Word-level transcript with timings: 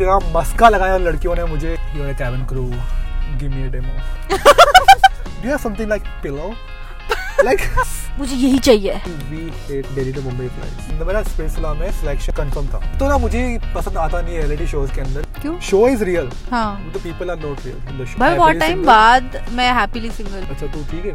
इतना 0.00 0.18
मस्का 0.34 0.68
लगाया 0.68 0.94
उन 0.96 1.02
लड़कियों 1.04 1.34
ने 1.36 1.44
मुझे। 1.44 1.76
You 1.94 2.04
are 2.04 2.12
cabin 2.14 2.44
crew 2.46 2.62
give 3.40 3.50
me 3.54 3.62
a 3.62 3.70
demo 3.72 3.92
do 5.42 5.48
have 5.48 5.58
something 5.58 5.88
like 5.88 6.02
pillow 6.22 6.52
like 7.44 7.60
मुझे 8.20 8.36
यही 8.36 8.58
चाहिए। 8.58 8.94
दिल्ली 9.08 10.12
टू 10.12 10.20
मुंबई 10.22 10.46
फ्लाइट्स 10.48 11.06
मेरा 11.06 11.22
स्पेसला 11.22 11.72
में 11.74 11.90
सिलेक्शन 11.92 12.32
कंफर्म 12.32 12.66
था। 12.68 12.78
तो 12.98 13.08
ना 13.08 13.16
मुझे 13.18 13.42
पसंद 13.74 13.96
आता 13.98 14.20
नहीं 14.20 14.34
है 14.34 14.40
रियलिटी 14.40 14.66
शोज़ 14.66 14.92
के 14.94 15.00
अंदर। 15.00 15.26
क्यों? 15.40 15.58
शो 15.68 15.86
इज़ 15.88 16.04
रियल 16.04 16.30
हाँ। 16.50 16.92
The 16.94 17.00
people 17.04 17.30
are 17.30 17.38
not 17.38 17.64
real 17.66 18.04
भाई 18.18 18.36
बहुत 18.36 18.56
टाइम 18.56 18.84
बाद 18.86 19.40
मैं 19.52 19.72
हैप्पीली 19.74 20.10
सिंगल 20.10 20.42
अच्छा 20.44 20.66
तू 20.66 20.84
ठीक 20.90 21.04
है 21.04 21.12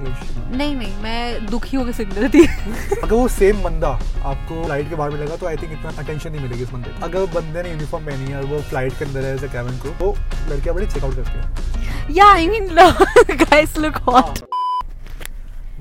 नहीं 0.58 0.76
नहीं 0.76 0.94
मैं 1.04 1.46
दुखी 1.46 1.78
होकर 1.78 1.92
सिंगल 1.92 2.30
थी। 2.30 2.46
अगर 3.04 3.14
वो 3.14 3.28
सेम 3.30 3.62
बंदा 3.64 3.90
आपको 3.90 4.64
फ़्लाइट 4.64 4.90
के 4.90 4.96
बाहर 4.96 5.12
मिलेगा 5.12 5.36
तो 5.36 5.48
आई 5.48 5.56
थिंक 5.58 5.72
इतना 5.72 5.92
अटेंशन 6.00 6.32
नहीं 6.32 6.42
मिलेगी 6.42 6.64
उस 6.64 6.72
बंदे 6.72 6.92
अगर 7.04 7.26
बंदे 7.34 7.64
ने 7.64 7.70
यूनिफॉर्म 7.70 8.06
पहनी 8.06 8.32
है 8.32 8.38
और 8.38 8.46
वो 8.46 8.62
फ़्लाइट 8.70 8.98
के 9.00 9.06
अंदर 9.06 9.26
है 9.26 9.48
कैबिन 9.50 9.78
को 9.80 9.90
तो 10.00 10.16
लड़कियाँ 10.50 10.76
बड़ी 10.76 10.88
चेकआउट 10.88 11.16
करती 11.16 11.38
हैं। 11.40 12.14
या 12.16 12.32
I 12.34 12.48
mean 12.48 12.68
guys 12.76 13.78
look 13.78 13.96
hot 14.10 14.40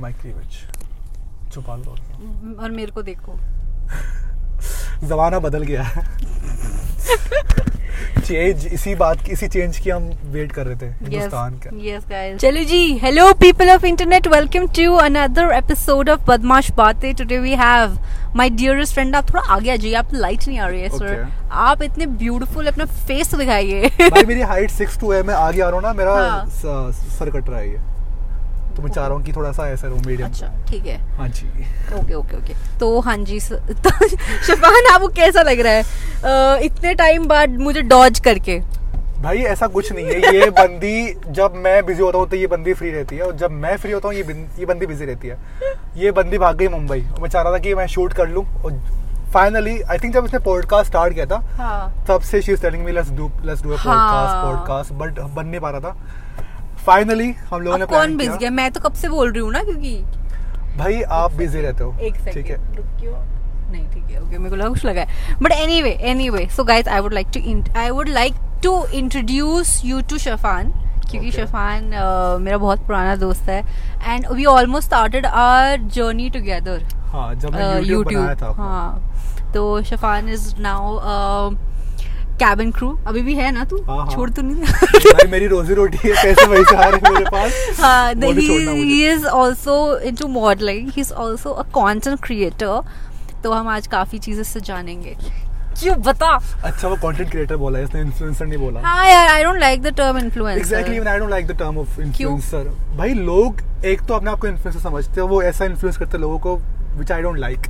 mic 0.01 0.17
cleavage 0.21 0.63
छुपा 1.55 1.77
लो। 1.77 1.97
और 2.63 2.71
मेरे 2.71 2.93
को 2.93 3.03
देखो। 3.03 3.39
जमाना 5.09 5.39
बदल 5.39 5.63
गया 5.63 5.83
है। 5.83 6.03
चेंज 8.27 8.67
इसी 8.67 8.95
बात 8.95 9.21
की 9.23 9.33
इसी 9.33 9.47
चेंज 9.49 9.79
की 9.79 9.91
हम 9.91 10.05
वेट 10.33 10.53
कर 10.53 10.67
रहे 10.67 10.77
थे 10.77 10.87
हिंदुस्तान 10.87 11.59
का। 11.65 11.71
yes 11.81 12.05
guys. 12.13 12.39
चलो 12.41 12.63
जी 12.65 12.99
hello 12.99 13.33
people 13.41 13.71
of 13.71 13.85
internet 13.87 14.27
welcome 14.29 14.67
to 14.79 14.95
another 14.97 15.53
episode 15.55 16.11
of 16.11 16.25
Badmash 16.29 16.71
Baatein 16.77 17.15
today 17.15 17.39
we 17.39 17.55
have 17.63 17.99
my 18.37 18.51
dearest 18.51 18.95
friend 18.95 19.17
आप 19.17 19.29
थोड़ा 19.31 19.43
आगे 19.55 19.71
आ 19.73 19.77
जाइए 19.77 19.95
आप 19.95 20.15
लाइट 20.15 20.47
नहीं 20.49 20.59
आ 20.59 20.67
रही 20.67 20.81
है 20.83 20.89
सर 20.89 21.05
Okay. 21.07 21.33
आप 21.67 21.83
इतने 21.83 22.07
ब्यूटीफुल 22.23 22.67
अपना 22.67 22.85
फेस 22.85 23.35
दिखाइए। 23.35 23.89
भाई 24.01 24.25
मेरी 24.25 24.41
हाइट 24.53 24.71
सिक्स 24.71 24.99
टू 25.01 25.13
है 25.13 25.23
मैं 25.23 25.35
आगे 25.35 25.61
आ 25.61 25.69
रहा 25.69 25.75
हूँ 25.75 25.83
ना 25.83 25.93
मेरा 25.93 26.15
हाँ। 26.15 26.45
सर 26.51 27.31
कट 27.31 27.49
रहा 27.49 27.59
है 27.59 27.71
ये। 27.71 27.79
तो 28.77 28.83
मैं 28.83 28.91
चाह 28.91 29.07
रहा 29.07 29.17
हूँ 29.17 29.25
कि 29.25 29.33
थोड़ा 29.33 29.51
सा 29.53 29.69
ऐसा 29.69 29.87
रहूँ 29.89 30.01
मीडियम 30.07 30.29
अच्छा 30.29 30.47
ठीक 30.69 30.87
है। 30.87 30.97
हाँ 31.17 31.29
जी। 31.29 31.47
Okay 31.99 32.15
okay 32.15 32.37
okay. 32.37 32.55
तो 32.79 32.99
हाँ 33.01 33.17
जी 33.19 33.39
तो 33.41 34.07
शफान 34.47 34.87
आपको 34.93 35.09
कैसा 35.17 35.43
लग 35.43 35.61
रहा 35.61 35.73
है? 35.73 36.65
इतने 36.65 36.95
टाइम 36.95 37.27
बाद 37.29 37.59
मुझे 37.59 37.83
डॉज 37.83 38.21
करके। 38.21 38.59
भाई 39.23 39.39
ऐसा 39.49 39.67
कुछ 39.67 39.93
नहीं 39.93 40.07
है। 40.07 40.35
ये 40.35 40.49
बंदी 40.51 41.15
जब 41.33 41.53
मैं 41.57 41.85
बिज़ी 41.87 42.03
होता 42.03 42.19
हूँ 42.19 42.29
तो 42.29 42.37
ये 42.37 42.47
बंदी 42.47 42.73
फ्री 42.75 42.91
रहती 42.91 43.17
है 43.17 43.23
और 43.23 43.37
जब 43.37 43.51
मैं 43.51 43.77
फ्री 43.77 43.93
होता 43.93 44.09
हूँ 44.09 44.17
ये 44.17 44.23
ये 44.59 44.67
बंदी 44.67 44.87
बिज़ी 44.87 45.05
रहती 45.05 45.29
है। 45.29 45.39
ये 45.97 46.11
बंदी 46.13 46.39
भाग 46.39 46.57
गई 46.57 46.69
मुंबई। 46.69 47.01
मैं 47.21 47.29
चाह 47.29 47.43
रहा 47.43 47.53
था 47.53 47.59
कि 47.59 47.75
मैं 47.75 47.87
शूट 47.87 48.13
कर 48.13 48.29
लूँ 48.29 48.45
और 48.65 48.79
फाइनली 49.35 49.81
आई 49.83 49.99
थिंक 49.99 50.13
जब 50.15 50.25
इसने 50.25 50.39
पॉडकास्ट 50.39 50.87
स्टार्ट 50.87 51.15
किया 51.15 51.25
था 51.27 51.37
हाँ। 51.57 52.05
तब 52.09 52.21
से 52.23 52.41
she 52.43 52.53
is 52.53 52.61
telling 52.63 52.85
me 52.85 52.93
let's 52.93 53.11
do 53.13 53.31
let's 53.45 53.63
do 53.63 53.71
a. 53.71 53.77
Podcast 53.77 54.45
podcast 54.45 54.93
but 54.93 55.21
बन 55.35 55.47
नहीं 55.47 55.61
पा 55.61 55.71
रहा 55.71 55.81
था। 55.81 55.97
फाइनली 56.87 57.31
हम 57.51 57.61
लोगों 57.63 57.79
ने 57.79 57.87
कौन 57.87 58.17
बिज 58.17 58.31
गया 58.31 58.51
मैं 58.51 58.71
तो 58.73 58.81
कब 58.81 58.95
से 58.95 59.09
बोल 59.09 59.33
रही 59.33 59.41
हूँ 59.41 59.53
ना 59.53 59.63
क्योंकि 59.65 59.97
भाई 60.79 61.03
आप 61.03 61.33
बिज़ी 61.33 61.61
रहते 61.61 61.85
हो। 61.85 61.97
एक 62.01 62.15
ठीक 62.35 62.47
है। 62.47 62.59
नहीं 63.73 63.85
ठीक 63.91 64.11
है 64.11 64.23
ओके 64.23 64.39
मेरे 64.39 64.51
को 64.51 64.57
लगा 64.57 64.69
कुछ 64.69 64.85
लगा 64.85 65.01
है। 65.01 65.37
But 65.43 65.53
anyway 65.53 65.91
anyway 66.11 66.47
so 66.57 66.65
guys 66.65 66.89
I 66.89 67.01
would 67.01 67.13
like 67.15 67.27
to 67.35 67.41
I 67.81 67.91
would 67.91 68.09
like 68.09 68.35
to 68.65 68.85
introduce 68.95 69.81
you 69.85 70.01
to 70.11 70.19
Shafan 70.19 70.73
क्योंकि 71.11 71.31
Okay. 71.31 71.41
शफान 71.41 71.91
uh, 71.93 72.41
मेरा 72.41 72.59
बहुत 72.59 72.87
पुराना 72.87 73.15
दोस्त 73.17 73.49
है। 73.49 73.59
And 74.05 74.27
we 74.33 74.45
almost 74.53 74.87
started 74.87 75.27
our 75.27 75.81
journey 75.95 76.29
together 76.31 76.85
हाँ 77.13 77.35
जब 77.35 77.55
मैं 77.55 77.81
यूट्यूब 77.83 78.23
बनाया 78.23 78.35
था 78.35 78.51
हाँ। 78.57 79.53
तो 79.55 79.83
Shafan 79.83 80.29
is 80.29 80.55
now 80.61 80.99
cabin 82.39 82.71
crew 82.71 82.89
अभी 83.07 83.21
भी 83.23 83.35
है 83.35 83.51
ना 83.53 83.65
तू? 83.65 83.77
हाँ, 83.89 83.97
हाँ। 83.97 84.15
छोड़ 84.15 84.29
तो 84.31 84.43
नहीं 84.43 84.55
भाई 85.13 85.31
मेरी 85.31 85.47
रोजी 85.47 85.75
रोटी 85.75 85.99
है 86.05 86.15
पैसे 86.23 86.47
वही 86.47 86.65
से 86.65 86.77
आ 86.77 86.89
रहे 86.89 87.01
हैं 87.01 87.13
मेरे 87.13 87.31
पास। 87.31 87.81
हाँ। 87.81 88.15
He 88.15 89.07
is 89.09 89.27
also 89.27 89.77
into 90.17 90.29
modelling 90.31 90.89
he 90.91 91.01
is 91.01 91.13
also 91.25 91.51
a 91.51 91.63
content 91.75 92.21
creator 92.25 92.81
तो 93.45 93.53
हम 93.53 93.69
आज 93.69 93.87
काफ़ी 93.87 94.19
चीज़ें 94.19 94.43
से 94.45 94.61
जानेंगे। 94.61 95.17
क्यों? 95.81 95.95
बता। 96.03 96.29
अच्छा 96.65 96.89
वो 96.89 96.97
कंटेंट 96.97 97.31
क्रिएटर 97.31 97.57
बोला 97.57 97.79
इसने 97.79 98.01
इन्फ्लुएंसर 98.01 98.47
नहीं 98.47 98.59
बोला। 98.59 98.81
हाँ 98.81 99.07
यार 99.09 99.29
I 99.29 99.45
don't 99.45 99.59
like 99.61 99.83
the 99.83 99.95
term 99.97 100.19
influencer 100.19 100.61
exactly 100.61 100.99
I 100.99 101.19
don't 101.19 101.31
like 101.31 101.47
the 101.47 101.59
term 101.59 101.79
of 101.79 102.01
influencer 102.01 102.71
भाई 102.97 103.15
लोग 103.15 103.63
एक 103.85 104.03
तो 104.09 104.15
अपने 104.15 104.31
आप 104.31 104.41
को 104.41 104.47
इन्फ्लुएंसर 104.47 104.81
समझते 104.81 105.21
हैं 105.21 105.29
वो 105.29 105.43
ऐसा 105.43 105.65
इन्फ्लुएंस 105.65 105.97
करते 105.97 106.17
हैं 106.17 106.21
लोगों 106.23 106.39
को 106.39 106.57
विच 106.99 107.13
आई 107.13 107.23
डोंट 107.23 107.39
लाइक 107.39 107.67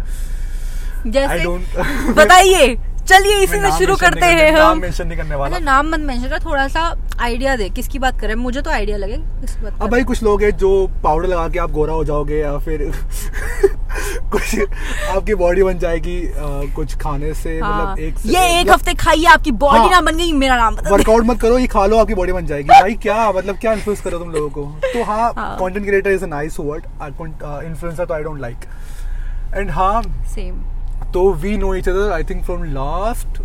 जैसे 1.07 2.13
बताइए। 2.15 2.77
चलिए 3.09 3.39
इसी 3.45 3.59
से 3.61 3.71
शुरू 3.79 3.95
करते 3.97 4.27
हैं 4.27 4.51
नाम 4.53 4.71
हम। 4.71 4.79
मेंशन 4.81 5.07
नहीं 5.07 5.19
करने 5.19 5.35
वाला। 5.35 5.59
नाम 5.61 5.89
मत 5.89 6.01
मेंशन 6.01 6.29
कर 6.29 6.39
थोड़ा 6.45 6.67
सा 6.69 6.83
आइडिया 7.21 7.57
दे 7.57 7.69
किसकी 7.71 7.99
बात 7.99 8.21
करें 8.21 8.35
मुझे 8.35 8.61
तो 8.63 8.71
आइडिया 8.71 8.97
लगे 8.97 9.17
किसकी 9.41 9.65
बात 9.65 9.83
अब 9.83 9.91
भाई 9.91 10.05
कुछ 10.05 10.23
लोग 10.23 10.43
हैं 10.43 10.51
जो 10.59 10.71
पाउडर 11.05 11.29
लगा 11.29 11.49
के 11.49 11.59
आप 11.59 11.71
गोरा 11.71 11.93
हो 11.95 12.05
जाओगे 12.05 12.39
या 12.39 12.57
फिर 12.59 12.91
कुछ 14.33 14.59
आपकी 15.09 15.35
बॉडी 15.35 15.63
बन 15.63 15.79
जाएगी 15.79 16.17
अ, 16.23 16.73
कुछ 16.77 16.97
खाने 16.99 17.33
से 17.35 17.59
हाँ, 17.61 17.85
मतलब 17.85 17.99
एक 17.99 18.19
से- 18.19 18.33
ये 18.35 18.61
एक 18.61 18.71
हफ़्ते 18.71 18.95
खाइए 18.95 19.25
आपकी 19.27 19.51
बॉडी 19.65 19.79
हाँ। 19.79 19.91
ना 19.91 20.01
बन 20.01 20.17
गई 20.17 20.33
मेरा 20.35 20.57
नाम 20.57 20.77
वर्कआउट 20.91 21.25
मत 21.25 21.41
करो 21.41 21.59
ये 21.59 21.67
खा 21.67 21.87
लो 21.87 21.99
आपकी 21.99 22.15
बॉडी 22.15 22.33
बन 22.33 22.47
जाएगी। 22.47 22.69
भाई 22.71 22.95
क्या 23.03 23.31
मतलब 23.33 23.57
क्या 23.57 23.73
इन्फ्लुएंस 23.73 24.01
करो 24.01 24.19
तुम 24.19 24.31
लोगों 24.31 24.49
को? 24.51 24.65
तो 24.85 25.03
हाँ 25.05 25.33
हाँ। 25.37 25.57
Content 25.61 25.87
creator 25.87 26.11
is 26.11 26.25
a 26.25 26.27
nice 26.27 26.57
word 26.61 26.85
influencer 27.03 28.05
तो 28.05 28.15
आई 28.15 28.23
डोंट 28.23 28.41
लाइक 28.41 28.65
एंड 29.57 29.71
हाँ 29.71 30.03
सेम 30.35 30.63
तो 31.15 31.33
we 31.33 31.57
know 31.57 31.75
each 31.77 31.89
other 31.89 32.11
I 32.13 32.25
think 32.25 32.45
from 32.45 32.63
last 32.65 33.43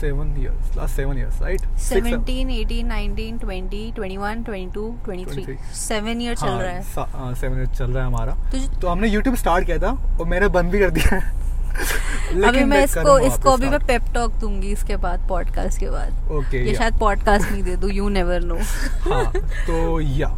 seven 0.00 0.34
years 0.34 0.76
last 0.76 0.96
seven 0.96 1.16
years 1.16 1.40
right 1.42 1.60
17 1.60 2.50
18 2.50 2.90
19 2.90 3.38
20 3.44 3.98
21 3.98 4.44
22 4.48 4.84
23 5.08 5.38
23 5.38 5.74
seven 5.74 6.20
year 6.22 6.34
चल 6.34 6.46
रहा 6.46 6.70
है। 6.70 7.34
सेवन 7.34 7.58
ईयर 7.58 7.66
चल 7.66 7.90
रहा 7.90 8.02
है 8.02 8.06
हमारा। 8.06 8.36
तो 8.80 8.88
हमने 8.88 9.10
YouTube 9.10 9.36
स्टार्ट 9.36 9.66
किया 9.66 9.78
था 9.78 10.18
और 10.20 10.26
मैंने 10.26 10.48
बंद 10.48 10.70
भी 10.70 10.78
कर 10.78 10.90
दिया। 10.90 11.14
है 11.20 12.42
अभी 12.48 12.64
मैं 12.64 12.84
इसको 12.84 13.18
इसको 13.18 13.50
अभी 13.50 13.68
मैं 13.68 13.80
पेप 13.86 14.02
टॉक 14.14 14.32
दूँगी 14.32 14.72
इसके 14.72 14.96
बाद 14.96 15.28
पॉडकास्ट 15.28 15.80
के 15.80 15.90
बाद। 15.90 16.30
ओके 16.30 16.46
okay, 16.48 16.68
ये 16.68 16.74
शायद 16.74 16.98
पॉडकास्ट 16.98 17.50
नहीं 17.52 17.62
दे 17.62 17.76
दूँ 17.76 17.90
यू 17.90 18.08
नेवर 18.08 18.40
नो 18.40 18.58
हाँ 19.10 19.24
तो 19.36 20.00
या 20.00 20.28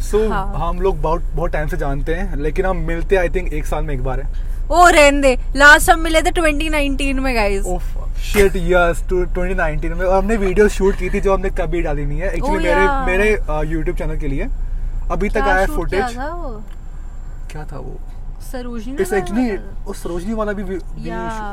सो 0.00 0.18
so, 0.18 0.30
हाँ। 0.32 0.52
हम 0.56 0.80
लोग 0.80 1.00
बहुत 1.02 1.22
बहुत 1.34 1.50
टाइम 1.50 1.68
से 1.68 1.76
जानते 1.76 2.14
हैं 2.14 2.36
लेकिन 2.36 2.66
हम 2.66 2.76
मिलते 2.76 3.16
आई 3.16 3.28
थिंक 3.28 3.52
एक 3.52 3.66
साल 3.66 3.84
में 3.84 3.94
एक 3.94 4.02
बार 4.04 4.20
है। 4.20 4.51
ओ 4.72 4.86
रहने 4.88 5.20
दे। 5.20 5.36
लास्ट 5.56 5.90
हम 5.90 6.00
मिले 6.00 6.20
थे 6.22 6.30
2019 6.30 7.18
में 7.20 7.34
गाइस 7.36 7.64
ओफ 7.66 8.18
शिट 8.22 8.56
यस 8.56 9.02
2019 9.10 9.94
में। 9.94 10.04
और 10.06 10.16
हमने 10.18 10.36
वीडियो 10.36 10.68
शूट 10.68 10.96
की 10.96 11.10
थी 11.10 11.20
जो 11.20 11.34
हमने 11.34 11.50
कभी 11.58 11.80
डाली 11.82 12.04
नहीं 12.06 12.20
है। 12.20 12.30
एक्चुअली 12.34 12.68
Oh, 12.68 13.06
मेरे 13.06 13.16
मेरे 13.18 13.36
YouTube 13.74 13.98
चैनल 13.98 14.16
के 14.18 14.28
लिए। 14.28 14.48
अभी 15.10 15.28
तक 15.28 15.38
आया 15.38 15.66
फुटेज 15.66 16.14
क्या 17.52 17.64
था 17.72 17.78
वो? 17.78 17.98
सरोजनी 18.52 18.96
इस 19.02 19.12
एक्चुअली 19.12 19.56
उस 19.86 20.02
सरोजनी 20.02 20.32
वाला 20.34 20.52
भी 20.52 20.62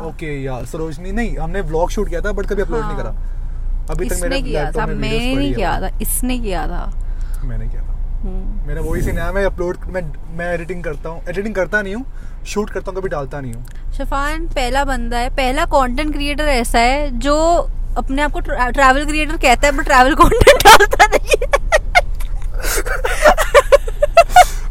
ओके 0.08 0.32
या 0.44 0.64
सरोजनी 0.66 1.12
नहीं 1.12 1.38
हमने 1.38 1.62
व्लॉग 1.62 1.90
शूट 1.92 2.10
किया 2.10 2.22
था 2.22 2.32
बट 2.32 2.46
कभी 2.46 2.62
अपलोड 2.62 2.82
नहीं 2.82 2.96
हाँ। 2.96 3.04
करा। 3.04 3.94
अभी 3.94 4.10
तक 4.10 4.18
मेरे 4.22 4.42
किया 4.42 4.72
था 4.72 4.86
मैंने 4.86 5.54
किया 5.54 5.80
था 5.82 5.98
इसने 6.02 6.38
किया 6.40 6.66
था। 6.68 6.86
मैंने 7.44 7.68
किया। 7.68 7.82
था। 7.82 7.89
मेरा 8.26 8.82
वही 8.82 9.02
सीन 9.02 9.18
है 9.18 9.32
मैं 9.34 9.44
अपलोड 9.46 9.78
मैं 9.90 10.02
मैं 10.38 10.54
एडिटिंग 10.54 10.84
करता 10.84 11.10
हूँ। 11.10 11.22
एडिटिंग 11.30 11.56
करता 11.56 11.82
नहीं 11.82 11.96
हूँ 11.96 12.06
शूट 12.48 12.70
करता 12.70 12.92
हूँ 12.92 13.00
कभी 13.00 13.10
डालता 13.10 13.40
नहीं 13.42 13.54
हूँ। 13.54 13.66
शफान 13.98 14.48
पहला 14.48 14.84
बंदा 14.86 15.18
है 15.18 15.30
पहला 15.36 15.66
कंटेंट 15.66 16.14
क्रिएटर 16.14 16.44
ऐसा 16.44 16.80
है 16.80 17.10
जो 17.20 17.36
अपने 17.98 18.22
आप 18.22 18.32
को 18.32 18.40
ट्रैवल 18.40 19.06
क्रिएटर 19.06 19.38
कहता 19.38 19.68
है 19.68 19.78
बट 19.78 19.86
ट्रैवल 19.86 20.16
कंटेंट 20.16 20.64
डालता 20.64 21.06
नहीं 21.06 21.38
है। 21.42 21.48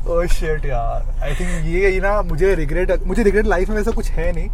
ओह 0.06 0.26
शिट 0.34 0.60
Oh, 0.60 0.66
यार। 0.66 1.20
आई 1.22 1.34
थिंक 1.34 1.66
ये 1.66 1.90
ये 1.92 2.00
ना 2.00 2.20
मुझे 2.22 2.54
रिग्रेट 2.54 3.02
मुझे 3.06 3.22
रिग्रेट 3.22 3.46
लाइफ 3.46 3.68
में 3.68 3.76
वैसा 3.76 3.90
कुछ 3.90 4.10
है 4.10 4.32
नहीं। 4.32 4.48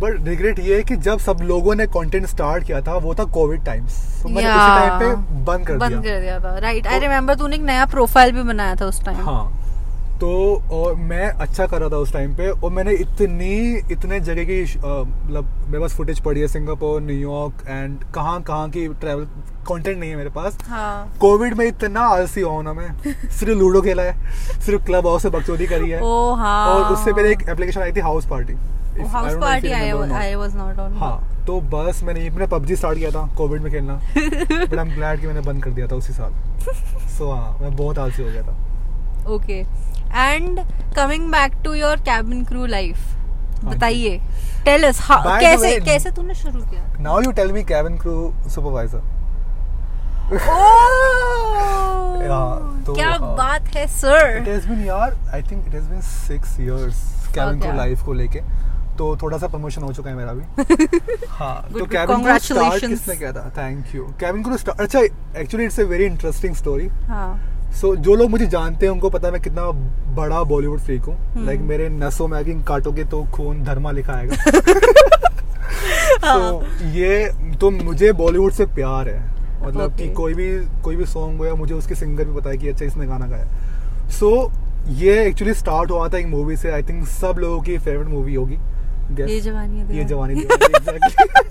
बट 0.00 0.26
रिग्रेट 0.28 0.58
ये 0.58 0.76
है 0.76 0.82
कि 0.84 0.96
जब 1.04 1.18
सब 1.18 1.38
लोगों 1.42 1.74
ने 1.74 1.86
कंटेंट 1.96 2.26
स्टार्ट 2.26 2.64
किया 2.64 2.80
था 2.82 2.96
वो 2.98 3.14
था 3.14 3.24
कोविड 3.34 3.64
टाइम्स 3.64 4.00
तो 4.22 4.28
मैंने 4.28 4.48
उसी 4.48 4.56
टाइम 4.58 4.98
पे 5.00 5.14
बंद 5.44 5.66
कर 5.66 5.76
बंद 5.76 5.92
दिया. 5.92 6.14
कर 6.14 6.20
दिया 6.20 6.38
था. 6.40 6.58
राइट 6.58 6.86
आई 6.86 6.98
रिमेम्बर 6.98 7.34
तूने 7.34 7.56
एक 7.56 7.62
नया 7.62 7.84
प्रोफ़ाइल 7.86 8.32
भी 8.32 8.42
बनाया 8.42 8.74
था 8.74 8.86
उस 8.86 9.04
टाइम 9.04 9.24
हाँ. 9.26 9.52
तो 10.20 10.28
और 10.72 10.94
मैं 10.96 11.28
अच्छा 11.28 11.66
कर 11.66 11.80
रहा 11.80 11.88
था 11.88 11.96
उस 11.96 12.12
टाइम 12.12 12.34
पे 12.34 12.48
और 12.50 12.70
मैंने 12.72 12.92
इतनी 12.92 13.56
इतने 13.92 14.20
जगह 14.20 14.44
की 14.44 14.62
मतलब 14.74 15.48
मेरे 15.66 15.80
पास 15.80 15.94
फुटेज 15.96 16.20
पड़ी 16.20 16.40
है 16.40 16.48
सिंगापुर 16.48 17.00
न्यूयॉर्क 17.02 17.64
एंड 17.68 18.04
कहाँ 18.14 18.40
कहाँ 18.42 18.68
की 18.70 18.86
ट्रैवल 19.00 19.24
कंटेंट 19.68 19.98
नहीं 19.98 20.10
है 20.10 20.16
मेरे 20.16 20.30
पास. 20.30 20.56
हाँ. 20.68 21.16
कोविड 21.20 21.54
में 21.58 21.66
इतना 21.66 22.00
आलसी 22.00 22.40
हुआ 22.40 22.62
ना 22.62 22.72
मैं. 22.72 22.88
सिर्फ़ 23.04 23.58
लूडो 23.58 23.82
खेला 23.82 24.02
है. 24.02 24.14
सिर्फ़ 24.60 24.84
क्लब 24.84 25.06
हाउस 25.06 25.22
से 25.22 25.30
बकचोदी 25.30 25.66
करी 25.66 25.90
है. 25.90 26.00
ओ 26.00 26.32
हाँ. 26.34 26.66
और 26.68 26.92
उससे 26.92 27.12
पहले 27.12 27.32
एक 27.32 27.48
एप्लीकेशन 27.48 27.80
आई 27.80 27.92
थी 27.92 28.00
house 28.00 28.26
party 28.26 28.54
house 29.04 29.34
party 29.40 29.72
I 29.72 30.34
was 30.34 30.56
not 30.56 30.78
on 30.78 30.96
हाँ 30.98 31.16
तो 31.46 31.60
बस 31.72 32.02
मैंने 32.04 32.20
मैंने 32.30 32.46
पबजी 32.46 32.76
स्टार्ट 32.76 32.98
किया 32.98 33.10
था 33.10 33.26
कोविड 33.36 33.62
में 33.62 33.70
खेलना। 33.72 33.94
बट 33.94 34.74
आई 34.74 34.78
एम 34.78 34.94
ग्लैड 34.94 35.20
कि 35.20 35.26
मैंने 35.26 35.40
बंद 35.40 35.62
कर 35.64 35.70
दिया 35.70 35.86
था 35.86 35.96
उसी 35.96 36.12
साल। 36.12 36.32
सो 37.16 37.30
हाँ 37.32 37.58
मैं 37.60 37.74
बहुत 37.76 37.98
आलसी 37.98 38.22
हो 38.22 38.28
गया 38.28 38.42
था। 38.42 38.54
Okay 39.34 39.58
and 40.14 40.60
coming 40.96 41.30
back 41.32 41.52
to 41.64 41.74
your 41.74 41.96
cabin 42.08 42.44
crew 42.44 42.66
life 42.66 42.98
बताइए। 43.64 44.18
टेल 44.64 44.84
अस 44.88 45.00
कैसे 45.10 45.78
कैसे 45.80 46.10
तूने 46.10 46.34
शुरू 46.34 46.60
किया? 46.60 46.82
Now 47.00 47.20
you 47.20 47.30
tell 47.32 47.52
me 47.52 47.62
cabin 47.64 47.96
crew 47.98 48.32
supervisor 48.54 49.14
oh 50.26 50.40
तो, 52.86 52.94
क्या 52.94 53.08
हाँ। 53.10 53.34
बात 53.36 53.68
है 53.74 53.86
सर 53.88 54.36
इट 54.36 54.48
हैज़ 54.48 54.68
बीन 54.68 54.84
यार 54.86 55.16
I 55.34 55.42
think 55.42 55.66
it 55.66 55.74
has 55.74 55.88
been 55.88 56.00
6 56.40 56.60
years 56.60 57.02
cabin 57.34 57.60
crew 57.60 57.72
life 57.76 58.02
को 58.04 58.12
लेके। 58.12 58.40
तो 58.96 59.16
थोड़ा 59.22 59.38
सा 59.38 59.46
प्रमोशन 59.48 59.82
हो 59.82 59.92
चुका 59.92 60.10
है 60.10 60.16
मेरा 60.16 60.32
भी। 60.32 61.26
हाँ 61.28 61.68
तो 61.72 61.84
कैबिन 61.86 62.22
क्रू 62.22 62.38
स्टार्ट 62.38 62.86
किसने 62.86 63.16
किया 63.16 63.32
था? 63.32 63.50
Thank 63.58 63.94
you 63.94 64.04
cabin 64.20 64.42
crew 64.42 64.56
start 64.56 64.80
अच्छा 64.80 65.00
actually 65.40 65.66
it's 65.66 65.80
a 65.80 65.84
very 65.84 66.04
interesting 66.04 66.54
story 66.54 66.88
हाँ। 67.08 67.72
सो 67.80 67.94
जो 67.96 68.14
लोग 68.14 68.30
मुझे 68.30 68.46
जानते 68.46 68.86
हैं 68.86 68.92
उनको 68.92 69.10
पता 69.10 69.26
है 69.28 69.32
मैं 69.32 69.42
कितना 69.42 69.70
बड़ा 70.16 70.42
बॉलीवुड 70.44 70.80
फ्रीक 70.80 71.02
हूँ। 71.02 71.14
हम्म। 71.14 71.46
लाइक 71.46 71.60
मेरे 71.60 71.88
नसों 71.88 72.28
में 72.28 72.38
अगर 72.38 72.62
काटोगे 72.68 73.04
तो 73.04 73.22
खून 73.34 73.62
धर्मा 73.64 73.90
लिखा 73.90 74.12
आएगा। 74.12 74.36
हाँ। 76.24 76.50
तो 76.50 76.62
ये 76.90 77.30
तो 77.60 77.70
मुझे 77.70 78.12
बॉलीवुड 78.12 78.52
से 78.52 78.66
प्यार 78.66 79.08
है। 79.08 79.20
मतलब 79.62 79.96
कि 79.96 80.08
कोई 80.12 80.34
भी 80.34 80.48
कोई 80.82 80.96
भी 80.96 81.06
सॉन्ग 81.06 81.38
हो 81.38 81.46
या 81.46 81.54
मुझे 81.54 81.74
उसके 81.74 81.94
सिंगर 81.94 82.24
भी 82.24 82.40
पता 82.40 82.50
है 82.50 82.56
कि 82.56 82.68
अच्छा 82.68 82.84
इसने 82.84 83.06
गाना 83.06 83.26
गाया। 83.26 84.08
सो 84.10 84.30
ये 84.94 85.24
एक्चुअली 85.26 85.54
स्टार्ट 85.54 85.90
हुआ 85.90 86.08
था 86.08 86.18
एक 86.18 86.26
मूवी 86.26 86.56
से। 86.56 86.70
आई 86.70 86.82
थिंक 86.82 87.06
सब 87.08 87.36
लोगों 87.38 87.60
की 87.62 87.78
फेवरेट 87.78 88.08
मूवी 88.08 88.34
होगी? 88.34 88.58
ये 89.10 89.40
जवानी 89.40 89.96
ये 89.98 90.04
जवानी 90.04 90.40
एग्जैक्टली 90.42 91.44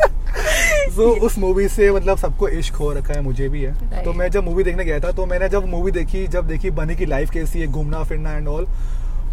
सो 0.96 1.10
उस 1.26 1.38
मूवी 1.40 1.68
से 1.70 1.92
मतलब 1.92 2.18
सबको 2.18 2.48
इश्क 2.50 2.76
हो 2.76 2.92
रखा 2.94 3.14
है 3.14 3.22
मुझे 3.22 3.48
भी 3.50 3.62
है। 3.62 4.04
तो 4.04 4.14
मैं 4.14 4.30
जब 4.32 4.44
मूवी 4.44 4.64
देखने 4.64 4.86
गया 4.86 5.00
था 5.00 5.12
तो 5.12 5.26
मैंने 5.26 5.50
जब 5.50 5.66
मूवी 5.70 5.92
देखी 5.92 6.26
जब 6.28 6.48
देखी 6.48 6.70
बनी 6.72 6.96
की 6.96 7.06
लाइफ 7.06 7.30
कैसी 7.32 7.60
है 7.60 7.68
घूमना 7.68 8.04
फिरना 8.04 8.32
एंड 8.32 8.48
ऑल 8.48 8.68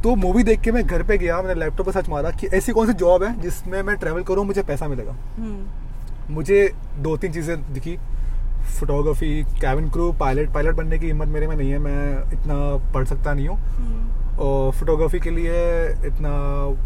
तो 0.02 0.14
मूवी 0.16 0.42
देख 0.42 0.60
के 0.60 0.72
मैं 0.72 0.86
घर 0.86 1.02
पे 1.02 1.18
गया 1.18 1.40
मैंने 1.42 1.60
लैपटॉप 1.60 1.86
पे 1.86 1.92
सर्च 1.92 2.08
मारा 2.08 2.30
कि 2.30 2.46
ऐसी 2.56 2.72
कौन 2.72 2.86
सी 2.86 2.92
जॉब 3.02 3.22
है 3.24 3.40
जिसमें 3.42 3.82
मैं 3.82 3.96
ट्रैवल 3.96 4.22
करूँ 4.22 4.44
मुझे 4.46 4.62
पैसा 4.62 4.88
मिलेगा। 4.88 5.12
हम्म, 5.36 6.34
मुझे 6.34 6.72
दो 6.98 7.16
तीन 7.16 7.32
चीज़ें 7.32 7.56
दिखी। 7.74 7.96
Photography 8.78 9.42
cabin 9.60 9.88
crew 9.90 10.10
pilot 10.20 10.52
pilot 10.54 10.74
बनने 10.76 10.98
की 10.98 11.06
हिम्मत 11.06 11.28
मेरे 11.28 11.46
में 11.46 11.56
नहीं 11.56 11.70
है 11.70 11.78
मैं 11.78 12.32
इतना 12.32 12.54
पढ़ 12.94 13.04
सकता 13.06 13.34
नहीं 13.34 13.48
हूँ। 13.48 13.56
हम्म, 13.58 14.21
फोटोग्राफी 14.78 15.18
के 15.20 15.30
लिए 15.30 15.52
इतना 16.06 16.32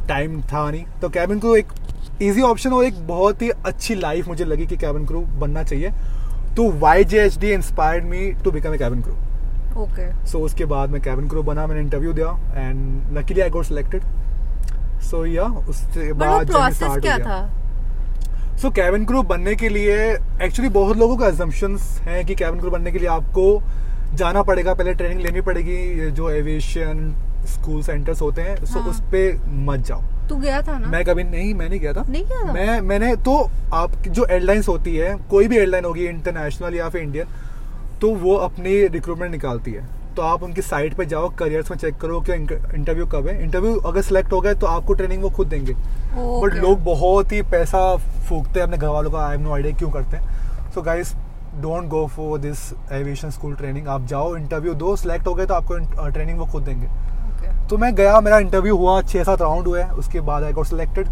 टाइम 0.09 0.41
था 0.43 0.71
नहीं। 0.71 0.85
तो 1.03 1.09
कैबिन 1.09 1.39
क्रू 1.41 1.55
एक 1.57 1.73
इजी 2.23 2.43
ऑप्शन 2.43 2.73
और 2.73 2.85
एक 2.85 3.07
बहुत 3.07 3.43
ही 3.43 3.51
अच्छी 3.67 3.95
लाइफ 3.95 4.29
मुझे 4.29 4.45
लगी 4.45 4.67
कि 4.67 4.77
कैबिन 4.77 5.07
क्रू 5.07 5.21
बनना 5.41 5.63
चाहिए। 5.63 5.91
तो 6.57 6.71
Y 6.81 7.05
J 7.05 7.25
H 7.25 7.39
D 7.39 7.53
inspired 7.53 8.05
me 8.05 8.31
to 8.45 8.51
become 8.51 8.75
a 8.75 8.79
cabin 8.79 9.03
crew 9.03 9.83
okay 9.83 10.07
so 10.27 10.39
उसके 10.41 10.65
बाद 10.65 10.91
मैं 10.91 11.01
कैबिन 11.03 11.29
क्रू 11.29 11.43
बना 11.43 11.67
मैंने 11.67 11.81
इंटरव्यू 11.81 12.13
दिया 12.13 12.31
and 12.57 13.19
luckily 13.19 13.41
I 13.41 13.51
got 13.51 13.65
selected 13.65 14.03
so 15.05 15.25
yeah 15.27 15.45
उसके 15.69 16.13
बाद 16.13 16.47
प्रोसेस 16.47 16.97
क्या 17.03 17.19
था? 17.19 17.41
सो 18.57 18.71
कैबिन 18.71 19.05
क्रू 19.05 19.23
बनने 19.25 19.55
के 19.55 19.69
लिए 19.69 19.97
एक्चुअली 20.43 20.69
बहुत 20.73 20.97
लोगों 20.97 21.17
का 21.17 21.27
एजम्पन्स 21.27 21.99
हैं 22.03 22.25
कि 22.27 22.35
कैबिन 22.35 22.61
क्रू 22.61 22.71
बनने 22.71 22.93
के 22.93 22.99
लिए 22.99 23.09
आपको 23.09 23.61
जाना 24.15 24.43
पड़ेगा 24.43 24.75
पहले 24.75 24.95
ट्रेनिंग 24.95 25.21
लेनी 25.21 25.41
पड़ेगी 25.41 26.11
जो 26.11 26.31
एविएशन 26.31 27.15
स्कूल 27.47 27.83
सेंटर्स 27.83 28.23
होते 28.23 28.43
हैं 28.43 28.65
सो 28.65 28.79
हाँ। 28.79 28.89
उस 28.89 29.01
पे 29.13 29.33
मत 29.67 29.87
जाओ। 29.87 30.03
तू 30.29 30.37
गया 30.37 30.61
था 30.63 30.79
ना? 30.79 30.89
मैं 30.89 31.05
कभी 31.05 31.25
नहीं 31.25 31.53
मैं 31.55 31.69
नहीं 31.69 31.81
गया 31.81 31.93
था। 31.93 32.05
नहीं 32.09 32.25
गया 32.25 32.43
था? 32.43 32.53
मैं 32.53 32.81
मैंने 32.83 33.15
तो 33.17 33.39
आप 33.75 33.93
जो 34.09 34.25
एयरलाइंस 34.25 34.69
होती 34.69 34.97
है 34.97 35.15
कोई 35.31 35.49
भी 35.49 35.59
एयरलाइन 35.59 35.85
होगी 35.85 36.07
इंटरनेशनल 36.07 36.75
या 36.75 36.89
फिर 36.89 37.03
इंडियन 37.03 37.27
तो 38.01 38.15
वो 38.15 38.35
अपनी 38.37 38.87
रिक्रूटमेंट 38.89 39.33
निकालती 39.33 39.73
है। 39.73 39.85
तो 40.17 40.23
आप 40.23 40.43
उनकी 40.43 40.63
साइट 40.63 40.95
पे 40.95 41.05
जाओ 41.07 41.29
करियर्स 41.39 41.71
में 41.71 41.79
चेक 41.79 41.97
करो 41.97 42.21
कि 42.21 42.33
इंटरव्यू 42.33 43.07
कब 43.07 43.27
है। 43.29 43.43
इंटरव्यू 43.43 43.75
अगर 43.81 44.03
सिलेक्ट 44.03 44.33
हो 44.33 44.41
गए 44.41 44.55
तो 44.55 44.67
आपको 44.67 44.95
ट्रेनिंग 44.95 45.23
वो 45.23 45.31
खुद 45.31 45.49
देंगे। 45.49 45.73
बट 45.73 46.55
लोग 46.55 46.83
बहुत 46.85 47.33
ही 47.33 47.43
पैसा 47.51 47.81
फूकते 47.97 48.61
हैं 48.61 48.67
अपने 48.67 48.79
घर 48.79 48.89
वालों 48.89 49.11
का 49.11 49.27
आई 49.27 49.35
एम 49.35 49.43
नो 49.43 49.55
आइडिया 49.55 49.77
क्यों 49.79 49.91
करते 49.91 50.17
हैं। 50.17 50.73
So 50.75 50.83
guys 50.83 51.15
don't 51.63 51.89
go 51.89 52.07
for 52.07 52.39
this 52.39 52.73
aviation 52.93 53.31
school 53.31 53.55
training 53.55 53.89
आप 53.89 54.07
जाओ 54.07 54.37
इंटरव्यू 54.37 54.75
दो 54.75 54.97
सिलेक्ट 54.97 55.27
हो 55.27 55.35
गए 55.35 55.47
तो 55.47 55.55
आपको 55.55 56.09
ट्रेनिंग 56.09 56.39
वो 56.39 56.47
खुद 56.47 56.63
देंगे. 56.63 56.87
तो 57.71 57.77
मैं 57.79 57.95
गया 57.95 58.21
मेरा 58.21 58.39
इंटरव्यू 58.39 58.77
हुआ 58.77 59.01
छः 59.03 59.25
सात 59.25 59.41
राउंड 59.43 59.67
हुए 59.67 59.83
उसके 60.01 60.21
बाद 60.27 60.45
आई 60.45 60.53
गॉट 60.53 60.67
सिलेक्टेड 60.67 61.09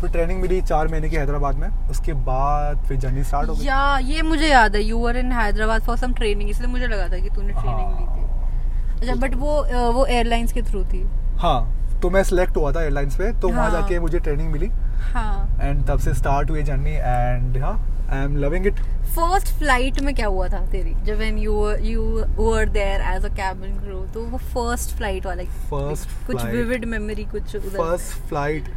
फिर 0.00 0.10
ट्रेनिंग 0.10 0.40
मिली 0.42 0.60
चार 0.62 0.88
महीने 0.88 1.08
की 1.08 1.16
हैदराबाद 1.16 1.56
में 1.56 1.88
उसके 1.90 2.12
बाद 2.28 2.84
फिर 2.88 2.96
जर्नी 2.98 3.24
स्टार्ट 3.24 3.48
हो 3.48 3.54
गई। 3.54 3.64
या 3.64 3.98
ये 3.98 4.22
मुझे 4.22 4.46
याद 4.46 4.76
है 4.76 4.82
you 4.82 4.98
were 4.98 5.16
in 5.16 5.32
Hyderabad 5.32 5.82
for 5.82 5.96
some 5.96 6.12
training 6.14 6.50
इसलिए 6.50 6.70
मुझे 6.70 6.86
लगा 6.86 7.08
था 7.08 7.18
कि 7.18 7.30
तूने 7.30 7.52
ट्रेनिंग 7.52 7.68
हाँ। 7.68 7.98
ली 7.98 8.06
थी। 8.06 9.00
अच्छा 9.00 9.14
बट 9.16 9.34
वो 9.34 9.92
वो 9.92 10.06
एयरलाइंस 10.06 10.52
के 10.52 10.62
थ्रू 10.62 10.84
थी। 10.84 11.02
हाँ 11.38 11.60
तो 12.02 12.10
मैं 12.10 12.22
सिलेक्ट 12.24 12.56
हुआ 12.56 12.72
था 12.72 12.82
एयरलाइंस 12.82 13.16
पे 13.16 13.32
तो 13.40 13.48
वहाँ 13.48 13.62
हाँ। 13.62 13.80
जाके 13.80 13.98
मुझे 14.00 14.18
ट्रेनिंग 14.18 14.50
मिली। 14.52 14.68
हाँ। 15.12 15.58
एंड 15.60 15.86
तब 15.88 15.98
से 15.98 16.14
स्टार्ट 16.14 16.50
हुई 16.50 16.62
जर्नी 16.62 16.94
एंड 16.94 17.62
हाँ। 17.62 17.76
I 18.12 18.24
am 18.24 18.36
loving 18.36 18.66
it 18.66 18.80
first 19.14 19.48
flight 19.58 20.00
में 20.00 20.14
क्या 20.14 20.26
हुआ 20.26 20.48
था 20.48 20.64
तेरी? 20.66 20.94
जब 21.04 21.16
when 21.18 21.38
you 21.38 21.70
you 21.82 22.02
were 22.36 22.68
there 22.68 23.00
as 23.14 23.24
a 23.24 23.28
cabin 23.28 23.78
crew 23.78 24.04
तो 24.14 24.24
वो 24.24 24.38
फ़र्स्ट 24.38 24.96
फ़्लाइट 24.96 25.26
वाला 25.26 25.42
First 25.70 26.26
कुछ 26.26 26.44
विविड 26.44 26.84
मेमोरी 26.84 27.24
कुछ 27.24 27.56
first 27.56 28.28
flight 28.28 28.68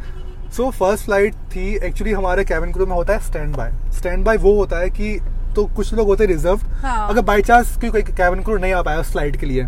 so 0.52 0.70
first 0.70 1.04
flight 1.04 1.34
थी 1.54 1.68
एक्चुअली 1.76 2.12
हमारे 2.12 2.44
कैबिन 2.44 2.72
क्रू 2.72 2.86
में 2.86 2.94
होता 2.94 3.12
है 3.12 3.20
स्टैंड 3.20 3.56
बाय 3.56 3.72
स्टैंड 3.92 4.24
बाय 4.24 4.36
वो 4.36 4.54
होता 4.56 4.78
है 4.78 4.90
कि 4.90 5.18
तो 5.56 5.64
कुछ 5.76 5.92
लोग 5.94 6.06
होते 6.06 6.26
रिज़र्व 6.26 6.60
हाँ। 6.82 7.08
अगर 7.08 7.22
बाई 7.22 7.42
चांस 7.42 7.76
कोई 7.84 8.02
कैबिन 8.02 8.42
क्रू 8.42 8.56
नहीं 8.56 8.72
आ 8.72 8.82
पाया 8.82 9.00
उस 9.00 9.10
फ़्लाइट 9.12 9.36
के 9.36 9.46
लिए। 9.46 9.64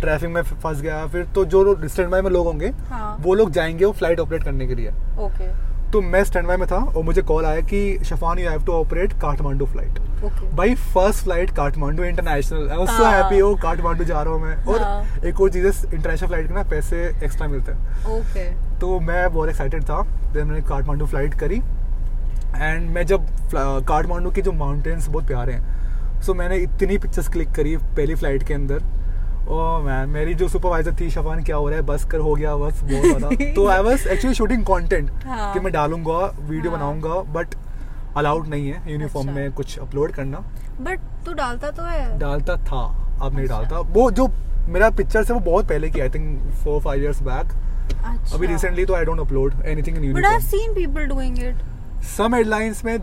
ट्रैफ़िक 0.00 0.30
में 0.30 0.42
फंस 0.42 0.80
गया 0.80 1.06
फिर 1.06 1.24
तो 1.34 1.44
जो 1.44 1.88
स्टैंड 1.88 2.10
बाय 2.10 2.22
में 2.22 2.30
लोग 2.30 2.46
होंगे 2.46 2.68
हाँ। 2.88 3.16
वो 3.20 3.34
लोग 3.34 3.50
जाएँगे 3.50 3.84
वो 3.84 3.92
फ़्लाइट 3.92 4.20
ऑपरेट 4.20 4.44
करने 4.44 4.66
के 4.66 4.74
लिए। 4.74 4.90
ओके 5.26 5.48
तो 5.92 6.00
मैं 6.00 6.22
स्टैंड 6.24 6.46
बाय 6.46 6.56
में 6.56 6.66
था 6.68 6.76
और 6.76 7.02
मुझे 7.04 7.22
कॉल 7.22 7.44
आया 7.44 7.60
कि 7.60 7.98
Shafan 8.04 8.38
you 8.38 8.48
have 8.50 8.62
to 8.64 8.72
operate 8.72 9.12
Kathmandu 9.20 9.66
flight 9.66 9.98
भाई 10.54 10.74
first 10.74 11.22
flight 11.24 11.50
Kathmandu 11.56 12.04
international 12.04 12.68
I 12.70 12.76
was 12.78 12.88
so 12.88 13.04
हाँ। 13.04 13.12
हैप्पी 13.12 13.40
ओ 13.40 13.54
काठमांडू 13.62 14.04
जा 14.04 14.22
रहा 14.22 14.34
हूँ 14.34 14.42
मैं. 14.42 14.56
और 14.64 14.82
हाँ। 14.82 15.20
एक 15.24 15.40
और 15.40 15.50
चीज़ 15.50 15.66
इंटरनेशनल 15.66 16.28
फ़्लाइट 16.28 16.48
के 16.48 16.54
ना 16.54 16.62
पैसे 16.70 17.02
एक्स्ट्रा 17.24 17.48
मिलते 17.48 17.72
हैं. 17.72 18.78
तो 18.80 18.98
मैं 19.00 19.32
बहुत 19.32 19.48
एक्साइटेड 19.48 19.84
था. 19.84 20.02
देन 20.32 20.46
मैंने 20.46 20.62
काठमांडू 20.68 21.06
फ़्लाइट 21.06 21.34
करी. 21.40 21.56
एंड 22.56 22.90
मैं 22.90 23.06
जब 23.06 23.26
काठमांडू 23.88 24.30
के 24.30 24.42
जो 24.42 24.52
माउंटेन्स 24.52 25.08
बहुत 25.08 25.26
प्यारे 25.26 25.52
हैं. 25.52 26.20
सो 26.22 26.34
मैंने 26.34 26.56
इतनी 26.58 26.98
पिक्चर्स 26.98 27.28
क्लिक 27.28 27.52
करी 27.52 27.76
पहली 27.76 28.14
फ़्लाइट 28.14 28.42
के 28.42 28.54
अंदर. 28.54 28.82
ओह 29.50 29.78
मैन 29.84 30.08
मेरी 30.08 30.34
जो 30.34 30.48
सुपरवाइजर 30.48 30.94
थी 31.00 31.08
शफान 31.10 31.42
क्या 31.44 31.56
हो 31.56 31.68
रहा 31.68 31.78
है 31.78 31.84
बस 31.86 32.04
कर 32.04 32.18
हो 32.18 32.34
गया 32.34 32.54
बस 32.56 32.80
बहुत 32.82 33.04
ज़्यादा 33.04 33.52
तो 33.54 33.66
I 33.68 33.82
was 33.82 34.06
actually 34.06 34.34
shooting 34.34 34.62
content. 34.64 35.10
कि 35.26 35.60
मैं 35.60 35.72
डालूँगा 35.72 36.18
वीडियो 36.40 36.70
हाँ। 36.70 36.78
बनाऊँगा 36.78 37.14
बट 37.32 37.54
अलाउड 38.16 38.46
नहीं 38.46 38.68
है 38.70 38.92
यूनिफॉर्म 38.92 39.28
अच्छा। 39.28 39.40
में 39.40 39.52
कुछ 39.52 39.78
अपलोड 39.78 40.12
करना 40.12 40.38
बट 40.80 41.00
तू 41.26 41.32
डालता 41.32 41.70
तो 41.70 41.82
है 41.82 42.18
डालता 42.18 42.56
था 42.56 42.84
अब 42.86 43.22
अच्छा. 43.22 43.38
नहीं। 43.38 43.46
डालता 43.48 43.80
वो 43.80 44.10
जो 44.10 44.28
मेरा 44.68 44.90
पिक्चर 44.90 45.24
है 45.24 45.34
वो 45.34 45.40
बहुत 45.40 45.68
पहले 45.68 45.90
की 45.90 46.00
I 46.00 46.08
think 46.08 46.50
four 46.64 46.80
five 46.82 47.02
years 47.02 47.22
back 47.22 47.52
अभी 48.34 48.46
रिसेंटली 48.46 48.84
तो 48.84 48.94
I 48.94 49.04
don't 49.04 49.20
upload 49.20 49.54
anything 49.66 49.96
in 49.96 50.04
uniform 50.04 50.22
but 50.22 50.26
I 50.26 50.32
have 50.32 50.48
seen 50.48 50.74
people 50.74 51.06
doing 51.06 51.38
it 51.38 51.68
some 52.10 52.34
airlines 52.36 52.78
में 52.84 52.94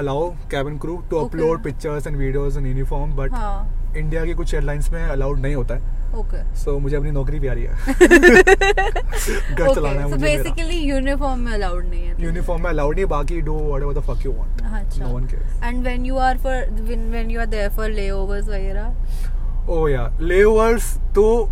allow 0.00 0.22
cabin 0.52 0.78
crew 0.84 0.96
to 1.10 1.18
Okay. 1.18 1.38
upload 1.38 1.60
pictures 1.66 2.08
and 2.10 2.16
videos 2.16 2.56
in 2.60 2.66
uniform 2.70 3.12
but 3.20 3.32
हाँ 3.32 3.81
India 3.96 4.24
की 4.24 4.34
कुछ 4.34 4.54
airlines 4.54 4.90
में 4.92 5.02
allowed 5.04 5.38
नहीं 5.38 5.54
होता 5.54 5.74
है। 5.74 6.00
Okay 6.12 6.36
okay. 6.36 6.56
सो 6.58 6.70
so, 6.70 6.80
मुझे 6.82 6.96
अपनी 6.96 7.10
नौकरी 7.10 7.38
भी 7.40 7.48
आ 7.48 7.52
रही 7.52 7.64
है। 7.64 7.72
घर 7.76 9.64
okay. 9.64 9.74
चलाना 9.74 10.00
है 10.00 10.08
मुझे 10.08 10.22
बेसिकली 10.24 10.78
यूनिफॉर्म 10.78 11.40
में 11.40 11.52
अलाउड 11.52 11.84
नहीं 11.84 12.02
है। 12.02 12.22
यूनिफॉर्म 12.24 12.62
में 12.62 12.70
अलाउड 12.70 12.94
नहीं 12.94 13.06
बाकी 13.06 13.40
do 13.40 13.58
whatever 13.58 13.94
the 13.94 14.02
fuck 14.08 14.26
you 14.26 14.32
want 14.32 14.60
अच्छा। 14.62 15.04
No 15.04 15.14
one 15.14 15.26
cares 15.26 15.62
and 15.64 15.82
when 15.82 16.06
you 16.06 16.16
are 16.18 16.38
for 16.38 16.66
when 16.82 17.30
you 17.30 17.40
are 17.40 17.46
there 17.46 17.70
for 17.76 17.88
layovers 17.90 18.48
वगैरह? 18.48 19.66
ओ 19.70 19.86
या 19.88 20.10
लेओवर्स 20.20 20.94
तो 21.14 21.48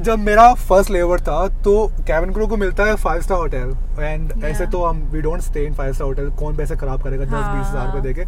जब 0.00 0.18
मेरा 0.18 0.52
फ़र्स्ट 0.54 0.90
लेओवर 0.90 1.20
था 1.20 1.46
तो 1.64 1.86
कैबिन 2.06 2.32
क्रू 2.32 2.46
को 2.46 2.56
मिलता 2.56 2.84
है 2.84 2.94
फाइव 2.96 3.22
स्टार 3.22 3.38
होटल 3.38 3.74
एंड 4.00 4.44
ऐसे 4.44 4.66
तो 4.66 4.84
हम 4.84 5.02
we 5.12 5.20
don't 5.22 5.40
stay 5.42 5.64
in 5.66 5.74
five 5.74 5.92
star 5.92 6.06
hotel 6.08 6.30
कौन 6.38 6.56
पैसे 6.56 6.76
खराब 6.76 7.02
करेगा 7.02 7.24
दस 7.24 7.30
हाँ, 7.32 7.56
बीस 7.56 7.66
हज़ार 7.68 7.86
हाँ। 7.86 7.94
रुपए 7.94 8.08
देके? 8.08 8.24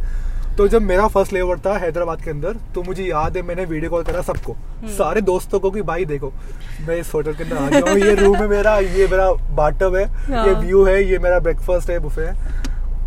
तो 0.59 0.67
जब 0.69 0.83
मेरा 0.83 1.07
फ़र्स्ट 1.09 1.33
लेओवर 1.33 1.59
था 1.59 1.77
हैदराबाद 1.79 2.21
के 2.23 2.31
अंदर 2.31 2.57
तो 2.75 2.83
मुझे 2.83 3.05
याद 3.05 3.37
है 3.37 3.43
मैंने 3.43 3.65
वीडियो 3.65 3.91
कॉल 3.91 4.03
करा 4.05 4.21
सबको। 4.23 4.53
हम्म। 4.53 4.89
सारे 4.97 5.21
दोस्तों 5.21 5.61
को 5.61 5.71
कि 5.71 5.83
भाई 5.83 6.05
देखो 6.05 6.33
मैं 6.89 6.97
इस 6.97 7.13
होटल 7.15 7.35
के 7.35 7.45
अंदर 7.45 7.57
आ 7.57 7.69
गया 7.71 7.91
हूँ 7.91 7.99
ये 8.01 8.15
रूम 8.15 8.37
है 8.37 8.47
मेरा 8.49 8.77
ये 8.79 9.07
मेरा 9.09 9.31
बाटअप 9.57 9.95
है 9.95 10.05
हाँ। 10.27 10.47
ये 10.47 10.53
व्यू 10.57 10.85
है 10.85 11.03
ये 11.05 11.19
मेरा 11.19 11.39
ब्रेकफास्ट 11.39 11.91
है 11.91 11.99
बुफे 11.99 12.23
है. 12.23 12.35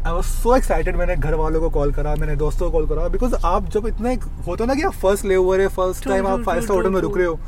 आई 0.05 0.13
वॉज़ 0.13 0.25
सो 0.25 0.55
एक्साइटेड 0.55 0.95
मैंने 0.95 1.15
घर 1.15 1.35
वालों 1.35 1.61
को 1.61 1.69
कॉल 1.69 1.91
करा 1.91 2.15
मैंने 2.15 2.35
दोस्तों 2.35 2.65
को 2.65 2.77
कॉल 2.77 2.87
करा 2.87 3.07
बिकॉज़ 3.09 3.35
आप 3.45 3.69
जब 3.69 3.87
इतना 3.87 4.11
एक 4.11 4.23
होता 4.47 4.63
है 4.63 4.67
ना 4.67 4.75
कि 4.75 4.81
आप 4.81 4.93
फ़र्स्ट 4.95 5.25
ले 5.25 5.35
हुए 5.35 5.59
है 5.59 5.67
फ़र्स्ट 5.69 6.07
टाइम 6.07 6.27
आप 6.27 6.43
फाइव 6.45 6.61
स्टार 6.61 6.77
होटल 6.77 6.89
में 6.89 6.99
रुक 7.01 7.17
रहे 7.17 7.27
हो। 7.27 7.39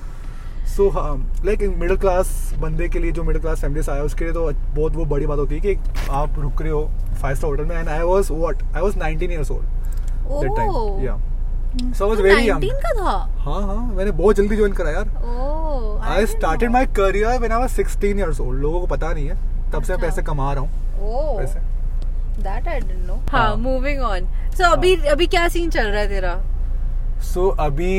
सो 0.76 0.88
हाँ 0.92 1.16
लाइक 1.46 1.62
मिडिल 1.80 1.98
क्लास 1.98 2.30
बंदे 2.60 2.88
के 2.90 3.00
लिए 3.00 3.12
जो 3.12 3.24
मिडिल 3.24 3.42
क्लास 3.42 3.62
फैमिली 3.62 3.84
से 3.84 3.92
आया 3.92 4.04
उसके 4.04 4.26
लिए 4.26 4.34
तो 4.34 4.52
बहुत 4.76 4.96
वो 4.96 5.06
बड़ी 5.08 5.26
बात 5.26 5.40
होती 5.40 5.56
है 5.56 5.62
कि 5.62 6.08
आप 6.12 6.40
रुक 6.40 6.62
रहे 6.62 6.72
हो 6.72 6.90
फाइव 7.22 7.36
स्टार 7.36 7.50
होटल 7.50 7.66
में 7.66 7.76
and 7.76 7.90
I 7.90 8.02
was 8.04 8.32
what 8.34 8.64
I 8.66 8.82
was 8.82 8.98
nineteen 8.98 9.32
years 9.32 9.52
old 9.52 9.78
that 10.28 10.52
time 10.58 11.04
या 11.06 11.18
so 11.94 12.04
I 12.06 12.10
was 12.10 12.22
very 12.22 12.50
young 12.50 12.64
19 12.64 12.80
का 12.84 12.92
था? 13.00 13.12
हाँ 13.44 13.62
हाँ 13.62 13.76
मैंने 13.96 14.12
बहुत 14.12 14.36
जल्दी 14.36 14.56
ज्वाइन 14.56 14.74
करा 14.74 14.92
यार। 14.92 15.10
ओह 15.26 16.06
I 16.12 16.26
started 16.26 16.72
my 16.72 16.86
career 17.00 17.40
when 17.40 17.52
I 17.52 17.60
was 17.60 17.76
16 17.80 18.18
years 18.18 18.40
old 18.42 18.62
लोगों 18.62 18.80
को 18.80 18.88
पता 18.88 19.12
नहीं 19.14 19.28
है 19.28 19.36
तब 19.72 19.84
से 19.84 19.94
मैं 19.94 19.98
अच्छा। 19.98 20.08
पैसे 20.08 20.22
कमा 20.28 20.52
रहा 20.54 20.62
हूँ। 20.62 21.10
ओह 21.10 21.38
पैसे। 21.38 21.60
दैट 22.44 22.68
आई 22.68 22.80
डिडंट 22.80 23.06
नो 23.08 23.14
हाँ 23.32 23.48
हाँ। 23.48 23.56
मूविंग 23.58 24.02
ऑन 24.04 24.28
सो 24.58 24.72
अभी 24.72 24.96
अभी 25.08 25.28
क्या 25.28 25.48
सीन 25.48 25.70
चल 25.70 25.88
रहा 25.88 26.02
है 26.02 26.08
तेरा? 26.10 26.36
सो 27.24 27.48
अभी 27.60 27.94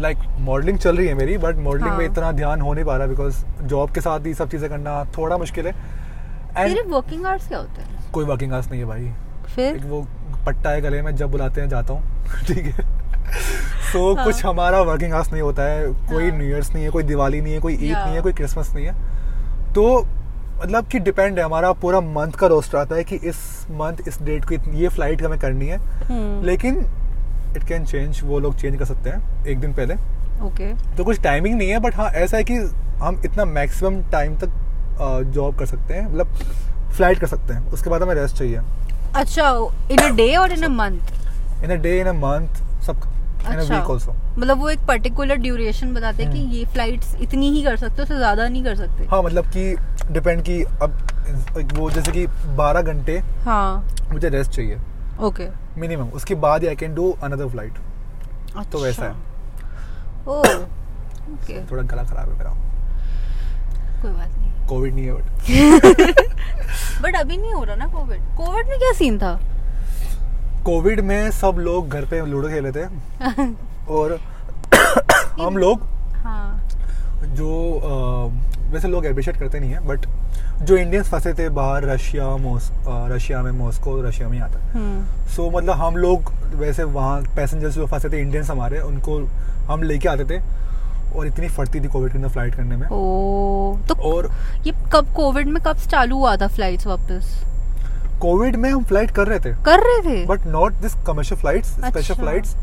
लाइक 0.00 0.18
मॉडलिंग 0.40 0.78
चल 0.78 0.96
रही 0.96 1.06
है 1.06 1.14
मेरी 1.14 1.36
बट 1.38 1.56
मॉडलिंग 1.58 1.88
हाँ। 1.88 1.98
में 1.98 2.04
इतना 2.04 2.32
ध्यान 2.32 2.60
हो 2.60 2.72
नहीं 2.74 2.84
पा 2.84 2.96
रहा 2.96 3.06
बिकॉज़ 3.06 3.44
जॉब 3.66 3.90
के 3.90 4.00
साथ 4.00 4.26
ही 4.26 4.34
सब 4.34 4.50
चीज़ें 4.50 4.68
करना 4.70 5.04
थोड़ा 5.18 5.36
मुश्किल 5.38 5.66
है। 5.66 5.74
एंड 6.56 6.78
वर्किंग 6.88 7.26
आवर्स 7.26 7.48
क्या 7.48 7.58
होते 7.58 7.82
हैं? 7.82 8.10
कोई 8.12 8.24
वर्किंग 8.24 8.52
आवर्स 8.52 8.70
नहीं 8.70 8.80
है 8.80 8.86
भाई। 8.86 9.12
फिर? 9.54 9.78
वो 9.86 10.06
पट्टा 10.46 10.70
है 10.70 10.80
गले 10.80 11.02
में 11.02 11.14
जब 11.16 11.30
बुलाते 11.30 11.60
हैं 11.60 11.68
जाता 11.68 11.92
हूँ। 11.92 12.26
ठीक 12.46 12.64
है? 12.66 12.84
सो 13.92 13.98
so, 13.98 14.16
हाँ। 14.16 14.24
कुछ 14.24 14.44
हमारा 14.44 14.80
वर्किंग 14.82 15.12
आवर्स 15.12 15.32
नहीं 15.32 15.42
होता 15.42 15.62
है। 15.62 15.86
कोई 16.08 16.28
हाँ। 16.30 16.38
न्यू 16.38 16.48
ईयर्स 16.48 16.72
नहीं 16.74 16.84
है 16.84 16.90
कोई 16.90 17.02
दिवाली 17.02 17.40
नहीं 17.40 17.52
है 17.52 17.60
कोई 17.60 17.74
ईद 17.74 17.96
नहीं 17.96 18.14
है 18.14 18.20
कोई 18.20 18.32
क्रिसमस 18.32 18.72
नहीं 18.74 18.86
है। 18.86 18.94
तो 19.74 19.84
मतलब 20.62 20.86
कि 20.86 20.98
डिपेंड 20.98 21.38
है 21.38 21.44
हमारा 21.44 21.72
पूरा 21.82 22.00
मंथ 22.00 22.32
का 22.32 22.46
रोस्टर 22.46 22.78
आता 22.78 22.96
है 22.96 23.04
कि 23.04 23.16
इस 23.24 23.36
मंथ 23.70 24.08
इस 24.08 24.20
डेट 24.22 24.44
को 24.44 24.54
ये 24.74 24.88
फ़्लाइट 24.88 25.22
हमें 25.22 25.38
करनी 25.38 25.66
है। 25.66 25.78
हम्म। 25.78 26.44
लेकिन 26.44 26.78
इट 27.56 27.64
कैन 27.68 27.84
चेंज 27.84 28.20
वो 28.24 28.38
लोग 28.38 28.56
चेंज 28.56 28.78
कर 28.78 28.84
सकते 28.84 29.10
हैं 29.10 29.46
एक 29.46 29.60
दिन 29.60 29.72
पहले। 29.72 29.94
ओके 30.46 30.72
तो 30.96 31.04
कुछ 31.04 31.20
टाइमिंग 31.22 31.56
नहीं 31.58 31.68
है 31.70 31.78
बट 31.78 31.96
हाँ 31.96 32.10
ऐसा 32.10 32.36
है 32.36 32.44
कि 32.44 32.54
हम 33.02 33.20
इतना 33.24 33.44
मैक्सिमम 33.44 34.00
टाइम 34.10 34.36
तक 34.36 34.58
जॉब 35.34 35.58
कर 35.58 35.66
सकते 35.66 35.94
हैं 35.94 36.06
मतलब 36.06 36.34
फ़्लाइट 36.92 37.18
कर 37.18 37.26
सकते 37.26 37.54
हैं। 37.54 37.70
उसके 37.70 37.90
बाद 37.90 38.02
हमें 38.02 38.14
रेस्ट 38.14 38.36
चाहिए। 38.36 38.60
अच्छा 39.16 39.48
इन 39.90 39.98
अ 39.98 40.08
डे 40.16 40.34
और 40.36 40.52
in 40.52 40.62
a 40.62 40.68
month 40.70 41.64
in 41.64 41.70
a 41.70 41.74
day 41.82 41.98
in 42.00 42.06
a 42.06 42.12
month 42.12 42.62
सब 42.86 43.00
इन 43.42 43.46
अ 43.46 43.60
अच्छा 43.60 43.74
वीक 43.74 43.90
ऑल्सो 43.90 44.14
मतलब 44.38 44.58
वो 44.58 44.68
एक 44.70 44.80
पर्टिकुलर 44.88 45.36
ड्यूरेशन 45.36 45.92
बताते 45.94 46.22
हैं 46.22 46.32
कि 46.32 46.38
हम्म। 46.38 46.52
ये 46.52 46.64
फ्लाइट्स 46.72 47.14
इतनी 47.20 47.50
ही 47.50 47.62
कर 47.62 47.76
सकते 47.76 47.96
हो 47.96 48.02
उससे 48.02 48.16
ज़्यादा 48.16 48.48
नहीं 48.48 48.64
कर 48.64 48.76
सकते। 48.76 49.06
हाँ 49.10 49.22
मतलब 49.22 49.46
कि 49.56 49.76
डिपेंड 50.12 50.42
कि 50.42 50.62
अब 50.82 50.96
वो 51.74 51.90
जैसे 51.90 52.12
कि 52.12 52.26
12 52.56 52.82
घंटे 52.82 53.18
हाँ। 53.44 53.88
मुझे 54.12 54.28
रेस्ट 54.28 54.50
चाहिए। 54.50 54.78
ओके 55.20 55.48
मिनिमम 55.80 56.08
उसके 56.10 56.34
बाद 56.44 56.64
I 56.64 56.76
can 56.76 56.94
do 56.94 57.10
another 57.22 57.48
flight 57.48 57.74
अच्छा 58.56 58.70
तो 58.72 58.78
वैसा 58.78 59.04
है। 59.04 59.14
ओह 60.28 60.48
ओके 61.32 61.60
थोड़ा 61.70 61.82
गला 61.82 62.02
खराब 62.02 62.28
है 62.28 62.38
मेरा। 62.38 62.50
कोई 64.02 64.10
बात 64.10 64.28
नहीं। 64.28 64.41
कोविड 64.68 64.94
नहीं 64.94 65.06
है 65.06 65.12
बट। 65.12 65.22
बट 67.02 67.16
अभी 67.16 67.36
नहीं 67.36 67.52
हो 67.52 67.64
रहा 67.64 67.76
ना 67.76 67.86
कोविड। 67.86 68.20
कोविड 68.36 68.68
में 68.68 68.78
क्या 68.78 68.92
सीन 68.92 69.18
था? 69.18 69.38
कोविड 70.64 71.00
में 71.00 71.30
सब 71.30 71.56
लोग 71.58 71.88
घर 71.88 72.04
पे 72.04 72.26
लूडो 72.26 72.48
खेले 72.48 72.72
थे। 72.72 72.84
और 73.92 74.18
हम 75.42 75.56
लोग 75.56 75.82
हाँ। 76.14 76.68
जो 77.24 77.50
अ, 77.72 78.72
वैसे 78.72 78.88
लोग 78.88 79.04
अप्रिशिएट 79.04 79.36
करते 79.36 79.60
नहीं 79.60 79.70
है 79.70 79.86
बट 79.86 80.06
जो 80.62 80.76
इंडियंस 80.76 81.08
फंसे 81.10 81.32
थे 81.34 81.48
बाहर 81.48 81.84
रशिया 81.84 82.28
मोस 82.36 82.70
रशिया 82.88 83.42
में 83.42 83.50
मॉस्को 83.52 84.00
रशिया 84.02 84.28
में 84.28 84.40
आता 84.40 84.58
है। 84.58 84.72
हम्म। 84.72 85.26
सो 85.28 85.50
मतलब 85.50 85.74
हम 85.74 85.96
लोग 85.96 86.32
वैसे 86.54 86.84
वहाँ 86.84 87.20
पैसेंजर्स 87.36 87.74
जो 87.74 87.86
फंसे 87.86 88.08
थे 88.08 88.20
इंडियंस 88.20 88.50
हमारे 88.50 88.80
उनको 88.80 89.18
हम 89.72 89.82
लेके 89.82 90.08
आते 90.08 90.24
थे। 90.24 90.40
और 91.16 91.26
इतनी 91.26 91.48
फटती 91.48 91.80
थी 91.80 91.88
कोविड 91.88 92.12
के 92.12 92.18
अंदर 92.18 92.28
फ़्लाइट 92.28 92.54
करने 92.54 92.76
में। 92.76 92.86
ओ 92.88 93.76
तो 93.88 93.94
और 94.12 94.30
ये 94.66 94.72
कब 94.92 95.12
कोविड 95.16 95.48
में 95.48 95.62
कब 95.62 95.76
चालू 95.76 96.16
हुआ 96.16 96.36
था 96.36 96.46
फ्लाइट्स 96.46 96.86
वापस? 96.86 97.44
कोविड 98.20 98.56
में 98.56 98.70
हम 98.70 98.84
फ़्लाइट 98.84 99.10
कर 99.10 99.26
रहे 99.28 99.38
थे। 99.38 99.52
कर 99.64 99.80
रहे 99.80 100.00
थे? 100.00 100.26
But 100.26 100.46
not 100.46 100.72
this 100.72 100.94
commercial 101.06 101.40
flights 101.40 101.68
special 101.68 101.98
अच्छा। 101.98 102.14
Flights 102.14 102.54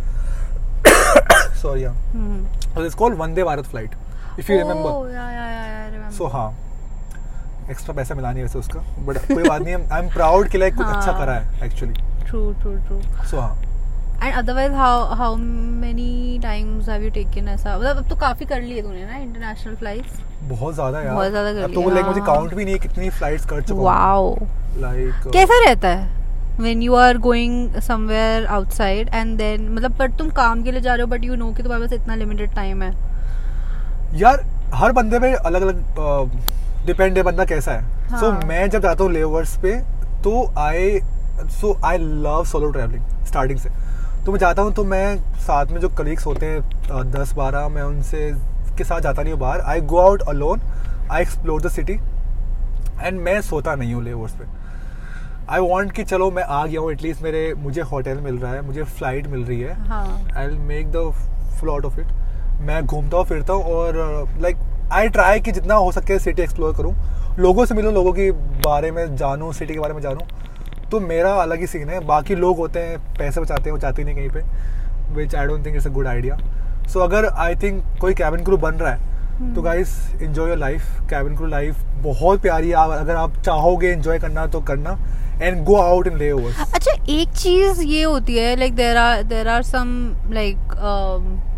sorry 1.62 1.84
hmm. 1.84 2.86
It's 2.86 2.96
called 2.96 3.18
Vande 3.18 3.44
Bharat 3.44 3.66
flight 3.66 3.96
if 4.40 4.52
you 4.52 4.58
remember 4.58 4.90
Oh, 4.90 5.06
yeah, 5.06 5.30
yeah, 5.30 5.48
yeah, 5.54 5.94
yeah, 5.94 6.10
I 6.10 6.18
so 6.18 6.28
हाँ। 6.28 6.50
एक्स्ट्रा 7.72 7.96
पैसा 7.96 8.16
मिला 8.16 8.32
नहीं 8.32 8.44
वैसे 8.44 8.60
उसका 8.60 8.80
बट 8.80 9.18
कोई 9.18 9.44
बात 9.44 9.62
नहीं 9.62 9.76
आई 9.76 10.02
एम 10.04 10.10
प्राउड 10.10 10.48
कि 10.50 10.58
लाइक 10.58 10.76
कुछ 10.76 10.86
अच्छा 10.86 11.12
हाँ। 11.12 11.20
करा 11.20 11.34
है 11.34 11.66
actually 11.66 11.94
True, 12.30 12.50
true, 12.62 12.78
true. 12.88 13.26
So 13.26 13.40
हाँ। 13.40 13.69
And 14.22 14.36
otherwise, 14.36 14.74
how 14.74 15.16
how 15.16 15.36
many 15.36 16.40
times 16.40 16.88
have 16.88 17.04
you 17.04 17.12
taken 17.18 17.48
ऐसा? 17.48 17.78
मतलब 17.78 17.98
अब 17.98 18.08
तो 18.10 18.16
काफ़ी 18.22 18.46
कर 18.46 18.62
लिए 18.62 18.82
तूने 18.82 19.06
ना 19.06 19.18
इंटरनेशनल 19.18 19.76
फ्लाइट्स 19.76 20.20
बहुत 20.50 20.74
ज़्यादा 20.74 21.02
यार। 21.02 21.14
बहुत 21.16 21.30
ज़्यादा 21.30 21.54
कर 21.54 21.64
अब 21.64 21.74
तो 21.74 21.90
लाइक 21.90 22.06
मुझे 22.06 22.20
हाँ। 22.20 22.26
काउंट 22.28 22.54
भी 22.54 22.64
नहीं 22.64 22.74
है 22.74 22.80
कितनी 22.80 23.10
फ्लाइट्स 23.10 23.46
कर 23.46 23.62
चुका 23.62 23.82
वाओ 23.82 24.36
लाइक 24.78 25.30
कैसा 25.34 25.60
रहता 25.66 25.88
है? 25.90 26.08
When 26.60 26.82
you 26.86 26.96
are 27.02 27.18
going 27.26 27.56
somewhere 27.84 28.48
outside 28.54 29.14
and 29.20 29.42
then 29.42 29.70
मतलब 29.70 29.98
पर 30.00 30.12
तुम 30.18 30.30
काम 30.40 30.64
के 30.64 30.72
लिए 30.72 30.82
जा 30.82 30.94
रहे 30.94 31.02
हो 31.02 31.08
बट 31.08 31.26
यू 31.26 31.36
नो 31.36 31.52
कि 31.54 31.64
तुम्हारे 31.64 31.86
पास 31.86 31.94
इतना 31.94 32.16
लिमिटेड 32.16 32.54
टाइम 32.56 32.82
है। 32.84 32.94
यार 34.20 34.44
हर 34.76 34.92
बंदे 34.92 35.20
पे 35.20 35.34
अलग 35.34 35.62
अलग 35.62 36.36
डिपेंड 36.86 37.18
है 37.18 37.24
बंदा 37.24 37.46
कैसा 37.46 37.72
है। 37.72 37.82
सो 38.10 38.16
हाँ। 38.16 38.40
so, 38.40 38.48
मैं 38.48 38.70
जब 38.70 38.82
जाता 38.82 39.04
हूँ 39.04 39.12
लेवर्स 39.14 39.58
पे 39.62 39.76
तो 40.24 40.50
I 40.58 41.00
so 41.52 41.78
I 41.86 41.98
love 41.98 42.44
solo 42.46 42.72
travelling 42.72 43.26
starting 43.28 43.60
से। 43.60 43.70
तो 44.26 44.32
मैं 44.32 44.40
जाता 44.40 44.62
हूँ 44.62 44.72
तो 44.74 44.84
मैं 44.86 45.18
साथ 45.40 45.72
में 45.72 45.80
जो 45.82 45.90
कलीग्स 45.98 46.26
होते 46.26 46.46
हैं 46.46 47.12
दस 47.12 47.34
बारह 47.36 47.68
मैं 47.70 47.82
उनसे 47.82 48.32
के 48.78 48.84
साथ 48.84 49.02
जाता 49.02 49.22
नहीं 49.22 49.34
हूँ 49.34 49.40
बाहर। 49.40 49.62
I 49.62 49.82
go 49.82 49.98
out 49.98 50.22
alone 50.30 50.62
I 51.12 51.22
explore 51.22 51.62
the 51.62 51.70
city 51.70 51.94
and 51.94 53.20
मैं 53.20 53.40
सोता 53.42 53.76
नहीं 53.76 53.94
हूँ 53.94 54.04
लेवर्स 54.04 54.34
पे। 54.34 54.46
आई 55.50 55.60
वॉन्ट 55.60 55.92
कि 55.92 56.04
चलो 56.04 56.30
मैं 56.32 56.44
आ 56.44 56.66
गया 56.66 56.80
हूँ 56.80 56.92
एटलीस्ट 56.92 57.22
मेरे 57.24 57.54
मुझे 57.58 57.82
होटल 57.84 58.18
मिल 58.22 58.38
रहा 58.38 58.54
है 58.54 58.62
मुझे 58.62 58.84
फ़्लाइट 58.84 59.28
मिल 59.28 59.44
रही 59.46 59.60
है। 59.62 59.74
हाँ। 59.88 60.20
I 60.38 60.48
make 60.48 60.92
the 60.92 61.12
float 61.60 61.86
of 61.86 62.00
it 62.00 62.08
मैं 62.62 62.86
घूमता 62.86 63.18
हूँ 63.18 63.26
फिरता 63.26 63.54
हूँ 63.54 63.64
और 63.76 64.28
लाइक 64.42 64.58
आई 64.94 65.10
ट्राई 65.10 65.40
कि 65.40 65.52
जितना 65.52 65.76
हो 65.76 65.92
सके 65.92 66.20
सिटी 66.20 66.42
एक्सप्लोर 66.42 66.76
करूँ। 66.76 66.94
लोगों 67.40 67.66
से 67.66 67.76
मिलूँ 67.76 67.94
लोगों 67.94 68.14
के 68.14 68.32
बारे 68.62 68.92
में 68.92 69.16
जानूँ 69.16 69.52
सिटी 69.54 69.74
के 69.74 69.80
बारे 69.80 69.94
में 69.94 70.02
जानूँ। 70.02 70.28
तो 70.92 71.00
मेरा 71.00 71.34
अलग 71.42 71.60
ही 71.60 71.68
सीन 71.68 71.90
है। 71.90 72.00
बाकी 72.06 72.36
लोग 72.36 72.58
होते 72.58 72.80
हैं 72.80 72.98
पैसे 73.18 73.42
बचाते 73.42 73.64
हैं 73.64 73.72
वो 73.72 73.78
जाते 73.78 74.04
नहीं 74.04 74.16
कहीं 74.16 74.30
पे 74.30 75.14
which 75.16 75.36
I 75.36 75.46
don't 75.48 75.66
think 75.66 75.76
it's 75.76 75.88
a 75.88 75.90
good 75.90 76.08
idea 76.08 76.38
so 76.88 77.00
अगर 77.00 77.26
आई 77.26 77.56
थिंक 77.56 77.84
कोई 78.02 78.14
कैबिन 78.14 78.44
क्रू 78.46 78.58
बन 78.58 78.76
रहा 78.76 78.94
है 78.94 79.54
तो 79.56 79.62
guys 79.62 79.96
enjoy 80.22 80.50
your 80.50 80.58
life 80.58 80.82
cabin 81.10 81.36
crew 81.38 81.48
life 81.48 81.84
बहुत 82.04 82.42
प्यारी 82.42 82.70
है। 82.70 82.76
अगर 82.92 83.16
आप 83.16 83.38
चाहोगे 83.46 83.88
एंजॉय 83.88 84.20
करना 84.20 84.46
तो 84.48 84.62
करना 84.62 84.98
एंड 85.42 85.64
गो 85.66 85.76
आउट 85.76 86.08
इन 86.08 86.18
ले 86.18 86.30
अच्छा 86.30 86.92
एक 87.10 87.30
चीज़ 87.38 87.82
ये 87.82 88.04
होती 88.04 88.38
है 88.38 88.56
like 88.56 88.76
there 88.76 88.98
are 88.98 89.24
there 89.24 89.48
are 89.48 89.64
some 89.64 89.88
like 90.32 90.58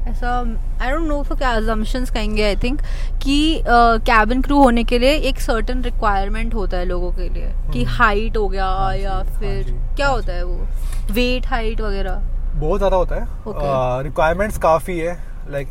ऐसा 0.07 0.37
आई 0.81 0.91
डोंट 0.91 1.07
नो 1.07 1.17
उसको 1.17 1.35
क्या 1.35 1.49
अजम्पशंस 1.51 2.09
कहेंगे 2.11 2.43
आई 2.43 2.55
थिंक 2.55 2.81
कि 3.23 3.63
कैबिन 3.67 4.41
क्रू 4.41 4.57
होने 4.57 4.83
के 4.83 4.99
लिए 4.99 5.13
एक 5.29 5.39
सर्टन 5.41 5.81
रिक्वायरमेंट 5.83 6.53
होता 6.53 6.77
है 6.77 6.85
लोगों 6.85 7.11
के 7.11 7.29
लिए 7.29 7.51
कि 7.73 7.83
हम्म। 7.83 7.95
हाइट 7.97 8.37
हो 8.37 8.47
गया 8.47 8.65
हाँ 8.67 8.95
या 8.97 9.11
हाँ 9.11 9.23
फिर 9.39 9.63
जी, 9.63 9.73
क्या 9.95 10.07
हाँ 10.07 10.15
होता 10.15 10.33
है 10.33 10.43
वो? 10.43 10.67
वेट 11.11 11.47
हाइट 11.47 11.81
वगैरह। 11.81 12.21
बहुत 12.55 12.79
ज़्यादा 12.79 12.97
होता 12.97 13.15
है। 13.15 13.27
Okay. 13.43 14.03
रिक्वायरमेंट्स 14.03 14.57
काफ़ी 14.59 14.97
है 14.99 15.17
लाइक 15.51 15.67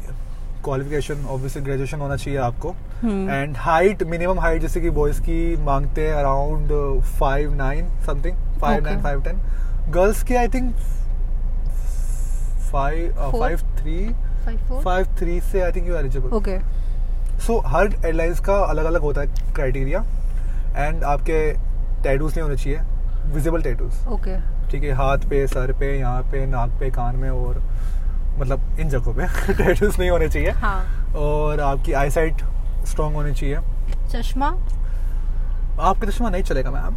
क्वालिफिकेशन 0.65 1.25
ऑब्वियसली 1.27 1.63
ग्रेजुएशन 1.63 2.01
होना 2.01 2.17
चाहिए 2.17 2.39
आपको। 2.41 2.75
हम्म। 3.03 3.31
एंड 3.31 3.57
हाइट 3.57 4.03
मिनिमम 4.05 4.41
हाइट 4.41 4.63
जैसे 4.63 4.81
कि 4.81 4.91
बॉयज़ 4.91 5.21
की 5.21 5.57
मांगते 5.65 6.07
हैं 6.07 6.15
around 6.15 6.73
five 7.19 7.55
nine 7.57 7.89
something 8.07 8.37
five 8.61 8.85
nine 8.85 9.03
five 9.03 9.23
ten 9.23 9.41
girls 9.93 10.23
की 10.23 10.35
I 10.35 10.49
think 10.49 10.75
five 12.73 13.61
three 13.81 13.99
five 14.85 15.07
three 15.19 15.41
से 15.41 15.61
I 15.63 15.73
think 15.73 15.89
you 15.89 15.97
eligible 15.97 16.37
okay 16.37 16.59
so 17.47 17.59
her 17.67 17.93
airlines 18.05 18.41
का 18.47 18.57
अलग 18.65 18.85
अलग 18.85 19.01
होता 19.03 19.21
है 19.21 19.53
क्राइटेरिया 19.55 20.05
एंड 20.77 21.05
आपके 21.05 21.41
टैटूज 22.03 22.33
नहीं 22.33 22.43
होने 22.43 22.57
चाहिए 22.57 22.81
विजिबल 23.35 23.63
टैटूज 23.63 24.07
ओके 24.13 24.37
ठीक 24.71 24.83
है 24.85 24.93
हाथ 24.95 25.29
पे 25.31 25.47
सर 25.47 25.73
पे 25.79 25.97
यहाँ 25.99 26.23
पे 26.33 26.45
नाक 26.47 26.71
पे 26.81 26.91
कान 26.91 27.17
में 27.17 27.31
और 27.31 27.63
मतलब 28.39 28.79
इन 28.81 28.89
जगहों 28.89 29.15
पे 29.15 29.53
टैटूज 29.55 29.99
नहीं 29.99 30.11
होने 30.11 30.29
चाहिए. 30.29 30.51
हाँ. 30.51 31.13
और 31.17 31.61
आपकी 31.61 31.93
आई 31.93 32.11
साइट 32.11 32.43
स्ट्रॉन्ग 32.89 33.17
होनी 33.17 33.33
चाहिए. 33.35 33.59
चश्मा? 34.13 34.49
आपका 35.81 36.09
चश्मा 36.09 36.31
नहीं 36.31 36.43
चलेगा 36.43 36.71
मैम 36.71 36.95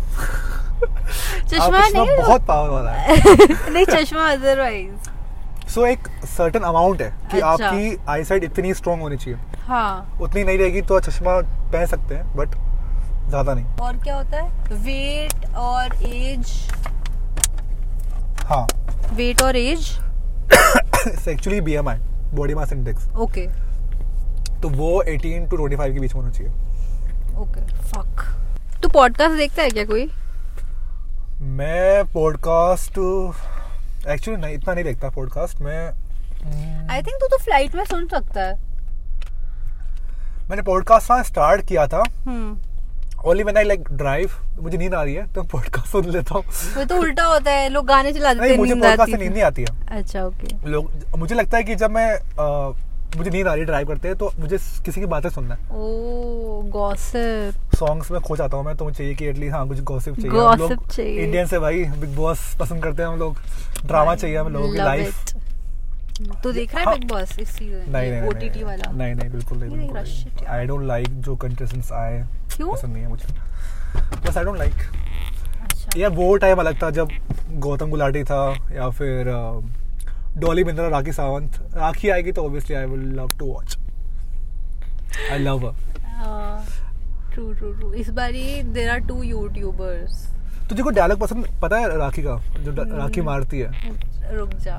चश्मा 1.48 1.80
चश्मा 1.80 2.04
नहीं? 2.04 2.18
बहुत 2.18 2.46
पावर 2.48 2.70
वाला 2.70 2.92
है. 2.92 3.18
नहीं 3.74 3.86
चश्मा 3.86 4.28
अदरवाइज़ 4.32 5.10
सो 5.68 5.82
so, 5.82 5.88
एक 5.88 6.08
सर्टन 6.28 6.60
अमाउंट 6.62 7.02
है 7.02 7.10
कि 7.32 7.40
अच्छा। 7.40 7.68
आपकी 7.68 7.98
आई 8.10 8.24
साइट 8.24 8.44
इतनी 8.44 8.74
स्ट्रॉन्ग 8.74 9.02
होनी 9.02 9.18
चाहिए। 9.18 9.40
हाँ। 9.68 10.18
उतनी 10.22 10.44
नहीं 10.44 10.58
रहेगी 10.58 10.82
तो 10.82 11.00
चश्मा 11.00 11.40
पहन 11.42 11.86
सकते 11.86 12.16
हैं 12.16 12.36
बट 12.36 12.56
ज़्यादा 13.30 13.54
नहीं। 13.54 13.66
और 13.82 13.98
क्या 13.98 14.16
होता 14.16 14.42
है? 14.42 14.50
वेट 14.84 15.46
और 15.56 15.96
एज 16.06 16.52
हाँ। 18.46 18.66
वेट 19.14 19.42
और 19.42 19.56
age 19.56 19.92
actually 21.30 21.62
B 21.62 21.74
M 21.74 21.90
I 21.90 21.98
body 22.34 22.54
mass 22.56 22.74
index 22.74 23.10
okay 23.18 23.48
तो 24.62 24.70
वो 24.70 24.92
18 25.04 25.50
टू 25.50 25.58
25 25.58 25.94
के 25.94 26.00
बीच 26.00 26.14
होना 26.16 26.30
चाहिए। 26.30 26.52
ओके 27.40 27.66
फक 27.90 28.22
तू 28.84 28.90
पॉडकास्ट 28.90 29.38
देखता 29.38 29.64
है 29.64 29.70
क्या 29.70 29.86
कोई? 29.86 30.06
मैं 31.42 32.04
पॉडकास्ट 32.14 33.00
एक्चुअली 34.12 34.42
नहीं 34.42 34.56
इतना 34.56 34.74
नहीं 34.74 34.84
देखता 34.84 35.10
पॉडकास्ट 35.10 35.62
मैं 35.62 35.80
आई 36.90 37.02
थिंक 37.02 37.20
तू 37.22 37.28
तो 37.28 37.38
फ़्लाइट 37.38 37.76
में 37.76 37.84
सुन 37.86 38.08
सकता 38.08 38.42
है। 38.42 38.54
मैंने 40.50 40.62
पॉडकास्ट 40.62 41.12
हाँ 41.12 41.24
स्टार्ट 41.24 41.66
किया 41.68 41.88
था। 41.88 42.04
Only 43.26 43.44
when 43.44 43.58
I 43.58 43.64
like 43.64 43.92
drive 43.92 44.32
मुझे 44.62 44.78
नींद 44.78 44.94
आ 44.94 45.04
रही 45.04 45.14
है 45.14 45.26
तो 45.34 45.44
पॉडकास्ट 45.44 45.88
सुन 45.88 46.10
लेता 46.12 46.36
हूँ। 46.36 46.44
वो 46.78 46.84
तो 46.86 46.96
उल्टा 46.96 47.26
होता 47.26 47.52
है 47.52 47.70
लोग 47.70 47.86
गाने 47.88 48.12
चला 48.14 48.34
देते 48.34 48.50
हैं 48.50 48.58
मुझे 48.58 48.74
नींद 48.74 48.84
पॉडकास्ट 48.84 49.02
आती 49.02 49.12
से 49.12 49.18
नींद 49.18 49.28
है। 49.28 49.34
नहीं 49.34 49.44
आती 49.44 49.62
है। 49.62 49.98
अच्छा 49.98 50.24
ओके 50.24 50.70
लोग 50.70 50.92
मुझे 51.18 51.36
लगता 51.36 51.58
है 51.58 51.64
कि 51.64 51.76
जब 51.76 51.92
मैं 51.92 52.10
मुझे 53.18 53.30
नींद 53.30 53.48
आ 53.48 53.54
रही 53.54 53.66
ड्राइव 53.66 53.88
करते 53.88 54.08
हैं 54.08 54.18
तो 54.18 54.32
मुझे 54.40 54.58
किसी 54.86 55.02
की 55.02 55.06
बातें 55.08 55.30
सुनना 55.30 55.56
है। 55.56 55.62
गॉसिप 56.72 57.76
सॉन्ग्स 57.76 58.12
में 58.12 58.20
खो 58.22 58.36
जाता 58.38 58.58
हूँ 58.58 58.66
मैं 58.66 58.76
तो 58.78 58.86
मुझे 58.86 58.98
चाहिए 58.98 59.14
कि 59.16 59.26
एटलीस्ट 59.28 59.54
हाँ 59.54 59.68
कुछ 59.68 59.80
गॉसिप 59.82 60.16
चाहिए। 60.16 60.40
हम 60.40 60.60
लोग 60.60 60.88
चाहिए। 60.90 61.24
इंडियन 61.24 61.46
से 61.48 61.60
भाई 61.60 61.84
बिग 62.00 62.16
बॉस 62.16 62.56
पसंद 62.60 62.84
करते 62.84 63.02
हैं 63.04 63.10
हम 63.10 63.20
लोग। 63.20 63.38
ड्रामा 63.86 64.16
चाहिए 64.16 64.38
हम 64.38 64.54
लोगों 64.54 64.72
की 64.72 64.78
लाइफ 64.78 65.34
तो 66.44 66.52
देख 66.54 66.76
रहा 66.76 66.90
है। 66.90 67.00
बिग 67.00 67.08
बॉस 67.10 67.38
इस 67.40 67.50
सीज़न 67.50 67.92
नहीं 67.92 68.12
नहीं 68.12 68.30
ओटीटी 68.30 68.64
वाला। 68.64 68.92
नहीं 68.94 69.16
नहीं 69.16 69.30
बिल्कुल 69.30 69.58
नहीं 69.58 69.78
बिल्कुल 69.78 70.46
आई 70.48 70.66
डोंट 70.66 70.84
लाइक 70.88 71.22
जो 71.22 71.36
कंटेस्टेंट्स 71.36 71.92
आए। 71.92 72.24
क्यों? 72.56 72.72
पसंद 72.72 72.94
नहीं 72.94 73.04
है 73.04 73.10
मुझे। 73.10 73.28
बस 74.28 74.38
आई 74.38 74.44
डोंट 74.44 74.58
लाइक 74.58 75.98
यार 75.98 76.10
वो 76.12 76.36
टाइम 76.38 76.60
अलग 76.60 76.82
था 76.82 76.90
जब 76.92 77.10
गौतम 77.60 77.90
गुलाटी 77.90 78.24
था 78.24 78.44
या 78.74 78.90
फिर 78.92 79.28
डॉली 80.38 80.64
बिंद्रा 80.64 80.88
राखी 80.90 81.12
सावंत। 81.12 81.58
राखी 81.76 82.10
आएगी 82.10 82.32
तो 82.32 82.46
obviously 82.46 82.76
I 82.76 82.86
will 82.86 83.06
love 83.18 83.38
to 83.40 83.46
watch 83.46 83.78
I 85.32 85.38
love 85.40 85.66
her 85.68 85.74
true 87.34 87.52
true 87.54 87.72
true 87.74 87.92
इस 87.94 88.10
बारी 88.12 88.62
देर 88.64 88.90
आर 88.90 89.00
टू 89.08 89.22
यूट्यूबर्स 89.24 90.26
तुझे 90.70 90.84
कोई 90.84 90.94
डायलॉग 90.94 91.20
पसंद? 91.20 91.48
पता 91.62 91.78
है 91.78 91.98
राखी 91.98 92.22
का? 92.24 92.36
जो 92.60 92.72
हम्म। 92.72 92.98
राखी 92.98 93.22
मारती 93.22 93.60
है। 93.60 94.36
रुक 94.36 94.50
जा। 94.58 94.76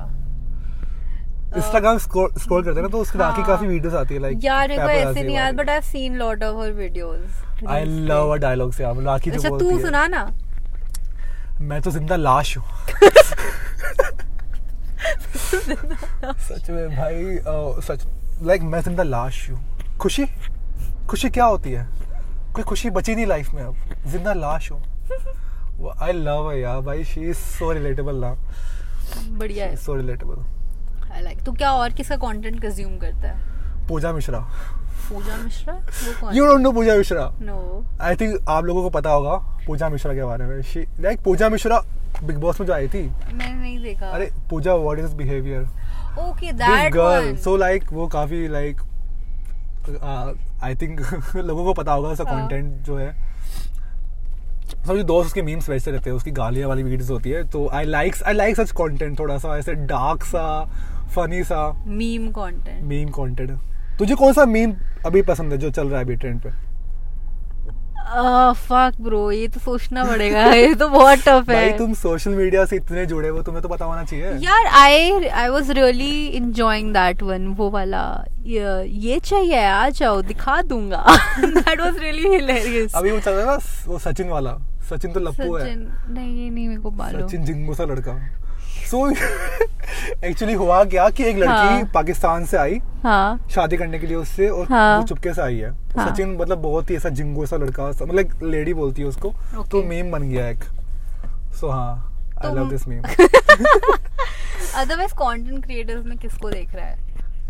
इंस्टाग्राम 1.57 1.97
स्क्रॉल 1.97 2.63
करते 2.63 2.75
हैं 2.75 2.81
ना 2.81 2.87
तो 2.87 2.99
उसकी 2.99 3.19
राखी 3.19 3.41
हाँ। 3.41 3.47
काफ़ी 3.47 3.67
वीडियोस 3.67 3.93
आती 3.95 4.13
है 4.13 4.21
लाइक 4.21 4.39
यार 4.43 4.69
मेरे 4.69 4.81
को 4.83 4.89
ऐसे 4.89 5.23
नहीं 5.23 5.35
याद 5.35 5.55
but 5.55 5.69
I 5.69 5.81
seen 5.83 6.15
lot 6.17 6.43
of 6.43 6.57
her 6.61 6.71
videos 6.73 7.67
I 7.67 7.83
love 8.07 8.29
a 8.29 8.35
dialogue 8.37 8.73
से 8.73 8.83
आप 8.83 8.99
राखी 9.05 9.31
जो 9.31 9.37
अच्छा 9.37 9.57
तू 9.57 9.79
सुना 9.79 10.05
ना। 10.07 10.25
मैं 11.61 11.81
तो 11.81 11.91
ज़िंदा 11.91 12.15
लाश 12.15 12.57
हूँ। 12.57 12.65
सच 15.67 16.69
में 16.69 16.89
भाई 16.89 17.37
सच 17.85 18.05
लाइक 18.43 18.61
मैं 18.61 18.81
ज़िंदा 18.81 19.03
लाश 19.03 19.49
हूँ। 19.49 19.59
खुशी? 19.99 20.25
खुशी 21.09 21.29
क्या 21.29 21.45
होती 21.45 21.71
है? 21.71 21.87
कोई 22.55 22.63
खुशी 22.63 22.89
बची 22.89 23.15
नहीं 23.15 23.25
लाइफ 23.25 23.53
में 23.53 23.63
अब। 23.63 23.75
ज़िंदा 24.07 24.33
लाश 24.33 24.71
हूँ। 24.71 24.81
आई 26.01 26.11
लव 26.11 26.51
यार 26.53 26.81
भाई 26.81 27.03
शी 27.03 27.21
इज़ 27.21 27.37
सो 27.37 27.71
रिलेटेबल 27.71 28.15
ना। 28.15 28.35
बढ़िया 29.37 29.65
है। 29.65 29.75
सो 29.75 29.95
रिलेटेबल 29.95 31.11
आई 31.13 31.21
लाइक 31.21 31.43
तो 31.43 31.51
क्या 31.53 31.71
और 31.71 31.93
किसका 31.93 32.15
कंटेंट 32.17 32.61
कंज्यूम 32.61 32.97
करता 32.99 33.27
है? 33.27 33.87
पूजा 33.87 34.11
मिश्रा। 34.13 34.39
पूजा 35.09 35.37
मिश्रा? 35.37 35.73
वो 35.73 36.13
कौन 36.21 36.35
you 36.35 36.45
don't 36.45 36.61
know 36.61 36.71
Pooja 36.71 36.95
Mishra? 36.97 37.29
No 37.41 37.85
I 38.01 38.15
think 38.15 38.49
आप 38.49 38.65
लोगों 38.65 38.83
को 38.83 38.89
पता 38.89 39.09
होगा 39.09 39.35
पूजा 39.67 39.89
मिश्रा 39.89 40.13
के 40.13 40.23
बारे 40.23 40.45
में। 40.45 40.61
She 40.61 40.85
like 40.99 41.23
Pooja 41.23 41.49
Mishra 41.49 41.81
Bigg 42.23 42.37
Boss 42.37 42.59
में 42.59 42.67
जो 42.67 42.73
आई 42.73 42.87
थी। 42.87 43.01
मैंने 43.33 43.53
नहीं 43.53 43.77
देखा। 43.83 44.07
अरे 44.07 44.29
Pooja 44.49 44.73
what 44.75 44.99
is 44.99 45.15
behaviour 45.15 45.61
okay 46.21 46.51
that 46.53 46.91
girl 46.93 47.35
so 47.37 47.55
like 47.57 47.91
वो 47.93 48.07
काफ़ी 48.07 48.47
लाइक 48.47 48.81
आई 50.63 50.75
थिंक 50.75 51.01
लोगों 51.35 51.63
को 51.65 51.73
पता 51.73 51.93
होगा 51.93 52.09
उसका 52.09 52.29
हाँ। 52.29 52.41
कंटेंट 52.41 52.81
जो 52.85 52.97
है। 52.97 53.13
सब 54.85 55.01
दोस्त 55.01 55.27
उसके 55.27 55.41
मीम्स 55.41 55.69
वैसे 55.69 55.91
रहते 55.91 56.09
हैं 56.09 56.17
उसकी 56.17 56.31
गालियाँ 56.31 56.67
वाली 56.69 56.83
वीडियोस 56.83 57.09
होती 57.11 57.29
है 57.29 57.43
तो 57.49 57.67
I 57.69 57.85
like 57.85 58.15
I 58.23 58.33
like 58.33 58.55
such 58.55 58.71
content 58.71 59.19
थोड़ा 59.19 59.37
सा 59.37 59.57
ऐसे 59.57 59.73
डार्क 59.85 60.23
सा 60.23 60.43
फनी 61.15 61.43
सा। 61.43 61.67
मीम 61.87 62.27
कंटेंट 62.31 62.83
मीम 62.83 63.09
कंटेंट 63.09 63.51
तुझे 63.99 64.15
कौन 64.15 64.33
सा 64.33 64.45
मीम 64.45 64.73
अभी 65.05 65.21
पसंद 65.21 65.51
है 65.51 65.57
जो 65.57 65.69
चल 65.71 65.87
रहा 65.87 65.99
है 65.99 66.05
अभी 66.05 66.15
ट्रेंड 66.15 66.41
पे? 66.41 66.49
फक 68.05 68.93
ब्रो 69.01 69.31
ये 69.31 69.47
तो 69.47 69.59
सोचना 69.59 70.03
पड़ेगा 70.05 70.43
ये 70.45 70.73
तो 70.75 70.87
बहुत 70.89 71.19
टफ 71.19 71.47
भाई 71.47 71.55
है 71.55 71.77
तुम 71.77 71.93
सोशल 71.93 72.31
मीडिया 72.31 72.65
से 72.65 72.75
इतने 72.75 73.05
जुड़े 73.05 73.29
हो 73.29 73.41
तुम्हें 73.43 73.61
तो 73.63 73.69
पता 73.69 73.85
होना 73.85 74.03
चाहिए। 74.03 74.31
यार 74.43 74.65
I 74.81 75.27
I 75.29 75.49
was 75.49 75.71
really 75.71 76.25
enjoying 76.27 76.93
that 76.93 77.23
one 77.23 77.47
वो 77.57 77.69
वाला। 77.69 78.03
ये, 78.45 78.85
ये 78.85 79.19
चाहिए 79.19 79.63
आ 79.65 79.89
जाओ 79.89 80.21
दिखा 80.21 80.61
दूँगा। 80.61 81.05
दैट 81.39 81.81
वाज 81.81 81.97
रियली 81.99 82.29
हिलेरियस 82.29 82.95
अभी 82.95 83.11
वो 83.11 83.19
चल 83.19 83.31
रहा 83.31 83.45
ना 83.45 83.59
वो 83.87 83.99
सचिन 83.99 84.29
वाला। 84.29 84.57
सचिन 84.89 85.11
तो 85.11 85.19
लप्पू 85.19 85.55
है। 85.55 85.63
सचिन 85.63 85.87
नहीं 86.09 86.51
नहीं 86.51 86.67
मेरे 86.67 86.81
को 86.81 86.91
मालूम। 86.91 87.27
सचिन 87.27 87.45
जिंगू 87.45 87.73
सा 87.73 87.83
लड़का। 87.83 88.13
सो 88.91 89.09
एक्चुअली 90.25 90.53
हुआ 90.53 90.83
क्या 90.83 91.09
कि 91.09 91.23
एक 91.23 91.37
लड़की 91.37 91.51
हाँ। 91.51 91.83
पाकिस्तान 91.93 92.45
से 92.45 92.57
आई 92.57 92.79
हाँ। 93.03 93.47
शादी 93.51 93.77
करने 93.77 93.99
के 93.99 94.07
लिए 94.07 94.15
उससे 94.17 94.47
और 94.49 94.67
हाँ। 94.69 94.97
वो 94.97 95.05
चुपके 95.07 95.33
से 95.33 95.41
आई 95.41 95.57
है। 95.57 95.71
हाँ। 95.97 96.09
सचिन 96.09 96.35
मतलब 96.41 96.61
बहुत 96.61 96.89
ही 96.89 96.95
ऐसा 96.95 97.09
जिंगू 97.09 97.45
सा 97.45 97.57
लड़का 97.57 97.87
मतलब 97.87 98.43
लेडी 98.43 98.73
बोलती 98.73 99.01
है 99.01 99.07
उसको। 99.07 99.29
Okay. 99.29 99.69
तो 99.71 99.83
मीम 99.83 100.11
बन 100.11 100.29
गया 100.29 100.47
एक। 100.49 100.63
सो 101.59 101.69
हाँ 101.69 101.93
आई 102.37 102.49
तो 102.49 102.55
love 102.55 102.69
this 102.69 102.87
meme 102.87 103.03
otherwise 104.75 105.13
content 105.13 105.63
creators 105.65 106.05
में 106.05 106.17
किसको 106.17 106.49
देख 106.49 106.75
रहा 106.75 106.85
है? 106.85 107.03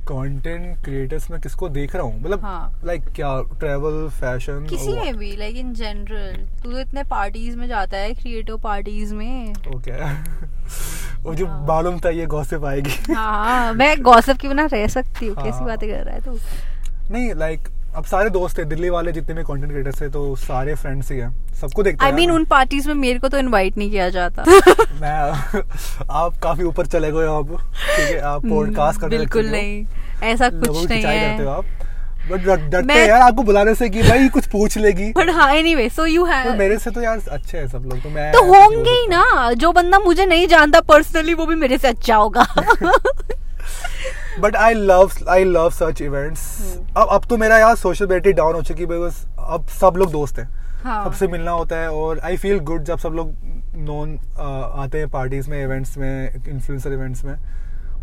कंटेंट 0.07 0.83
क्रिएटर्स 0.85 1.29
में 1.31 1.39
किसको 1.41 1.69
देख 1.69 1.95
रहा 1.95 2.03
हूँ? 2.03 2.19
मतलब 2.21 2.43
हाँ। 2.43 2.81
लाइक 2.85 3.03
क्या 3.15 3.29
ट्रैवल 3.59 4.07
फ़ैशन 4.19 4.65
किसी 4.69 4.93
में 4.93 5.15
भी 5.17 5.35
लाइक 5.35 5.55
इन 5.57 5.73
जनरल 5.73 6.35
तू 6.63 6.71
तो 6.71 6.79
इतने 6.79 7.03
पार्टीज़ 7.03 7.57
में 7.57 7.67
जाता 7.67 7.97
है 7.97 8.13
क्रिएटिव 8.13 8.57
पार्टीज़ 8.63 9.13
में। 9.15 9.53
ओके 9.75 9.91
वो 9.91 10.07
जो 11.33 11.45
हाँ। 11.47 11.65
मालूम 11.67 11.99
था 11.99 12.09
ये 12.09 12.25
गॉसिप 12.25 12.65
आएगी। 12.65 13.13
हाँ 13.13 13.73
मैं 13.73 14.01
गॉसिप 14.01 14.37
के 14.37 14.47
बिना 14.47 14.65
रह 14.65 14.87
सकती 14.87 15.27
हूँ? 15.27 15.35
कैसी 15.35 15.49
हाँ। 15.49 15.65
बातें 15.65 15.89
कर 15.89 16.03
रहा 16.03 16.15
है 16.15 16.21
तू? 16.21 16.37
नहीं 17.11 17.33
लाइक 17.33 17.67
अब 17.95 18.05
सारे 18.05 18.29
दोस्त 18.29 18.59
हैं 18.59 18.67
दिल्ली 18.69 18.89
वाले 18.89 19.11
जितने 19.11 19.35
भी 19.35 19.43
कंटेंट 19.43 19.71
क्रिएटर्स 19.71 20.01
हैं 20.01 20.11
तो 20.11 20.35
सारे 20.35 20.75
फ्रेंड्स 20.75 21.11
ही 21.11 21.17
हैं। 21.17 21.29
सबको 21.61 21.83
देखते 21.83 22.05
आई 22.05 22.09
हैं 22.11 22.15
मीन 22.17 22.29
ना। 22.29 22.35
उन 22.35 22.45
पार्टीज़ 22.45 22.87
में 22.87 22.95
मेरे 22.95 23.19
को 23.19 23.27
तो 23.29 23.37
इनवाइट 23.37 23.77
नहीं 23.77 23.91
किया 23.91 24.09
जाता। 24.09 24.43
मैं 25.01 25.13
आप 26.11 26.37
काफ़ी 26.43 26.63
ऊपर 26.63 26.85
चले 26.85 27.11
गए 27.11 27.25
हो 27.25 27.37
अब। 27.39 27.57
ठीक 27.57 28.15
है 28.15 28.19
आप 28.19 28.45
पॉडकास्ट 28.49 29.01
कर 29.01 29.09
रहे 29.09 29.17
बिल्कुल 29.17 29.45
नहीं। 29.45 29.85
ऐसा 30.23 30.49
कुछ 30.49 30.89
नहीं 30.89 31.03
हो। 31.03 31.09
है 31.09 31.47
आप। 31.47 31.65
बट 32.29 32.45
डरते 32.69 32.93
हैं 32.93 33.07
यार 33.07 33.21
आपको 33.21 33.43
बुलाने 33.43 33.73
से 33.75 33.89
कि 33.89 34.01
भाई 34.03 34.29
कुछ 34.29 34.47
पूछ 34.47 34.77
लेगी। 34.77 35.11
बट 35.17 35.29
हाँ 35.29 35.51
एनीवे 35.53 35.87
सो 35.89 36.05
यू 36.05 36.23
तो 36.23 36.31
हैव 36.31 36.57
मेरे 36.57 36.77
से 36.79 36.91
तो 36.91 37.01
यार 37.01 37.21
अच्छे 37.31 37.57
हैं 37.57 37.67
सब 37.67 37.83
लोग 37.85 38.01
तो 38.03 38.09
मैं 38.09 38.31
तो 38.33 38.43
होंगे 38.45 38.91
ही 38.91 39.07
ना 39.07 39.51
जो 39.53 39.71
बंदा 39.71 39.99
मुझे 39.99 40.25
नहीं 40.25 40.47
जानता 40.47 40.81
पर्सनली 40.83 41.33
वो 41.33 41.45
भी 41.45 41.55
मेरे 41.55 41.77
से 41.77 41.87
अच्छा 41.87 42.15
होगा। 42.15 42.47
But 44.39 44.55
I 44.55 44.73
love 44.73 45.11
I 45.29 45.43
love 45.43 45.69
such 45.71 46.01
events. 46.01 46.41
अब 46.97 47.07
अब 47.07 47.25
तो 47.29 47.37
मेरा 47.37 47.57
यार 47.57 47.75
सोशल 47.75 48.05
बैटरी 48.05 48.33
डाउन 48.33 48.55
हो 48.55 48.61
चुकी 48.61 48.85
बिकॉज़ 48.85 49.25
अब 49.39 49.67
सब 49.71 49.93
लोग 49.97 50.11
दोस्त 50.11 50.39
हैं। 50.39 50.47
हाँ। 50.83 51.03
सबसे 51.05 51.27
मिलना 51.27 51.51
होता 51.51 51.75
है 51.75 51.89
और 51.91 52.19
आई 52.19 52.37
फील 52.37 52.59
गुड 52.61 52.83
जब 52.83 52.97
सब 52.99 53.13
लोग 53.15 53.31
नॉन 53.79 54.17
आते 54.81 54.97
हैं 54.97 55.09
पार्टीज़ 55.09 55.49
में 55.49 55.61
इवेंट्स 55.63 55.97
में 55.97 56.33
इन्फ्लुएंसर 56.47 56.93
इवेंट्स 56.93 57.23
में। 57.25 57.35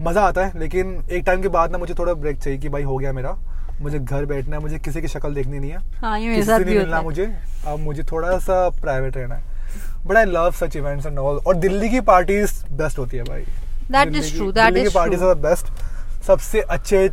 मज़ा 0.01 0.23
आता 0.23 0.45
है 0.45 0.59
लेकिन 0.59 1.03
एक 1.11 1.25
टाइम 1.27 1.43
के 1.43 1.49
बाद 1.49 1.73
ना 1.73 1.79
मुझे 1.79 1.95
थोड़ा 1.95 2.15
ब्रेक 2.15 2.39
चाहिए 2.39 2.59
कि 2.59 2.69
भाई 2.69 2.83
हो 2.83 2.97
गया 2.97 3.13
मेरा। 3.13 3.37
मुझे 3.81 3.99
घर 3.99 4.25
बैठना 4.25 4.57
है 4.57 4.63
मुझे 4.63 4.79
किसी 4.79 5.01
की 5.03 5.09
शक्ल 5.09 5.35
देखनी 5.35 5.59
नहीं 5.59 5.71
है। 5.71 5.79
हाँ 6.01 6.19
ये 6.19 6.29
मेरे 6.29 6.37
किसी 6.37 6.51
साथ 6.51 6.61
भी 6.61 6.79
मिलना 6.79 7.01
मुझे। 7.03 7.25
अब 7.67 7.79
मुझे 7.79 8.03
थोड़ा 8.03 8.39
सा 8.39 8.69
प्राइवेट 8.81 9.17
रहना 9.17 9.35
है। 9.35 10.07
But 10.07 10.17
I 10.17 10.25
love 10.25 10.51
such 10.53 10.77
events 10.77 11.07
and 11.07 11.19
all 11.19 11.41
और 11.47 11.57
दिल्ली 11.57 11.89
की 11.91 12.01
पार्टीज़ 12.03 12.53
बेस्ट 12.73 12.99
होती 12.99 13.17
है 13.17 13.23
भाई। 13.25 13.43
True, 13.43 13.53
that 13.89 14.65
दिल्ली 14.65 14.81
is 14.81 14.89
की 14.89 14.95
पार्टीज़ 14.95 15.25
आर 15.25 15.35
बेस्ट 15.41 15.73
सबसे 16.23 16.61
अच्छे 16.61 17.09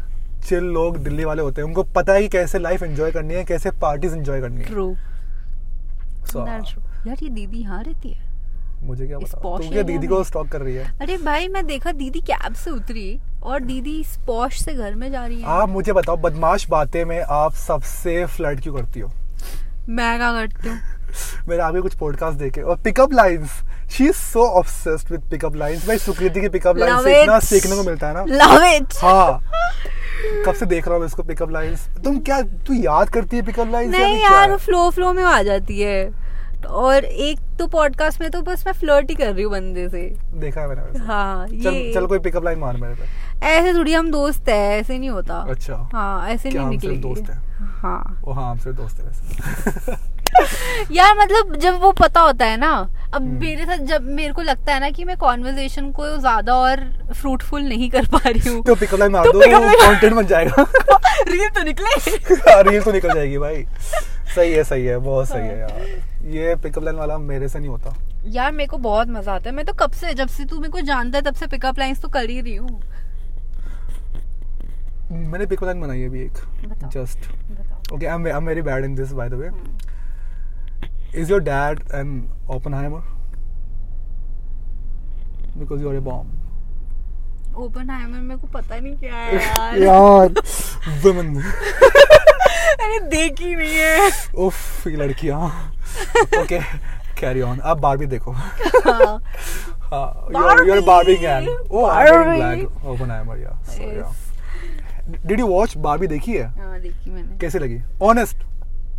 चिल 0.48 0.64
लोग 0.74 0.98
दिल्ली 0.98 1.24
वाले 1.26 1.42
होते 1.42 1.62
हैं। 1.62 1.68
उनको 1.68 1.84
पता 1.96 2.14
है 2.14 2.22
कि 2.22 2.28
कैसे 2.28 2.60
लाइफ 2.60 2.84
एंजॉय 2.84 3.12
करनी 3.12 3.34
है 3.34 3.44
कैसे 3.46 3.72
पार्टीज़ 3.82 4.16
एंजॉय 4.16 4.42
करनी 4.42 4.62
है। 4.62 4.68
ट्रू 4.68 4.96
So, 6.30 6.48
यार 7.08 7.24
ये 7.24 7.30
दीदी 7.30 7.58
यहाँ 7.58 7.84
रहती 7.84 8.10
है? 8.10 8.28
मुझे 8.84 9.06
क्या 9.08 9.18
पता? 9.20 9.40
तू 9.40 9.70
क्या 9.70 9.84
दीदी 9.84 10.08
को 10.08 10.24
स्टॉक 10.24 10.48
कर 10.48 10.62
रही 10.62 10.76
है? 10.76 10.86
अरे 11.02 11.18
भाई 11.18 11.48
मैं 11.48 11.66
देखा 11.68 11.92
दीदी 11.92 12.20
कैब 12.22 12.54
से 12.54 12.72
उतरी। 12.72 13.20
और 13.44 13.60
दीदी 13.60 14.04
स्पॉश 14.04 14.62
से 14.64 14.74
घर 14.74 14.96
में 14.96 15.12
जा 15.12 15.26
रही 15.26 15.40
है। 15.42 15.48
आप 15.52 15.70
मुझे 15.70 15.94
बताओ 15.94 16.18
बदमाश 16.18 16.68
बातें 16.70 17.04
में 17.06 17.20
आप 17.22 17.54
सबसे 17.58 18.26
फ्लर्ट 18.26 18.62
क्यों 18.64 18.74
करती 18.76 19.00
हो? 19.00 19.12
मैं 19.90 20.18
क्या 20.18 20.32
करती 20.34 20.70
हूँ? 20.70 20.78
मेरे 21.50 21.62
आगे 21.64 21.82
कुछ 21.82 21.96
पॉडकास्ट 21.96 22.40
देखे। 22.40 22.62
और 22.62 22.78
pickup 22.78 23.14
lines 23.14 23.62
she 23.92 24.08
is 24.08 24.16
so 24.16 24.44
obsessed 24.60 25.12
with 25.12 25.22
pickup 25.32 25.56
lines 25.56 25.88
भाई 25.88 25.98
सुकृति 25.98 26.42
की 26.42 26.50
पिकअप 26.50 26.78
लाइंस 26.78 27.04
से 27.04 27.22
इतना 27.22 27.40
सीखने 27.40 27.76
को 27.76 27.84
मिलता 27.84 28.08
है 28.08 28.14
ना। 28.14 28.24
लव 28.28 28.64
इट 28.66 28.98
हाँ। 29.04 29.42
कब 30.46 30.54
से 30.54 30.66
देख 30.66 30.86
रहा 30.86 30.94
हूँ 30.94 31.02
मैं 31.02 31.08
इसको 31.08 31.24
पिकअप 31.24 31.52
लाइंस 31.52 31.88
तुम 32.04 32.20
क्या 32.20 32.42
तू 32.68 32.74
याद 32.74 33.10
करती 33.10 33.38
है 33.38 33.44
पिकअप 33.46 33.72
लाइंस 33.72 33.92
नहीं 33.92 34.24
यार 34.24 34.56
फ्लो 34.58 34.90
फ्लो 34.90 35.14
में 35.14 35.24
आ 35.24 35.42
जाती 35.44 35.80
है। 35.82 36.28
और 36.68 37.06
एक 37.06 37.40
तो 37.60 37.66
पॉडकास्ट 37.68 38.22
में 38.22 38.30
तो 38.32 38.42
बस 38.42 38.64
मैं 38.66 38.74
फ्लर्ट 38.74 39.10
ही 39.10 39.16
कर 39.16 39.34
रही 39.34 39.44
हूँ 39.44 39.52
बंदे 39.52 39.88
से। 39.90 40.02
देखा 40.40 40.62
है 40.62 40.68
मैंने 40.68 41.06
हाँ 41.06 41.48
चल 41.48 41.74
ये 41.74 41.94
चल 41.94 42.06
कोई 42.06 42.20
पिकअप 42.20 42.46
लाइन 42.46 42.60
मार 42.60 42.78
मेरे 42.78 42.94
पे। 42.94 43.08
ऐसे 43.44 43.74
थोड़ी 43.74 43.94
हम 43.94 44.12
दोस्त 44.12 44.50
है 44.50 44.80
ऐसे 44.80 44.98
नहीं 44.98 45.10
होता। 45.10 45.38
अच्छा। 45.50 45.76
हाँ 45.94 46.30
ऐसे 46.30 46.50
नहीं 46.50 46.68
निकले 46.68 46.96
दोस्त 46.98 47.30
हैं? 47.30 47.42
हाँ। 47.82 48.22
ओ 48.28 48.32
हाँ 48.32 48.52
हम 48.52 48.58
सिर्फ़ 48.58 48.78
दोस्त 48.78 49.00
है 49.00 49.06
वैसे। 49.06 50.08
यार 50.92 51.16
मतलब 51.18 51.56
जब 51.56 51.80
वो 51.82 51.92
पता 51.92 52.22
होता 52.22 52.46
है 52.46 52.58
ना 52.58 52.72
अब 53.14 53.22
हम्म। 53.22 53.40
मेरे 53.40 53.66
साथ 53.66 53.78
जब 53.86 54.02
मेरे 54.10 54.34
को 54.34 54.42
लगता 54.42 54.74
है 54.74 54.80
ना 54.80 54.90
कि 54.90 55.06
मैं 55.06 55.16
कॉन्वर्जेशन 55.18 55.92
को 55.92 56.08
ज़्यादा 56.18 56.56
और 56.56 56.84
फ्रूटफुल 57.14 57.62
नहीं 57.62 57.90
कर 57.90 58.06
पा 58.06 58.20
रही 58.26 58.50
हूँ। 58.50 58.62
तो 58.64 58.76
पिकअप 58.76 59.00
लाइन 59.00 59.12
मार 59.12 59.26
तो 59.26 59.32
दो 59.32 59.40
कंटेंट 59.40 60.14
बन 60.14 60.28
जाएगा। 60.28 60.64
रील 61.28 61.50
तो 61.50 61.64
निकले। 61.64 62.62
रील 62.70 62.82
तो 62.82 62.92
निकल 62.92 63.14
जाएगी 63.14 63.38
भाई। 63.38 63.66
सही 64.36 64.52
है 64.52 64.64
सही 64.64 64.86
है 64.86 64.98
बहुत 64.98 65.28
सही 65.28 65.48
है 65.48 65.60
यार। 65.60 66.28
ये 66.30 66.56
पिकअप 66.56 66.84
लाइन 66.84 66.98
वाला 66.98 67.18
मेरे 67.18 67.50
से 67.50 67.60
नहीं 67.60 67.70
होता। 67.70 67.96
यार 68.28 68.52
मेरे 68.52 68.68
को 68.68 68.78
बहुत 68.78 69.08
मज़ा 69.08 69.34
आता 69.34 69.50
है। 69.50 69.56
मैं 69.56 69.66
तो 69.66 69.74
कब 69.74 69.92
से 69.92 70.14
जब 70.14 70.28
से 70.28 70.46
तू 70.46 70.60
मेरे 70.60 70.72
को 70.72 70.82
जानता 70.82 71.18
है 71.18 71.24
तब 71.24 71.34
से 71.34 71.48
पिकअप 71.48 71.80
लाइंस 71.80 72.02
तो 72.02 72.08
कर 72.08 72.30
ही 72.30 72.42
रही 72.42 72.56
हूँ। 72.56 72.82
मैंने 75.12 75.46
पिको 75.46 75.66
लाइन 75.66 75.82
बनाई 75.82 76.00
है 76.00 76.08
अभी 76.08 76.22
एक 76.22 76.34
just 76.94 77.94
okay 77.94 78.06
I 78.06 78.32
am 78.32 78.48
very 78.48 78.62
bad 78.62 78.86
in 78.86 78.96
this 78.96 79.12
by 79.12 79.30
the 79.30 79.34
way 79.34 79.50
is 81.22 81.32
your 81.32 81.42
dad 81.42 81.80
an 81.96 82.12
open 82.50 82.74
because 85.58 85.82
you 85.82 85.90
are 85.90 85.96
a 85.96 86.00
bomb 86.00 86.36
open 87.56 87.88
मेरे 88.10 88.38
को 88.42 88.48
पता 88.48 88.78
नहीं 88.78 88.98
क्या 88.98 89.16
है 89.16 89.82
यार। 89.84 90.30
वुमन 91.04 91.42
अरे 92.80 93.00
देखी 93.00 93.56
नहीं 93.56 93.76
है। 93.76 94.10
उफ 94.46 94.88
ये 94.88 94.96
लड़कियाँ। 94.96 95.48
ओके 96.40 96.60
कैरी 97.20 97.42
ऑन 97.42 97.58
अब 97.60 97.80
बारबी 97.80 98.06
देखो। 98.06 98.32
हाँ। 98.32 99.20
You 100.32 100.74
are 100.74 100.80
Barbie 100.82 101.16
gang 101.16 101.72
oh 101.72 101.86
I 101.86 102.06
am 102.06 102.66
Oppenheimer 103.12 103.38
yeah 103.38 103.60
so 103.70 103.92
yeah 103.98 104.12
Oppenheimer, 105.16 105.40
you 105.40 105.48
watch 105.48 105.70
Yes. 105.70 105.76
yeah. 105.76 105.82
Did 105.82 105.82
you 105.82 105.82
watch 105.82 105.82
Barbie 105.82 106.08
देखी 106.08 106.34
है? 106.34 106.48
हाँ, 106.48 106.80
देखी 106.80 107.12
मैंने 107.12 107.38
कैसे 107.38 107.60
लगी? 107.60 107.82
Honest. 108.02 108.50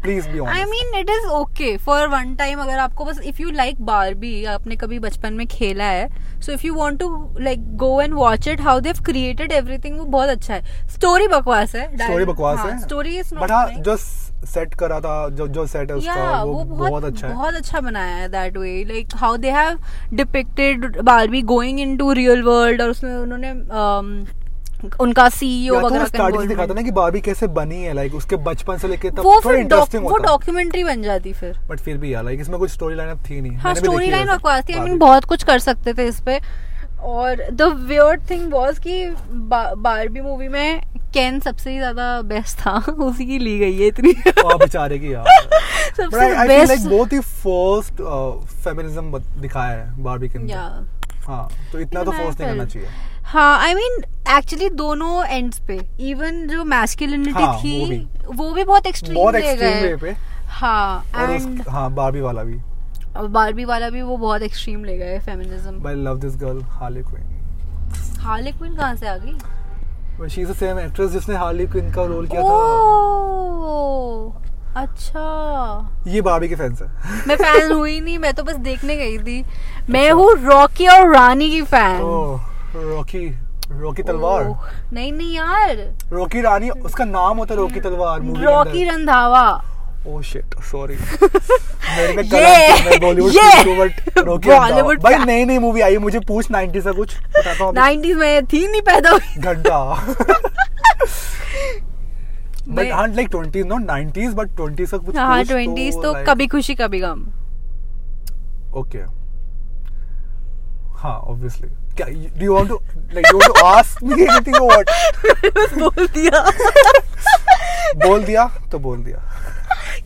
Please 0.05 0.27
be 0.27 0.41
honest. 0.41 0.59
I 0.59 0.65
mean 0.65 0.95
it 1.01 1.11
is 1.11 1.27
okay 1.27 1.77
for 1.77 2.07
one 2.09 2.35
time 2.35 2.59
अगर 2.59 2.79
आपको 2.79 3.05
बस 3.05 3.21
इफ़ 3.21 3.43
यू 3.43 3.51
लाइक 3.51 3.81
बारबी 3.83 4.45
आपने 4.45 4.77
कभी 4.77 4.99
बचपन 4.99 5.33
में 5.33 5.47
खेला 5.47 5.85
है 5.85 6.09
so 6.41 6.53
if 6.53 6.67
you 6.67 6.75
want 6.75 6.99
to 6.99 7.35
like 7.41 7.77
go 7.77 8.01
and 8.01 8.15
watch 8.15 8.49
it 8.49 8.61
how 8.61 8.81
they've 8.81 8.95
created 9.05 9.53
everything 9.53 9.99
वो 9.99 10.05
बहुत 10.05 10.29
अच्छा 10.29 10.55
है 10.55 10.89
स्टोरी 10.89 11.29
बकवास 11.29 11.75
है 11.75 11.97
स्टोरी 11.97 12.25
बकवास 12.25 12.59
है 12.59 12.79
स्टोरी 12.81 13.19
इज़ 13.19 13.35
बट 13.35 13.51
हाँ 13.51 13.69
जो 13.69 13.97
सेट 14.47 14.75
करा 14.75 15.01
था 15.01 15.29
जो 15.29 15.49
जो 15.49 15.67
सेट 15.67 15.91
है 15.91 15.97
उसका 15.97 16.15
या 16.15 16.43
वो, 16.43 16.53
वो 16.53 16.65
बहुत, 16.65 16.91
बहुत 16.91 17.05
अच्छा 17.05 17.29
है 17.29 17.35
बहुत 17.35 17.55
अच्छा 17.55 17.81
बनाया 17.81 18.17
है 18.17 18.29
that 18.29 18.57
way 18.57 18.85
like 18.85 19.09
how 19.17 19.37
they 19.37 19.51
have 19.51 19.79
depicted 20.15 21.01
Barbie 21.01 21.43
going 21.43 21.81
into 21.81 22.13
real 22.13 22.43
world 22.43 22.83
और 22.83 22.91
उसमें 22.91 23.15
उन्होंने 23.15 23.53
um, 23.53 24.40
उनका 25.01 25.29
सीईओ 25.29 25.75
तो 25.75 25.87
वगैरह 25.87 26.03
का 26.03 26.09
स्टार्टिंग 26.09 26.49
दिखाता 26.49 26.75
ना 26.75 26.83
कि 26.83 26.91
बारबी 26.91 27.21
कैसे 27.21 27.47
बनी 27.51 27.83
है 27.83 27.93
लाइक 27.95 28.15
उसके 28.15 28.37
बचपन 28.45 28.79
से 28.79 28.89
लेके 28.89 29.11
तब 29.11 29.23
वो 29.25 29.39
फिर 29.41 29.55
इंटरेस्टिंग 29.55 30.05
वो 30.05 30.17
डॉक्यूमेंटरी 30.19 30.85
बन 30.85 31.03
जाती 31.03 31.33
फिर। 31.33 31.59
बट 31.69 31.81
फिर 31.81 31.97
भी 31.99 32.13
यार 32.15 32.25
लाइक 32.25 32.41
इसमें 32.41 32.59
कुछ 32.59 32.71
स्टोरी 32.71 32.97
लाइन 32.97 33.17
थी 33.31 33.41
नहीं। 33.41 33.57
हाँ 33.57 33.75
स्टोरी 33.75 34.11
लाइन 34.11 34.27
वैसे, 34.27 34.37
बकवास 34.37 34.65
थी। 34.69 34.73
आई 34.73 34.81
मीन 34.81 34.99
बहुत 34.99 35.25
कुछ 35.25 35.45
कर 35.45 35.59
सकते 35.59 35.95
थे 35.95 36.07
इस 36.09 36.21
पे। 36.21 36.39
और 37.01 37.43
द 37.53 37.63
वियर्ड 37.81 38.29
थिंग 38.31 38.53
वाज 38.53 38.79
कि 38.79 39.07
बारबी 39.33 40.21
मूवी 40.21 40.49
में 40.49 40.81
कैन 41.15 41.39
सबसे 41.41 41.77
ज़्यादा 41.77 42.21
बेस्ट 42.23 42.59
था। 42.59 42.73
उसी 43.01 43.27
की 43.27 43.39
ली 43.39 43.59
गई 43.59 43.79
है 43.79 43.87
इतनी। 43.87 44.13
बेचारे 44.39 44.99
की 44.99 45.13
यार। 45.13 45.25
सबसे 45.97 46.35
आई 46.35 46.65
लाइक 46.67 46.89
बहुत 46.89 47.13
ही 47.13 47.21
फ़र्स्ट 47.21 48.03
फेमिनिज्म 48.65 49.19
दिखाया 49.41 49.77
है 49.77 50.03
बारबी 50.03 50.29
के 50.29 50.39
अंदर। 50.39 50.87
हाँ 51.27 51.49
तो 51.73 51.79
इतना 51.79 52.03
तो 52.05 52.11
फोर्स 52.11 52.41
नहीं 52.41 52.51
करना 52.51 52.65
चाहिए। 52.65 52.89
हाँ 53.33 53.59
आई 53.59 53.75
मीन 53.75 54.03
एक्चुअली 54.37 54.69
दोनों 54.79 55.25
एंड्स 55.27 55.59
पे 55.69 55.79
इवन 56.11 56.47
जो 56.49 56.65
मैस्कुलिनिटी 56.65 57.43
हाँ, 57.43 57.57
थी 57.59 57.79
वो 57.81 57.87
भी। 57.87 57.99
वो 58.37 58.53
भी 58.53 58.65
बहुत 58.65 58.87
एक्सट्रीम 58.87 59.15
बहुत 59.15 59.35
ले 59.35 59.51
एक्सट्रीम 59.51 59.71
गए। 59.73 59.83
वे 59.83 59.97
पे। 59.97 60.11
हाँ 60.51 61.05
एंड 61.17 61.63
हाँ 61.69 61.91
बारबी 61.95 62.21
वाला 62.21 62.43
भी। 62.45 62.59
बारबी 63.29 63.65
वाला 63.65 63.89
भी 63.91 64.03
वो 64.03 64.17
बहुत 64.17 64.43
एक्सट्रीम 64.43 64.85
ले 64.85 64.97
गए 64.99 65.19
feminism 65.19 65.87
I 65.89 65.95
love 65.95 66.19
this 66.21 66.37
girl 66.37 66.63
Harley 66.73 67.03
Quinn 67.03 68.19
Harley 68.21 68.53
Quinn 68.53 68.77
कहाँ 68.77 68.95
से 68.97 69.09
आ 69.09 69.17
गई? 69.17 70.29
She 70.29 70.41
is 70.43 70.51
the 70.51 70.55
same 70.57 70.79
actress 70.79 71.11
जिसने 71.11 71.37
हार्ली 71.37 71.67
क्विन 71.67 71.91
का 71.93 72.05
रोल 72.05 72.27
किया 72.27 72.43
था। 72.43 72.55
ओह 72.55 74.33
अच्छा। 74.77 76.03
ये 76.07 76.21
बारबी 76.23 76.49
के 76.49 76.55
फैंस 76.55 76.83
है। 76.83 76.89
मैं 77.29 77.37
फ़ैन 77.37 77.73
हुई 77.73 77.99
नहीं 78.01 78.19
मैं 78.19 78.33
तो 78.35 78.43
बस 78.43 78.57
देखने 78.69 78.97
गई 78.97 79.19
थी। 79.19 79.43
मैं 79.91 80.11
हूँ 80.11 80.31
रॉकी 80.43 80.87
और 80.89 81.13
रानी 81.15 81.51
की 81.51 81.63
फ़ैन 81.63 82.01
ओह। 82.03 82.49
रॉकी 82.75 83.27
रॉकी 83.81 84.03
तलवार। 84.03 84.45
नहीं 84.93 85.13
नहीं 85.13 85.35
यार। 85.37 85.77
रॉकी 86.13 86.41
रानी 86.43 86.71
उसका 86.71 87.05
नाम 87.05 87.39
होता 87.39 87.55
है 87.55 87.61
Rocky 87.61 87.81
Talwar 87.81 88.21
movie 88.21 88.45
Rocky 88.45 88.85
Randhawa. 88.85 89.43
Oh 90.09 90.21
shit 90.23 90.55
sorry 90.71 90.95
मेरे 90.97 92.23
ये- 92.23 93.01
बॉलीवुड 93.01 93.33
रंधावा। 94.19 94.95
भाई 95.03 95.17
नई 95.25 95.45
नई 95.45 95.59
मूवी 95.59 95.81
आई 95.81 95.97
मुझे 96.07 96.21
पूछ 96.29 96.51
90 96.53 96.81
से 96.83 96.93
कुछ 96.93 97.17
बताता 97.21 97.65
हूँ 97.65 97.73
90s 97.75 98.17
में 98.17 98.47
थी 98.47 98.67
नहीं 98.69 98.83
पैदा 98.83 99.11
हुई। 99.11 99.43
घंटा। 99.43 99.79
बट 102.69 102.91
हाँ 102.93 103.07
लाइक 103.09 103.29
20 103.29 103.65
नो 103.67 103.77
90s 103.87 104.35
बट 104.35 104.51
20 104.61 104.87
से 104.91 104.99
कुछ 104.99 105.17
हाँ 105.17 105.43
ट्वेंटीज 105.45 105.95
तो 106.03 106.13
कभी 106.27 106.47
खुशी 106.47 106.75
कभी 106.75 107.01
गम। 107.01 107.25
ओके 108.81 108.99
हाँ 111.01 111.19
obviously 111.19 111.69
you 112.43 112.55
want 112.55 112.69
to 112.69 112.81
like 113.15 113.27
you 113.27 113.39
want 113.39 113.57
to 113.57 113.65
ask 113.67 114.03
me 114.03 114.23
anything 114.23 114.57
और 114.57 114.67
व्हाट 114.67 114.91
बस 115.59 115.79
बोल 115.79 116.07
दिया। 116.07 116.45
बोल 118.07 118.25
दिया 118.25 118.45
तो 118.73 118.79
बोल 118.79 118.99
दिया। 119.05 119.19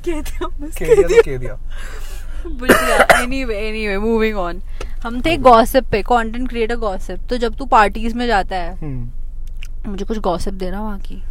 कह 0.07 0.21
दिया 0.21 0.47
बस 0.47 0.77
कह 0.79 0.87
कह 0.87 0.95
दिया 0.95 1.09
तो 1.09 1.23
कह 1.23 1.37
दिया। 1.39 1.55
बोल 2.47 2.69
दिया। 2.69 3.21
एनीवे 3.23 3.57
एनीवे 3.69 3.99
मूविंग 3.99 4.37
ऑन 4.39 4.61
हम 5.05 5.21
थे 5.21 5.37
गॉसिप 5.37 5.85
पे 5.93 6.03
कंटेंट 6.03 6.49
क्रिएटर 6.49 6.77
गॉसिप 6.77 7.27
तो 7.31 7.37
जब 7.37 7.55
तू 7.57 7.65
पार्टीज़ 7.67 8.15
में 8.17 8.27
जाता 8.27 8.57
है 8.57 8.75
हम्म 8.79 9.91
मुझे 9.91 10.05
कुछ 10.05 10.19
गॉसिप 10.19 10.55
देना 10.55 10.83
वहाँ 10.83 10.99
की। 10.99 11.23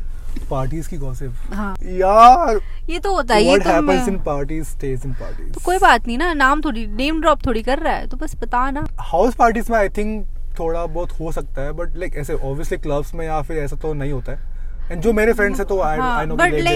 पार्टीज़ 0.49 0.89
की 0.89 0.97
गॉसिप 0.97 1.33
हाँ। 1.53 1.75
यार 1.83 2.59
ये 2.89 2.99
तो 2.99 3.13
होता 3.15 3.35
है 3.35 3.43
ये 3.43 3.57
तो 3.59 3.81
मैं- 3.81 4.07
in 4.07 4.17
parties 4.19 4.67
stage 4.67 5.01
in 5.05 5.13
parties 5.13 5.51
तो 5.53 5.61
कोई 5.65 5.77
बात 5.77 6.07
नहीं 6.07 6.17
ना 6.17 6.31
नाम 6.33 6.61
थोड़ी 6.61 6.85
नेम 6.87 7.21
ड्रॉप 7.21 7.45
थोड़ी 7.45 7.61
कर 7.63 7.79
रहा 7.79 7.93
है 7.93 8.07
तो 8.07 8.17
बस 8.17 8.35
बता 8.35 8.69
ना। 8.71 8.85
हाउस 8.99 9.35
पार्टीज़ 9.35 9.71
में 9.71 9.77
आई 9.79 9.89
थिंक 9.89 10.25
थोड़ा 10.59 10.85
बहुत 10.85 11.11
हो 11.19 11.31
सकता 11.31 11.61
है 11.61 11.71
बट 11.71 11.95
लाइक 11.95 12.15
ऐसे 12.15 12.33
ऑब्वियसली 12.33 12.77
क्लब्स 12.77 13.13
में 13.15 13.25
या 13.25 13.41
फिर 13.41 13.57
ऐसा 13.57 13.75
तो 13.75 13.93
नहीं 13.93 14.11
होता 14.11 14.31
है। 14.31 14.91
एंड 14.91 15.01
जो 15.01 15.13
मेरे 15.13 15.33
फ्रेंड्स 15.33 15.59
है 15.59 15.65
तो 15.65 15.79
I 15.81 15.99
I 15.99 16.25
know 16.25 16.35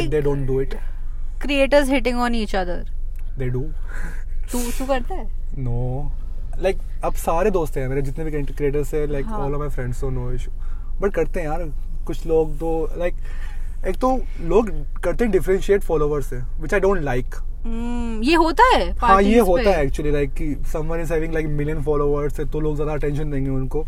they 0.09 0.21
don't 0.21 0.45
do 0.47 0.59
it 0.61 0.75
creators 1.41 1.89
hitting 1.89 2.19
on 2.19 2.35
each 2.35 2.55
other 2.55 2.91
they 3.39 3.49
do 3.49 3.61
तू 4.51 4.59
तू 4.79 4.85
करता 4.85 5.15
है? 5.15 5.25
नो 5.57 6.11
लाइक 6.61 6.77
अब 7.05 7.13
सारे 7.15 7.51
दोस्त 7.51 7.77
हैं 7.77 7.87
मेरे 7.87 8.01
जितने 8.01 8.25
भी 8.25 8.43
क्रिएटर्स 8.43 8.93
है 8.93 9.05
like. 9.11 9.27
All 9.27 9.53
of 9.53 9.59
my 9.59 9.69
friends 9.69 10.01
तो 10.01 10.09
नो 10.09 10.31
इशू 10.31 10.51
बट 11.01 11.13
करते 11.13 11.39
हैं 11.39 11.47
यार 11.47 11.63
कुछ 12.05 12.25
लोग 12.27 12.55
तो 12.55 12.69
लाइक 12.97 13.15
एक 13.87 13.97
तो 13.99 14.09
लोग 14.41 14.69
करते 15.03 15.23
हैं 15.23 15.31
डिफरेंशिएट 15.31 15.83
फॉलोवर्स 15.83 16.29
से 16.29 16.37
विच 16.61 16.73
आई 16.73 16.79
डोंट 16.79 17.01
लाइक 17.01 17.35
ये 18.23 18.35
होता 18.35 18.63
है 18.65 18.91
हाँ 18.99 19.21
ये 19.21 19.39
होता 19.39 19.69
है 19.69 19.85
एक्चुअली 19.85 20.11
लाइक 20.11 20.33
कि 20.33 20.55
someone 20.73 21.01
is 21.01 21.13
having 21.13 21.33
like 21.33 21.47
million 21.47 21.81
followers 21.83 22.39
है 22.39 22.45
तो 22.51 22.59
लोग 22.59 22.75
ज़्यादा 22.75 22.93
अटेंशन 22.93 23.31
देंगे 23.31 23.49
उनको 23.49 23.85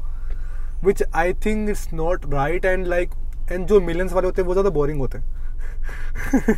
which 0.86 1.04
I 1.16 1.34
think 1.46 1.70
it's 1.70 1.88
not 1.94 2.34
right 2.34 2.66
and 2.66 2.88
like 2.88 3.10
and 3.52 3.66
जो 3.68 3.80
मिलियंस 3.82 4.14
वाले 4.14 4.28
होते 4.28 4.42
हैं 4.42 4.48
वो 4.48 4.54
ज़्यादा 4.54 4.70
बोरिंग 4.70 5.00
होते 5.00 5.18
हैं। 5.18 5.38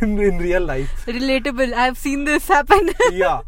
In 0.02 0.40
real 0.40 0.66
life 0.66 1.04
relatable 1.08 1.74
i 1.74 1.82
have 1.82 1.98
seen 1.98 2.24
this 2.28 2.48
happen. 2.52 2.88
या 3.14 3.40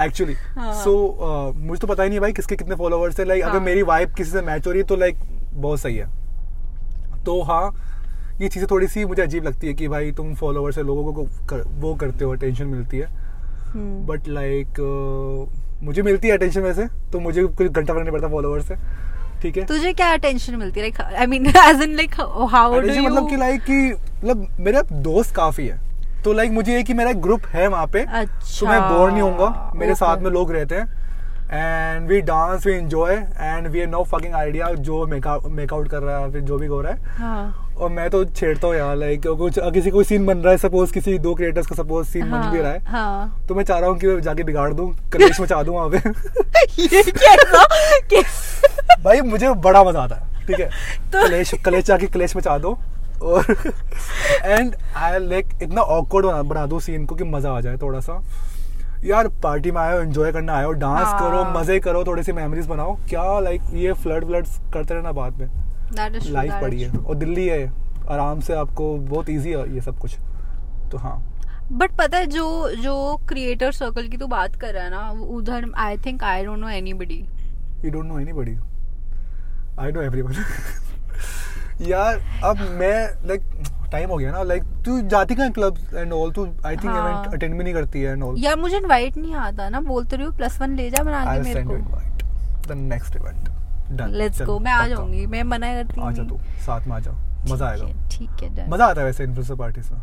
एक्चुअली 0.00 0.34
हाँ। 0.56 0.72
सो 0.74 1.52
मुझे 1.56 1.80
तो 1.80 1.86
पता 1.86 2.02
ही 2.02 2.08
नहीं 2.08 2.20
भाई 2.20 2.32
किसके 2.32 2.56
कितने 2.56 2.74
फॉलोवर्स 2.74 3.18
है। 3.20 3.24
लाइक 3.24 3.42
अगर 3.42 3.52
हाँ। 3.52 3.60
मेरी 3.60 3.82
वाइफ 3.84 4.14
किसी 4.16 4.30
से 4.30 4.42
मैच 4.42 4.66
हो 4.66 4.72
रही 4.72 4.80
है 4.80 4.86
तो 4.86 4.96
लाइक 4.96 5.18
बहुत 5.54 5.80
सही 5.80 5.96
है। 5.96 6.06
तो 7.24 7.40
हाँ 7.42 7.72
ये 8.40 8.48
चीज़ें 8.48 8.66
थोड़ी 8.70 8.86
सी 8.88 9.04
मुझे 9.04 9.22
अजीब 9.22 9.44
लगती 9.44 9.66
है 9.66 9.74
कि 9.74 9.88
भाई 9.88 10.12
तुम 10.12 10.34
फॉलोवर 10.34 10.72
से 10.72 10.82
लोगों 10.82 11.12
को 11.12 11.24
कर, 11.48 11.62
वो 11.70 11.94
करते 11.94 12.24
हो 12.24 12.32
अटेंशन 12.32 12.66
मिलती 12.66 12.98
है। 12.98 13.06
हम्म, 13.06 13.21
बट 13.76 14.28
लाइक 14.28 14.80
मुझे 15.82 16.02
मिलती 16.02 16.28
है 16.28 16.36
अटेंशन 16.36 16.60
वैसे 16.60 16.86
तो 17.12 17.20
मुझे 17.20 17.44
कुछ 17.44 17.66
घंटा 17.66 17.92
फ़र्क 17.92 18.02
नहीं 18.02 18.12
पड़ता 18.12 18.28
फॉलोअर्स 18.28 18.68
से। 18.68 18.74
ठीक 19.42 19.56
है? 19.56 19.64
तुझे 19.66 19.92
क्या 19.92 20.12
अटेंशन 20.12 20.56
मिलती 20.56 20.80
है? 20.80 20.90
I 21.14 21.26
mean 21.26 21.46
as 21.46 21.82
in 21.82 21.94
like 21.96 22.14
how 22.50 22.80
do 22.80 22.88
you 22.88 23.02
मतलब 23.02 23.28
कि 23.30 23.36
लाइक 23.36 23.62
कि 23.62 23.92
मतलब 23.92 24.46
मेरे 24.60 24.82
दोस्त 24.92 25.34
काफ़ी 25.34 25.66
है। 25.66 25.78
तो 26.24 26.32
लाइक 26.32 26.50
मुझे 26.50 26.74
ये 26.74 26.82
कि 26.82 26.94
मेरा 26.94 27.12
ग्रुप 27.20 27.46
है 27.46 27.66
वहाँ 27.66 27.86
पे 27.86 28.00
अच्छा 28.00 28.60
तो 28.60 28.66
मैं 28.66 28.80
बोर 28.82 29.10
नहीं 29.10 29.22
होऊँगा। 29.22 29.72
मेरे. 29.76 29.94
साथ 29.94 30.22
में 30.22 30.30
लोग 30.30 30.52
रहते 30.52 30.74
हैं। 30.74 31.01
And 31.52 32.08
we 32.08 32.20
dance 32.20 32.66
we 32.66 32.72
enjoy 32.72 33.14
and 33.14 33.66
we 33.68 33.86
no 33.86 34.02
fucking 34.12 34.34
idea 34.34 34.70
जो 34.80 35.06
मेकआउट 35.06 35.88
कर 35.88 36.02
रहा 36.02 36.18
है 36.18 36.30
फिर 36.32 36.40
जो 36.42 36.58
भी 36.58 36.66
हो 36.66 36.80
रहा 36.80 36.92
है। 36.92 36.98
हाँ। 37.18 37.58
और 37.78 37.90
मैं 37.90 38.08
तो 38.10 38.24
छेड़ता 38.24 38.66
हूँ 38.66 38.74
यार 38.76 38.96
लाइक 38.96 39.26
कुछ 39.38 39.58
किसी 39.74 39.90
कोई 39.90 40.04
सीन 40.04 40.26
बन 40.26 40.38
रहा 40.38 40.50
है 40.52 40.58
सपोज़ 40.58 40.92
किसी 40.92 41.18
दो 41.18 41.34
क्रिएटर्स 41.34 41.66
का 41.66 41.74
सपोज़ 41.76 42.06
सीन 42.08 42.30
बन 42.30 42.48
भी 42.50 42.60
रहा 42.60 42.72
है 42.72 42.78
हाँ। 42.86 43.44
तो 43.48 43.54
मैं 43.54 43.64
चाह 43.64 43.78
रहा 43.78 43.90
हूँ 43.90 43.98
कि 43.98 44.20
जाके 44.20 44.42
बिगाड़ 44.44 44.72
दूँ 44.74 44.92
कलेश 45.12 45.40
मचा 45.40 45.62
दूँ 45.62 45.74
वहाँ 45.74 45.88
पे। 45.90 45.98
भाई 49.04 49.20
मुझे 49.20 49.48
बड़ा 49.48 49.82
मज़ा 49.84 50.02
आता 50.02 50.16
है 50.16 50.46
ठीक 50.46 50.60
है? 50.60 50.66
तो- 51.12 51.26
कलेश 51.26 51.54
कलेश 51.64 51.84
जाके 51.84 52.06
कलेश 52.06 52.36
मचा 52.36 52.58
दो 52.58 52.78
और 53.22 53.44
एंड 54.44 54.74
आई 54.96 55.18
लाइक 55.18 55.48
इतना 55.62 55.80
ऑकवर्ड 55.80 56.26
बना 56.48 56.66
दो 56.66 56.80
सीन 56.80 57.04
को 57.06 57.14
कि 57.14 57.24
मज़ा 57.24 57.50
आ 57.50 57.60
जाए 57.60 57.76
थोड़ा 57.82 58.00
सा। 58.00 58.22
यार 59.04 59.28
पार्टी 59.42 59.70
में 59.70 59.80
हो 59.82 60.00
एंजॉय 60.00 60.32
करना 60.32 60.60
हो 60.62 60.72
डांस 60.72 61.04
हाँ। 61.04 61.18
करो 61.20 61.44
मज़े 61.58 61.78
करो 61.80 62.04
थोड़ी 62.06 62.22
सी 62.22 62.32
मेमोरीज 62.32 62.66
बनाओ। 62.66 62.94
क्या 63.08 63.38
लाइक 63.40 63.62
ये 63.74 63.92
फ्लड 63.92 64.24
फ्लड 64.26 64.46
करते 64.74 64.94
रहना 64.94 65.12
बाद 65.12 65.38
में? 65.38 65.48
लाइफ 66.32 66.52
पड़ी 66.62 66.82
है। 66.82 66.98
और 66.98 67.14
दिल्ली 67.14 67.46
है 67.48 67.66
आराम 68.10 68.40
से 68.40 68.54
आपको 68.54 68.96
बहुत 68.98 69.28
इजी 69.30 69.50
है 69.50 69.74
ये 69.74 69.80
सब 69.80 69.98
कुछ। 69.98 70.16
तो 70.92 70.98
हाँ। 70.98 71.16
बट 71.72 71.96
पता 71.98 72.18
है 72.18 72.26
जो 72.26 72.70
जो 72.76 72.94
क्रिएटर 73.28 73.72
सर्कल 73.72 74.08
की 74.08 74.16
तू 74.16 74.26
बात 74.28 74.56
कर 74.60 74.72
रहा 74.74 74.84
है 74.84 74.90
ना 74.90 75.10
उधर 75.36 75.70
I 75.78 75.96
think 76.06 76.22
I 76.24 76.44
don't 76.44 76.58
know 76.58 76.68
anybody 76.70 77.24
you 77.84 77.90
don't 77.90 78.04
know 78.04 78.18
anybody 78.18 78.56
I 79.80 79.92
know 79.92 80.02
everyone 80.02 80.34
यार 81.82 82.20
अब 82.44 82.60
मैं 82.80 83.28
लाइक 83.28 83.42
टाइम 83.92 84.10
हो 84.10 84.16
गया 84.16 84.32
ना 84.32 84.42
लाइक 84.42 84.62
तू 84.84 85.00
जाती 85.08 85.34
कहाँ 85.34 85.50
क्लब 85.52 85.78
एंड 85.94 86.12
ऑल 86.12 86.32
तू 86.32 86.46
आई 86.66 86.76
थिंक 86.76 86.86
हाँ। 86.86 87.00
इवेंट 87.00 87.34
अटेंड 87.34 87.56
भी 87.56 87.64
नहीं 87.64 87.74
करती 87.74 88.02
है 88.02 88.12
एंड 88.12 88.22
ऑल 88.22 88.38
यार 88.38 88.56
मुझे 88.58 88.76
इनवाइट 88.76 89.16
नहीं 89.16 89.34
आता 89.36 89.68
ना 89.68 89.80
बोलते 89.82 90.16
रही 90.16 90.26
हूँ 90.26 90.36
प्लस 90.36 90.60
वन 90.60 90.76
ले 90.76 90.90
जा 90.90 91.02
बना 91.02 91.24
के 91.24 91.40
मेरे 91.42 91.62
को। 91.64 91.76
Invite 91.76 92.22
the 92.68 92.78
next 92.78 93.16
event 93.16 93.48
done 93.92 94.14
let's 94.14 94.42
go 94.42 94.58
मैं 94.58 94.72
आ 94.72 94.86
जाऊँगी 94.88 95.26
मैं 95.26 95.42
मना 95.44 95.72
करती 95.74 96.00
आ 96.00 96.10
जा 96.10 96.22
तू 96.24 96.38
साथ 96.66 96.86
में 96.86 96.94
आ 96.96 96.98
जा 97.00 97.12
मज़ा 97.50 97.68
आएगा। 97.68 97.86
ठीक 98.10 98.42
है 98.42 98.48
डन 98.56 98.70
मज़ा 98.70 98.86
आता 98.86 99.00
है 99.00 99.06
वैसे 99.06 99.24
इन्फ्लुएंसर 99.24 99.54
पार्टीज़ 99.56 99.92
में। 99.92 100.00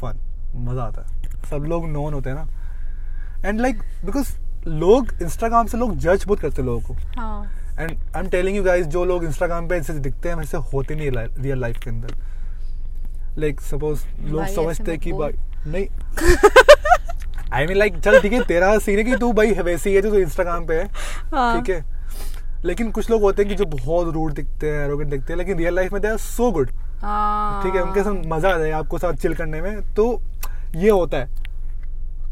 फन 0.00 0.20
मज़ा 0.64 0.82
आता 0.82 1.02
है। 1.02 1.06
सब 1.50 1.64
लोग 1.68 1.88
नोन 1.88 2.14
होते 2.14 2.30
हैं 2.30 2.36
ना। 2.36 3.48
एंड 3.48 3.60
लाइक 3.60 3.82
बिकॉज़ 4.04 4.36
लोग 4.68 5.12
इंस्टाग्राम 5.22 5.66
से 5.66 5.78
लोग 5.78 5.96
जज 5.96 6.24
बहुत 6.26 6.40
करते 6.40 6.62
हैं 6.62 6.66
लोगों 6.66 6.80
को। 6.88 7.20
हाँ। 7.20 7.44
And 7.78 7.90
I 7.90 8.22
am 8.22 8.28
telling 8.30 8.56
you 8.56 8.62
guys 8.64 8.86
जो 8.86 9.04
लोग 9.04 9.24
इंस्टाग्राम 9.24 9.68
पे 9.68 9.76
ऐसे 9.76 9.92
दिखते 9.94 10.28
हैं 10.28 10.36
वैसे 10.36 10.56
होते 10.72 10.94
नहीं 10.94 11.10
रियल 11.10 11.60
लाइफ 11.60 11.78
के 11.84 11.90
अंदर। 11.90 12.14
लाइक 13.38 13.60
सपोज़ 13.60 14.04
लोग 14.22 14.46
समझते 14.46 14.90
हैं 14.90 15.00
कि 15.00 15.12
भाई 15.12 15.32
नहीं। 15.66 15.86
आई 17.52 17.66
मीन 17.66 17.76
लाइक 17.76 17.98
चल 17.98 18.20
ठीक 18.20 18.32
है 18.32 18.42
तेरा 18.44 18.78
सीन 18.78 18.98
है 18.98 19.04
कि 19.04 19.16
तू 19.16 19.32
भाई 19.32 19.52
वैसी 19.62 19.94
है 19.94 20.02
जो 20.02 20.10
तू 20.10 20.16
इंस्टाग्राम 20.18 20.66
पे 20.66 20.74
है। 20.74 20.88
हाँ। 21.32 21.60
ठीक 21.60 21.74
है? 21.74 21.84
लेकिन 22.64 22.90
कुछ 22.90 23.10
लोग 23.10 23.22
होते 23.22 23.42
हैं 23.42 23.48
कि 23.50 23.56
जो 23.56 23.64
बहुत 23.66 24.12
रूड 24.14 24.32
दिखते 24.34 24.70
हैं 24.70 24.84
एरोगेंट 24.84 25.10
दिखते 25.10 25.32
हैं 25.32 25.38
लेकिन 25.38 25.58
रियल 25.58 25.74
लाइफ 25.74 25.92
में 25.92 26.00
दे 26.02 26.08
आर 26.08 26.16
सो 26.18 26.50
गुड 26.52 26.68
ठीक 26.68 27.74
है? 27.74 27.82
उनके 27.82 28.02
साथ 28.02 28.26
मज़ा 28.26 28.54
आ 28.54 28.58
जाए 28.58 28.70
आपको 28.70 28.98
साथ 28.98 29.14
चिल 29.14 29.34
करने 29.34 29.60
में। 29.60 29.80
तो 29.94 30.22
ये 30.76 30.90
होता 30.90 31.16
है। 31.16 31.28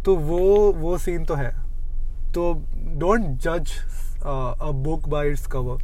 तो 0.05 0.17
वो 0.17 0.73
वो 0.73 0.97
सीन 0.99 1.25
तो 1.25 1.35
है। 1.35 1.51
तो 2.35 2.53
डोंट 2.99 3.21
जज 3.43 3.73
a 4.23 4.71
book 4.75 5.09
by 5.09 5.29
its 5.29 5.47
cover 5.47 5.83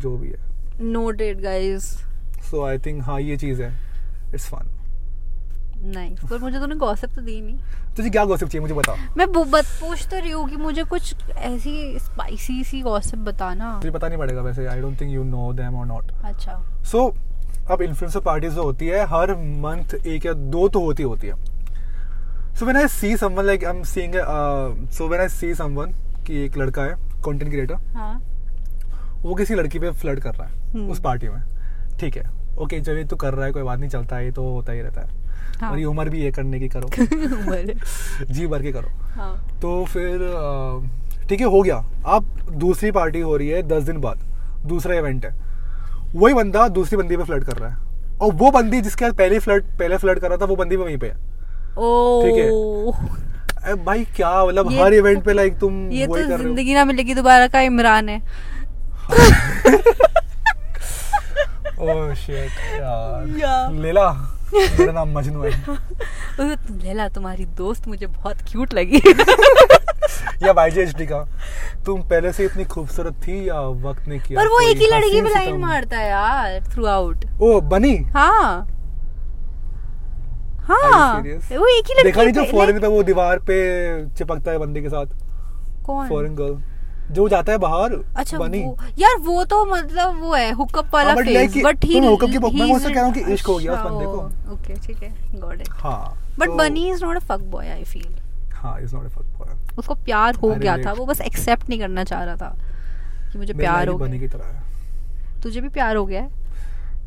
जो 0.00 0.16
भी 0.16 0.28
है। 0.28 0.38
Noted 0.82 1.40
guys 1.42 1.84
so 2.50 2.64
I 2.64 2.78
think 2.78 3.02
हाँ 3.04 3.20
ये 3.20 3.36
चीज़ 3.36 3.62
है। 3.62 3.70
इट्स 4.34 4.48
फन 4.48 4.72
नाइस 5.86 6.20
पर 6.30 6.38
मुझे 6.38 6.58
तूने 6.58 6.74
गॉसिप 6.74 7.10
तो 7.14 7.22
दी 7.22 7.40
नहीं। 7.40 7.94
तुझे 7.96 8.10
क्या 8.10 8.24
गॉसिप 8.24 8.48
चाहिए 8.48 8.60
मुझे 8.60 8.74
बता। 8.74 8.94
मैं 9.16 9.24
वो 9.26 9.44
बत 9.44 9.64
पूछ 9.80 10.06
तो 10.10 10.18
रही 10.18 10.30
हूँ 10.30 10.48
कि 10.48 10.56
मुझे 10.56 10.84
कुछ 10.84 11.14
ऐसी 11.28 11.98
स्पाइसी 11.98 12.62
सी 12.64 12.80
गॉसिप 12.82 13.18
बताना। 13.28 13.78
तुझे 13.82 13.90
पता 13.90 14.08
नहीं 14.08 14.18
पड़ेगा 14.18 14.42
वैसे 14.42 14.66
I 14.66 14.80
don't 14.80 15.00
think 15.00 15.12
you 15.12 15.24
know 15.24 15.52
them 15.52 15.76
और 15.76 15.86
नॉट 15.86 16.12
अच्छा। 16.24 16.52
सो 16.82 17.08
so, 17.08 17.70
अब 17.70 17.82
इन्फ्लुएंसर 17.82 18.20
पार्टीज़ 18.20 18.54
जो 18.54 18.62
होती 18.62 18.86
है 18.86 19.04
हर 19.08 19.34
मंथ 19.60 19.94
एक 19.96 20.26
या 20.26 20.32
दो 20.32 20.68
तो 20.68 20.80
होती 20.80 21.02
होती 21.02 21.26
है। 21.26 21.34
So 22.54 22.64
when 22.64 22.76
I 22.76 22.88
see 22.88 23.16
someone 23.16 23.44
like 23.44 23.64
I 23.64 23.76
am 23.76 23.82
seeing 23.84 24.14
so 24.92 25.08
when 25.08 25.20
I 25.22 25.28
see 25.28 25.54
someone 25.54 25.92
कि 26.26 26.44
एक 26.44 26.56
लड़का 26.58 26.82
है 26.82 26.94
कंटेंट 27.24 27.50
क्रिएटर 27.50 27.74
हाँ। 27.96 28.14
वो 29.22 29.34
किसी 29.34 29.54
लड़की 29.54 29.78
पे 29.78 29.90
फ्लर्ट 29.92 30.20
कर 30.20 30.34
रहा 30.34 30.48
है 30.48 30.72
हम्म। 30.72 30.90
उस 30.90 31.00
पार्टी 31.00 31.28
में। 31.28 31.42
ठीक 32.00 32.16
है। 32.16 32.24
ओके 32.58 32.80
चलिए 32.80 33.04
तू 33.04 33.16
कर 33.16 33.34
रहा 33.34 33.46
है 33.46 33.52
कोई 33.52 33.62
बात 33.62 33.78
नहीं 33.78 33.90
चलता 33.90 34.16
है 34.16 34.30
तो 34.32 34.42
होता 34.44 34.72
ही 34.72 34.80
रहता 34.80 35.00
है। 35.00 35.24
हाँ। 35.60 35.70
और 35.70 35.78
ये 35.78 35.84
उम्र 35.84 36.08
भी 36.10 36.22
ये 36.22 36.30
करने 36.32 36.58
की 36.60 36.68
करो। 36.68 36.86
उम्र। 37.02 37.74
जी 38.30 38.46
भर 38.46 38.62
के 38.62 38.72
करो। 38.72 38.88
हाँ। 39.14 39.34
तो 39.62 39.84
फिर 39.84 40.18
ठीक 41.28 41.40
है 41.40 41.46
हो 41.46 41.62
गया। 41.62 41.76
अब 42.06 42.24
दूसरी 42.54 42.90
पार्टी 42.90 43.20
हो 43.20 43.36
रही 43.36 43.48
है 43.48 43.62
दस 43.68 43.82
दिन 43.82 44.00
बाद। 44.00 44.18
दूसरा 44.66 44.94
इवेंट 44.94 45.24
है। 45.26 45.34
वही 46.14 46.34
बंदा 46.34 46.68
दूसरी 46.70 46.96
बंदी 46.96 47.16
पे 47.16 47.24
फ्लर्ट 47.24 47.44
कर 47.44 47.56
रहा 47.56 47.68
है। 47.70 47.76
और 48.20 48.32
वो 48.34 48.50
बंदी 48.50 48.80
जिसके 48.80 49.04
साथ 49.04 49.12
पहले 49.12 49.38
फ्लर्ट 49.38 49.64
पहले 49.78 49.96
फ्लर्ट 49.96 50.18
कर 50.18 50.28
रहा 50.28 50.38
था 50.38 50.44
वो 50.44 50.56
बंदी 50.56 50.76
भी 50.76 50.82
वहीं 50.82 50.98
पे 50.98 51.06
है। 51.06 51.14
ठीक 52.22 52.36
है। 52.38 53.74
भाई 53.84 54.04
क्या 54.16 54.44
मतलब 54.44 54.72
हर 54.72 54.94
इवेंट 54.94 55.24
पे 55.24 55.32
लाइक 55.32 55.58
तुम 55.58 55.90
ये 55.92 56.06
तो 56.06 56.12
हो। 56.12 56.36
ज़िंदगी 56.36 56.74
ना 56.74 56.84
मिलेगी 56.84 57.14
दोबारा 57.14 57.46
का 57.46 57.60
इमरान 57.60 58.08
है। 58.08 58.20
ओह 61.80 62.12
शिट 62.14 62.74
यार। 62.74 63.72
लेला? 63.72 64.10
मेरा 64.54 64.92
नाम 64.92 65.12
मजनू 65.18 65.42
है. 65.42 65.50
लेला 66.84 67.08
तुम्हारी 67.08 67.44
दोस्त 67.56 67.88
मुझे 67.88 68.06
बहुत 68.06 68.36
क्यूट 68.50 68.74
लगी. 68.74 69.00
या 70.42 70.52
बाईजी 70.52 70.80
एचडी 70.80 71.06
का. 71.06 71.18
तुम 71.86 72.02
पहले 72.02 72.32
से 72.32 72.44
इतनी 72.44 72.64
खूबसूरत 72.64 73.14
थी 73.26 73.48
या 73.48 73.60
वक्त 73.60 74.08
ने 74.08 74.18
किया? 74.18 74.40
पर 74.40 74.48
वो 74.48 74.60
एक 74.60 74.76
ही 74.76 74.86
लड़की 74.86 75.20
पे 75.22 75.28
लाइन 75.34 75.56
मारता 75.56 75.98
है 75.98 76.08
यार 76.10 76.62
थ्रू 76.72 76.86
आउट 76.86 77.24
ओ 77.40 77.60
बनी? 77.60 77.96
हाँ. 78.16 78.66
हाँ. 80.68 81.18
वो 81.18 81.66
एक 81.66 81.86
ही 81.86 81.94
लड़की 81.94 82.02
देखा 82.04 82.22
नहीं 82.22 82.32
जो 82.32 82.44
फॉरेन 82.52 82.80
पे 82.80 82.86
वो 82.86 83.02
दीवार 83.02 83.38
पे 83.38 83.58
चिपकता 84.14 84.50
है 84.50 84.58
बंदे 84.58 84.82
के 84.82 84.88
साथ? 84.88 85.06
कौन? 85.86 86.08
फॉरेन 86.08 86.34
गर्ल 86.34 86.54
जो 87.12 87.28
जाता 87.28 87.52
है 87.52 87.58
बाहर 87.58 87.92
अच्छा 88.16 88.38
बनी। 88.38 88.62
वो 88.62 88.76
यार 88.98 89.16
वो 89.16 89.44
तो 89.44 89.64
मतलब 89.64 90.20
वो 90.20 90.34
है 90.34 90.50
हुकअप 90.52 90.94
वाला 90.94 91.10
हाँ, 91.10 91.16
फ़ेज़ 91.16 91.58
बट 91.64 91.84
ही 91.84 92.00
hookup 92.00 92.30
की- 92.30 92.54
मैं 92.60 92.74
उससे 92.76 92.88
कह 92.88 92.94
रहा 92.94 93.04
हूँ 93.04 93.14
कि 93.14 93.20
इश्क 93.32 93.46
हो 93.46 93.56
गया 93.58 93.72
उस 93.72 93.78
बंदे 93.78 94.04
को। 94.04 94.52
ओके 94.52 94.74
ठीक 94.86 95.02
है 95.02 95.40
गॉट 95.40 95.60
इट 95.60 95.68
हाँ 95.72 96.16
but 96.38 96.48
Bunny 96.48 96.88
is 96.90 97.04
not 97.04 97.16
a 97.16 97.20
fuck 97.20 97.40
boy 97.40 97.68
I 97.68 97.84
feel 97.84 98.14
हाँ 98.52 98.80
is 98.80 98.94
not 98.94 99.04
a 99.04 99.08
fuck 99.08 99.38
boy 99.38 99.54
उसको 99.78 99.94
प्यार 99.94 100.34
हो 100.34 100.54
गया 100.54 100.76
था 100.78 100.92
वो 100.92 101.06
बस 101.06 101.20
एक्सेप्ट 101.20 101.68
नहीं 101.68 101.78
करना 101.78 102.04
चाह 102.04 102.24
रहा 102.24 102.36
था 102.36 102.54
कि 103.32 103.38
मुझे 103.38 103.52
प्यार 103.54 103.88
हो 103.88 103.98
बनी 103.98 104.18
की 104.18 104.28
तरह 104.28 104.44
है। 104.44 104.62
तुझे 105.42 105.60
भी 105.60 105.68
प्यार 105.68 105.96
हो 105.96 106.06
गया 106.06 106.22
है? 106.22 106.30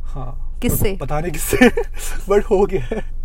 हाँ 0.03 0.59
किससे? 0.61 0.97
पता 1.01 1.19
नहीं 1.19 1.31
किससे 1.31 1.67
बट 2.29 2.43
हो 2.43 2.65
गया 2.65 2.85
है। 2.91 3.18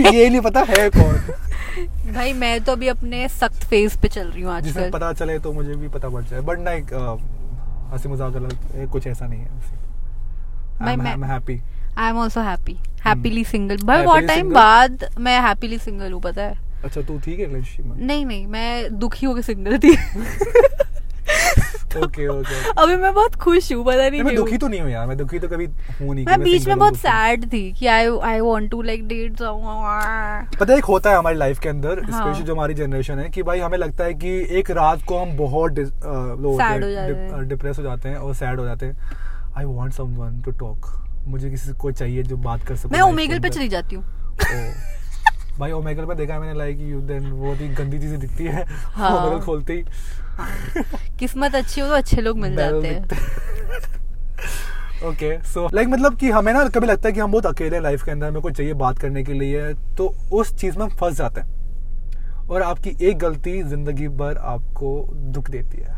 ये 0.00 0.28
नहीं 0.30 0.40
पता 0.40 0.60
है 0.68 0.88
कौन। 0.90 2.12
भाई 2.14 2.32
मैं 2.32 2.60
तो 2.64 2.72
अभी 2.72 2.88
अपने 2.88 3.26
सख्त 3.28 3.64
फ़ेज़ 3.64 3.96
पे 3.98 4.08
चल 4.08 4.26
रही 4.28 4.42
हूँ 4.42 4.60
जिसे 4.60 4.78
आजकल। 4.80 4.90
पता 4.90 5.12
चले 5.12 5.38
तो 5.38 5.52
मुझे 5.52 5.74
भी 5.74 5.88
पता 5.88 6.08
पड़ 6.08 6.22
जाए 6.24 6.40
बट 6.40 6.58
नहीं 6.58 6.82
अ, 6.82 7.18
हँसी 7.92 8.08
मज़ाक 8.08 8.36
अलग 8.36 8.90
कुछ 8.92 9.06
ऐसा 9.06 9.26
नहीं 9.26 9.40
है 9.40 9.76
भाई, 10.80 10.96
मैं- 10.96 11.24
happy 11.24 11.60
I 11.98 12.10
am 12.10 12.18
also 12.18 12.40
happy 12.40 12.76
happily 13.06 13.44
single 13.44 13.76
भाई 13.84 14.04
बहुत 14.04 14.22
टाइम? 14.24 14.52
बाद 14.54 15.04
मैं 15.20 15.40
हैप्पीली 15.40 15.78
सिंगल 15.78 16.12
हूँ 16.12 16.20
पता 16.22 16.42
है? 16.42 16.58
अच्छा 16.84 17.00
तू 17.02 17.18
ठीक 17.18 17.38
है 17.40 17.46
रिलेशनशिप 17.46 17.86
में? 17.86 18.06
नहीं 18.06 18.26
नहीं 18.26 18.46
मैं 18.46 18.98
दुखी 18.98 19.26
होकर 19.26 19.42
सिंगल 19.42 19.78
थी। 19.78 19.96
ओके 21.96 22.26
ओके 22.28 22.70
अभी 22.82 22.96
मैं 22.96 23.14
बहुत 23.14 23.34
खुश 23.34 23.72
हूँ 23.72 23.84
पता 23.84 24.08
नहीं 24.08 24.22
मैं 24.22 24.36
दुखी 24.36 24.58
तो 24.58 24.68
नहीं 24.68 24.80
हूँ 24.80 24.90
यार 24.90 25.06
मैं 25.06 25.16
दुखी 25.16 25.38
तो 25.38 25.48
कभी 25.48 25.66
हूँ 25.66 26.14
नहीं 26.14 26.26
मैं 26.26 26.40
बीच 26.42 26.66
में 26.68 26.78
बहुत 26.78 26.96
सैड 26.96 27.44
थी 27.52 27.72
कि 27.72 27.86
I 27.86 28.08
I 28.22 28.40
want 28.40 28.70
to 28.70 28.82
like 28.82 29.08
date 29.08 29.42
पता 29.42 30.72
है 30.72 30.78
एक 30.78 30.84
होता 30.84 31.10
है 31.10 31.16
हमारी 31.16 31.36
लाइफ 31.36 31.58
के 31.58 31.68
अंदर 31.68 32.02
हाँ। 32.10 32.20
स्पेशली 32.20 32.46
जो 32.46 32.54
हमारी 32.54 32.74
जनरेशन 32.74 33.18
है 33.18 33.28
कि 33.28 33.42
भाई 33.42 33.60
हमें 33.60 33.78
लगता 33.78 34.04
है 34.04 34.14
कि 34.14 34.46
एक 34.50 34.70
रात 34.70 35.02
को 35.02 35.18
हम 35.18 35.36
बहुत 35.36 35.78
हो 35.78 36.58
हैं, 36.60 37.32
हैं। 37.32 37.48
डिप्रेस 37.48 37.78
हो 37.78 37.82
जाते 37.82 38.08
हैं 38.08 38.16
और 38.16 38.34
सैड 38.34 38.60
हो 38.60 38.66
जाते 38.66 38.86
हैं। 38.86 38.96
I 39.56 39.64
want 39.64 39.92
someone 39.92 40.40
to 40.42 40.50
talk 40.50 40.86
मुझे 41.26 41.50
किसी 41.50 41.72
को 41.72 41.90
चाहिए 41.90 42.22
जो 42.22 42.36
बात 42.36 42.64
कर 42.64 42.76
सके 42.76 42.88
मैं 42.88 43.00
ओमेगल 43.00 43.40
पे 43.40 43.48
चली 43.48 43.68
जाती 43.68 43.96
हूँ। 43.96 44.04
भाई 45.58 45.72
ओमेगल 45.72 46.04
पे 46.04 46.14
देखा 46.14 46.34
है 46.34 46.40
मैंने 46.40 46.58
लाइक 46.58 46.80
यू 46.80 47.00
देन 47.02 47.30
बहुत 47.32 47.60
ही 47.60 47.68
गंदी 47.68 47.98
चीज़ें 47.98 48.18
दिखती 48.20 48.44
है। 48.44 48.64
हाँ। 48.68 49.10
ओमेगल 49.12 49.44
खोलते। 49.44 49.72
ही 49.72 49.82
किस्मत 51.18 51.54
अच्छी 51.54 51.80
हो 51.80 51.86
तो 51.88 51.94
अच्छे 51.94 52.20
लोग 52.20 52.38
मिल 52.38 52.56
जाते 52.56 52.88
हैं। 52.88 53.02
ओके 55.08 55.36
सो 55.44 55.68
लाइक 55.74 55.88
मतलब 55.88 56.16
कि 56.18 56.30
हमें 56.30 56.52
ना 56.52 56.64
कभी 56.68 56.86
लगता 56.86 57.08
है 57.08 57.12
कि 57.14 57.20
हम 57.20 57.32
बहुत 57.32 57.46
अकेले 57.46 57.76
हैं 57.76 57.82
लाइफ 57.82 58.04
के 58.04 58.10
अंदर 58.10 58.26
हमें 58.26 58.42
कोई 58.42 58.52
चाहिए 58.52 58.72
बात 58.76 58.98
करने 58.98 59.22
के 59.24 59.32
लिए 59.32 59.72
तो 59.98 60.14
उस 60.32 60.54
चीज़ 60.54 60.78
में 60.78 60.84
हम 60.84 60.90
फंस 60.96 61.16
जाते 61.16 61.40
हैं। 61.40 62.46
और 62.48 62.62
आपकी 62.62 62.96
एक 63.02 63.18
गलती 63.18 63.62
ज़िंदगी 63.62 64.08
भर 64.18 64.36
आपको 64.36 65.08
दुख 65.32 65.50
देती 65.50 65.80
है। 65.80 65.96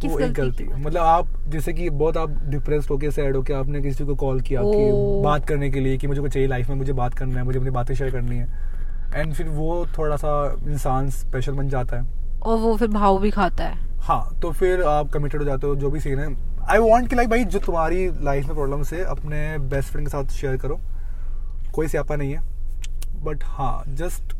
किस 0.00 0.10
वो 0.10 0.18
एक 0.18 0.32
गलती 0.32 0.64
गलती 0.64 0.82
मतलब 0.82 1.02
आप 1.02 1.28
जैसे 1.48 1.72
कि 1.72 1.88
बहुत 1.92 2.16
आप 2.16 2.30
डिप्रेस्ड 2.46 2.90
होके 2.90 3.10
सैड 3.10 3.36
होके 3.36 3.52
आपने 3.52 3.80
किसी 3.82 4.04
को 4.04 4.14
कॉल 4.14 4.40
किया 4.40 4.62
कि 4.64 4.90
बात 5.24 5.46
करने 5.46 5.70
के 5.70 5.80
लिए 5.80 5.96
कि 5.96 6.06
मुझे 6.06 6.20
कुछ 6.20 6.32
चाहिए 6.32 6.48
लाइफ 6.48 6.68
में 6.68 6.76
मुझे 6.76 6.92
बात 6.92 7.14
करना 7.14 7.38
है 7.38 7.44
मुझे 7.44 7.58
अपनी 7.58 7.70
बातें 7.70 7.94
शेयर 7.94 8.10
करनी 8.10 8.36
है। 8.36 8.67
एंड 9.14 9.34
फिर 9.34 9.48
वो 9.48 9.86
थोड़ा 9.98 10.16
सा 10.16 10.30
इंसान 10.66 11.08
स्पेशल 11.10 11.52
बन 11.52 11.68
जाता 11.68 11.96
है। 11.96 12.06
और 12.42 12.58
वो 12.58 12.76
फिर 12.76 12.88
भाव 12.88 13.18
भी 13.18 13.30
खाता 13.30 13.64
है। 13.64 13.86
हाँ 14.00 14.38
तो 14.42 14.50
फिर 14.52 14.82
आप 14.82 15.10
कमिटेड 15.10 15.40
हो 15.40 15.46
जाते 15.46 15.66
हो 15.66 15.74
जो 15.76 15.90
भी 15.90 16.00
सीन 16.00 16.18
है। 16.18 16.26
आई 16.70 16.78
वॉन्ट 16.78 17.08
कि 17.10 17.16
लाइक 17.16 17.28
भाई 17.28 17.44
जो 17.44 17.58
तुम्हारी 17.58 18.06
लाइफ 18.24 18.46
में 18.46 18.54
प्रॉब्लम 18.54 18.82
है 18.92 19.04
अपने 19.04 19.58
बेस्ट 19.58 19.90
फ्रेंड 19.90 20.06
के 20.08 20.10
साथ 20.10 20.36
शेयर 20.36 20.56
करो। 20.56 20.78
कोई 21.74 21.88
स्यापा 21.88 22.16
नहीं 22.16 22.32
है। 22.32 22.42
बट 23.24 23.44
हाँ 23.44 23.82
just 23.88 24.34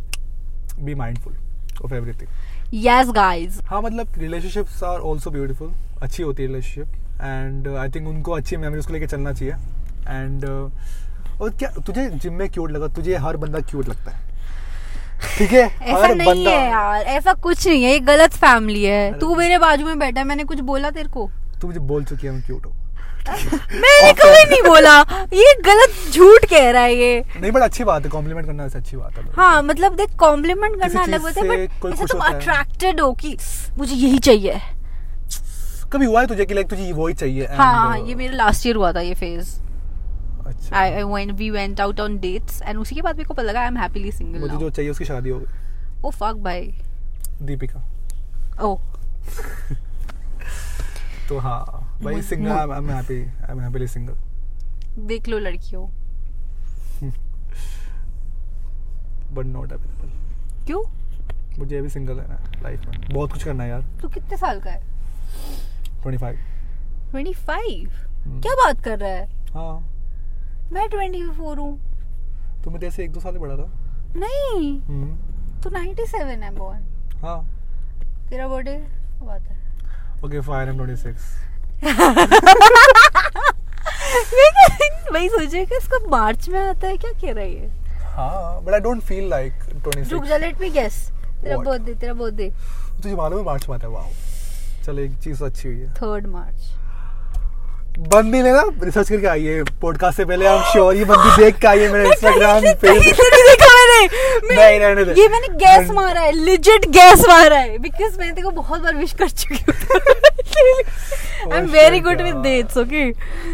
be 0.80 0.94
mindful 0.94 1.36
of 1.84 1.94
everything 1.94 2.74
yes 2.74 3.10
guys 3.10 3.60
हाँ 3.62 3.82
मतलब 3.82 4.12
रिलेशनशिप्स 4.18 4.82
आर 4.84 5.00
ऑल्सो 5.00 5.30
ब्यूटीफुल 5.30 5.72
अच्छी 6.02 6.22
होती 6.22 6.42
है 6.42 6.48
रिलेशनशिप 6.48 7.20
एंड 7.22 7.68
आई 7.68 7.88
थिंक 7.88 8.08
उनको 8.08 8.32
अच्छी 8.32 8.56
मेमोरीज 8.56 8.86
को 8.86 8.92
लेकर 8.92 9.06
चलना 9.06 9.32
चाहिए। 9.32 9.54
एंड 10.08 10.44
uh, 10.44 11.40
और 11.40 11.50
क्या 11.50 11.70
तुझे 11.86 12.08
जिम 12.10 12.34
में 12.34 12.48
क्यूट 12.48 12.70
लगा? 12.70 12.86
तुझे 12.86 13.16
हर 13.16 13.36
बंदा 13.36 13.60
क्यूट 13.60 13.88
लगता 13.88 14.10
है। 14.10 14.27
ठीक 15.38 15.52
है? 15.52 15.62
ऐसा 15.82 16.06
नहीं 16.14 16.46
है 16.46 16.68
यार 16.70 17.02
ऐसा 17.02 17.32
कुछ 17.32 17.66
नहीं 17.68 17.84
है 17.84 17.92
ये 17.92 17.98
गलत 18.00 18.34
फैमिली 18.34 18.84
है। 18.84 19.18
तू 19.18 19.34
मेरे 19.34 19.58
बाजू 19.58 19.86
में 19.86 19.98
बैठा 19.98 20.20
है 20.20 20.26
मैंने 20.26 20.44
कुछ 20.44 20.60
बोला 20.60 20.90
तेरे 20.90 21.08
को? 21.08 21.30
तू 21.60 21.66
मुझे 21.66 21.80
बोल 21.80 22.04
चुकी 22.04 22.26
है 22.26 22.40
क्यूट 22.40 22.66
हूँ। 22.66 22.74
मैंने 23.28 24.12
कभी 24.12 24.44
नहीं 24.50 24.62
बोला। 24.62 24.98
ये 25.32 25.54
गलत 25.64 26.12
झूठ 26.12 26.44
कह 26.44 26.70
रहा 26.70 26.82
है 26.82 26.94
ये। 26.94 27.22
नहीं 27.40 27.50
बट 27.52 27.62
अच्छी 27.62 27.84
बात 27.84 28.04
है 28.04 28.10
कॉम्प्लीमेंट 28.10 28.46
करना 28.46 28.64
अच्छी 28.64 28.96
बात 28.96 29.18
है। 29.18 29.24
हाँ 29.36 29.62
मतलब 29.62 29.96
देख 29.96 30.16
कॉम्प्लीमेंट 30.18 30.80
करना 30.80 31.02
अलग 31.02 31.22
होता 31.22 31.40
है 31.40 31.66
बट 31.66 31.92
ऐसा 31.92 32.04
तुम 32.04 32.20
अट्रैक्टेड 32.20 33.00
हो। 33.00 33.12
कि 33.12 33.36
मुझे 33.78 33.94
यही 33.94 34.18
चाहिए। 34.18 34.60
कभी 35.92 36.06
हुआ 36.06 36.20
है 36.20 36.26
तुझे 36.26 36.44
कि 36.44 36.54
लाइक 36.54 36.68
तुझे 36.68 36.92
वो 36.92 37.06
ही 37.08 37.14
चाहिए 37.14 37.46
हाँ 37.50 37.98
ये 37.98 38.14
मेरे 38.14 38.36
लास्ट 38.36 38.66
ईयर 38.66 38.76
हुआ 38.76 38.92
था 38.92 39.00
ये 39.00 39.14
phase 39.14 39.54
I 40.74 41.02
when 41.02 41.30
we 41.32 41.50
went 41.50 41.80
out 41.80 42.00
on 42.00 42.18
dates 42.18 42.60
and 42.62 42.78
उसी 42.78 42.94
के 42.94 43.02
बाद 43.02 43.16
मेरे 43.16 43.26
को 43.28 43.34
पता 43.34 43.42
लगा 43.42 43.60
आई 43.60 43.66
एम 43.66 43.76
हैप्पीली 43.76 44.12
सिंगल 44.12 44.40
मुझे 44.40 44.56
जो 44.56 44.70
चाहिए 44.70 44.90
उसकी 44.90 45.04
शादी 45.04 45.30
हो 45.30 45.38
गई। 45.38 45.46
ओ 46.04 46.10
फक 46.10 46.34
भाई 46.44 46.70
दीपिका। 47.42 47.82
ओ 48.62 48.76
तो 51.28 51.38
हाँ 51.38 51.64
भाई 52.02 52.22
single 52.22 52.50
I 52.50 52.78
am 52.78 52.90
happy 52.90 53.20
I 53.22 53.50
am 53.50 53.60
happily 53.60 53.86
single 53.88 54.14
देख 55.06 55.28
लो 55.28 55.38
लड़कियों 55.38 55.86
बट 59.34 59.46
नॉट 59.46 59.72
अवेलेबल 59.72 60.08
क्यों? 60.66 60.82
मुझे 61.58 61.78
अभी 61.78 61.88
सिंगल 61.88 62.14
रहना 62.14 62.34
है 62.34 62.62
लाइफ 62.62 62.86
में। 62.86 63.00
बहुत 63.12 63.32
कुछ 63.32 63.44
करना 63.44 63.64
है 63.64 63.70
यार। 63.70 63.82
तू 64.02 64.08
कितने 64.08 64.36
साल 64.36 64.60
का 64.60 64.70
है? 64.70 64.82
25 66.04 66.36
25 67.14 67.88
हम्म। 68.24 68.40
क्या 68.40 68.54
बात 68.54 68.80
कर 68.84 68.98
रहा 68.98 69.10
है? 69.10 69.26
हाँ। 69.54 69.97
मैं 70.72 70.86
24 70.90 71.58
हूँ। 71.58 71.72
तो 72.64 72.70
मैं 72.70 72.80
जैसे 72.80 73.04
एक 73.04 73.12
दो 73.12 73.20
साल 73.20 73.36
बड़ा 73.38 73.56
था। 73.56 73.68
नहीं। 74.16 74.80
हम्म, 74.82 75.60
तू 75.62 75.70
97 75.70 76.42
है 76.42 76.50
बॉर्न 76.56 76.82
हाँ। 77.22 77.38
तेरा 78.30 78.48
बर्थडे 78.48 78.74
कब 79.20 79.28
आता 79.30 79.54
है 79.54 79.58
ओके 80.24 80.40
फाइन 80.48 80.68
एम 80.68 80.76
26 80.86 81.08
वही 85.12 85.28
सोचे 85.28 85.64
कि 85.64 85.76
इसको 85.76 86.08
मार्च 86.10 86.48
में 86.48 86.58
आता 86.60 86.86
है 86.86 86.96
क्या 86.96 87.12
कह 87.20 87.32
रहा 87.32 87.44
है 87.44 87.50
ये? 87.52 87.68
हाँ 88.16 88.62
but 88.64 88.72
I 88.74 88.80
don't 88.80 89.02
feel 89.02 89.28
like 89.30 89.52
रुक 89.74 89.94
26 89.94 90.24
जा 90.28 90.36
लेट 90.36 90.60
मी 90.60 90.70
गेस 90.70 90.96
तेरा 91.42 91.56
बर्थडे 91.58 91.94
तेरा 91.94 92.14
बर्थडे 92.14 92.50
तुझे 93.02 93.14
मालूम 93.16 93.38
है 93.38 93.44
मार्च 93.44 93.68
में 93.68 93.74
आता 93.76 93.86
है 93.86 93.92
वाओ 93.92 94.10
चल 94.86 94.98
एक 94.98 95.18
चीज़ 95.22 95.44
अच्छी 95.44 95.68
हुई 95.68 95.78
है। 95.80 95.92
थर्ड 95.94 96.26
मार्च 96.26 96.70
बंदी 97.98 98.42
ने 98.42 98.52
ना? 98.52 98.62
रिसर्च 98.82 99.08
करके 99.08 99.26
आई 99.26 99.44
है 99.44 99.62
पॉडकास्ट 99.80 100.16
से 100.16 100.24
पहले 100.24 100.46
हम 100.46 100.60
श्योर 100.72 100.94
ये 100.96 101.04
बंदी 101.04 101.36
देख 101.36 101.56
के 101.58 101.66
आई 101.66 101.78
है 101.78 101.88
मेरे 101.92 102.08
इंस्टाग्राम 102.08 102.60
पे 102.82 102.88
नहीं 102.88 103.12
देखा 103.12 103.68
मैंने 103.74 104.06
मैं- 104.48 104.58
नहीं, 104.58 104.78
रहने 104.80 105.04
दे। 105.04 105.20
ये 105.20 105.28
मैंने 105.28 105.48
गैस 105.54 105.90
मारा 105.90 106.20
है 106.20 106.32
लिजिट 106.34 106.84
गैस 106.90 107.24
मारा 107.28 107.56
है। 107.58 107.78
बिकॉज़ 107.78 108.18
मैंने 108.18 108.32
तेरे 108.32 108.42
को 108.42 108.50
बहुत 108.50 108.82
बार 108.82 108.94
विश 108.96 109.12
कर 109.12 109.28
चुकी 109.28 109.54
हूँ। 109.54 111.52
I 111.52 111.58
am 111.58 111.66
very 111.66 112.00
good 112.00 112.22
with 112.22 112.36
dates 112.36 112.76
okay 112.76 113.12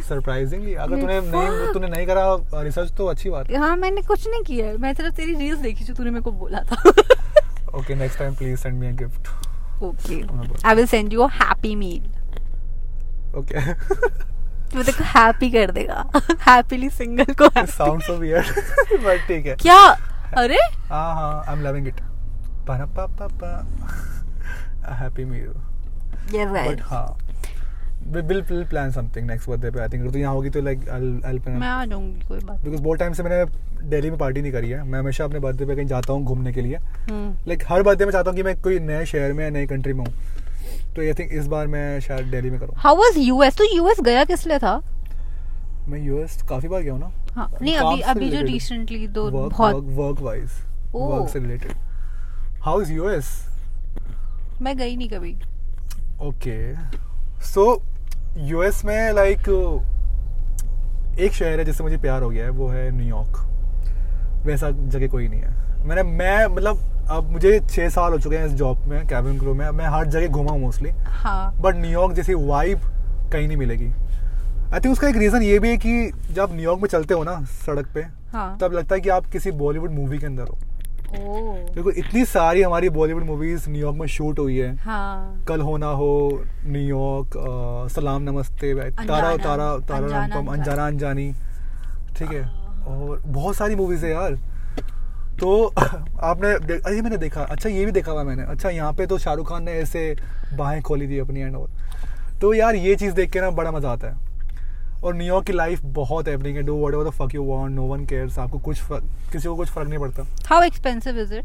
surprisingly 0.09 0.75
अगर 0.75 1.01
तूने 1.01 1.21
नहीं 1.21 1.73
तूने 1.73 1.89
नहीं 1.89 2.07
करा 2.07 2.25
रिसर्च 2.63 2.93
तो 2.93 3.07
अच्छी 3.07 3.31
बात 3.31 3.51
है। 3.51 3.59
हाँ 3.59 3.77
मैंने 3.77 4.03
कुछ 4.03 4.27
नहीं 4.29 4.43
किया 4.43 4.67
है। 4.67 4.77
मैं 4.77 4.93
सिर्फ़ 4.95 5.15
तेरी 5.15 5.35
रील्स 5.35 5.59
देखी 5.59 5.85
जो 5.85 5.95
तूने 5.95 6.11
मेरे 6.11 6.23
को 6.23 6.31
बोला 6.33 6.59
था। 6.63 6.91
Okay 7.79 7.95
next 7.95 8.19
time 8.19 8.35
please 8.35 8.61
send 8.61 8.79
me 8.81 8.87
a 8.87 8.91
gift 8.93 9.83
okay. 9.83 10.23
I 10.69 10.75
will 10.75 10.87
send 10.87 11.13
you 11.13 11.21
a 11.21 11.29
happy 11.33 11.75
meal 11.77 12.13
okay 13.39 13.61
वो 14.77 14.83
देखो 14.83 15.05
हैप्पी 15.09 15.51
कर 15.51 15.71
देगा। 15.71 16.05
हैप्पीली 16.43 16.91
सिंगल 16.91 17.33
को 17.33 17.49
happy। 17.49 17.71
Sound 17.71 18.03
so 18.03 18.17
weird 18.19 18.47
but 19.05 19.27
ठीक 19.29 19.47
है। 19.47 19.57
क्या? 19.57 19.81
अरे? 20.39 20.59
हाँ 20.89 21.15
हाँ 21.15 21.45
आई 21.49 21.55
एम 21.55 21.63
लविंग 21.65 21.89
इट 21.89 22.01
पा 22.69 22.85
पा 22.97 23.07
पा 23.19 23.27
पा 23.43 24.95
हैप्पी 24.95 25.25
मील 25.25 25.53
ये 26.35 26.47
बट 26.47 26.55
राइट 26.55 26.81
हाँ 26.85 27.07
we 28.15 28.23
will 28.31 28.41
will 28.49 28.65
plan 28.71 28.91
something 28.95 29.29
next 29.29 29.49
birthday 29.51 29.71
पे 29.75 29.81
आई 29.81 29.89
थिंक 29.89 30.13
तो 30.13 30.19
यहाँ 30.19 30.33
होगी 30.35 30.51
तो 30.51 30.61
लाइक 30.63 30.81
I'll 30.95 31.13
I'll 31.29 31.39
plan. 31.45 31.61
मैं 31.61 31.69
आ 31.69 31.85
जाऊँगी 31.85 32.27
कोई 32.29 32.39
बात 32.41 32.65
बिकॉज़ 32.65 32.83
बहुत 32.83 32.99
टाइम 32.99 33.13
से 33.13 33.23
मैंने 33.23 33.45
दिल्ली 33.91 34.11
में 34.11 34.19
पार्टी 34.19 34.43
नहीं 34.43 34.53
करी 34.53 34.71
है। 34.71 34.83
मैं 34.83 34.99
हमेशा 34.99 35.25
अपने 35.25 35.39
बर्थडे 35.41 35.67
पे 35.67 35.77
कहीं 35.77 35.87
जाता 35.87 36.13
हूँ 36.13 36.25
घूमने 36.25 36.53
के 36.53 36.61
लिए। 36.61 36.77
हम्म। 36.77 37.31
लाइक 37.49 37.63
हर 37.69 37.83
बर्थडे 37.83 38.05
में 38.05 38.13
चाहता 38.13 38.31
हूँ 38.31 38.37
कि 38.37 38.43
मैं 38.43 38.61
कोई 38.63 38.79
नए 38.81 39.05
शहर 39.07 39.33
में 39.33 39.45
या 39.45 39.51
नई 39.51 39.67
कंट्री 39.67 39.93
में 39.93 40.05
हूँ। 40.05 40.15
तो 40.97 41.03
आई 41.03 41.13
थिंक 41.13 41.33
इस 41.33 41.47
बार 41.47 41.67
मैं 41.67 42.01
शायद 42.01 42.27
दिल्ली 42.31 42.51
में 42.51 42.59
करूँ। 42.61 42.75
हाउ 42.79 42.97
वाज 42.97 43.19
यूएस 43.19 43.57
तो 43.57 43.65
यूएस 43.75 44.01
गया 44.05 44.25
किस 44.25 44.47
लिए 44.47 44.59
था? 44.59 44.81
मैं 45.89 45.99
यूएस 46.01 46.43
काफ़ी 46.49 46.69
बार 46.69 46.83
गया 46.83 46.93
हूँ 46.93 47.01
ना। 47.01 47.11
हाँ 47.35 47.49
नहीं 47.63 47.77
अभी 47.77 48.01
अभी 48.03 48.31
जो 48.31 48.41
रिसेंटली 48.43 49.07
वर्क 49.07 49.33
बहुत 49.33 49.75
वर्क 49.75 49.85
वर्क 49.99 50.21
वाइज 50.23 50.51
वर्क 50.95 51.29
से 51.31 51.39
रिलेटेड 51.39 51.73
हाउ 52.65 52.81
इज़ 52.83 52.93
यूएस 52.93 53.27
मैं 54.63 54.77
गई 54.79 54.97
नहीं 54.97 55.09
कभी। 55.09 55.35
ओके 56.23 56.75
सो 57.45 57.83
यूएस 58.49 58.85
में 58.85 59.13
लाइक 59.13 59.49
एक 61.19 61.33
शहर 61.33 61.59
है 61.59 61.65
जिससे 61.65 61.85
मुझे 61.85 61.97
प्यार 61.99 62.23
हो 62.23 62.29
गया 62.31 62.45
है 62.45 62.51
वो 62.51 62.69
है 62.69 62.91
न्यूयॉर्क 62.91 63.37
वैसा 64.47 64.71
जगह 64.71 65.09
कोई 65.09 65.29
नहीं 65.29 65.41
है। 65.41 65.87
मैंने 65.87 66.03
मैं 66.03 66.47
मतलब 66.47 66.91
अब 67.11 67.31
मुझे 67.31 67.59
छः 67.61 67.89
साल 67.89 68.13
हो 68.13 68.19
चुके 68.19 68.37
हैं 68.37 68.47
इस 68.47 68.53
जॉब 68.53 68.85
में 68.89 69.07
कैबिन 69.07 69.39
क्रू 69.39 69.55
में। 69.55 69.69
मैं 69.71 69.87
हर 69.87 70.07
जगह 70.07 70.29
घूमा 70.29 70.53
हूँ 70.53 70.61
मोस्टली 70.61 70.91
हाँ। 71.07 71.55
बट 71.61 71.77
न्यूयॉर्क 71.77 72.15
जैसी 72.15 72.35
वाइब 72.35 72.81
कहीं 73.33 73.47
नहीं 73.47 73.57
मिलेगी। 73.57 73.87
आई 73.87 74.81
थिंक 74.81 74.93
उसका 74.93 75.09
एक 75.09 75.17
रीज़न 75.17 75.43
ये 75.43 75.59
भी 75.59 75.69
है 75.69 75.77
कि 75.77 76.11
जब 76.31 76.53
न्यूयॉर्क 76.53 76.81
में 76.81 76.89
चलते 76.89 77.15
हो 77.15 77.25
ना 77.25 77.41
सड़क 77.57 77.89
पे 77.95 78.03
हाँ। 78.33 78.57
तब 78.61 78.73
लगता 78.73 78.95
है 78.95 79.01
कि 79.01 79.09
आप 79.09 79.27
किसी 79.27 79.51
बॉलीवुड 79.53 79.91
मूवी 79.91 80.19
के 80.19 80.27
अंदर 80.27 80.43
हो। 80.43 80.59
देखो 81.75 81.91
इतनी 81.91 82.25
सारी 82.25 82.63
हमारी 82.63 82.89
बॉलीवुड 82.91 83.25
मूवीज़ 83.25 83.69
न्यूयॉर्क 83.71 83.97
में 83.97 84.07
शूट 84.07 84.39
हुई 84.39 84.57
है। 84.59 84.75
हाँ। 84.77 85.45
कल 85.49 85.61
होना 85.61 85.87
हो 85.87 86.43
न्यूयॉर्क 86.67 87.91
सलाम 87.93 88.23
नमस्ते 88.23 88.75
तारा 88.91 89.37
तारा 89.37 89.77
तारा 89.89 90.07
रामपम 90.07 90.53
अनजाना 90.53 90.87
अनजानी 90.87 91.33
ठीक 92.19 92.33
है? 92.33 92.43
और 92.87 93.23
बहुत 93.27 93.57
सारी 93.57 93.75
मूवीज़ 93.75 94.05
है 94.07 94.13
यार। 94.13 94.39
तो 95.41 95.67
आपने 96.23 96.49
अरे 96.75 97.01
मैंने 97.03 97.17
देखा 97.19 97.43
अच्छा 97.43 97.69
ये 97.69 97.85
भी 97.85 97.93
देखा 97.93 98.13
हुआ 98.13 98.23
मैंने। 98.25 98.43
अच्छा 98.43 98.71
यहाँ 98.71 98.93
पे 98.93 99.07
तो 99.07 99.19
शाहरुख 99.19 99.49
खान 99.49 99.63
ने 99.65 99.73
ऐसे 99.73 100.17
बाहें 100.55 100.83
खोली 100.83 101.09
थी 101.09 101.19
अपनी 101.19 101.41
एंड 101.41 101.57
और 101.57 101.69
तो 102.41 102.55
यार 102.55 102.75
ये 102.77 102.95
चीज़ 102.97 103.15
देख 103.15 103.31
के 103.33 103.41
ना 103.41 103.51
बड़ा 103.53 103.71
मज़ा 103.71 103.91
आता 103.91 104.09
है। 104.09 104.15
और 105.05 105.15
न्यूयॉर्क 105.15 105.47
की 105.47 105.53
लाइफ 105.53 105.81
बहुत 105.95 106.29
हैपनिंग 106.29 106.57
है। 106.57 106.63
Do 106.63 106.75
whatever 106.95 107.05
the 107.05 107.11
fuck 107.13 107.35
you 107.35 107.45
want 107.45 107.71
no 107.71 107.83
one 107.87 108.05
cares 108.07 108.39
आपको 108.39 108.59
कुछ 108.59 108.81
फ़र्क, 108.83 109.05
किसी 109.33 109.49
को 109.49 109.57
कुछ 109.57 109.69
फ़र्क 109.71 109.89
नहीं 109.89 109.99
पड़ता। 109.99 110.23
How 110.47 110.63
expensive 110.63 111.19
is 111.21 111.35
it 111.35 111.45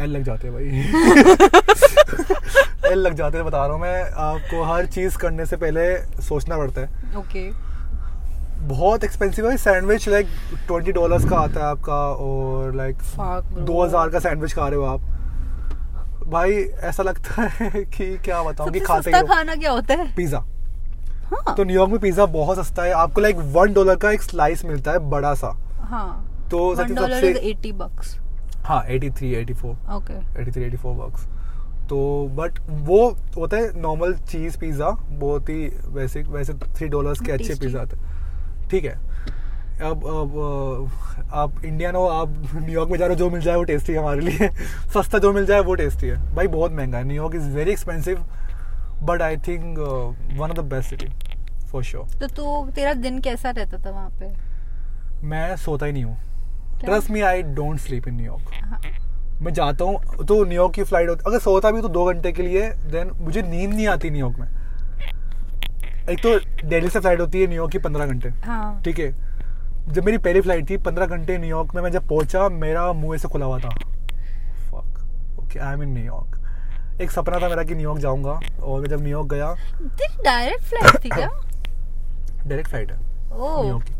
L 0.00 0.10
लग 0.10 0.22
जाते 0.22 0.48
हैं 0.48 0.54
भाई। 0.54 0.64
एल 2.90 2.98
लग 2.98 3.14
जाते 3.14 3.38
हैं 3.38 3.46
बता 3.46 3.66
रहा 3.66 3.74
हूँ 3.74 3.82
मैं। 3.82 4.10
आपको 4.22 4.62
हर 4.64 4.86
चीज़ 4.86 5.16
करने 5.18 5.46
से 5.46 5.56
पहले 5.56 5.96
सोचना 6.22 6.56
पड़ता 6.56 6.80
है। 6.80 6.88
ओके 7.18 7.50
बहुत 8.68 9.04
एक्सपेंसिव 9.04 9.48
है। 9.50 9.56
सैंडविच 9.56 10.08
लाइक 10.08 10.26
ट्वेंटी 10.66 10.92
डॉलर्स 10.92 11.24
का 11.30 11.36
आता 11.38 11.60
है 11.60 11.66
आपका 11.66 11.94
और 11.94 12.74
लाइक 12.74 12.96
दो 13.56 13.82
हज़ार 13.82 14.10
का 14.10 14.18
सैंडविच 14.20 14.52
खा 14.52 14.68
रहे 14.68 14.78
हो 14.78 14.84
आप। 14.84 15.00
भाई 16.28 16.52
ऐसा 16.82 17.02
लगता 17.02 17.42
है 17.50 17.84
कि 17.86 18.16
क्या 18.18 18.42
बताऊँ 18.42 18.70
कि 18.72 18.80
खाते 18.80 19.02
सस्ता 19.02 19.18
ही 19.18 19.26
खाना 19.28 19.54
क्या 19.54 19.70
होता 19.70 19.94
है? 19.94 20.12
पिज़्ज़ा 20.16 20.38
हाँ। 21.30 21.54
तो 21.56 21.64
न्यूयॉर्क 21.64 21.90
में 21.90 22.00
पिज़्ज़ा 22.00 22.26
बहुत 22.28 22.58
सस्ता 22.58 22.82
है। 22.82 22.92
आपको 22.94 23.20
लाइक 23.20 23.36
वन 23.52 23.72
डॉलर 23.72 23.96
का 23.96 24.10
एक 24.10 24.22
स्लाइस 24.22 24.64
मिलता 24.64 24.92
है 24.92 24.98
बड़ा 25.10 25.34
सा। 25.34 25.56
हाँ। 25.80 26.48
तो 26.50 26.74
सबसे 26.76 26.94
डॉलर 26.94 27.24
एटी 27.24 27.72
बक्स 27.74 28.16
हाँ 28.64 28.82
eighty 28.86 29.10
three 29.10 29.32
eighty 29.34 29.54
four 29.54 29.76
okay 29.92 30.14
83 30.42 30.64
84 30.66 30.94
bucks 30.96 31.26
तो 31.88 31.98
बट 32.34 32.58
वो 32.82 32.98
होता 33.36 33.56
है 33.56 33.80
नॉर्मल 33.80 34.14
चीज़ 34.28 34.58
पिज़्ज़ा 34.58 34.90
बहुत 35.10 35.48
ही 35.48 35.66
वैसे 35.88 36.22
वैसे 36.24 36.52
थ्री 36.54 36.88
डॉलर्स 36.88 37.20
के 37.20 37.32
अच्छे 37.32 37.54
पिज़्ज़ा 37.54 37.80
आते 37.80 37.96
हैं। 37.96 38.20
ठीक 38.72 38.84
है? 38.84 38.94
अब 39.82 40.04
अब 40.06 41.30
आप 41.34 41.64
इंडियन 41.64 41.94
हो 41.94 42.04
आप 42.08 42.34
न्यूयॉर्क 42.54 42.90
में 42.90 42.98
जा 42.98 43.06
रहे 43.06 43.14
हो 43.14 43.18
जो 43.18 43.30
मिल 43.30 43.40
जाए 43.40 43.56
वो 43.56 43.62
टेस्टी 43.64 43.92
है 43.92 43.98
हमारे 43.98 44.20
लिए। 44.20 44.48
सस्ता 44.94 45.18
जो 45.18 45.32
मिल 45.32 45.46
जाए 45.46 45.60
वो 45.60 45.74
टेस्टी 45.74 46.06
है। 46.06 46.16
भाई 46.34 46.46
बहुत 46.48 46.72
महँगा 46.72 46.98
है। 46.98 47.04
New York 47.04 47.34
is 47.34 47.48
very 47.50 47.70
expensive 47.72 48.24
but 49.02 49.22
I 49.22 49.36
think 49.48 49.78
one 49.78 50.50
of 50.50 50.56
the 50.56 50.64
best 50.72 50.90
city 50.90 51.08
for 51.70 51.82
sure 51.84 52.06
तो 52.20 52.26
तू 52.36 52.70
तेरा 52.74 52.92
दिन 52.94 53.18
कैसा 53.20 53.50
रहता 53.50 53.78
था 53.78 53.90
वहाँ 53.90 54.10
पे? 54.20 54.32
मैं 55.26 55.56
सोता 55.56 55.86
ही 55.86 55.92
नहीं 55.92 56.04
हूँ। 56.04 56.16
Trust 56.80 57.10
me 57.10 57.20
I 57.22 57.42
don't 57.42 57.78
sleep 57.80 58.08
in 58.08 58.14
New York 58.14 59.40
मैं 59.42 59.52
जाता 59.54 59.84
हूँ 59.84 60.24
तो 60.26 60.44
न्यूयॉर्क 60.44 60.74
की 60.74 60.82
फ़्लाइट 60.84 61.08
होती 61.08 61.22
अगर 61.26 61.38
सोता 61.40 61.70
भी 61.70 61.80
तो 61.82 61.88
दो 61.88 62.04
घंटे 62.12 62.32
के 62.32 62.42
लिए 62.42 62.68
देन 62.92 63.10
मुझे 63.20 63.42
नींद 63.42 63.70
नहीं 63.74 63.86
आती 63.88 64.10
न्यूयॉर्क 64.10 64.38
में। 64.38 64.61
एक 66.10 66.22
तो 66.22 66.38
दिल्ली 66.68 66.88
से 66.90 67.00
फ़्लाइट 67.00 67.20
होती 67.20 67.40
है 67.40 67.46
न्यूयॉर्क 67.46 67.72
की 67.72 67.78
पंद्रह 67.78 68.06
घंटे। 68.06 68.28
हाँ। 68.44 68.82
ठीक 68.84 68.98
है? 68.98 69.14
जब 69.88 70.04
मेरी 70.04 70.18
पहली 70.18 70.40
फ़्लाइट 70.40 70.68
थी 70.70 70.76
पंद्रह 70.76 71.06
घंटे 71.06 71.38
न्यूयॉर्क 71.38 71.74
में 71.74 71.82
मैं 71.82 71.90
जब 71.92 72.06
पहुँचा 72.08 72.48
मेरा 72.48 72.92
मुँह 72.92 73.14
ऐसे 73.14 73.28
खुला 73.28 73.46
हुआ 73.46 73.58
था। 73.58 73.68
Fuck 73.68 75.38
okay 75.40 75.58
I 75.58 75.74
am 75.74 75.82
in 75.82 75.88
New York 75.88 77.00
एक 77.00 77.10
सपना 77.10 77.38
था 77.40 77.48
मेरा 77.48 77.62
कि 77.62 77.74
न्यूयॉर्क 77.74 78.00
जाऊँगा 78.00 78.40
और 78.62 78.80
मैं 78.80 78.88
जब 78.88 79.02
न्यूयॉर्क 79.02 79.28
गया 79.28 79.54
डायरेक्ट 80.24 80.64
फ़्लाइट 80.64 81.04
थी 81.04 81.08
क्या? 81.08 81.26
डायरेक्ट 82.46 82.70
फ़्लाइट 82.70 82.90
है। 82.92 82.98
न्यूयॉर्क 83.32 83.84
की। 83.84 83.94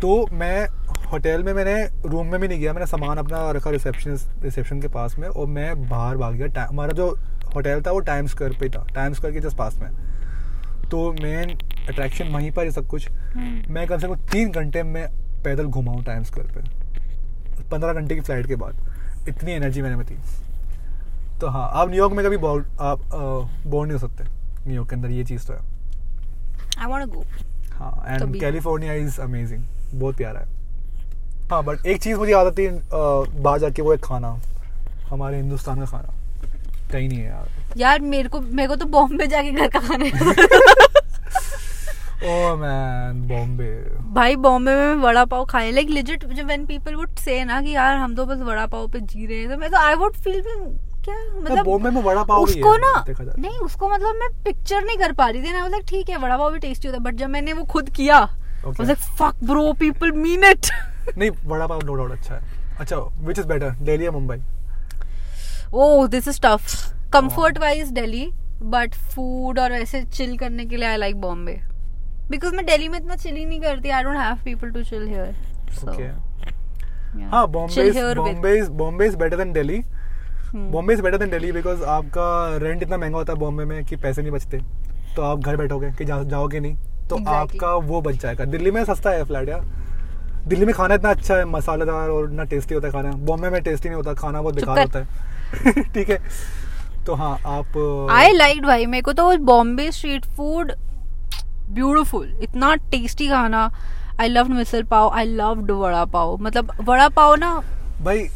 तो 0.00 0.26
मैं 0.32 0.66
होटल 1.12 1.42
में 1.42 1.52
मैंने 1.54 1.74
रूम 2.06 2.26
में 2.26 2.40
भी 2.40 2.48
नहीं 2.48 2.60
गया 2.60 2.72
मैंने 2.72 2.86
सामान 2.86 3.18
अपना 3.18 3.50
रखा 3.50 3.70
रिसेप्शन 3.70 4.18
रिसेप्शन 4.42 4.80
के 4.80 4.88
पास 4.88 5.18
में 5.18 5.28
और 5.28 5.46
मैं 5.46 5.88
बाहर 5.88 6.16
भाग 6.16 6.34
गया। 6.34 6.66
हमारा 6.66 6.92
जो 6.92 7.08
होटल 7.54 7.82
था 7.86 7.90
वो 7.90 8.00
टाइम 8.00 8.26
स्क्वायर 8.26 8.56
पे 8.60 8.68
था। 8.68 8.86
टाइम 8.94 9.12
स्क्वायर 9.12 9.34
के 9.34 9.40
जस्ट 9.40 9.56
पास 9.56 9.78
में। 9.78 9.88
तो 10.94 11.12
मेन 11.12 11.50
अट्रैक्शन 11.88 12.28
वहीं 12.28 12.50
पर 12.52 12.64
है 12.64 12.70
सब 12.70 12.86
कुछ। 12.88 13.08
हम्म। 13.10 13.72
मैं 13.74 13.86
कम 13.88 13.98
से 13.98 14.06
कम 14.08 14.14
तीन 14.32 14.50
घंटे 14.50 14.82
में 14.82 15.06
पैदल 15.44 15.66
घुमा 15.66 15.92
हूँ 15.92 16.02
टाइम 16.04 16.22
स्क्वायर 16.24 16.52
पे। 16.52 17.62
पंद्रह 17.70 17.92
घंटे 17.92 18.14
की 18.14 18.20
फ़्लाइट 18.20 18.46
के 18.46 18.56
बाद। 18.56 19.26
इतनी 19.28 19.52
एनर्जी 19.52 19.82
मैंने 19.82 19.96
में 19.96 20.06
थी 20.06 20.16
तो 21.40 21.48
हाँ 21.48 21.68
आप 21.74 21.88
न्यूयॉर्क 21.90 22.12
में 22.14 22.24
कभी 22.26 22.36
बोर 22.36 22.64
आप 22.80 23.00
बोर 23.66 23.86
नहीं 23.86 23.98
हो 23.98 24.06
सकते। 24.06 24.24
न्यूयॉर्क 24.66 24.88
के 24.90 24.96
अंदर 24.96 25.10
ये 25.10 25.24
चीज़ 25.24 25.46
तो 25.46 25.52
है। 25.52 25.60
आई 26.78 26.86
वांट 26.86 27.04
टू 27.04 27.10
गो 27.12 27.24
हाँ 27.74 28.04
एंड 28.08 28.40
कैलिफ़ोर्निया 28.40 28.92
इज़ 28.94 29.20
अमेजिंग 29.20 29.64
बहुत 29.94 30.16
प्यारा 30.16 30.40
है। 30.40 30.46
हाँ 31.50 31.62
बट 31.64 31.86
एक 31.86 32.02
चीज़ 32.02 32.16
मुझे 32.18 32.32
याद 32.32 32.46
आती 32.46 32.64
है 32.64 32.72
बाहर 33.42 33.58
जाके 33.60 33.82
वो 33.82 33.92
है 33.92 33.98
खाना। 34.04 34.36
हमारे 35.10 35.36
हिंदुस्तान 35.36 35.80
का 35.80 35.86
खाना। 35.86 36.14
कहीं 36.92 37.08
नहीं 37.08 37.18
है 37.18 37.26
यार। 37.26 37.48
यार 37.76 38.00
मेरे 38.00 38.28
को 38.28 38.40
मेरे 38.40 38.68
को 38.68 38.76
तो 38.76 38.86
बॉम्बे 38.86 39.26
जाके 39.26 39.50
घर 39.50 39.68
का 39.68 39.80
खाना 39.80 40.04
मैन 42.26 43.26
भाई 44.14 44.36
बॉम्बे 44.36 44.74
में 44.74 44.94
वड़ा 44.94 45.24
पाव 45.24 45.44
खाए 45.44 45.70
like 45.70 45.88
legit 45.88 46.24
when 46.24 46.64
people 46.66 46.94
would 46.94 47.14
say 47.18 47.42
ना 47.44 47.60
कि 47.62 47.70
यार 47.70 47.96
हम 47.96 48.14
तो 48.14 48.24
बस 48.26 48.38
वड़ा 48.40 48.66
पाव 48.66 48.86
पे 48.88 49.00
जी 49.00 49.26
रहे 49.26 49.38
हैं 49.38 49.50
तो 49.50 49.56
मैं 49.56 49.70
तो 49.70 49.76
आई 49.78 49.94
वुड 49.94 50.16
फील 50.16 50.40
क्या 51.04 51.16
मतलब 51.40 51.64
बॉम्बे 51.64 51.90
में 51.90 52.02
वड़ा 52.02 52.22
पाव 52.22 52.42
उसको 52.42 52.76
ना 52.76 52.92
नहीं 53.38 53.58
उसको 53.58 53.88
मतलब 53.88 54.14
मैं 54.20 54.28
पिक्चर 54.44 54.84
नहीं 54.84 54.96
कर 54.98 55.12
पा 55.12 55.28
रही 55.28 55.42
थी 55.42 55.52
ना 55.52 55.66
लाइक 55.66 55.84
ठीक 55.88 56.10
है 56.10 56.16
वड़ा 56.16 56.36
पाव 56.36 56.52
भी 56.52 56.58
टेस्टी 56.58 56.88
होता 56.88 56.98
है 56.98 57.04
बट 57.04 57.14
जब 57.14 57.28
मैंने 57.28 57.52
वो 57.52 57.64
खुद 57.64 57.90
किया. 57.90 58.24
Fuck 58.66 59.44
bro 59.44 59.72
people 59.72 60.12
mean 60.12 60.44
it 60.44 60.66
नहीं 61.18 61.30
वड़ा 61.44 61.66
पाव 61.66 61.84
नो 61.84 61.94
डाउट 61.94 62.12
अच्छा 62.12 62.34
है। 62.34 62.40
अच्छा 62.80 62.96
विच 62.96 63.38
इज़ 63.38 63.46
बेटर 63.46 63.70
दिल्ली 63.82 64.06
या 64.06 64.10
Mumbai 64.10 64.36
oh 65.74 66.06
this 66.06 66.28
is 66.28 66.40
tough 66.40 66.72
comfort 67.12 67.58
wise 67.58 67.88
Delhi 67.92 68.26
but 68.62 68.94
food 68.94 69.58
और 69.58 69.72
ऐसे 69.72 70.02
चिल 70.02 70.36
करने 70.38 70.64
के 70.64 70.76
लिए 70.76 70.88
आई 70.88 70.96
लाइक 70.96 71.20
बॉम्बे 71.20 71.60
बिकॉज़ 72.30 72.54
मैं 72.56 72.64
दिल्ली 72.66 72.88
में 72.88 72.98
इतना 72.98 73.16
चिल 73.16 73.36
ही 73.36 73.44
नहीं 73.44 73.60
करती. 73.60 73.90
I 73.90 74.02
don't 74.02 74.16
have 74.16 74.36
people 74.44 74.70
to 74.70 74.82
chill 74.82 75.06
here 75.08 75.34
okay 75.88 76.08
हाँ 77.32 77.46
Bombay 77.48 78.14
Bombay 78.14 78.56
is 78.58 78.70
Bombay 78.72 79.06
is 79.06 79.16
better 79.16 79.36
than 79.36 79.52
Delhi. 79.52 79.80
Bombay 80.54 80.94
is 80.94 81.02
better 81.02 81.18
than 81.18 81.30
Delhi 81.30 81.52
because 81.52 81.82
आपका 81.82 82.56
रेंट 82.62 82.82
इतना 82.82 82.96
महँगा 82.96 83.18
होता 83.18 83.32
है 83.32 83.38
बॉम्बे 83.38 83.64
में 83.64 83.84
कि 83.84 83.96
पैसे 83.96 84.22
नहीं 84.22 84.32
बचते. 84.32 84.58
तो 85.16 85.22
आप 85.22 85.38
घर 85.38 85.56
बैठोगे 85.56 85.90
कि 85.98 86.04
जा, 86.04 86.22
जाओगे 86.22 86.60
नहीं. 86.60 86.76
तो 87.08 87.16
Exactly. 87.16 87.34
आपका 87.34 87.74
वो 87.86 88.00
बच 88.00 88.20
जाएगा. 88.22 88.44
दिल्ली 88.44 88.70
में 88.70 88.84
सस्ता 88.84 89.10
है 89.10 89.24
फ्लैट 89.24 89.48
यार. 89.48 89.64
दिल्ली 90.48 90.66
में 90.66 90.74
खाना 90.74 90.94
इतना 90.94 91.10
अच्छा 91.10 91.36
है 91.36 91.44
मसालेदार 91.44 92.08
और 92.10 92.24
इतना 92.24 92.44
टेस्टी 92.44 92.74
होता 92.74 92.86
है 92.86 92.92
खाना. 92.92 93.10
बॉम्बे 93.26 93.50
में 93.50 93.62
टेस्टी 93.62 93.88
नहीं 93.88 93.96
होता 93.96 94.14
खाना 94.14 94.42
बहुत 94.42 94.54
बेकार 94.54 94.78
होता 94.78 94.98
है. 94.98 95.82
ठीक 95.94 96.10
है. 96.10 96.18
तो 97.06 97.14
हाँ 97.14 97.36
आप 97.46 98.08
आई 98.12 98.32
लाइक 98.32 98.62
भाई 98.62 98.86
मेरे 98.86 99.02
को 99.02 99.12
तो 99.12 99.36
बॉम्बे 99.44 99.90
स्ट्रीट 99.92 100.26
फ़ूड 100.26 100.72
ब्यूटीफुल 101.70 102.32
इतना 102.42 102.74
टेस्टी 102.90 103.28
खाना 103.28 103.70
I 104.20 104.28
love 104.28 104.48
misal 104.48 104.82
pav 104.82 105.08
I 105.10 105.24
loved 105.26 105.70
vada 105.70 106.04
pav. 106.04 106.36
मतलब 106.40 106.72
वड़ा 106.80 107.08
पाव 107.08 107.34
ना 107.36 107.54
भाई 108.02 108.26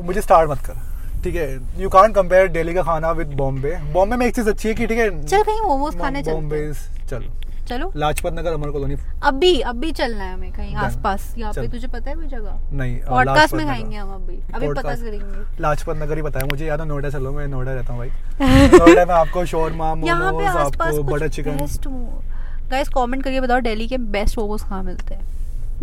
मुझे 0.00 0.20
स्टार्ट 0.20 0.50
मत 0.50 0.58
कर। 0.66 1.22
ठीक 1.24 1.34
है 1.36 1.82
यू 1.82 1.88
कान 1.90 2.12
कंपेयर 2.12 2.48
दिल्ली 2.48 2.74
का 2.74 2.82
खाना 2.82 3.10
विद 3.12 3.34
बॉम्बे 3.36 3.76
बॉम्बे 3.92 4.16
में 4.16 4.26
एक 4.26 4.34
चीज़ 4.34 4.48
अच्छी 4.50 4.68
है 4.68 4.74
कि 4.74 4.86
ठीक 4.86 4.98
है 4.98 5.08
चल 5.24 5.42
कहीं 5.42 5.60
मोमोज 5.60 5.98
खाने 6.00 6.22
बॉम्बे 6.22 6.66
चलते 6.72 7.06
चलो। 7.08 7.32
चलो। 7.68 7.90
लाजपत 7.96 8.32
नगर 8.32 8.52
अमर 8.52 8.70
कॉलोनी 8.70 8.96
अभी 9.22 9.60
अभी 9.60 9.90
चलना 9.92 10.24
है 10.24 10.32
हमें 10.34 10.52
कहीं. 10.52 10.74
आसपास। 10.76 11.34
यहाँ 11.38 11.52
पे 11.52 11.66
तुझे 11.68 11.88
पता 11.88 12.10
है 12.10 12.16
कोई 12.16 12.26
जगह? 12.26 12.58
नहीं 12.72 12.96
पॉडकास्ट 13.00 13.54
में। 13.54 13.66
खाएँगे 13.66 13.96
हम 13.96 14.10
अभी। 14.14 14.36
अभी 14.54 14.68
पता 14.68 14.94
करेंगे। 14.94 15.62
लाजपत 15.62 15.96
नगर 15.96 16.16
ही 16.16 16.22
बताया 16.22 16.46
मुझे 16.46 16.66
याद 16.66 16.80
है 16.80 16.86
नोएडा 16.88 17.10
चलो 17.10 17.32
मैं 17.32 17.46
नोएडा 17.48 17.72
रहता 17.72 17.92
हूँ 17.92 17.98
भाई। 17.98 18.10
नोएडा 18.78 19.04
में 19.04 19.14
आपको 19.14 19.44
शोरमा 19.46 19.94
यहाँ 20.04 20.32
पे 20.32 20.36
मोमोज 20.38 20.56
आसपास 20.56 20.88
आपको 20.88 21.02
बटर 21.04 21.28
चिकन 21.28 21.66
गाइस 22.70 22.88
कमेंट 22.88 23.22
करके 23.24 23.40
बताओ 23.40 23.60
दिल्ली 23.60 23.86
के 23.88 23.98
बेस्ट 24.16 24.38
मोमोज 24.38 24.62
कहाँ 24.62 24.82
मिलते 24.82 25.14
हैं? 25.14 25.22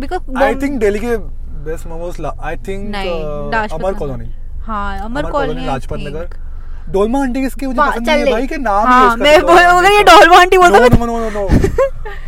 बिकॉज़ 0.00 0.36
आई 0.42 0.54
थिंक 0.62 0.78
दिल्ली 0.80 0.98
के 0.98 1.16
best 1.64 1.86
momos 1.86 2.20
I 2.24 2.56
think 2.68 2.94
Amar 3.72 3.94
Colony 3.94 4.30
हाँ 4.66 4.98
अमर 5.04 5.30
कॉलोनी 5.30 5.64
लाजपत 5.66 5.98
नगर 6.06 6.28
डोलमा 6.92 7.20
आंटी 7.22 7.40
किसकी 7.42 7.66
मुझे 7.66 7.80
पसंद 7.80 8.08
नहीं 8.08 8.24
है? 8.24 8.30
भाई 8.32 8.46
के 8.46 8.56
नाम 8.56 8.86
हाँ, 8.86 9.10
ही 9.10 9.22
मैं 9.22 9.40
बोल- 9.42 9.58
अगर 9.58 9.92
ये 9.92 10.02
डोलमा 10.04 10.40
आंटी 10.40 10.58
बोलता 10.58 10.78
नो 10.78 11.06
नो 11.06 11.18
नो 11.18 11.30
नो 11.30 11.48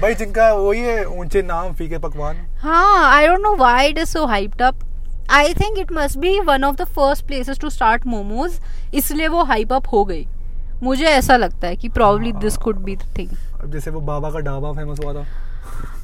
भाई 0.03 0.15
जिनका 0.15 0.53
वही 0.53 0.81
है 0.81 1.05
ऊँचे 1.07 1.43
नाम 1.43 1.73
फीके 1.75 1.99
पकवान। 1.99 2.37
हाँ 2.61 3.11
I 3.15 3.27
don't 3.27 3.41
know 3.41 3.55
why 3.57 3.89
it 3.89 3.99
is 3.99 4.09
so 4.09 4.25
hyped 4.27 4.63
up 4.63 4.79
I 5.31 5.55
think 5.55 5.79
it 5.79 5.93
must 5.93 6.19
be 6.19 6.39
one 6.41 6.65
of 6.65 6.77
the 6.77 6.85
first 6.97 7.27
places 7.27 7.59
to 7.59 7.71
start 7.71 8.07
momos 8.07 8.59
इसलिए 8.95 9.29
वो 9.29 9.43
हाइप 9.45 9.73
अप 9.73 9.87
हो 9.93 10.05
गई। 10.05 10.27
मुझे 10.83 11.05
ऐसा 11.07 11.37
लगता 11.37 11.68
है 11.68 11.77
कि 11.77 11.89
probably 11.89 12.33
this 12.33 12.57
could 12.57 12.77
be 12.85 12.97
thing 13.18 13.70
जैसे 13.72 13.91
वो 13.91 14.01
बाबा 14.03 14.31
का 14.31 14.39
ढाबा 14.41 14.72
फ़ेमस 14.72 14.99
हुआ 15.05 15.12
था। 15.14 15.27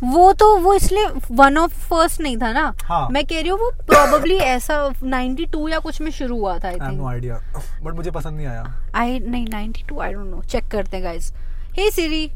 वो 0.04 0.32
तो 0.32 0.56
वो 0.58 0.74
इसलिए 0.74 1.06
वन 1.30 1.56
ऑफ़ 1.58 1.72
फ़र्स्ट 1.88 2.20
नहीं 2.20 2.36
था 2.36 2.52
ना? 2.52 2.72
हाँ। 2.82 3.08
मैं 3.12 3.24
कह 3.24 3.40
रही 3.40 3.48
हूँ 3.48 3.58
वो 3.58 3.70
प्रोबेबली 3.86 4.36
ऐसा 4.36 4.78
92 5.04 5.68
या 5.70 5.78
कुछ 5.78 6.00
में 6.00 6.10
शुरू 6.10 6.38
हुआ 6.38 6.58
था 6.58 6.68
I 6.68 6.74
I 6.74 6.78
no 6.80 6.92
think 6.92 7.06
idea 7.08 7.40
but 7.82 7.94
मुझे 7.94 8.10
पसंद 8.10 8.36
नहीं 8.36 8.46
आया। 8.46 8.64
आई 8.94 9.18
नहीं 9.18 9.46
92 9.46 10.00
आई 10.02 10.12
डोंट 10.12 10.26
नो 10.26 10.42
चेक 10.42 10.68
करते 10.68 10.96
हैं 10.96 11.04
guys 11.04 11.32
hey 11.78 11.90
Siri 11.90 12.26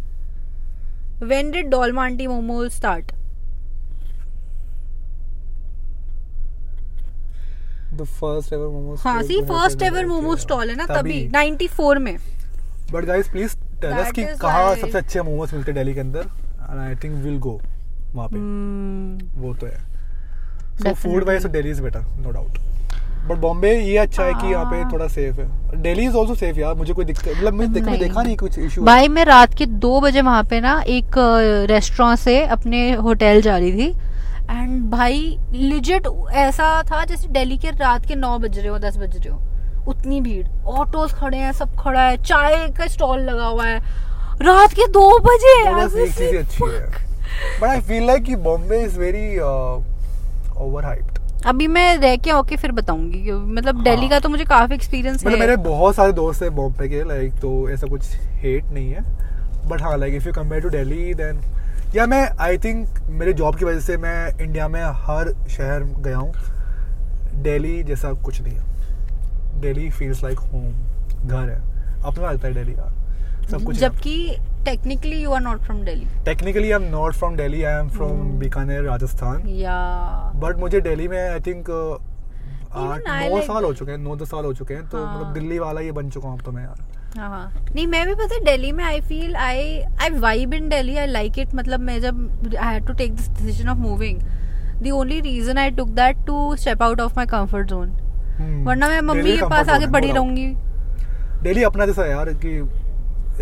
when 1.22 1.50
did 1.50 1.70
Dolma 1.70 2.04
aunty 2.04 2.26
momos 2.26 2.70
start 2.72 3.12
the 7.94 8.04
first 8.04 8.52
ever 8.52 8.66
momos 8.68 9.00
हाँ 9.04 9.22
see 9.22 9.40
first 9.42 9.82
ever 9.82 10.06
momo 10.06 10.36
stall 10.36 10.70
है 10.70 10.76
ना 10.76 10.86
तभी। 10.86 11.28
94 11.28 11.98
में। 11.98 12.16
But 12.92 13.04
guys 13.04 13.28
please 13.28 13.56
tell 13.82 13.92
us 13.92 14.12
कि 14.12 14.24
सबसे 14.24 14.98
अच्छे 14.98 15.22
मोमोज 15.22 15.54
मिलते 15.54 15.70
हैं 15.70 15.74
दिल्ली 15.74 15.94
के 15.94 16.00
अंदर? 16.00 16.20
And 16.70 16.78
I 16.80 16.94
think 17.04 17.14
will 17.24 17.38
go 17.38 17.60
वहाँ 18.14 18.28
पे। 18.28 18.36
Hmm, 18.36 19.42
वो 19.42 19.54
तो 19.54 19.66
है। 19.66 19.78
So 20.82 20.92
food 20.94 21.24
wise 21.24 21.46
Delhi 21.46 21.70
is 21.70 21.82
better 21.82 22.04
no 22.20 22.30
doubt 22.30 22.58
but 23.28 23.36
Bombay 23.40 23.70
ये 23.72 23.96
अच्छा 23.98 24.24
है 24.24 24.32
कि 24.34 24.46
यहाँ 24.46 24.64
पे 24.70 24.76
हाँ। 24.76 24.90
थोड़ा 24.92 25.06
सेफ़ 25.08 25.40
है। 25.40 25.82
दिल्ली 25.82 26.04
इज़ 26.06 26.16
आल्सो 26.18 26.34
सेफ़ 26.34 26.58
यार 26.58 26.74
मुझे 26.74 26.92
कोई 26.92 27.04
दिक्कत 27.04 27.28
मतलब 27.28 27.54
मैं 27.54 27.72
देख। 27.72 27.84
देखा 27.84 28.22
नहीं 28.22 28.36
कुछ 28.36 28.58
इशू 28.58 28.82
भाई 28.84 29.08
मैं 29.08 29.24
रात 29.24 29.54
के 29.54 29.66
दो 29.84 30.00
बजे 30.00 30.20
वहाँ 30.22 30.42
पे 30.44 30.60
ना 30.60 30.80
एक 30.88 31.14
रेस्टोरेंट 31.70 32.18
से 32.18 32.42
अपने 32.56 32.90
होटल 32.96 33.40
जा 33.40 33.56
रही 33.58 33.72
थी। 33.72 33.94
एंड 34.50 34.90
भाई 34.90 35.38
लिजिट 35.52 36.06
ऐसा 36.34 36.82
था 36.82 37.04
जैसे 37.04 37.28
दिल्ली 37.28 37.56
के 37.58 37.70
रात 37.70 38.06
के 38.06 38.14
नौ 38.14 38.38
बज 38.38 38.58
रहे 38.58 38.68
हो 38.68 38.78
दस 38.78 38.96
बज 38.96 39.16
रहे 39.16 39.28
हो। 39.28 39.40
उतनी 39.88 40.20
भीड़। 40.20 40.46
ऑटोज 40.70 41.12
खड़े 41.12 41.38
हैं 41.38 41.52
सब 41.52 41.74
खड़ा 41.78 42.02
है। 42.02 42.16
चाय 42.22 42.68
का 42.78 42.86
स्टॉल 42.86 43.20
लगा 43.20 43.46
हुआ 43.46 43.66
है। 43.66 43.78
रात 44.42 44.72
के 44.72 44.86
दो 44.88 45.08
बजे 45.20 45.72
बस 45.74 45.94
एक 45.96 46.12
चीज़ 46.12 46.30
ही 46.30 46.36
अच्छी 46.36 46.64
है। 46.64 46.86
बट 47.60 47.64
आई 47.64 47.80
फील 47.80 48.06
लाइक 48.06 48.22
कि 48.22 48.36
Bombay 48.36 48.82
is 48.82 48.98
very 49.00 49.38
over 49.38 50.84
hyped 50.84 51.18
अभी 51.46 51.66
मैं 51.66 51.96
रह 51.98 52.16
के 52.16 52.30
आके 52.30 52.56
फिर 52.56 52.72
बताऊँगी 52.72 53.32
मतलब 53.32 53.74
हाँ। 53.74 53.84
दिल्ली 53.84 54.08
का 54.08 54.18
तो 54.18 54.28
मुझे 54.28 54.44
काफ़ी 54.44 54.74
एक्सपीरियंस 54.74 55.20
मतलब 55.20 55.32
है। 55.32 55.40
मेरे 55.40 55.56
बहुत 55.64 55.94
सारे 55.94 56.12
दोस्त 56.12 56.42
हैं 56.42 56.54
बॉम्बे 56.56 56.88
के 56.88 57.02
लाइक 57.08 57.32
तो 57.32 57.68
ऐसा 57.70 57.86
कुछ 57.86 58.14
हेट 58.42 58.70
नहीं 58.72 58.90
है। 58.90 59.02
बट 59.68 59.82
हाँ 59.82 59.96
like 59.98 60.14
if 60.14 60.26
you 60.26 60.32
compare 60.32 60.62
to 60.62 60.70
Delhi 60.70 61.14
then 61.14 61.40
या 61.94 62.06
मैं 62.06 62.28
आई 62.40 62.56
थिंक 62.58 62.98
मेरे 63.18 63.32
जॉब 63.32 63.56
की 63.56 63.64
वजह 63.64 63.80
से 63.80 63.96
मैं 63.96 64.38
इंडिया 64.40 64.66
में 64.68 64.80
हर 65.06 65.32
शहर 65.48 65.82
गया 65.98 66.16
हूँ। 66.16 66.32
दिल्ली 67.42 67.82
जैसा 67.82 68.12
कुछ 68.24 68.40
नहीं 68.42 68.54
है। 68.54 69.60
दिल्ली 69.60 69.88
फील्स 69.90 70.22
लाइक 70.24 70.38
होम 70.38 70.72
घर 71.26 71.48
है। 71.50 71.60
अपना 72.02 72.30
लगता 72.30 72.48
है 72.48 72.54
दिल्ली 72.54 72.72
यार। 72.72 73.46
सब 73.50 73.62
कुछ 73.64 73.76
जबकि 73.76 74.16
technically 74.64 75.22
you 75.22 75.30
are 75.30 75.40
not 75.40 75.60
from 75.62 75.82
Delhi 75.84 76.06
technically 76.24 76.70
I 76.70 76.82
am 76.82 76.90
not 76.90 77.14
from 77.14 77.36
Delhi 77.36 77.62
I 77.62 77.80
am 77.80 77.88
from 77.88 78.10
Hmm. 78.10 78.38
Bikaner 78.40 78.82
Rajasthan. 78.82 79.46
या 79.48 79.78
बट 80.36 80.58
मुझे 80.60 80.80
दिल्ली 80.80 81.08
में 81.08 81.18
आई 81.20 81.40
थिंक 81.40 81.70
आठ 81.70 83.02
नौ 83.08 83.40
साल 83.42 83.64
हो 83.64 83.72
चुके 83.74 83.90
हैं 83.92 83.98
नौ 83.98 84.16
दस 84.16 84.30
साल 84.30 84.44
हो 84.44 84.52
चुके 84.54 84.74
हैं 84.74 84.88
तो 84.88 85.04
हाँ। 85.04 85.16
मतलब 85.16 85.32
दिल्ली 85.34 85.58
वाला 85.58 85.80
ये 85.80 85.92
बन 85.92 86.10
चुका 86.10 86.28
हूँ 86.28 86.38
अब 86.38 86.44
तो 86.44 86.52
मैं 86.52 86.62
यार। 86.62 87.03
नहीं 87.16 87.86
मैं 87.86 88.06
भी 88.06 88.14
पता 88.14 88.38
दिल्ली 88.44 88.70
में 88.72 88.84
I 88.84 89.00
feel 89.00 89.36
I 89.36 89.78
I 90.02 90.10
vibe 90.10 90.54
in 90.54 90.68
Delhi 90.68 90.96
I 90.96 91.06
like 91.06 91.38
it 91.38 91.54
मतलब 91.54 91.80
मैं 91.80 92.00
जब 92.00 92.56
I 92.60 92.74
had 92.74 92.86
to 92.86 92.92
take 92.92 93.14
this 93.16 93.28
decision 93.30 93.68
of 93.68 93.78
moving 93.78 94.20
the 94.82 94.90
only 94.92 95.20
reason 95.20 95.58
I 95.58 95.70
took 95.70 95.88
that 95.98 96.24
to 96.26 96.56
step 96.56 96.82
out 96.82 97.00
of 97.00 97.12
my 97.16 97.26
comfort 97.26 97.68
zone. 97.68 97.90
वरना 98.66 98.88
मैं 98.88 99.00
mummy 99.00 99.36
के 99.36 99.48
पास 99.50 99.68
आगे 99.68 99.86
पड़ी 99.92 100.10
रहूँगी। 100.12 100.46
दिल्ली 101.42 101.62
अपना 101.62 101.86
जैसा 101.86 102.06
यार 102.06 102.32
कि 102.44 102.56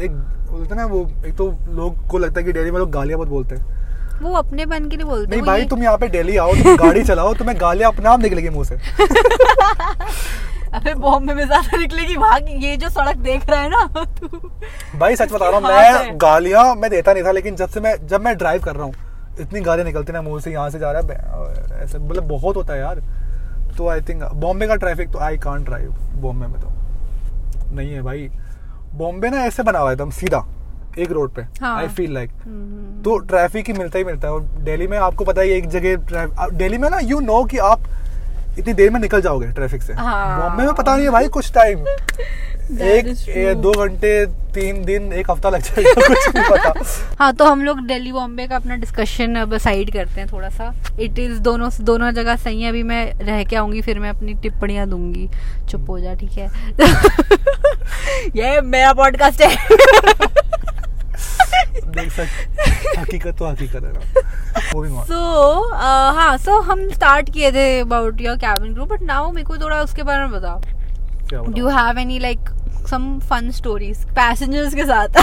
एक 0.05 0.11
बोलते 0.51 0.75
ना 0.75 0.85
वो 0.87 1.01
एक 1.27 1.35
तो 1.37 1.51
लोग 1.75 2.07
को 2.09 2.18
लगता 2.18 2.41
है 2.41 2.47
कि 2.47 2.53
दिल्ली 2.53 2.70
में 2.70 2.79
लोग 2.79 2.91
गालियाँ 2.91 3.18
बहुत 3.18 3.29
बोलते 3.29 3.55
हैं। 3.55 4.20
वो 4.23 4.33
अपने 4.37 4.66
बन 4.66 4.89
के 4.89 4.97
लिए 4.97 5.07
बोलते 5.07 5.31
नहीं 5.31 5.41
हैं, 5.41 5.47
वो 5.47 5.47
भाई 5.47 5.64
तुम 5.66 5.83
यहाँ 5.83 5.99
पे 5.99 6.09
दिल्ली 6.09 6.37
आओ 6.37 6.53
तुम 6.55 6.77
गाड़ी 6.77 7.05
चलाओ 7.05 7.35
तुम्हें 7.35 7.61
गालियाँ 7.61 7.93
अपने 7.93 8.09
आप 8.09 8.20
निकलेगी 8.23 8.49
मुँह 8.49 8.64
से। 8.64 8.77
अबे 10.75 10.95
बॉम्बे 10.97 11.35
में 11.35 11.45
ज़्यादा 11.47 11.79
निकलेगी 11.79 12.16
भाग 12.16 12.49
ये 12.64 12.77
जो 12.77 12.89
सड़क 12.91 13.16
देख 13.25 13.49
रहा 13.51 13.61
है 13.61 13.68
ना 13.70 14.05
तू। 14.18 14.29
भाई 14.99 15.16
सच 15.16 15.33
बता 15.33 15.49
रहा 15.49 15.59
हूँ 15.59 15.66
हाथ 15.66 16.05
मैं 16.05 16.16
गालियाँ 16.20 16.75
मैं 16.75 16.91
देता 16.91 17.12
नहीं 17.12 17.25
था 17.25 17.33
लेकिन 17.33 17.57
जब 17.57 17.68
से 17.68 17.81
मैं 17.81 17.95
जब 18.07 18.20
मैं 18.20 18.37
ड्राइव 18.39 18.62
कर 18.62 18.77
रहा 18.77 18.85
हूँ 18.85 18.95
इतनी 19.41 19.61
गालियाँ 19.61 19.87
निकलती 19.87 20.12
ना 20.12 20.23
मुँह 20.23 20.41
से 20.41 20.53
यहाँ 20.53 20.70
से 20.70 20.79
जा 20.79 20.93
रहा 20.93 21.12
है 21.12 21.83
ऐसे 21.83 21.99
मतलब 21.99 22.29
बहुत 22.29 22.57
होता 22.57 22.73
है 22.73 22.79
यार। 22.81 23.03
तो 23.77 23.89
आई 23.89 24.01
थिंक 24.09 24.23
बॉम्बे 24.37 24.66
का 24.66 24.75
ट्रैफ़िक 24.77 25.11
तो 25.12 25.18
आई 25.18 25.37
कांट 25.39 25.64
ड्राइव 25.64 25.95
बॉम्बे 26.23 26.47
में 26.47 26.61
तो। 26.61 26.70
नहीं 27.75 27.93
है 27.93 28.03
भाई। 28.03 28.29
बॉम्बे 28.95 29.31
ना 29.31 29.45
ऐसे 29.45 29.62
बना 29.62 29.79
हुआ 29.79 29.89
है 29.89 29.95
एकदम 29.95 30.11
सीधा 30.12 30.45
एक 30.99 31.11
रोड 31.12 31.31
पे 31.35 31.43
हाँ। 31.61 31.77
आई 31.77 31.89
फील 31.89 32.12
लाइक 32.14 32.31
तो 33.05 33.16
ट्रैफ़िक 33.20 33.66
ही 33.66 33.73
मिलता 33.73 33.99
ही 33.99 34.05
मिलता 34.05 34.29
है 34.29 34.35
और 34.35 34.41
दिल्ली 34.64 34.87
में 34.87 34.97
आपको 34.99 35.25
पता 35.25 35.41
है 35.41 35.49
एक 35.49 35.68
जगह 35.70 36.49
दिल्ली 36.49 36.79
में 36.79 36.89
ना 36.91 36.99
यू 37.03 37.20
नो 37.23 37.43
कि 37.45 37.59
आप 37.66 37.83
इतनी 38.59 38.72
देर 38.74 38.90
में 38.90 39.00
निकल 39.00 39.20
जाओगे 39.22 39.46
ट्रैफ़िक 39.46 39.82
से। 39.82 39.92
हाँ। 39.92 40.40
बॉम्बे 40.40 40.64
में 40.64 40.74
पता 40.74 40.94
नहीं 40.96 41.05
है 41.07 41.12
भाई 41.12 41.28
कुछ 41.28 41.53
टाइम 41.53 41.86
एक. 42.82 43.07
दो 43.62 43.72
घंटे 43.72 44.24
तीन 44.55 44.84
दिन 44.84 45.12
एक 45.12 45.30
हफ़्ता 45.30 45.48
लग 45.50 45.61
जाएगा 45.61 45.92
कुछ 46.09 46.34
नहीं 46.34 46.44
पता। 46.50 46.72
हाँ 47.18 47.32
तो 47.34 47.44
हम 47.44 47.62
लोग 47.64 47.80
दिल्ली 47.86 48.12
बॉम्बे 48.12 48.46
का 48.46 48.57
अपना 48.57 48.76
डिस्कशन 48.76 49.34
अब 49.34 49.57
साइड 49.59 49.92
करते 49.92 50.20
हैं 50.20 50.28
थोड़ा 50.32 50.48
सा 50.48 50.72
इट 51.00 51.18
इज़ 51.18 51.38
दोनों 51.40 51.70
दोनों 51.80 52.11
जगह 52.11 52.36
सही 52.36 52.62
है 52.62 52.68
अभी 52.68 52.82
मैं 52.82 53.05
रह 53.18 53.42
के 53.44 53.57
आऊँगी 53.57 53.80
फिर 53.82 53.98
मैं 53.98 54.11
अपनी 54.11 54.34
टिप्पणियाँ 54.34 54.86
दूँगी। 54.88 55.28
चुप 55.70 55.90
हो 55.90 55.98
जा 56.00 56.14
ठीक 56.14 56.32
है। 56.32 56.48
ये 58.36 58.61
मेरा 58.61 58.92
पॉडकास्ट 58.92 59.42
है। 59.42 59.57
देख 61.87 62.12
सक 62.12 62.99
हकीकत 62.99 63.37
तो 63.39 63.45
हकीकत 63.47 63.85
है 63.85 63.93
ना। 63.93 64.01
वो 64.74 64.83
भी 64.83 64.89
सो 65.09 65.20
हाँ 65.72 66.37
सो 66.39 66.61
हम 66.70 66.89
स्टार्ट 66.91 67.33
किए 67.35 67.51
थे 67.53 67.64
about 67.80 68.20
your 68.20 68.37
cabin 68.37 68.74
group 68.74 68.89
but 68.89 69.03
now 69.03 69.30
मेरे 69.33 69.47
को 69.47 69.57
थोड़ा 69.59 69.80
उसके 69.83 70.03
बारे 70.03 70.26
में 70.26 70.30
बताओ। 70.33 70.61
Do 71.53 71.68
have 71.68 71.99
any 71.99 72.18
like 72.18 72.49
some 72.91 73.18
fun 73.30 73.51
stories 73.51 74.05
passengers 74.16 74.74
के 74.74 74.85
साथ? 74.85 75.09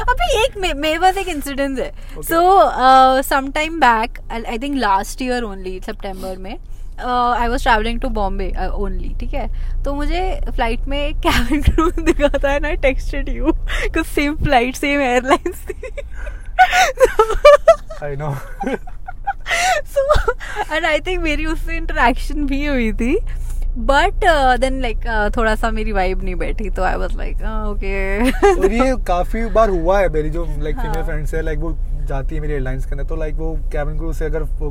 अभी 0.00 0.26
एक 0.44 0.56
मेरे 0.76 0.98
पास 0.98 1.16
एक 1.16 1.28
इंसिडेंट 1.28 1.78
है। 1.78 1.90
So 2.22 3.22
some 3.22 3.50
time 3.52 3.80
back 3.80 4.18
I 4.32 4.58
think 4.58 4.76
last 4.76 5.22
year 5.22 5.42
only 5.42 5.78
सितंबर 5.80 6.36
में 6.38 6.56
I 7.00 7.48
was 7.48 7.62
travelling 7.62 8.00
to 8.00 8.08
Bombay 8.10 8.52
only 8.72 9.14
ठीक 9.20 9.34
है? 9.34 9.48
तो 9.84 9.94
मुझे 9.94 10.22
फ़्लाइट 10.46 10.86
में 10.88 10.98
एक 10.98 11.16
कैबिन 11.26 11.62
क्रू 11.62 11.90
दिखा 12.00 12.28
था 12.38 12.54
and 12.54 12.66
I 12.66 12.76
texted 12.82 13.28
you 13.28 13.52
because 13.52 14.06
same 14.06 14.36
flight 14.36 14.76
same 14.76 15.00
airlines 15.00 15.64
थी 15.70 15.92
I 18.02 18.16
know 18.16 18.34
so 19.86 20.32
and 20.74 20.84
I 20.84 21.00
think 21.00 21.22
मेरी 21.22 21.46
उससे 21.46 21.76
इंटरेक्शन 21.76 22.46
भी 22.46 22.64
हुई 22.66 22.92
थी 22.92 23.16
बट 23.78 24.24
देन 24.60 24.80
लाइक 24.82 25.06
थोड़ा 25.36 25.54
सा 25.54 25.70
मेरी 25.70 25.92
वाइब 25.92 26.22
नहीं 26.24 26.34
बैठी 26.36 26.68
तो 26.70 26.82
आई 26.82 26.96
वाज 26.96 27.16
लाइक 27.16 27.36
ओके 27.68 28.30
और 28.52 28.72
ये 28.72 28.94
काफ़ी 29.06 29.44
बार 29.50 29.70
हुआ 29.70 29.98
है 30.00 30.08
मेरी 30.12 30.30
जो 30.30 30.44
लाइक 30.44 30.76
फीमेल 30.76 30.96
हाँ। 30.96 31.04
फ्रेंड्स 31.04 31.34
है 31.34 31.42
लाइक 31.42 31.58
वो 31.58 31.76
जाती 32.06 32.34
है 32.34 32.40
मेरी 32.40 32.52
एयरलाइंस 32.52 32.84
के 32.86 32.90
अंदर 32.90 33.04
तो 33.04 33.16
लाइक 33.16 33.34
वो 33.34 33.54
कैबिन 33.72 33.96
क्रू 33.98 34.12
से 34.12 34.24
अगर 34.24 34.42
वो 34.42 34.70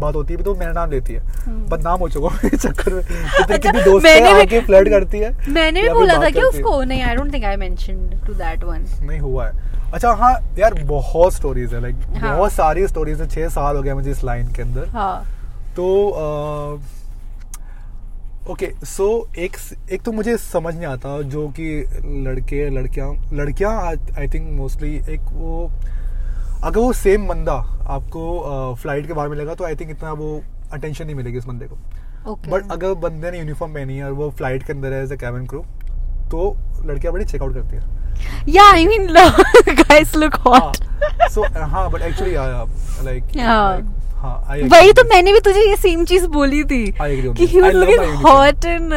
बात 0.00 0.14
होती 0.14 0.34
है 0.34 0.42
तो 0.44 0.54
मेरा 0.54 0.72
नाम 0.72 0.90
लेती 0.90 1.14
है। 1.14 1.20
हम्म। 1.44 1.64
बदनाम 1.70 1.98
हो 2.00 2.08
चुका 2.08 2.28
हूँ 2.28 2.50
चक्कर 2.50 2.92
में। 2.94 3.02
अच्छा, 3.50 3.72
दोस्त 3.72 4.04
मैंने 4.04 4.44
भी- 4.44 4.64
फ्लर्ट 4.66 4.88
करती 4.88 5.18
है 5.18 5.34
मैंने 5.48 5.82
भी 5.82 5.88
बोला 5.88 6.18
था 6.22 6.30
कि 6.30 6.42
उसको 6.42 6.82
नहीं 6.82 7.02
I 7.02 7.14
don't 7.16 7.32
think 7.32 7.44
I 7.44 7.56
mentioned 7.56 8.20
to 8.26 8.34
that 8.34 8.64
one 8.64 8.84
नहीं 9.02 9.20
हुआ 9.20 9.46
है। 9.48 9.68
अच्छा 9.94 10.12
हाँ 10.12 10.32
यार 10.58 10.74
बहुत 10.84 11.34
स्टोरीज 11.34 11.74
है 11.74 11.80
लाइक 11.82 11.96
हाँ। 12.16 12.36
बहुत 12.36 12.52
सारी 12.52 12.86
स्टोरीज 12.88 13.20
है 13.20 13.28
छह 13.28 13.48
साल 13.48 13.76
हो 13.76 13.82
गया 13.82 13.94
मुझे 13.94 14.10
इस 14.10 14.24
लाइन 14.24 14.52
के 14.52 14.62
अंदर। 14.62 14.88
हाँ। 14.88 15.24
तो 15.76 15.86
ओके 18.50 18.66
सो 18.84 19.06
so, 19.28 19.38
एक 19.38 19.56
एक 19.92 20.02
तो 20.02 20.12
मुझे 20.12 20.36
समझ 20.36 20.74
नहीं 20.74 20.86
आता 20.86 21.20
जो 21.22 21.46
कि 21.58 21.64
लड़के 22.26 22.68
लड़कियाँ 22.70 23.12
लड़कियाँ 23.32 23.72
आई 24.18 24.28
थिंक 24.28 24.48
मोस्टली 24.52 24.94
एक 25.08 25.20
वो 25.32 25.70
अगर 26.64 26.80
वो 26.80 26.92
सेम 26.92 27.26
बंदा 27.28 27.52
आपको 27.96 28.74
फ़्लाइट 28.80 29.06
के 29.06 29.12
बाहर 29.12 29.28
मिलेगा 29.28 29.54
तो 29.54 29.64
आई 29.64 29.74
थिंक 29.76 29.90
इतना 29.90 30.12
वो 30.12 30.40
अटेंशन 30.72 31.04
नहीं 31.04 31.14
मिलेगी 31.16 31.38
उस 31.38 31.44
बंदे 31.44 31.66
को। 31.66 31.76
ओके 32.32 32.50
बट 32.50 32.72
अगर 32.72 32.94
बंदे 33.04 33.30
ने 33.30 33.38
यूनिफॉर्म 33.38 33.72
पहनी 33.74 33.96
है 33.96 34.04
और 34.04 34.12
वो 34.12 34.30
फ़्लाइट 34.30 34.66
के 34.66 34.72
अंदर 34.72 34.92
है 34.92 35.02
एज 35.04 35.12
अ 35.12 35.16
कैबिन 35.20 35.46
क्रू 35.46 35.60
तो 36.30 36.56
लड़कियाँ 36.86 37.12
बड़ी 37.12 37.24
चेकआउट 37.24 37.54
करती 37.54 37.76
है। 37.76 37.82
या 38.54 38.70
I 38.72 38.86
mean 38.86 39.06
guys 39.68 40.14
look 40.16 40.34
hot 40.46 40.76
so 41.32 41.46
हाँ 41.72 41.90
बट 41.90 42.02
एक्चुअली 42.02 42.34
लाइक 43.04 43.24
Yeah. 43.40 43.98
हाँ 44.20 44.36
I 44.52 44.62
वही 44.72 44.92
तो 44.92 45.02
मैंने 45.10 45.32
भी 45.32 45.40
तुझे 45.40 45.60
ये 45.60 45.76
सेम 45.76 46.04
चीज़ 46.04 46.26
बोली 46.32 46.62
थी 46.64 46.84
I 46.92 47.10
कि 47.36 47.46
I 47.46 47.60
was 47.62 47.74
love 47.74 47.74
looking 47.74 48.02
my 48.06 48.90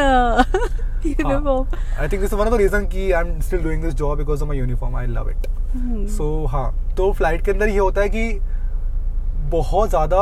uniform. 1.10 1.26
uh, 1.26 1.34
uniform 1.36 2.00
I 2.00 2.08
think 2.08 2.20
this 2.20 2.32
one 2.32 2.46
of 2.46 2.54
the 2.54 2.58
reason 2.58 2.86
कि 2.86 3.10
I 3.12 3.20
am 3.20 3.40
still 3.40 3.62
doing 3.62 3.82
this 3.82 3.94
job 3.94 4.18
because 4.18 4.42
of 4.42 4.48
my 4.48 4.58
uniform 4.58 4.96
I 4.96 5.06
love 5.06 5.30
it 5.30 5.46
Hmm. 5.74 6.06
So 6.08 6.46
हाँ. 6.46 6.66
तो 6.96 7.12
flight 7.12 7.44
के 7.44 7.50
अंदर 7.50 7.68
ये 7.68 7.78
होता 7.78 8.00
है 8.00 8.08
कि 8.08 8.40
बहुत 9.50 9.88
ज़्यादा 9.90 10.20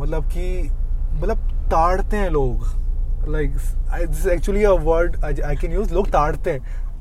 मतलब 0.00 0.28
कि 0.34 0.70
मतलब 1.14 1.38
ताड़ते 1.70 2.16
हैं 2.16 2.28
लोग. 2.30 2.66
Like 3.28 3.56
this 4.06 4.26
actually 4.26 4.62
a 4.64 4.70
word 4.84 5.24
I 5.24 5.56
can 5.56 5.72
use 5.72 5.94
लोग 5.94 6.08
ताड़ते 6.10 6.50
हैं. 6.50 6.60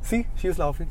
सी 0.09 0.23
शी 0.41 0.47
इज़ 0.47 0.59
लाफिंग 0.59 0.89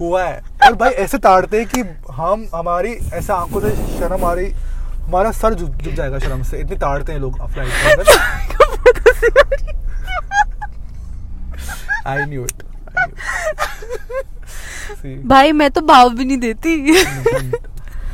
हुआ 0.00 0.22
है. 0.24 0.42
और 0.66 0.74
भाई 0.74 0.90
ऐसे 1.04 1.18
ताड़ते 1.18 1.60
हैं 1.60 1.66
कि 1.74 2.12
हम 2.12 2.46
हमारी 2.54 2.92
ऐसे 3.14 3.32
आँखों 3.32 3.60
से 3.60 3.70
शर्म 3.98 4.24
आ 4.24 4.32
रही 4.32 4.50
हमारा 5.06 5.30
सर 5.32 5.54
झुक 5.54 5.70
जाएगा 5.94 6.18
शर्म 6.18 6.42
से. 6.42 6.60
इतनी 6.60 6.76
ताड़ते 6.76 7.12
हैं 7.12 7.20
लोग 7.20 7.38
फ़्लाइट 7.46 7.72
के 7.72 7.90
अंदर. 7.92 9.68
आई 12.06 12.24
न्यू 12.26 12.44
इट 12.44 12.62
भाई 15.26 15.52
मैं 15.52 15.70
तो 15.70 15.80
भाव 15.82 16.14
भी 16.14 16.24
नहीं 16.24 16.38
देती। 16.38 17.04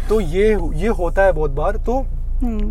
तो 0.09 0.21
ये 0.21 0.49
ये 0.77 0.89
होता 0.99 1.23
है 1.23 1.33
बहुत 1.33 1.51
बार 1.53 1.77
तो 1.87 2.05
Hmm. 2.37 2.65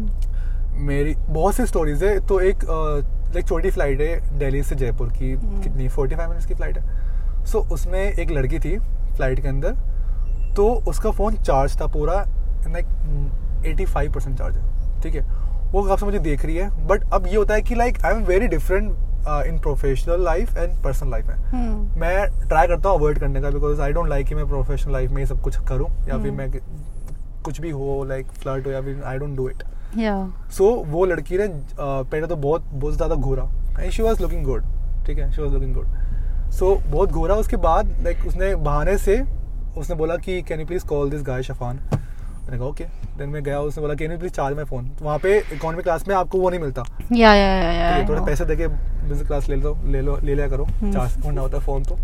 मेरी 0.88 1.14
बहुत 1.28 1.56
सी 1.56 1.66
स्टोरीज 1.66 2.04
है 2.04 2.20
तो 2.28 2.40
एक 2.40 2.64
लाइक 2.66 3.48
छोटी 3.48 3.70
फ़्लाइट 3.72 4.02
है 4.02 4.38
दिल्ली 4.40 4.62
से 4.64 4.76
जयपुर 4.76 5.08
की 5.12 5.32
हम्म। 5.32 5.62
कितनी 5.62 5.88
फोर्टी 5.90 6.16
फाइव 6.16 6.30
मिनट्स 6.30 6.46
की 6.46 6.54
फ़्लाइट 6.54 6.78
है। 6.78 7.46
सो 7.46 7.60
उसमें 7.74 8.00
एक 8.02 8.32
लड़की 8.32 8.60
थी 8.60 8.78
फ़्लाइट 8.78 9.42
के 9.42 9.48
अंदर 9.48 9.72
तो 10.56 10.68
उसका 10.88 11.12
फ़ोन 11.12 11.36
चार्ज 11.38 11.80
था 11.82 11.88
पूरा 11.94 12.16
like 12.68 13.66
eighty 13.68 13.86
five 13.86 14.12
percent 14.14 14.38
charge 14.38 14.56
है 14.56 15.02
ठीक 15.02 15.16
है? 15.16 15.22
वो 15.72 15.84
कब 15.84 15.98
से 15.98 16.06
मुझे 16.06 16.20
देख 16.20 16.46
रही 16.46 16.56
है 16.56 16.70
बट 16.88 17.14
अब 17.14 17.28
ये 17.28 17.36
होता 17.36 17.54
है 17.54 17.62
कि 17.62 17.76
like 17.76 18.06
I 18.06 18.14
am 18.14 18.24
very 18.26 18.48
different 18.48 18.92
in 19.28 19.58
professional 19.60 20.24
life 20.24 20.58
and 20.58 20.84
personal 20.84 21.12
life 21.12 21.28
में 21.28 21.36
Hmm. 21.46 22.00
मैं 22.00 22.48
ट्राई 22.48 22.68
करता 22.68 22.90
हूँ 22.90 22.98
अवॉइड 23.00 23.20
करने 23.20 23.42
का 23.42 23.50
बिकॉज़ 23.50 23.82
आई 23.82 23.94
डोंट 23.94 24.10
लाइक 24.10 24.28
कि 24.28 24.36
मैं 24.36 24.48
प्रोफेशनल 24.48 24.94
लाइफ 24.94 25.12
में 25.12 25.26
सब 25.26 25.42
कुछ 25.42 25.58
करूँ 25.68 25.90
या 26.10 26.18
फिर 26.18 26.28
हम्म। 26.28 26.38
मैं 26.38 26.52
कुछ 27.46 27.60
भी 27.62 27.70
हो 27.72 28.04
लाइक 28.04 28.28
फ्लर्ट 28.34 28.66
हो 28.68 28.72
या 28.72 28.82
फिर 28.82 29.04
I 29.04 29.18
don't 29.18 29.36
do 29.38 29.50
it 29.50 29.64
so 30.52 30.70
वो 30.88 31.06
लड़की 31.06 31.38
ने 31.38 31.48
पहले 31.78 32.28
तो 32.28 32.36
बहुत 32.38 32.64
बहुत 32.74 32.94
ज़्यादा 32.94 33.16
घोरा 33.16 33.44
and 33.80 33.92
she 33.92 34.04
was 34.04 34.22
looking 34.22 34.46
good 34.46 34.64
ठीक 35.08 35.18
है? 35.18 35.32
She 35.32 35.42
was 35.42 35.54
looking 35.54 35.74
good 35.76 36.52
so 36.52 36.76
बहुत 36.88 37.12
घूरा 37.12 37.36
उसके 37.36 37.58
बाद 37.60 37.96
लाइक 38.04 38.26
उसने 38.28 38.54
बहाने 38.58 38.98
से 38.98 39.22
उसने 39.78 39.96
बोला 39.96 40.16
कि 40.18 40.42
can 40.42 40.60
you 40.60 40.66
please 40.66 40.86
call 40.86 41.10
this 41.10 41.24
guy 41.24 41.44
Shafan 41.44 41.80
मैंने 42.46 42.58
कहा 42.58 42.68
ओके. 42.68 42.84
देन 43.18 43.30
मैं 43.30 43.44
गया 43.44 43.60
उसने 43.62 43.82
बोला 43.82 43.94
can 43.96 44.12
you 44.12 44.18
please 44.20 44.34
charge 44.34 44.56
my 44.56 44.66
phone 44.66 44.90
तो 44.90 45.06
वहाँ 45.06 45.18
पे 45.20 45.38
इकोनॉमी 45.54 45.84
क्लास 45.84 46.08
में 46.08 46.16
आपको 46.16 46.40
वो 46.40 46.50
नहीं 46.50 46.60
मिलता। 46.60 46.82
yeah. 46.82 47.10
ठीक 47.10 47.22
I 47.22 47.98
है, 47.98 48.08
थोड़े. 48.10 48.22
पैसे 48.26 48.46
देके 48.46 48.68
बिज़नेस 48.68 49.28
क्लास 49.28 49.50
ले 49.50 49.56
लो 49.56 49.78
ले 49.86 50.02
लो 50.02 50.20
ले 50.24 50.36
लिया 50.36 50.48
करो। 50.50 50.64
हम्म। 50.64 50.94
चार्ज 50.94 51.22
करना 51.24 51.42
होता 51.42 51.58
है 51.58 51.64
फ़ोन 51.64 51.84
तो। 51.84 51.98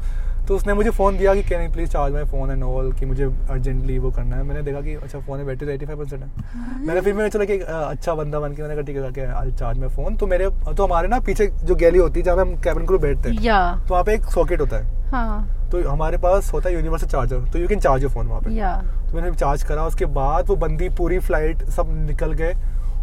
तो 0.47 0.55
उसने 0.55 0.73
मुझे 0.73 0.89
फ़ोन 0.89 1.17
दिया 1.17 1.33
कि 1.35 1.41
can 1.43 1.71
please 1.71 1.89
charge 1.89 2.13
my 2.13 2.23
phone 2.25 2.51
and 2.51 2.63
all 2.63 2.91
कि 2.93 3.05
मुझे 3.05 3.25
अर्जेंटली 3.25 3.97
वो 3.99 4.11
करना 4.11 4.35
है। 4.35 4.43
मैंने 4.43 4.61
देखा 4.63 4.81
कि 4.81 4.93
अच्छा 4.95 5.19
फ़ोन 5.19 5.37
में 5.37 5.45
बैटरी 5.47 5.73
एटी 5.73 5.85
फाइव 5.85 5.99
परसेंट 5.99 6.23
है 6.23 6.85
मैंने 6.85 7.01
फिर 7.01 7.13
मैंने 7.13 7.29
चला 7.29 7.45
कि 7.45 7.57
अच्छा 7.59 8.13
बंदा 8.15 8.39
बन 8.39 8.55
के 8.55 8.61
मैंने 8.61 8.75
कहा 8.75 8.85
ठीक 8.85 8.97
है 8.97 9.11
कि 9.11 9.21
आई 9.21 9.51
चार्ज 9.51 9.79
माई 9.79 9.89
फ़ोन 9.89 10.15
तो 10.15 10.27
मेरे 10.27 10.49
तो 10.49 10.83
हमारे 10.83 11.07
ना 11.07 11.19
पीछे 11.27 11.47
जो 11.63 11.75
गैली 11.75 11.99
होती 11.99 12.19
है 12.19 12.25
जहाँ 12.25 12.37
पे 12.37 12.41
हम 12.41 12.55
कैबिन 12.63 12.85
क्रू 12.85 12.99
बैठते 12.99 13.29
हैं 13.29 13.37
तो 13.37 13.93
वहाँ 13.93 14.03
पे 14.03 14.13
एक 14.15 14.25
सॉकेट 14.33 14.61
होता 14.61 14.77
है। 14.77 15.09
हाँ. 15.11 15.60
तो 15.71 15.89
हमारे 15.89 16.17
पास 16.17 16.51
होता 16.53 16.69
है 16.69 16.75
यूनिवर्सल 16.75 17.07
चार्जर 17.07 17.49
तो 17.51 17.59
you 17.59 17.67
can 17.67 17.79
charge 17.79 18.03
your 18.03 18.11
phone 18.11 18.27
वहाँ 18.27 18.41
पे। 18.41 18.49
Yeah. 18.51 18.81
तो 19.09 19.15
मैंने 19.15 19.31
चार्ज 19.35 19.63
करा 19.63 19.85
उसके 19.87 20.05
बाद 20.17 20.49
वो 20.49 20.55
बंदी 20.55 20.89
पूरी 20.97 21.19
फ़्लाइट 21.19 21.63
सब 21.69 21.89
निकल 22.07 22.33
गए 22.33 22.53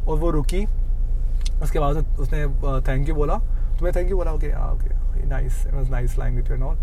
और 0.08 0.18
वो 0.18 0.30
रुकी। 0.30 0.64
उसके 1.62 1.78
बाद 1.78 1.96
उसने 2.20 2.46
थैंक 2.88 3.08
यू 3.08 3.14
बोला। 3.14 3.34
तो 3.78 3.84
मैं 3.84 3.92
थैंक 3.96 4.10
यू 4.10 4.16
बोला 4.16 4.32
okay 4.32 4.52
okay 4.64 5.26
nice 5.28 5.66
it 5.66 5.74
was 5.74 5.90
nice 5.90 6.18
with 6.18 6.48
you 6.48 6.54
and 6.54 6.62
all 6.62 6.76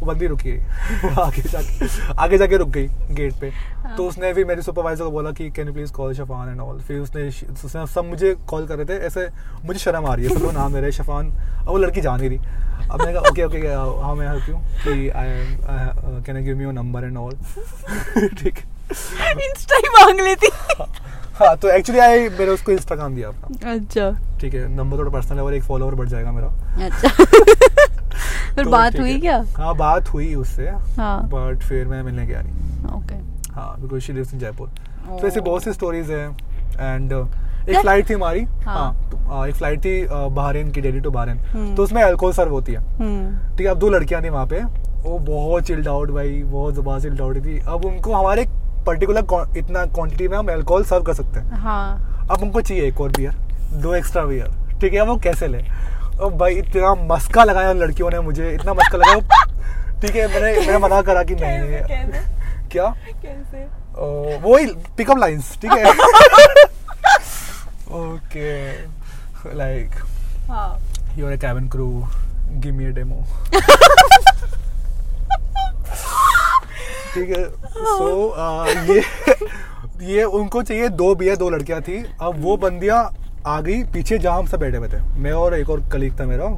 वो 0.00 0.06
बंदी 0.06 0.26
रुकी 0.26 0.52
आगे 1.20 1.42
जाके 1.42 1.88
आगे 2.14 2.38
जाके 2.38 2.56
रुक 2.56 2.68
गई 2.68 2.86
गेट 3.14 3.34
पे। 3.40 3.48
हाँ। 3.48 3.96
तो 3.96 4.06
उसने 4.08 4.32
फिर 4.34 4.44
मेरे 4.46 4.62
सुपरवाइजर 4.62 5.04
को 5.04 5.10
बोला 5.10 5.30
कि 5.30 5.50
can 5.50 5.66
you 5.66 5.72
please 5.74 5.92
call 5.92 6.14
Shafan 6.14 6.48
and 6.48 6.60
all 6.60 6.80
फिर 6.80 7.00
उसने 7.00 7.28
उसने 7.28 7.86
सब 7.86 8.04
मुझे 8.04 8.34
कॉल 8.48 8.66
कर 8.66 8.76
रहे 8.76 8.86
थे 8.86 9.04
ऐसे 9.06 9.28
मुझे 9.64 9.78
शर्म 9.78 10.06
आ 10.06 10.14
रही 10.14 10.26
है। 10.26 10.34
सब 10.34 10.42
लोग 10.42 10.52
नाम 10.52 10.74
ले 10.74 10.80
रहे 10.80 10.92
शफान 10.92 11.30
अब 11.60 11.68
वो 11.68 11.78
लड़की 11.78 12.00
जान 12.00 12.20
ही 12.20 12.28
रही। 12.28 12.38
अब 12.38 12.98
मैंने 13.00 13.12
कहा 13.12 13.30
ओके 13.30 13.44
ओके 13.44 13.58
हाँ 14.02 14.14
मैं 14.14 14.28
हेल्प 14.28 14.48
यू 14.48 14.56
कि 14.84 15.08
I 15.08 15.28
can 16.26 16.36
I 16.36 16.42
give 16.42 16.56
me 16.56 16.64
your 16.64 16.72
number 16.72 17.04
and 17.04 17.16
all 17.16 17.32
ठीक 18.38 18.54
है। 18.54 18.74
Insta 19.34 19.74
ही 19.74 19.88
मांग 19.94 20.20
लेती। 20.20 20.48
हाँ 21.38 21.56
तो 21.56 21.68
एक्चुअली 21.68 22.00
आई 22.00 22.28
मेरे 22.28 22.50
उसको 22.50 22.72
इंस्टाग्राम 22.72 23.14
दिया 23.14 23.28
अपना। 23.28 23.72
अच्छा। 23.72 24.10
ठीक 24.40 24.54
है 24.54 24.66
नंबर 24.76 24.98
थोड़ा 24.98 25.10
पर्सनल 25.10 25.38
है 25.38 25.44
और 25.44 25.54
एक 25.54 25.62
फॉलोवर 25.62 25.94
बढ़ 25.94 26.08
जाएगा 26.08 26.32
मेरा। 26.32 26.48
अच्छा। 26.86 27.08
फिर 28.54 28.64
तो 28.64 28.70
बात 28.70 28.98
हुई 28.98 29.18
क्या? 29.20 29.42
हाँ 29.56 29.74
बात 29.76 30.08
हुई 30.08 30.34
उससे 30.34 30.68
हाँ। 30.98 31.22
बट 31.28 31.62
फिर 31.62 31.86
मैं 31.86 32.02
मिलने 32.02 32.26
गया 32.26 32.42
नहीं। 32.42 32.94
ओके 32.96 33.14
हाँ 33.52 33.74
because 33.80 34.02
she 34.02 34.12
lives 34.12 34.34
in 34.34 34.40
Jaipur 34.40 34.70
Oh. 35.06 35.20
तो 35.20 35.26
ऐसी 35.26 35.40
बहुत 35.40 35.64
सी 35.64 35.72
स्टोरीज 35.72 36.10
है 36.10 36.24
एंड 36.80 37.12
एक 37.12 37.76
फ़्लाइट 37.76 38.08
थी 38.10 38.14
हमारी। 38.14 38.40
हाँ। 38.42 38.74
हाँ 38.76 39.10
तो, 39.10 39.18
आ, 39.32 39.46
एक 39.46 39.54
फ़्लाइट 39.54 39.80
थी 39.80 40.06
बहरेन 40.10 40.70
की 40.72 40.80
दिल्ली 40.80 41.00
टू 41.00 41.10
बहरेन। 41.10 41.74
तो 41.76 41.82
उसमें 41.82 42.02
अल्कोहल 42.02 42.32
सर्व 42.32 42.52
होती 42.52 42.72
है। 42.72 42.80
हम्म। 42.98 43.56
ठीक 43.56 43.66
है 43.66 43.72
अब 43.72 43.78
दो 43.78 43.90
लड़कियाँ 43.90 44.22
थी 44.24 44.28
वहाँ 44.28 44.46
पे। 44.46 44.62
वो 45.02 45.18
बहुत 45.18 45.64
चिल्ड 45.64 45.88
आउट 45.88 46.10
भाई 46.10 46.42
बहुत 46.42 46.74
ज़बरदस्त 46.74 47.02
चिल्ड 47.02 47.20
आउट 47.20 47.36
थी। 47.44 47.58
अब 47.58 47.84
उनको 47.84 48.12
हमारे 48.12 48.44
पर्टिकुलर 48.86 49.56
इतना 49.58 49.84
क्वांटिटी 49.86 50.28
में 50.28 50.36
हम 50.38 50.48
अल्कोहल 50.52 50.84
सर्व 50.84 51.02
कर 51.04 51.14
सकते 51.14 51.40
हैं। 51.40 51.50
हाँ। 51.60 52.26
अब 52.30 52.42
उनको 52.42 52.60
चाहिए 52.60 52.86
एक 52.88 53.00
और 53.00 53.10
बियर 53.16 53.32
दो 53.82 53.94
एक्स्ट्रा 53.94 54.24
बियर 54.24 54.50
ठीक 54.80 54.94
है 54.94 55.00
वो 55.06 55.16
कैसे 55.24 55.46
ले? 55.48 55.58
और 56.20 56.32
भाई 56.34 56.54
इतना 56.54 56.94
मस्का 57.14 57.44
लगाया 57.44 57.70
उन 57.70 57.78
लड़कियों 57.78 58.10
ने 58.10 58.20
मुझे 58.20 58.50
इतना 58.54 58.74
मस्का 58.74 58.98
लगाया। 58.98 59.20
ठीक 60.00 60.16
है 60.16 60.26
मैंने 60.28 60.52
मैंने 60.60 60.78
मना 60.78 61.00
करा 61.02 61.22
कि 61.22 61.34
नहीं 61.34 61.58
नहीं। 61.58 62.10
क्या? 62.72 62.94
कैसे? 63.22 63.64
वही 64.48 64.66
पिकअप 64.96 65.18
लाइंस 65.18 65.58
ठीक 65.62 65.72
है? 65.72 65.90
ओके। 68.00 68.70
लाइक 69.56 69.90
हाँ। 70.50 70.78
you're 71.16 71.32
a 71.32 71.36
cabin 71.38 71.68
crew. 71.74 72.04
Give 72.60 72.74
me 72.74 72.84
a 72.86 72.92
demo. 72.92 73.24
ठीक 77.16 77.30
है। 77.30 77.44
सो 77.48 78.34
ये 78.86 79.02
ये 80.06 80.24
उनको 80.24 80.62
चाहिए 80.62 80.88
दो 80.90 81.14
बियर 81.14 81.36
दो 81.36 81.48
लड़कियाँ 81.50 81.80
थी। 81.82 82.04
अब 82.22 82.42
वो 82.42 82.56
बंदियाँ 82.56 82.98
आ 83.46 83.60
गई 83.60 83.82
पीछे 83.92 84.18
जहाँ 84.18 84.38
हम 84.38 84.46
सब 84.46 84.60
बैठे 84.60 84.76
हुए 84.76 84.88
थे। 84.88 85.00
मैं 85.18 85.32
और 85.32 85.54
एक 85.54 85.70
और 85.70 85.80
कलीग 85.92 86.18
था 86.20 86.24
मेरा। 86.26 86.48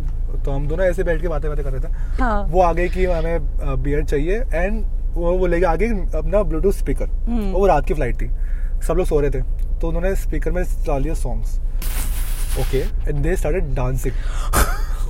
तो 0.44 0.50
हम 0.50 0.66
दोनों 0.68 0.86
ऐसे 0.86 1.04
बैठ 1.04 1.20
के 1.22 1.28
बातें 1.28 1.48
बातें 1.50 1.64
कर 1.64 1.70
रहे 1.72 1.80
थे। 1.80 2.22
हाँ। 2.22 2.46
वो 2.48 2.62
आ 2.62 2.72
गई 2.72 2.88
कि 2.88 3.04
हमें 3.04 3.82
बियर 3.82 4.04
चाहिए। 4.04 4.40
एंड 4.54 4.84
वो 5.14 5.32
वो 5.38 5.46
लेके 5.46 5.66
आ 5.66 5.74
गई 5.76 5.88
अपना 6.18 6.42
ब्लूटूथ 6.42 6.72
स्पीकर 6.72 7.08
हम्म। 7.26 7.52
वो 7.52 7.66
रात 7.66 7.86
की 7.86 7.94
फ़्लाइट 7.94 8.20
थी। 8.20 8.30
सब 8.86 8.94
लोग 8.96 9.06
सो 9.06 9.20
रहे 9.20 9.30
थे। 9.30 9.40
तो 9.80 9.88
उन्होंने 9.88 10.14
स्पीकर 10.16 10.50
में 10.50 10.62
चला 10.64 10.98
लिया 10.98 11.14
songs 11.14 11.58
okay 12.60 12.78
and 12.78 13.22
they 13.22 13.36
started 13.36 13.74
dancing 13.74 14.14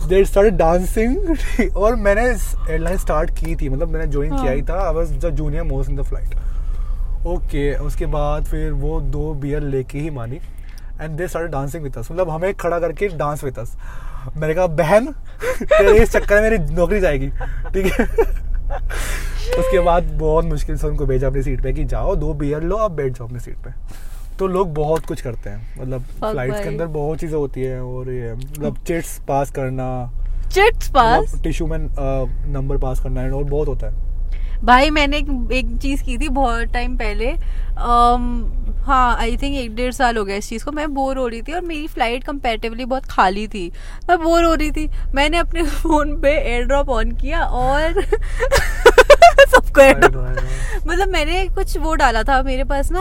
they 0.09 0.25
started 0.25 0.57
dancing 0.57 1.75
और 1.77 1.97
मैंने 1.97 2.23
एयरलाइन 2.23 2.99
स्टार्ट 2.99 3.31
की 3.39 3.55
थी 3.57 3.69
मतलब 3.69 3.89
मैंने 3.89 4.07
ज्वाइन 4.13 4.37
किया 4.37 4.53
ही 4.53 4.63
था। 4.63 4.87
I 4.87 4.95
was 4.95 5.13
the 5.25 5.31
junior 5.37 5.63
most 5.63 5.91
in 5.91 5.97
the 5.97 6.03
flight 6.03 7.27
okay 7.27 7.73
उसके 7.77 8.07
बाद 8.07 8.45
फिर 8.45 8.73
वो 8.73 9.01
दो 9.01 9.33
बियर 9.35 9.63
लेके 9.63 9.99
ही 9.99 10.11
मानी। 10.11 10.37
And 11.01 11.17
they 11.17 11.29
start 11.29 11.51
dancing 11.51 11.83
with 11.83 11.97
us 11.99 12.09
मतलब 12.13 12.31
हमें 12.31 12.53
खड़ा 12.55 12.79
करके 12.81 13.09
डांस 13.09 13.45
विद 13.45 13.59
अस 13.59 13.77
मैंने 14.37 14.55
कहा 14.55 14.67
बहन 14.67 15.07
तेरे 15.63 15.99
इस 16.03 16.13
चक्कर 16.13 16.41
में 16.41 16.51
मेरी 16.51 16.75
नौकरी 16.75 17.01
जाएगी। 17.01 17.29
ठीक 17.75 17.87
है। 17.87 18.07
उसके 19.59 19.81
बाद 19.81 20.05
बहुत 20.19 20.45
मुश्किल 20.45 20.77
से 20.77 20.87
उनको 20.87 21.07
भेजा 21.07 21.27
अपनी 21.27 21.43
सीट 21.43 21.63
पे 21.63 21.73
कि 21.73 21.85
जाओ 21.85 22.15
दो 22.17 22.33
बियर 22.35 22.63
लो 22.63 22.77
अब 22.77 22.93
बैठ 22.93 23.13
जाओ 23.13 23.27
अपनी 23.27 23.39
सीट 23.41 23.57
पे। 23.57 23.71
तो 24.39 24.47
लोग 24.47 24.75
बहुत 24.75 25.07
कुछ 25.07 25.21
करते 25.21 25.51
हैं। 25.51 25.81
मतलब 25.81 26.03
फ्लाइट्स 26.03 26.61
के। 26.61 26.69
अंदर 26.69 26.87
बहुत 26.87 27.19
चीज़ें 27.19 27.37
होती 27.39 27.61
है 27.61 27.83
और 27.83 28.11
ये 28.11 28.35
मतलब 28.35 28.79
चिट्स 28.87 29.21
पास 29.29 29.51
करना 29.51 30.13
चिट्स 30.53 30.89
पास 30.89 31.41
टिश्यू 31.43 31.67
में 31.67 31.79
नंबर 32.53 32.79
पास 32.79 33.01
करना 33.01 33.37
और 33.37 33.45
बहुत 33.45 33.69
होता 33.69 33.87
है। 33.87 34.09
भाई 34.65 34.91
मैंने 34.91 35.17
एक, 35.17 35.49
एक 35.53 35.77
चीज़ 35.77 36.03
की 36.03 36.19
थी 36.19 36.29
बहुत 36.29 36.63
टाइम 36.63 36.97
पहले। 36.97 37.27
अम, 37.27 38.53
हाँ 38.79 39.17
आई 39.17 39.37
थिंक 39.37 39.57
एक 39.57 39.75
डेढ़ 39.75 39.93
साल 39.93 40.17
हो 40.17 40.25
गया 40.25 40.37
इस 40.37 40.49
चीज़ 40.49 40.65
को। 40.65 40.73
मैं 40.73 40.95
बोर 40.95 41.19
हो 41.19 41.27
रही 41.29 41.43
थी 41.43 41.53
और 41.53 41.61
मेरी 41.61 41.87
फ़्लाइट 41.87 42.25
कंपैरेटिवली 42.25 42.85
बहुत 42.85 43.05
खाली 43.05 43.47
थी। 43.49 43.73
मैं 44.09 44.19
बोर 44.19 44.45
हो 44.45 44.55
रही 44.55 44.71
थी। 44.71 44.89
मैंने 45.15 45.39
अपने 45.39 45.63
फ़ोन 45.83 46.21
पे 46.21 46.31
एयर 46.31 46.65
ड्रॉप 46.65 46.89
ऑन 46.89 47.13
किया 47.13 47.41
और 47.43 48.03
सबको. 49.49 49.83
मतलब 50.89 51.09
मैंने 51.09 51.45
कुछ 51.55 51.77
वो 51.79 51.95
डाला 51.95 52.23
था 52.23 52.43
मेरे 52.43 52.65
पास 52.65 52.91
ना 52.93 53.01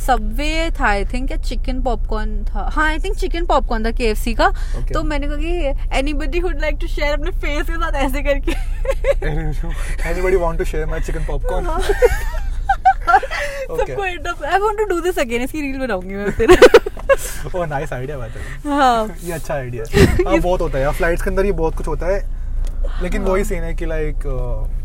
सबवे 0.00 0.70
था 0.80 0.86
आई 0.88 1.04
थिंक 1.04 1.30
या 1.30 1.36
चिकन 1.36 1.82
पॉपकॉर्न 1.82 2.44
था। 2.44 2.68
हाँ 2.74 2.86
आई 2.88 2.98
थिंक 2.98 3.16
चिकन 3.16 3.46
पॉपकॉर्न 3.46 3.84
था 3.86 3.90
केएफसी 3.90 4.34
का। 4.34 4.48
Okay. 4.50 4.92
तो 4.92 5.02
मैंने 5.02 5.26
कहा 5.28 5.36
कि 5.36 5.98
anybody 5.98 6.40
would 6.40 6.60
like 6.60 6.78
to 6.80 6.86
share 6.86 7.12
अपने 7.12 7.30
फेस 7.30 7.66
के 7.66 7.74
साथ 7.74 7.92
ऐसे 8.04 8.22
करके। 8.22 8.52
Want 10.44 10.58
to 10.58 10.64
share 10.64 10.86
my 10.86 10.98
chicken 11.00 11.24
popcorn? 11.26 11.68
Okay. 13.04 13.86
सबको 13.86 14.04
end 14.04 14.26
up 14.26 14.42
I 14.44 14.58
want 14.58 14.78
to 14.78 14.84
do 14.84 15.00
this 15.00 15.18
again 15.18 15.42
इसकी 15.42 15.60
रील 15.60 15.78
बनाऊँगी 15.78 16.14
मैं 16.14 16.30
फिर। 16.30 16.50
ओह 17.54 17.66
नाइस 17.66 17.92
आइडिया 17.92 18.16
बात 18.18 18.30
है 18.30 18.70
हाँ। 18.70 19.16
ये 19.24 19.32
अच्छा 19.32 19.54
आइडिया 19.54 19.84
है। 19.90 20.04
हाँ 20.24 20.38
बहुत 20.38 20.60
होता 20.60 20.78
है। 20.78 20.92
फ्लाइट्स 20.92 21.22
के 21.22 21.30
अंदर 21.30 21.46
ये 21.46 21.52
बहुत 21.52 21.76
कुछ 21.76 21.88
होता 21.88 22.06
है। 22.06 22.20
लेकिन 23.02 23.22
हाँ। 23.22 23.30
वही 23.30 23.44
सीन 23.44 23.62
है 23.62 23.74
कि 23.74 23.86
लाइक 23.86 24.16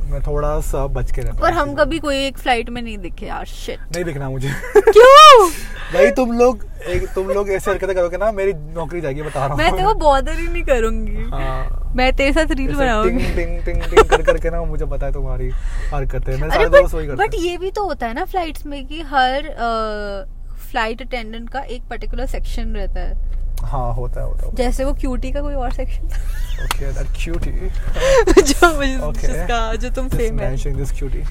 मैं 0.09 0.21
थोड़ा 0.21 0.59
सा 0.61 0.85
बच 0.87 1.11
के 1.11 1.21
रहता 1.21 1.41
पर 1.41 1.53
हम 1.53 1.73
कभी 1.75 1.99
कोई 1.99 2.17
एक 2.25 2.37
फ़्लाइट 2.37 2.69
में 2.69 2.81
नहीं 2.81 2.97
दिखे 2.97 3.25
यार 3.25 3.45
शिट 3.45 3.79
नहीं 3.95 4.03
दिखना 4.03 4.29
मुझे। 4.29 4.53
क्यों? 4.77 5.49
भाई 5.93 6.09
तुम 6.11 6.31
लोग 6.31 6.65
एक 6.87 7.07
तुम 7.15 7.27
लोग 7.27 7.49
ऐसे 7.49 7.71
हरकतें 7.71 7.95
करोगे 7.95 8.17
ना 8.17 8.31
मेरी 8.31 8.53
नौकरी 8.53 9.01
जाएगी 9.01 9.21
बता 9.21 9.45
रहा 9.45 9.47
हूँ। 9.47 9.57
मैं 9.57 9.85
को 9.85 9.93
बॉदर 9.99 10.33
ही 10.33 10.47
नहीं 10.47 10.63
करूँगी। 10.63 11.29
हाँ। 11.31 11.91
मैं 11.95 12.11
तेरे 12.15 12.33
साथ 12.33 12.51
रील 12.51 12.75
बनाऊँगी। 12.75 13.09
टिंग 13.09 13.35
टिंग 13.35 13.63
टिंग 13.65 13.81
टिंग 13.81 14.09
कर 14.09 14.21
करके 14.21 14.49
ना 14.49 14.61
मुझे 14.63 14.85
पता 14.85 15.05
है 15.05 15.13
तुम्हारी 15.13 15.49
हरकतें। 15.93 16.35
मेरे 16.37 16.49
सारे 16.49 16.69
दोस्त 16.69 16.95
वही 16.95 17.07
करते 17.07 17.23
बट 17.23 17.35
ये 17.35 17.57
भी 17.57 17.71
तो 17.71 17.83
होता 17.83 18.07
है 18.07 18.13
ना 18.13 18.25
फ्लाइट्स 18.25 18.65
में 18.65 18.85
कि 18.87 19.01
हर 19.01 19.49
फ़्लाइट 20.69 21.01
अटेंडेंट 21.01 21.49
का 21.49 21.59
एक 21.59 21.81
पर्टिकुलर 21.89 22.25
सेक्शन 22.25 22.75
रहता 22.75 22.99
है। 22.99 23.48
हाँ 23.63 23.93
होता 23.93 24.21
है 24.21 24.27
होता 24.27 24.45
है 24.47 24.55
जैसे 24.55 24.85
वो 24.85 24.93
क्यूटी 24.93 25.31
का 25.31 25.41
कोई 25.41 25.53
और 25.53 25.71
सेक्शन 25.71 26.05
ओके 26.63 26.91
दैट 26.93 27.07
क्यूटी 27.23 27.51
जो 28.41 28.67
Okay. 29.09 29.21
जिसका 29.21 29.75
जो 29.75 29.89
तुम 29.89 30.07
फेम 30.09 30.39
है 30.39 30.55
दिस 30.73 30.91
क्यूटी 30.91 31.23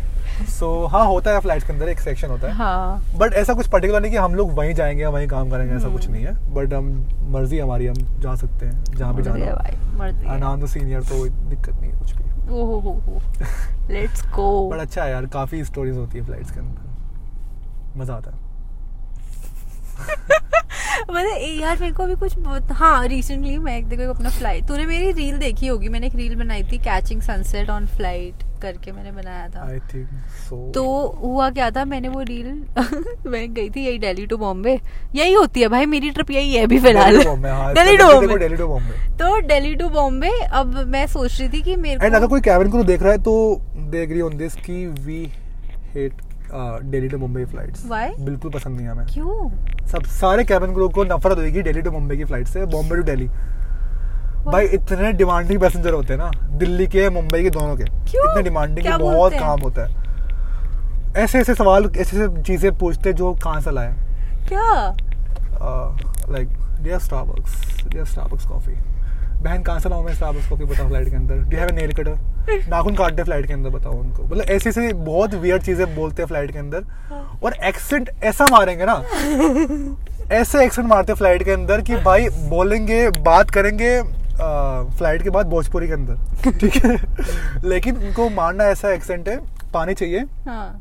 सो 0.50 0.86
हाँ 0.86 1.04
होता 1.06 1.30
है 1.30 1.40
फ्लाइट्स 1.40 1.66
के 1.66 1.72
अंदर 1.72 1.88
एक 1.88 2.00
सेक्शन 2.00 2.28
होता 2.28 2.46
है। 2.46 2.52
हाँ। 2.54 3.02
बट 3.16 3.32
ऐसा 3.34 3.54
कुछ 3.54 3.66
पर्टिकुलर 3.68 4.00
नहीं 4.00 4.10
कि 4.10 4.16
हम 4.16 4.34
लोग 4.34 4.52
वहीं 4.54 4.74
जाएँगे 4.74 5.02
या 5.02 5.08
वहीं 5.08 5.28
काम 5.28 5.50
करेंगे 5.50 5.74
ऐसा। 5.74 5.88
कुछ 5.88 6.08
नहीं 6.08 6.24
है। 6.24 6.32
बट 6.54 6.74
हम 6.74 6.86
मर्ज़ी 7.32 7.58
हमारी 7.58 7.86
हम 7.86 8.20
जा 8.20 8.34
सकते 8.34 8.66
हैं 8.66 8.84
जहाँ 8.84 9.14
भी 9.14 9.22
जाना 9.22 9.44
है 9.44 9.74
है। 10.02 10.36
अनान 10.36 10.66
सीनियर 10.66 11.02
तो 11.02 11.24
दिक्कत 11.28 11.74
नहीं 11.74 11.90
है 11.92 11.98
कुछ 11.98 12.12
भी। 12.12 12.52
ओहो 12.54 12.78
हो 12.80 12.92
हो 13.06 13.20
लेट्स 13.90 14.26
गो 14.26 14.68
बट 14.70 14.78
अच्छा 14.78 15.04
है 15.04 15.10
यार 15.10 15.26
काफ़ी 15.26 15.64
स्टोरीज 15.64 15.96
होती 15.96 16.18
है 16.18 16.24
फ्लाइट्स 16.24 16.50
के 16.50 16.60
अंदर। 16.60 17.98
मज़ा 17.98 18.14
आता 18.14 18.30
है। 18.30 18.36
मतलब 21.00 21.60
यार 21.60 21.78
मेरे 21.80 21.92
को 21.92 22.06
भी 22.06 22.14
कुछ 22.16 22.72
हाँ 22.72 23.06
रिसेंटली 23.08 23.56
मैं 23.58 23.76
एक 23.78 23.86
देखो 23.88 24.12
अपना 24.12 24.30
फ़्लाइट 24.30 24.66
तूने 24.68 24.86
मेरी 24.86 25.12
रील 25.12 25.38
देखी 25.38 25.66
होगी 25.66 25.88
मैंने 25.88 26.06
एक 26.06 26.14
रील 26.14 26.34
बनाई 26.34 26.62
थी 26.62 26.78
कैचिंग 26.78 27.22
सनसेट 27.22 27.70
ऑन 27.70 27.86
फ़्लाइट 27.86 28.42
करके 28.62 28.92
मैंने 28.92 29.10
बनाया 29.12 29.48
था। 29.48 29.66
आई 29.70 29.78
थिंक 29.92 30.08
सो 30.38 30.56
तो 30.74 30.84
हुआ 31.20 31.48
क्या 31.50 31.70
था 31.70 31.84
मैंने 31.84 32.08
वो 32.08 32.20
रील 32.22 32.46
मैं 33.26 33.52
गई 33.54 33.68
थी 33.70 33.84
यही 33.86 33.98
दिल्ली 33.98 34.26
टू 34.26 34.36
बॉम्बे 34.36 34.78
यही 35.14 35.32
होती 35.32 35.60
है 35.60 35.68
भाई 35.68 35.86
मेरी 35.86 36.10
ट्रिप 36.10 36.30
यही 36.30 36.54
है 36.54 36.64
अभी 36.64 36.78
फ़िलहाल। 36.78 37.16
दिल्ली 37.74 37.96
टू 37.96 38.66
बॉम्बे 38.66 38.96
तो 39.18 39.40
दिल्ली 39.48 39.74
टू 39.74 39.88
बॉम्बे 39.88 40.30
अब 40.52 40.76
मैं 40.88 41.06
सोच 41.06 41.40
रही 41.40 41.48
थी 41.48 41.62
कि 41.62 41.76
मेरे 41.76 42.06
एंड 42.06 42.14
अगर 42.14 42.26
कोई 42.26 42.40
कैबिन 42.40 42.70
को 42.70 42.82
देख 42.84 43.02
रहा 43.02 43.12
है 43.12 43.22
तो 43.22 43.34
दे 43.76 44.02
एग्री 44.02 44.20
ऑन 44.20 44.36
दिस 44.38 44.54
कि 44.56 44.86
we 44.86 45.24
hate 45.94 46.22
Delhi 46.52 47.08
to 47.08 47.18
Mumbai 47.18 47.44
flights? 47.44 47.84
बिल्कुल 47.86 48.50
पसंद 48.50 48.76
नहीं 48.76 48.86
हमें। 48.88 49.06
क्यों? 49.06 49.50
सब 49.86 50.04
सारे 50.12 50.44
कैबिन 50.44 50.72
क्रू 50.74 50.88
को 50.88 51.04
नफरत 51.04 51.38
होगी 51.38 51.62
दिल्ली 51.62 51.82
टू 51.82 51.90
मुंबई 51.90 52.16
की 52.16 52.24
फ़्लाइट 52.24 52.46
से। 52.48 52.64
बॉम्बे 52.66 52.96
टू 52.96 53.02
दिल्ली 53.04 53.28
भाई 54.46 54.66
इतने 54.66 55.12
डिमांडिंग 55.12 55.60
पैसेंजर 55.60 55.92
होते 55.92 56.12
हैं 56.12 56.20
ना 56.20 56.30
दिल्ली 56.58 56.86
के 56.86 57.08
मुंबई 57.10 57.42
के 57.42 57.50
दोनों 57.50 57.76
के। 57.76 57.84
क्यों? 57.84 58.30
इतने 58.30 58.42
डिमांडिंग 58.42 58.86
बहुत 58.94 59.32
काम 59.32 59.60
होता 59.60 59.82
है। 59.82 60.06
ऐसे 61.16 61.38
ऐसे 61.38 61.54
सवाल 61.54 61.84
ऐसे 61.86 62.16
ऐसे 62.16 62.42
चीज़ें 62.42 62.78
पूछते 62.78 63.12
जो 63.12 63.32
कहाँ 63.44 63.60
से 63.60 63.70
लाए। 63.70 63.92
क्या? 64.48 64.94
Like 66.30 66.48
dear 66.82 66.98
Starbucks 66.98 67.86
dear 67.86 68.04
Starbucks 68.04 68.46
coffee 68.46 68.74
बहन 69.42 69.62
कहाँ 69.62 69.80
से 69.80 69.88
लाऊं 69.88 70.04
मैं 70.04 70.14
स्टारबक्स 70.14 70.48
कॉफ़ी 70.48 70.64
बताओ 70.64 70.86
फ़्लाइट 70.86 71.08
के 71.10 71.16
अंदर? 71.16 71.36
डू 71.50 71.56
हैव 71.56 71.70
नेल 71.74 71.92
कटर 71.92 72.66
नाखून 72.70 72.94
काटते 72.96 73.22
फ़्लाइट 73.22 73.46
के 73.46 73.52
अंदर 73.52 73.70
बताओ 73.70 73.92
उनको। 73.92 74.22
मतलब 74.24 74.50
ऐसी 74.50 74.68
ऐसी 74.68 74.92
बहुत 74.94 75.34
वियर्ड 75.34 75.62
चीज़ें 75.62 75.94
बोलते 75.94 76.22
हैं 76.22 76.26
फ़्लाइट 76.28 76.52
के 76.52 76.58
अंदर। 76.58 76.84
और 77.42 77.54
एक्सेंट 77.64 78.10
ऐसा 78.22 78.46
मारेंगे 78.50 78.84
ना 78.88 79.02
ऐसे 80.36 80.64
एक्सेंट 80.64 80.88
मारते 80.88 81.14
फ़्लाइट 81.14 81.42
के 81.42 81.50
अंदर 81.50 81.80
कि 81.80 81.96
भाई 82.04 82.28
बोलेंगे 82.48 83.08
बात 83.10 83.50
करेंगे 83.50 84.00
फ़्लाइट 84.02 85.22
के 85.22 85.30
बाद 85.30 85.46
भोजपुरी 85.46 85.86
के 85.86 85.92
अंदर। 85.92 86.50
ठीक 86.50 86.84
है? 86.84 86.96
लेकिन 87.64 87.96
उनको 87.96 88.28
मारना 88.30 88.64
ऐसा 88.64 88.92
एक्सेंट 88.92 89.28
है 89.28 89.38
पानी 89.72 89.94
चाहिए। 89.94 90.24
हाँ। 90.46 90.80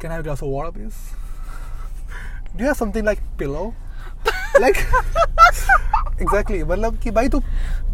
Can 0.00 0.10
I 0.10 0.14
have 0.14 0.20
a 0.20 0.24
glass 0.24 0.42
of 0.42 0.48
water, 0.48 0.72
please? 0.72 0.96
Do 2.54 2.64
you 2.64 2.70
like 4.60 4.76
exactly 6.22 6.62
मतलब 6.64 6.98
कि 6.98 7.10
भाई 7.10 7.28
तू 7.28 7.40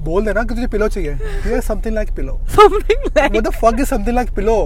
बोल 0.00 0.24
देना 0.24 0.42
कि 0.42 0.54
तुझे 0.54 0.66
पिलो 0.66 0.88
चाहिए। 0.88 1.12
ये 1.46 1.60
something 1.60 1.94
like 1.94 2.10
pillow 2.16 2.38
something 2.50 3.06
like 3.16 3.32
मतलब 3.32 3.52
fuck 3.54 3.80
is 3.80 3.88
something 3.88 4.14
like 4.16 4.30
pillow 4.36 4.56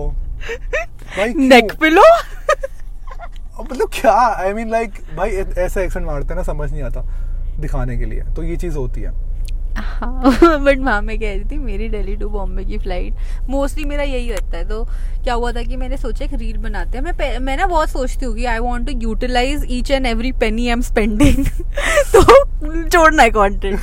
भाई 1.17 1.35
नेक 1.37 1.73
पिलो 1.81 2.03
मतलब 3.63 3.89
क्या? 3.93 4.13
आई 4.13 4.53
मीन 4.53 4.71
लाइक 4.71 4.93
भाई 5.17 5.31
ऐसा 5.59 5.81
एक्सेंट 5.81 6.07
मारते 6.07 6.29
हैं 6.29 6.37
ना 6.37 6.43
समझ 6.43 6.71
नहीं 6.73 6.83
आता 6.83 7.01
दिखाने 7.61 7.97
के 7.99 8.05
लिए। 8.05 8.23
तो 8.37 8.43
ये 8.43 8.57
चीज़ 8.57 8.77
होती 8.77 9.01
है। 9.01 9.11
हाँ 9.77 10.59
बट 10.65 10.85
हाँ 10.85 11.01
मैं 11.03 11.19
कह 11.19 11.33
रही 11.33 11.45
थी 11.51 11.59
मेरी 11.59 11.89
दिल्ली 11.89 12.15
टू 12.17 12.29
बॉम्बे 12.29 12.65
की 12.65 12.79
फ़्लाइट 12.79 13.49
मोस्टली 13.51 13.85
मेरा 13.85 14.03
यही 14.03 14.31
रहता 14.31 14.57
है। 14.57 14.69
तो 14.69 14.83
क्या 15.25 15.35
हुआ 15.35 15.53
था 15.53 15.63
कि 15.63 15.77
मैंने 15.77 15.97
सोचा 15.97 16.25
एक 16.25 16.35
रील 16.35 16.57
बनाते 16.59 16.99
हैं। 16.99 17.05
मैं 17.05 17.39
मैं 17.39 17.57
ना 17.57 17.67
बहुत 17.67 17.91
सोचती 17.91 18.27
हूँ 18.27 18.35
कि 18.37 18.45
I 18.45 18.59
want 18.59 18.87
to 18.87 18.99
utilise 19.01 19.67
each 19.71 19.91
and 19.91 20.07
every 20.07 20.33
penny 20.41 20.67
I 20.67 20.73
am 20.73 20.81
spending 20.83 21.47
तो 21.47 22.23
छोड़ना 22.89 23.23
है 23.23 23.31
content 23.31 23.81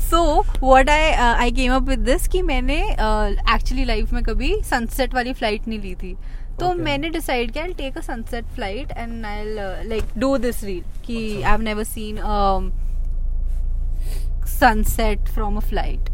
so 0.00 0.22
what 0.40 0.90
I 0.90 1.10
I 1.12 1.52
came 1.52 1.74
up 1.74 1.88
with 1.88 1.98
this 2.06 2.28
कि 2.28 2.42
मैंने 2.42 2.80
एक्चुअली 2.82 3.82
uh, 3.82 3.88
लाइफ 3.88 4.12
में 4.12 4.22
कभी 4.22 4.54
सनसेट 4.70 5.14
वाली 5.14 5.32
फ़्लाइट 5.32 5.68
नहीं 5.68 5.78
ली 5.78 5.94
थी। 5.94 6.16
तो 6.60 6.66
Okay. 6.66 6.80
मैंने 6.84 7.08
डिसाइड 7.10 7.50
किया 7.52 7.64
I 7.64 7.72
take 7.78 7.96
a 7.98 8.00
sunset 8.00 8.44
flight 8.54 8.92
and 8.98 9.26
I 9.26 9.44
like 9.88 10.04
do 10.18 10.36
this 10.38 10.62
reel 10.64 10.82
कि 11.06 11.16
I 11.34 11.50
have 11.50 11.60
never 11.62 11.84
seen 11.84 12.18
sunset 14.60 15.28
from 15.28 15.56
a 15.56 15.60
flight 15.60 16.10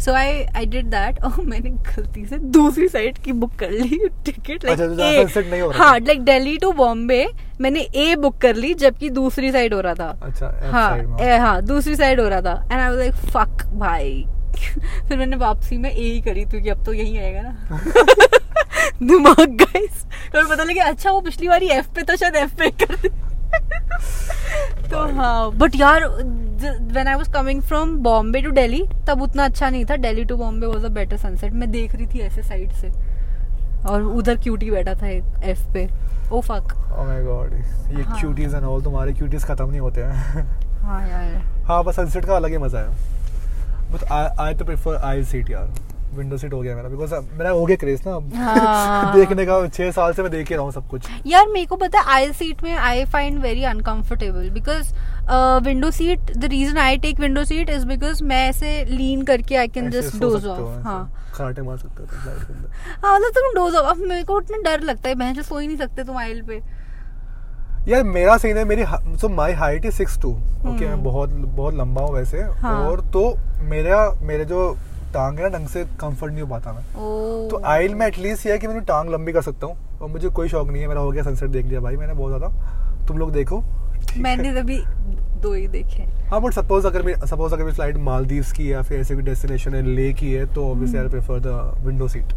so 0.00 0.12
I 0.12 0.42
I 0.56 0.66
did 0.66 0.86
that 0.86 1.22
और 1.22 1.40
मैंने 1.44 1.70
गलती 1.70 2.24
से 2.26 2.38
दूसरी 2.38 2.88
साइड 2.88 3.18
की 3.18 3.32
बुक 3.32 3.54
कर 3.54 3.70
ली 3.70 4.08
टिकट 4.24 4.64
अच्छा, 4.64 4.86
तो 4.86 4.94
लाइक 4.94 5.28
sunset 5.28 5.50
नहीं 5.50 5.60
हो 5.60 5.70
लाइक 5.70 6.20
दिल्ली 6.20 6.56
टू 6.58 6.72
बॉम्बे 6.72 7.26
मैंने 7.60 7.80
ए 7.80 8.14
बुक 8.16 8.36
कर 8.36 8.56
ली 8.56 8.74
जबकि 8.74 9.10
दूसरी 9.10 9.52
साइड 9.52 9.74
हो 9.74 9.80
रहा 9.80 9.94
था। 9.94 10.08
अच्छा 10.22 10.70
हाँ 10.72 11.38
हाँ 11.38 11.62
दूसरी 11.62 11.94
साइड 11.96 12.20
हो 12.20 12.28
रहा 12.28 12.40
था। 12.40 12.68
And 12.72 12.80
I 12.80 12.88
was 12.88 12.98
like 12.98 13.12
fuck 13.12 13.66
भाई. 13.74 14.24
फिर 15.08 15.18
मैंने 15.18 15.36
वापसी 15.36 15.76
में 15.76 15.90
ए 15.90 16.02
ही 16.02 16.20
करी 16.20 16.44
क्योंकि 16.44 16.68
अब 16.68 16.84
तो 16.84 16.92
यही 16.92 17.18
आएगा 17.18 17.40
ना। 17.42 17.80
दिमाग 19.02 19.56
गाइस 19.62 20.04
और 20.36 20.46
पता 20.46 20.64
लगे 20.64 20.80
अच्छा 20.80 21.10
वो 21.10 21.20
पिछली 21.20 21.48
बारी 21.48 21.68
एफ़ 21.68 21.88
पे 21.88 22.02
था 22.02 22.16
शायद 22.16 22.36
एफ़ 22.36 22.54
पे 22.54 22.70
कर 22.70 23.08
तो 24.90 24.98
हाँ 25.14 25.50
बट 25.52 25.76
यार 25.76 26.04
when 26.04 27.08
I 27.08 27.14
was 27.14 27.28
coming 27.34 27.62
from 27.62 27.96
Bombay 28.02 28.40
to 28.42 28.50
Delhi 28.52 28.82
तब 29.06 29.22
उतना 29.22 29.44
अच्छा 29.44 29.70
नहीं 29.70 29.84
था। 29.84 29.96
Delhi 29.96 30.24
to 30.24 30.36
Bombay 30.36 30.66
was 30.66 30.84
a 30.84 30.88
better 30.94 31.16
sunset 31.16 31.52
मैं 31.52 31.70
देख 31.70 31.94
रही 31.94 32.06
थी 32.06 32.20
ऐसे 32.20 32.42
साइड 32.42 32.72
से। 32.72 32.90
और 33.88 34.02
उधर 34.02 34.36
क्यूटी 34.42 34.70
बैठा 34.70 34.94
था 35.02 35.08
एक 35.08 35.24
एफ़ 35.44 35.64
पे। 35.72 35.88
ओ 36.32 36.40
फक 36.40 36.72
Oh 36.94 37.04
my 37.06 37.20
god, 37.22 37.52
ये 37.96 38.02
हाँ। 38.02 38.18
क्यूटीज 38.20 38.54
एंड 38.54 38.64
ऑल 38.64 38.82
तुम्हारे 38.82 39.12
क्यूटीज 39.12 39.44
खत्म 39.44 39.68
नहीं 39.70 39.80
होते 39.80 40.00
हैं। 40.00 40.12
हाँ 40.82 41.00
यार। 41.08 41.64
हाँ 41.66 41.82
बस 41.84 41.96
सनसेट 41.96 42.24
का 42.26 42.36
अलग 42.36 42.50
ही 42.50 42.58
मज़ा 42.58 42.80
है। 42.80 42.88
बट 43.92 44.04
आई 44.40 44.54
तो 44.54 44.64
प्रेफर 44.64 44.96
आई 45.04 45.24
सीट 45.24 45.50
यार। 45.50 45.68
विंडो 46.14 46.36
सीट 46.36 46.52
हो 46.52 46.60
गया 46.60 46.76
मेरा 46.76 46.88
बिकॉज़ 46.88 47.14
मेरा 47.32 47.50
हो 47.50 47.64
गया 47.64 47.76
क्रेज 47.76 48.00
ना 48.06 48.12
हाँ। 48.36 49.14
देखने 49.16 49.46
का 49.46 49.66
छह 49.68 49.90
साल 49.92 50.12
से 50.12 50.22
मैं 50.22 50.30
देख 50.30 50.48
ही 50.48 50.54
रहा 50.54 50.64
हूँ 50.64 50.72
सब 50.72 50.86
कुछ 50.88 51.08
यार 51.26 51.48
मेरे 51.48 51.66
को 51.66 51.76
पता 51.78 52.00
है 52.00 52.14
आई 52.14 52.32
सीट 52.34 52.62
में 52.64 52.74
I 52.74 53.04
find 53.06 53.38
very 53.42 53.64
uncomfortable 53.66 54.48
because 54.50 54.92
window 55.64 55.90
seat 55.92 56.32
the 56.32 56.44
reason 56.46 56.78
I 56.78 56.96
take 56.98 57.20
window 57.20 57.44
seat 57.44 57.70
is 57.70 57.86
because 57.86 58.22
मैं 58.24 58.48
ऐसे 58.48 58.84
लीन 58.86 59.22
करके 59.24 59.56
I 59.56 59.68
can 59.70 59.90
just 59.90 60.20
doze 60.20 60.46
off 60.46 60.86
हाँ 60.86 61.02
खराटे 61.34 61.62
मार 61.62 61.76
सकते 61.76 62.02
हो 62.02 62.54
हाँ 63.02 63.14
मतलब 63.14 63.30
तुम 63.32 63.54
डोज 63.54 63.74
ऑफ़ 63.74 63.86
अब 63.88 64.04
मेरे 64.04 64.24
को 64.24 64.36
उतना 64.36 64.58
डर 64.64 64.82
लगता 64.82 65.08
है 65.08 65.14
बहन 65.14 65.34
से 65.34 65.42
सो 65.42 65.58
ही 65.58 65.66
नहीं 65.66 65.76
सकते 65.76 66.04
तुम 66.04 66.18
आइल 66.18 66.42
पे 66.42 66.62
यार 67.88 68.02
मेरा 68.04 68.36
सीन 68.38 68.56
है 68.56 68.64
मेरी 68.64 68.84
so 69.18 69.28
my 69.30 69.52
height 69.54 69.86
is 69.86 69.94
six 69.94 70.18
two 70.20 70.28
okay 70.28 70.68
हम्म। 70.68 70.86
मैं 70.86 71.02
बहुत 71.04 71.30
बहुत 71.30 71.74
लंबा 71.74 72.02
हूँ 72.02 72.12
वैसे 72.12 72.42
हाँ। 72.60 72.76
और 72.80 73.00
तो 73.12 73.26
मेरा 73.62 73.98
मेरे 74.22 74.44
जो 74.44 74.70
टांग 75.14 75.38
ना 75.40 75.48
ढंग 75.48 75.66
से 75.68 75.84
कंफर्ट 76.00 76.32
नहीं 76.32 76.42
हो 76.42 76.48
पाता 76.48 76.72
मैं। 76.72 76.82
तो 77.50 77.60
आइल 77.66 77.94
में 77.94 78.06
एटलीस्ट 78.06 78.46
ये 78.46 78.52
है 78.52 78.58
कि 78.58 78.66
मैंने 78.66 78.80
टांग 78.86 79.10
लंबी 79.10 79.32
कर 79.32 79.42
सकता 79.42 79.66
हूँ 79.66 79.98
और 79.98 80.08
मुझे 80.10 80.28
कोई 80.30 80.48
शौक 80.48 80.70
नहीं 80.70 80.82
है 80.82 80.88
मेरा 80.88 81.00
हो 81.00 81.10
गया 81.10 81.22
सनसेट 81.22 81.50
देख 81.50 81.66
लिया 81.66 81.80
भाई 81.80 81.96
मैंने 81.96 82.14
बहुत 82.14 82.30
ज़्यादा। 82.30 83.06
तुम 83.06 83.18
लोग 83.18 83.32
देखो 83.32 83.62
मैंने 84.18 84.52
तभी 84.54 84.78
दो 85.42 85.52
ही 85.52 85.66
देखे 85.68 86.02
हाँ। 86.30 86.40
बट 86.40 86.52
सपोज़ 86.52 86.86
अगर 86.86 87.02
मैं 87.02 87.14
सपोज़ 87.26 87.54
अगर 87.54 87.62
मेरी 87.62 87.74
फ़्लाइट 87.74 87.96
मालदीव्स 88.02 88.52
की 88.52 88.72
या 88.72 88.82
फिर 88.82 89.00
ऐसे 89.00 89.14
कोई 89.14 89.22
डेस्टिनेशन 89.24 89.74
है 89.74 89.82
ले 89.86 90.12
की 90.12 90.32
है 90.32 90.44
तो 90.54 90.70
obviously 90.70 90.98
I 90.98 91.08
prefer 91.08 91.40
the 91.40 91.84
window 91.86 92.08
seat. 92.08 92.32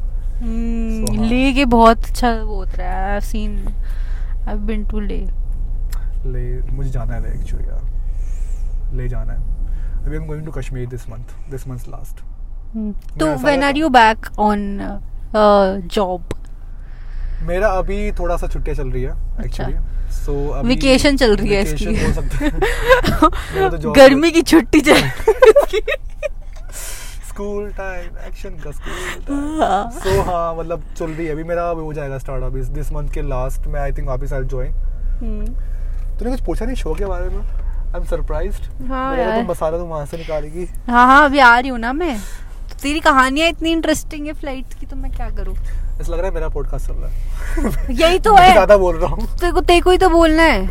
Leh 1.22 1.54
के 1.54 1.66
बहुत 1.68 2.06
अच्छा 2.06 2.32
वो 2.34 2.56
होता 2.56 2.84
है। 2.84 3.14
I 3.14 3.22
seen 3.22 3.58
I 4.48 4.56
been 4.68 4.86
to 4.86 5.00
Leh. 5.00 5.20
Leh 6.28 6.46
मुझे 6.72 6.90
जाना 6.90 7.14
है 7.14 7.34
एक्चुअली 7.34 7.68
यार 7.68 8.96
ले 8.96 9.08
जाना 9.10 9.34
है। 9.34 9.40
अभी 9.98 10.16
I 10.16 10.22
am 10.22 10.28
going 10.28 10.46
to 10.46 10.52
Kashmir 10.52 10.88
this 10.90 11.10
month 11.10 11.52
this 11.52 11.68
month 11.68 11.88
last 11.90 12.22
तो 13.20 13.34
when 13.36 13.64
are 13.64 13.78
you 13.78 13.90
back 13.90 14.26
on 14.40 14.80
job 15.36 16.30
मेरा 17.44 17.68
अभी 17.70 18.12
थोड़ा 18.12 18.36
सा 18.38 18.48
छुट्टियाँ 18.48 18.76
चल 18.78 18.90
रही 18.90 19.04
है 19.04 19.12
एक्चुअली 19.46 19.74
सो 20.14 20.34
अच्छा। 20.50 21.16
चल 21.16 21.36
रही 21.36 21.54
है 21.54 21.62
इसकी। 21.64 21.96
सकते 22.14 22.50
तो 23.78 23.92
गर्मी 23.92 24.32
की 24.32 24.42
छुट्टी 24.42 24.82
चल 24.82 25.02
स्कूल 27.30 27.70
टाइम 27.72 28.18
एक्शन 28.28 28.50
का 28.64 28.72
स्कूल। 28.72 28.96
सो 30.00 30.22
हाँ। 30.22 30.56
मतलब 30.56 30.84
चल 30.98 31.06
रही 31.06 31.26
है। 31.26 31.32
अभी 31.32 31.44
मेरा 31.44 31.64
हो 31.64 31.94
जाएगा 31.94 32.18
स्टार्ट 32.18 32.44
अभी। 32.44 32.62
दिस 32.76 32.92
मंथ 32.92 33.10
के 33.10 33.22
लास्ट 33.22 33.68
में 33.68 33.80
आई 33.80 33.92
थिंक 33.92 34.08
वापस 34.08 34.34
आई 34.34 34.44
ज्वाइन 34.44 34.72
हम्म, 34.72 35.46
तूने 36.18 36.32
कुछ 36.32 36.42
पूछा 36.46 36.66
नहीं 36.66 36.76
शो 36.76 36.94
के 36.94 37.06
बारे 37.06 37.30
में? 37.30 37.40
आई 37.40 38.00
एम 38.00 38.06
सरप्राइज्ड 38.06 38.88
हाँ 38.90 39.18
यार। 39.18 39.42
तो 39.42 39.48
मसाला 39.50 39.78
तुम 39.78 39.88
वहाँ 39.88 40.06
से 40.06 40.18
निकालेगी। 40.18 40.66
हाँ 40.88 41.06
हाँ 41.08 41.24
अभी 41.26 41.40
आ 41.40 41.58
रही 41.60 41.70
हूँ 41.70 41.80
ना 41.80 41.94
मैं। 41.94 42.18
तो 42.18 42.47
तेरी 42.82 43.00
कहानियाँ 43.00 43.50
इतनी 43.50 43.72
इंटरेस्टिंग 43.72 44.28
है 44.28 44.34
फ़्लाइट 44.34 44.74
की 44.80 44.86
तो 44.86 44.96
मैं 44.96 45.12
क्या 45.12 45.30
करूँ? 45.30 45.56
ऐसा 46.02 46.12
लग 46.14 46.20
रहा 46.20 46.28
है 46.28 46.34
मेरा 46.34 46.48
पॉडकास्ट 46.50 46.88
चल 46.88 46.94
रहा 46.94 47.10
है। 47.10 47.96
यही 48.02 48.20
तो 48.20 48.36
है। 48.36 48.52
ज़्यादा 48.52 48.78
बोल 48.78 48.96
रहा 48.96 49.10
हूँ। 49.10 49.26
तेरे 49.40 49.52
को 49.52 49.62
तेरे 49.62 49.82
को 49.82 49.92
ही 49.92 49.98
तो 49.98 50.10
बोलना 50.10 50.44
है। 50.44 50.70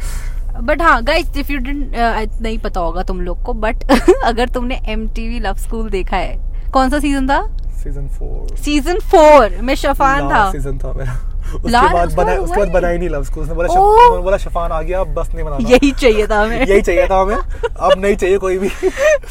बट 0.62 0.82
हाँ 0.82 1.02
गाइस 1.04 1.36
इफ़ 1.36 1.52
यू 1.52 1.58
डिडंट 1.58 2.40
नहीं 2.42 2.58
पता 2.58 2.80
होगा 2.80 3.02
तुम 3.02 3.20
लोग 3.20 3.42
को 3.42 3.52
बट 3.52 3.84
अगर 4.24 4.48
तुमने 4.48 4.80
एम 4.88 5.08
लव 5.18 5.54
स्कूल 5.54 5.90
देखा 5.90 6.16
है 6.16 6.70
कौन 6.72 6.90
सा 6.90 6.98
सीज़न 6.98 7.28
था? 7.28 7.40
सीज़न 7.82 8.08
फोर 8.08 8.56
सीज़न 8.56 8.98
फोर 9.00 9.58
में 9.60 9.74
शफान 9.74 10.28
था। 10.30 10.50
सीज़न 10.52 10.78
था 10.78 10.92
मेरा। 10.92 11.12
उसके 11.54 11.70
बाद 12.16 12.38
उसका 12.38 12.64
बाद। 12.64 12.84
नहीं 12.84 13.08
लव 13.08 13.24
स्कूल 13.24 13.42
उसने 13.42 13.54
बोला 13.54 13.72
उन्होंने 13.74 14.22
बोला 14.22 14.36
शफान 14.38 14.72
आ 14.72 14.80
गया 14.82 15.02
बस 15.04 15.34
नहीं 15.34 15.44
बनाना। 15.44 15.68
यही 15.68 15.90
चाहिए 15.92 16.26
था 16.26 16.40
हमें। 16.42 16.58
यही 16.58 16.80
चाहिए 16.82 17.06
था 17.06 17.20
हमें। 17.20 17.36
अब 17.36 17.92
नहीं 17.98 18.16
चाहिए 18.16 18.38
कोई 18.38 18.58
भी। 18.58 18.70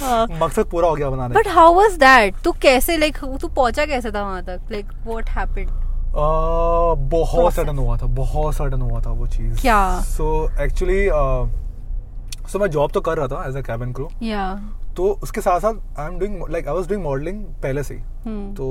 हाँ। 0.02 0.26
मकसद 0.34 0.70
पूरा 0.72 0.90
हो 0.90 0.96
गया 0.96 1.10
बनाने 1.10 1.36
बट 1.36 1.48
हाउ 1.56 1.74
वाज 1.74 1.94
दैट 2.00 2.36
तू 2.44 2.52
कैसे 2.62 2.98
लाइक 2.98 3.18
तू 3.42 3.48
पहुँचा 3.48 3.86
कैसे 3.86 4.12
था 4.12 4.22
वहाँ 4.22 4.44
तक? 4.44 4.62
लाइक 4.72 4.92
व्हाट 5.08 5.30
हैपेंड 5.30 5.70
बहुत 6.16 7.54
सडन 7.54 7.78
हुआ 7.78 7.98
था 7.98 8.06
बहुत 8.16 8.54
सडन 8.56 8.82
हुआ 8.82 9.00
था 9.02 9.12
वो 9.12 9.28
चीज़। 9.28 9.62
क्या? 9.62 10.00
सो 10.02 10.50
एक्चुअली 10.62 11.08
सो 12.52 12.60
मैं 12.60 12.68
जॉब 12.72 12.92
तो 12.92 13.02
कर 13.02 13.18
रहा 13.18 13.28
था 13.28 13.44
एज 13.48 13.56
अ 13.58 13.62
कैबिन 13.62 13.92
क्रू 13.94 14.10
या 14.24 14.48
तो 14.98 15.08
उसके 15.24 15.42
साथ 15.42 15.60
साथ 15.60 16.00
I 16.00 16.08
am 16.08 16.18
doing 16.20 16.44
like 16.52 16.68
I 16.68 16.74
was 16.74 16.88
doing 16.88 17.04
modelling 17.04 17.44
पहले 17.64 17.84
से 17.84 17.94
ही। 17.94 18.02
हम्म। 18.26 18.54
तो 18.54 18.68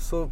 सो 0.00 0.24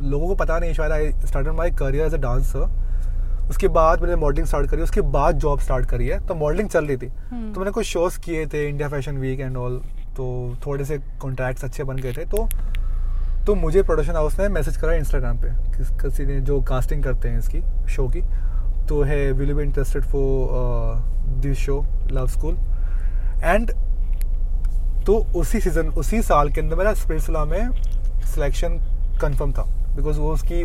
लोगों 0.00 0.28
को 0.28 0.34
पता 0.34 0.58
नहीं 0.58 0.72
शायद 0.74 0.92
I 0.92 1.10
started 1.26 1.52
my 1.54 1.70
career 1.72 2.06
as 2.06 2.14
a 2.14 2.18
dancer 2.18 3.48
उसके 3.50 3.68
बाद 3.68 4.00
मैंने 4.02 4.16
मॉडलिंग 4.16 4.46
स्टार्ट 4.46 4.70
करी 4.70 4.82
उसके 4.82 5.00
बाद 5.12 5.38
जॉब 5.38 5.60
स्टार्ट 5.60 5.86
करी 5.88 6.06
है 6.08 6.18
तो 6.26 6.34
मॉडलिंग 6.34 6.68
चल 6.68 6.86
रही 6.86 6.96
थी। 6.96 7.06
हम्म। 7.30 7.52
तो 7.52 7.60
मैंने 7.60 7.70
कुछ 7.70 7.86
शोज़ 7.86 8.18
किए 8.20 8.46
थे 8.46 8.68
India 8.68 8.88
fashion 8.88 9.16
week 9.18 9.40
and 9.40 9.56
all 9.56 9.80
तो 10.16 10.56
थोड़े 10.66 10.84
से 10.84 10.98
कॉन्ट्रैक्ट्स 11.20 11.64
अच्छे 11.64 11.84
बन 11.84 11.96
गए 11.96 12.12
थे। 12.12 12.24
तो 12.26 12.48
तो 13.46 13.54
मुझे 13.54 13.82
प्रोडक्शन 13.82 14.12
हाउस 14.12 14.38
ने 14.40 14.48
मैसेज 14.48 14.76
करा 14.76 14.92
इंस्टाग्राम 14.94 15.38
पे 15.38 15.48
किस 15.76 15.90
किसी 16.02 16.26
ने 16.26 16.40
जो 16.40 16.60
कास्टिंग 16.62 17.02
करते 17.04 17.28
हैं 17.28 17.38
इसकी 17.38 17.62
शो 17.92 18.08
की। 18.08 18.22
तो 18.88 19.02
है 19.02 19.32
will 19.32 19.48
you 19.48 19.56
be 19.56 19.62
interested 19.62 20.04
for 20.04 20.96
this 21.42 21.58
show 21.58 21.84
love 22.12 22.26
school 22.28 22.56
and 23.44 23.72
तो 25.06 25.14
उसी 25.36 25.60
सीज़न 25.60 25.88
उसी 25.98 26.22
साल 26.22 26.50
के 26.50 26.60
अंदर 26.60 26.76
मेरा 26.76 26.94
स्प्रिट्सला 26.94 27.44
में 27.44 27.70
सिलेक्शन 28.24 28.78
कंफर्म 29.20 29.52
था। 29.52 29.66
बिकॉज़ 29.96 30.18
वो 30.20 30.32
उसकी 30.32 30.64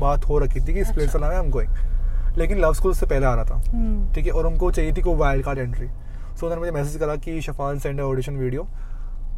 बात 0.00 0.24
हो 0.28 0.38
रखी 0.38 0.60
थी 0.60 0.74
कि 0.74 0.84
स्प्रिट्सला 0.84 1.28
में 1.28 1.36
हम 1.36 1.50
गोइंग 1.50 2.36
लेकिन 2.38 2.58
लव 2.58 2.72
स्कूल 2.74 2.94
से 2.94 3.06
पहले 3.06 3.26
आ 3.26 3.34
रहा 3.34 3.44
था। 3.44 3.62
हम्म। 3.68 4.12
ठीक 4.14 4.26
है? 4.26 4.32
और 4.32 4.46
उनको 4.46 4.70
चाहिए 4.70 4.92
थी 4.92 5.02
कोई 5.02 5.14
वाइल्ड 5.16 5.44
कार्ड 5.44 5.58
एंट्री 5.58 5.86
सो 5.86 6.46
उन्होंने 6.46 6.60
मुझे 6.60 6.70
मैसेज 6.72 6.96
करा 7.00 7.16
कि 7.16 7.40
शफान 7.40 7.78
सेंड 7.78 8.00
ऑडिशन 8.00 8.36
वीडियो 8.36 8.66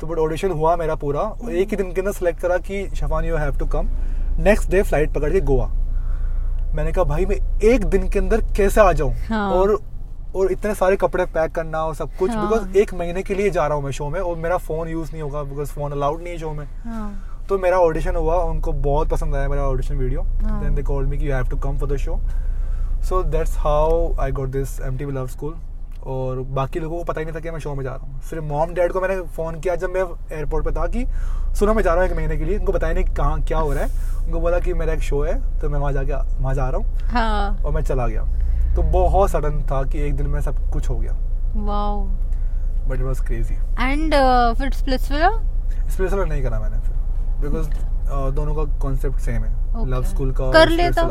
तो 0.01 0.07
बट 0.07 0.18
ऑडिशन 0.18 0.51
हुआ 0.51 0.74
मेरा 0.76 0.95
पूरा। 0.95 1.20
और 1.20 1.53
एक 1.53 1.68
ही 1.70 1.76
दिन 1.76 1.93
के 1.93 2.01
अंदर 2.01 2.12
सेलेक्ट 2.12 2.41
करा 2.41 2.57
कि 2.59 2.86
Shafan 2.97 3.24
you 3.24 3.36
have 3.36 3.59
to 3.59 3.66
come 3.66 3.89
next 4.41 4.70
day 4.70 4.82
flight 4.82 5.12
पकड़ 5.14 5.32
के 5.32 5.41
गोवा 5.43 5.66
मैंने 6.74 6.93
कहा 6.93 7.05
भाई 7.05 7.26
मैं 7.26 7.36
एक 7.64 7.84
दिन 7.84 8.09
के 8.09 8.18
अंदर 8.18 8.41
कैसे 8.57 8.80
आ 8.80 8.93
जाऊँ? 8.93 9.12
हाँ। 9.28 9.51
और 9.51 9.78
और 10.36 10.53
इतने 10.53 10.74
सारे 10.74 10.97
कपड़े 10.97 11.24
पैक 11.26 11.53
करना 11.53 11.82
और 11.84 11.95
सब 11.95 12.11
कुछ। 12.18 12.30
हाँ। 12.30 12.49
बिकॉज़ 12.49 12.76
एक 12.78 12.93
महीने 12.95 13.22
के 13.22 13.34
लिए 13.34 13.51
जा 13.51 13.66
रहा 13.66 13.76
हूँ 13.76 13.84
मैं 13.84 13.91
शो 13.93 14.09
में। 14.09 14.20
और 14.20 14.36
मेरा 14.36 14.57
फ़ोन 14.59 14.89
यूज़ 14.89 15.12
नहीं 15.12 15.22
होगा। 15.22 15.43
बिकॉज़ 15.43 15.68
फ़ोन 15.68 15.93
अलाउड 15.93 16.22
नहीं 16.22 16.32
है 16.32 16.39
शो 16.39 16.53
में। 16.53 16.66
हाँ। 16.84 17.28
तो 17.49 17.57
मेरा 17.59 17.78
ऑडिशन 17.80 18.16
हुआ 18.16 18.34
उनको 18.44 18.72
बहुत 18.84 19.09
पसंद 19.09 19.34
आया 19.34 19.49
मेरा 19.49 19.62
audition 19.64 19.96
video. 19.96 20.22
Then 20.42 20.74
they 20.74 20.82
called 20.82 21.09
me 21.09 21.18
कि 21.18 21.28
you 21.28 21.34
have 21.34 21.49
to 21.49 21.57
come 21.59 21.78
for 21.78 21.88
the 21.88 21.96
show 21.96 22.18
so 23.09 23.22
that's 23.24 23.57
how 23.59 24.12
I 24.20 24.32
got 24.32 24.49
this 24.51 24.80
M 24.80 24.96
T 24.99 25.05
love 25.07 25.26
school 25.26 25.55
और 26.07 26.40
बाकी 26.57 26.80
लोगों 26.80 26.99
को 26.99 27.05
पता 27.05 27.20
ही 27.20 27.24
नहीं 27.24 27.34
था 27.34 27.40
कि 27.40 27.51
मैं 27.51 27.59
शो 27.61 27.74
में 27.74 27.82
जा 27.84 27.90
रहा 27.90 28.07
हूँ। 28.07 28.20
सिर्फ़ 28.28 28.44
मॉम 28.44 28.72
डैड 28.74 28.92
को 28.92 29.01
मैंने 29.01 29.20
फ़ोन 29.36 29.59
किया 29.61 29.74
जब 29.76 29.90
मैं 29.90 30.03
एयरपोर्ट 30.32 30.64
पे 30.64 30.72
था 30.72 30.86
कि 30.86 31.05
सुनो 31.59 31.74
मैं 31.74 31.82
जा 31.82 31.94
रहा 31.94 32.03
हूँ 32.03 32.11
एक 32.11 32.16
महीने 32.16 32.36
के 32.36 32.44
लिए। 32.44 32.59
उनको 32.59 32.72
बताया 32.72 32.94
नहीं 32.94 33.14
कहाँ 33.14 33.40
क्या 33.42 33.59
हो 33.59 33.72
रहा 33.72 33.84
है। 33.84 34.24
उनको 34.24 34.40
बोला 34.40 34.59
कि 34.61 34.74
मेरा 34.74 34.92
एक 34.92 35.03
शो 35.03 35.22
है 35.22 35.34
तो 35.61 35.68
मैं 35.68 35.78
वहाँ 35.78 35.92
जाके 35.92 36.12
वहाँ 36.12 36.55
जा 36.55 36.68
रहा 36.68 36.80
हूँ। 36.80 37.11
हाँ। 37.12 37.62
और 37.64 37.72
मैं 37.72 37.82
चला 37.82 38.07
गया। 38.07 38.22
तो 38.76 38.82
बहुत 38.92 39.30
सडन 39.30 39.62
था 39.70 39.82
कि 39.84 40.07
एक 40.07 40.16
दिन 40.16 40.26
में 40.26 40.40
सब 40.40 40.70
कुछ 40.72 40.88
हो 40.90 40.99
गया। 40.99 41.12
But 42.88 42.94
it 42.94 43.03
was 43.03 43.20
crazy 43.20 43.55
and 43.55 44.14
फिर 44.59 44.72
स्प्लिट्सविला 44.72 45.30
स्पेशल 45.88 46.28
नहीं 46.28 46.42
करा 46.42 46.61
मैंने। 46.61 46.76
बिकॉज़ 47.41 47.68
दोनों 48.34 48.55
का 48.55 48.64
कॉन्सेप्ट 48.78 49.18
सेम 49.20 49.45
है 49.45 49.57
Okay. 49.70 49.89
लव 49.89 50.05
स्कूल 50.05 50.30
का 50.32 50.51
कर 50.53 50.68
लेता। 50.70 51.03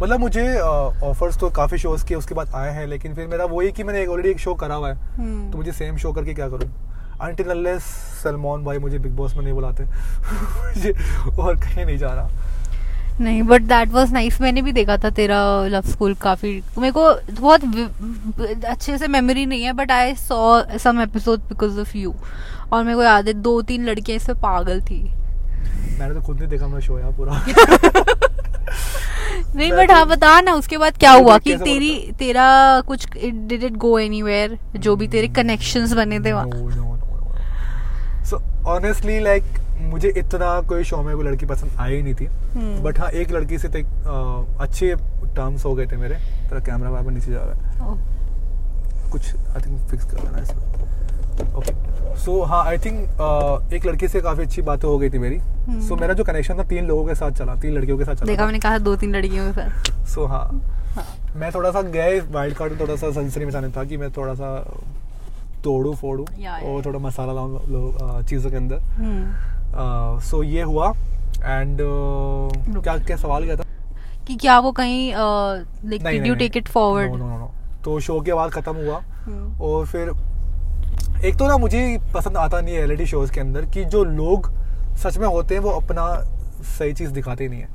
मतलब 0.00 0.20
मुझे 0.20 0.42
ऑफर्स 0.58 1.38
तो 1.40 1.48
काफ़ी 1.50 1.78
शोज़ 1.78 2.04
के 2.06 2.14
उसके 2.14 2.34
बाद 2.34 2.50
आए 2.54 2.72
हैं 2.74 2.86
लेकिन 2.86 3.14
फिर 3.14 3.26
मेरा 3.28 3.44
वही 3.46 3.70
कि 3.72 3.82
मैंने 3.82 4.04
ऑलरेडी 4.06 4.30
एक 4.30 4.38
शो 4.40 4.54
करा 4.54 4.74
हुआ 4.74 4.88
है 4.88 4.94
हम्म। 5.16 5.50
तो 5.50 5.58
मुझे 5.58 5.72
सेम 5.72 5.96
शो 5.96 6.12
करके 6.12 6.34
क्या 6.34 6.48
करूँ 6.48 6.68
अनटिल 7.20 7.78
सलमान 7.80 8.64
भाई 8.64 8.78
मुझे 8.78 8.98
बिग 8.98 9.12
बॉस 9.16 9.34
में 9.36 9.42
नहीं 9.42 9.54
बुलाते 9.54 9.84
मुझे 9.84 10.92
और 11.38 11.56
कहीं 11.56 11.84
नहीं 11.84 11.98
जा 11.98 12.12
रहा 12.12 12.28
नहीं 13.20 13.42
बट 13.42 13.62
दैट 13.62 13.88
वाज 13.88 14.12
नाइस 14.12 14.40
मैंने 14.40 14.62
भी 14.62 14.72
देखा 14.72 14.96
था 15.04 15.10
तेरा 15.10 15.36
लव 15.66 15.82
स्कूल 15.82 16.14
काफ़ी। 16.14 16.50
मेरे 16.78 16.92
को 16.92 17.12
बहुत 17.40 17.62
अच्छे 18.64 18.96
से 18.98 19.08
मेमोरी 19.08 19.46
नहीं 19.46 19.62
है 19.62 19.72
but 19.72 19.90
I 19.90 20.14
saw 20.14 20.62
some 20.78 21.00
episode 21.00 21.40
because 21.40 21.80
of 21.80 21.96
you 21.96 22.14
और 22.72 22.84
मेरे 22.84 22.96
को 22.96 23.02
याद 23.02 23.26
है 23.26 23.32
दो 23.42 23.60
तीन 23.62 23.84
लड़कियाँ 23.86 24.16
इसमें 24.16 24.40
पागल 24.40 24.80
थी। 24.80 25.02
मैंने 25.98 26.14
तो 26.14 26.20
खुद 26.20 26.38
नहीं 26.38 26.48
देखा 26.48 26.66
मेरा 26.66 26.80
शो 26.80 26.98
यार 26.98 27.12
पूरा। 27.12 27.42
नहीं 29.56 29.70
बट 29.72 29.86
तो- 29.88 29.96
हाँ 29.96 30.06
बता 30.06 30.40
ना 30.40 30.52
उसके 30.52 30.78
बाद 30.78 30.96
क्या 30.98 31.12
हुआ 31.12 31.38
कि 31.38 31.56
तेरी 31.56 32.12
तेरा 32.18 32.46
कुछ 32.80 33.06
डिड 33.16 33.62
इट 33.62 33.76
गो 33.76 33.98
एनीवेयर 33.98 34.58
जो 34.76 34.96
भी 34.96 35.08
तेरे 35.08 35.28
कनेक्शंस 35.36 35.92
बने 35.92 36.20
थे 36.20 36.32
वहाँ। 36.32 36.46
सो 38.26 38.40
ऑनेस्टली 38.68 39.18
लाइक 39.20 39.44
मुझे 39.80 40.08
इतना 40.18 40.60
कोई 40.68 40.84
शो 40.84 41.02
में 41.02 41.14
कोई 41.16 41.24
लड़की 41.24 41.46
पसंद 41.46 41.80
आई 41.80 42.02
नहीं 42.02 42.14
थी। 42.14 42.28
बट 42.82 42.98
हाँ 43.00 43.10
एक 43.12 43.32
लड़की 43.32 43.58
से 43.58 43.68
तो 43.68 43.80
अच्छे 44.60 44.94
टर्म्स 45.36 45.64
हो 45.64 45.74
गए 45.74 45.86
थे 45.86 45.96
मेरे 45.96 46.14
तेरा 46.14 46.60
कैमरा 46.66 46.90
वापर 46.90 47.10
नीचे 47.10 47.32
जा 47.32 47.40
रहा 47.40 47.54
है। 47.54 49.10
कुछ 49.10 49.34
आई 49.36 49.60
थिंक 49.62 49.88
फिक्स 49.90 50.04
कर 50.04 50.22
लेना 50.22 50.42
इसमें। 50.42 51.54
ओके 51.56 51.72
सो 52.18 52.42
हाँ 52.44 52.64
आई 52.64 52.78
थिंक 52.78 52.98
एक 53.74 53.86
लड़की 53.86 54.08
से 54.08 54.20
काफ़ी 54.20 54.42
अच्छी 54.44 54.62
बातें 54.62 54.88
हो 54.88 54.98
गई 54.98 55.10
थी 55.10 55.18
मेरी। 55.18 55.38
सो 55.88 55.96
मेरा 55.96 56.14
जो 56.14 56.24
कनेक्शन 56.24 56.58
था 56.58 56.64
तीन 56.64 56.86
लोगों 56.86 57.04
के 57.06 57.14
साथ 57.14 57.30
चला 57.38 57.54
तीन 57.62 57.74
लड़कियों 57.74 57.98
के 57.98 58.04
साथ 58.04 58.14
चला। 58.14 58.26
देखा 58.26 58.46
मैंने 58.46 58.58
कहा 58.58 58.78
दो 58.78 58.96
तीन 58.96 59.14
लड़कियों 59.16 59.46
के 59.46 59.52
साथ। 59.52 60.06
सो 60.06 60.26
हाँ। 60.26 60.44
हाँ। 60.94 61.04
मैं 61.36 61.50
थोड़ा 61.54 61.70
सा 61.70 61.82
गए 61.82 62.20
वाइल्ड 62.32 62.56
कार्ड 62.56 62.72
में 62.72 62.80
थोड़ा 62.80 62.96
सा 62.96 63.10
सनसनी 63.12 63.44
मचाने 63.44 63.68
था 63.70 63.84
कि 63.84 63.96
मैं 63.96 64.10
थोड़ा 64.12 64.34
सा 64.34 64.48
तोड़ू 65.66 65.94
फोड़ू 65.94 66.24
और 66.24 66.84
थोड़ा 66.86 66.98
मसाला 67.00 67.32
लाऊं 67.32 68.22
चीज़ों 68.22 68.50
के 68.50 68.56
अंदर। 68.56 70.20
सो 70.24 70.42
ये 70.42 70.62
हुआ 70.62 70.92
एंड 71.36 71.78
क्या 71.80 72.96
क्या 72.98 73.16
सवाल 73.16 73.44
क्या 73.44 73.56
था? 73.56 73.64
कि 74.26 74.36
क्या 74.36 74.58
वो 74.58 74.72
कहीं 74.72 75.12
like 75.12 76.02
did 76.04 76.26
you 76.26 76.34
take 76.34 76.56
it 76.56 76.68
forward. 76.68 77.10
तो 77.84 77.98
शो 78.00 78.20
के 78.20 78.34
बाद 78.34 78.50
खत्म 78.50 78.74
हुआ 78.76 78.98
हम्म। 79.24 79.62
और 79.62 79.86
फिर 79.86 80.08
एक 81.24 81.36
तो 81.38 81.46
ना 81.48 81.56
मुझे 81.58 81.80
पसंद 82.14 82.36
आता 82.36 82.60
नहीं 82.60 82.74
है 82.74 82.80
रियलिटी 82.80 83.06
शोज़ 83.06 83.32
के 83.32 83.40
अंदर 83.40 83.64
कि 83.74 83.84
जो 83.94 84.02
लोग 84.04 84.50
सच 85.02 85.18
में 85.18 85.26
होते 85.26 85.54
हैं 85.54 85.62
वो 85.62 85.70
अपना 85.72 86.06
सही 86.78 86.92
चीज़ 86.92 87.10
दिखाते 87.12 87.48
नहीं 87.48 87.60
है। 87.60 87.68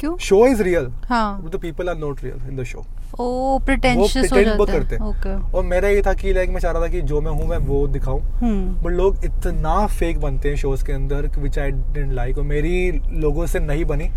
क्यों? 0.00 0.16
शो 0.18 0.46
इज़ 0.46 0.62
रियल 0.62 0.90
हाँ। 1.08 1.50
The 1.52 1.58
people 1.62 1.88
are 1.88 1.96
not 1.96 2.22
real 2.24 2.48
in 2.50 2.56
the 2.56 2.64
show 2.64 2.84
oh 3.20 3.58
pretentious 3.58 4.32
हो 4.32 4.64
करते 4.66 4.96
हैं। 4.96 5.02
ओके 5.02 5.34
और 5.56 5.64
मेरा 5.64 5.88
ये 5.88 6.02
था 6.02 6.12
कि 6.14 6.32
लाइक 6.32 6.50
मैं 6.50 6.60
चाह 6.60 6.72
रहा 6.72 6.82
था 6.82 6.88
कि 6.88 7.00
जो 7.00 7.20
मैं 7.20 7.30
हूँ 7.30 7.46
मैं 7.46 7.58
वो 7.58 7.86
दिखाऊँ। 7.88 8.20
हम्म। 8.20 8.82
बट 8.82 8.92
लोग 8.92 9.24
इतना 9.24 9.86
फेक 9.86 10.20
बनते 10.20 10.48
हैं 10.48 10.56
शोज़ 10.56 10.84
के 10.84 10.92
अंदर 10.92 11.30
विच 11.38 11.58
आई 11.58 11.70
डेंट 11.70 12.12
लाइक 12.12 12.38
और 12.38 12.44
मेरी 12.44 12.90
लोगों 13.12 13.46
से 13.46 13.60
नहीं 13.60 13.84
बनी। 13.84 14.10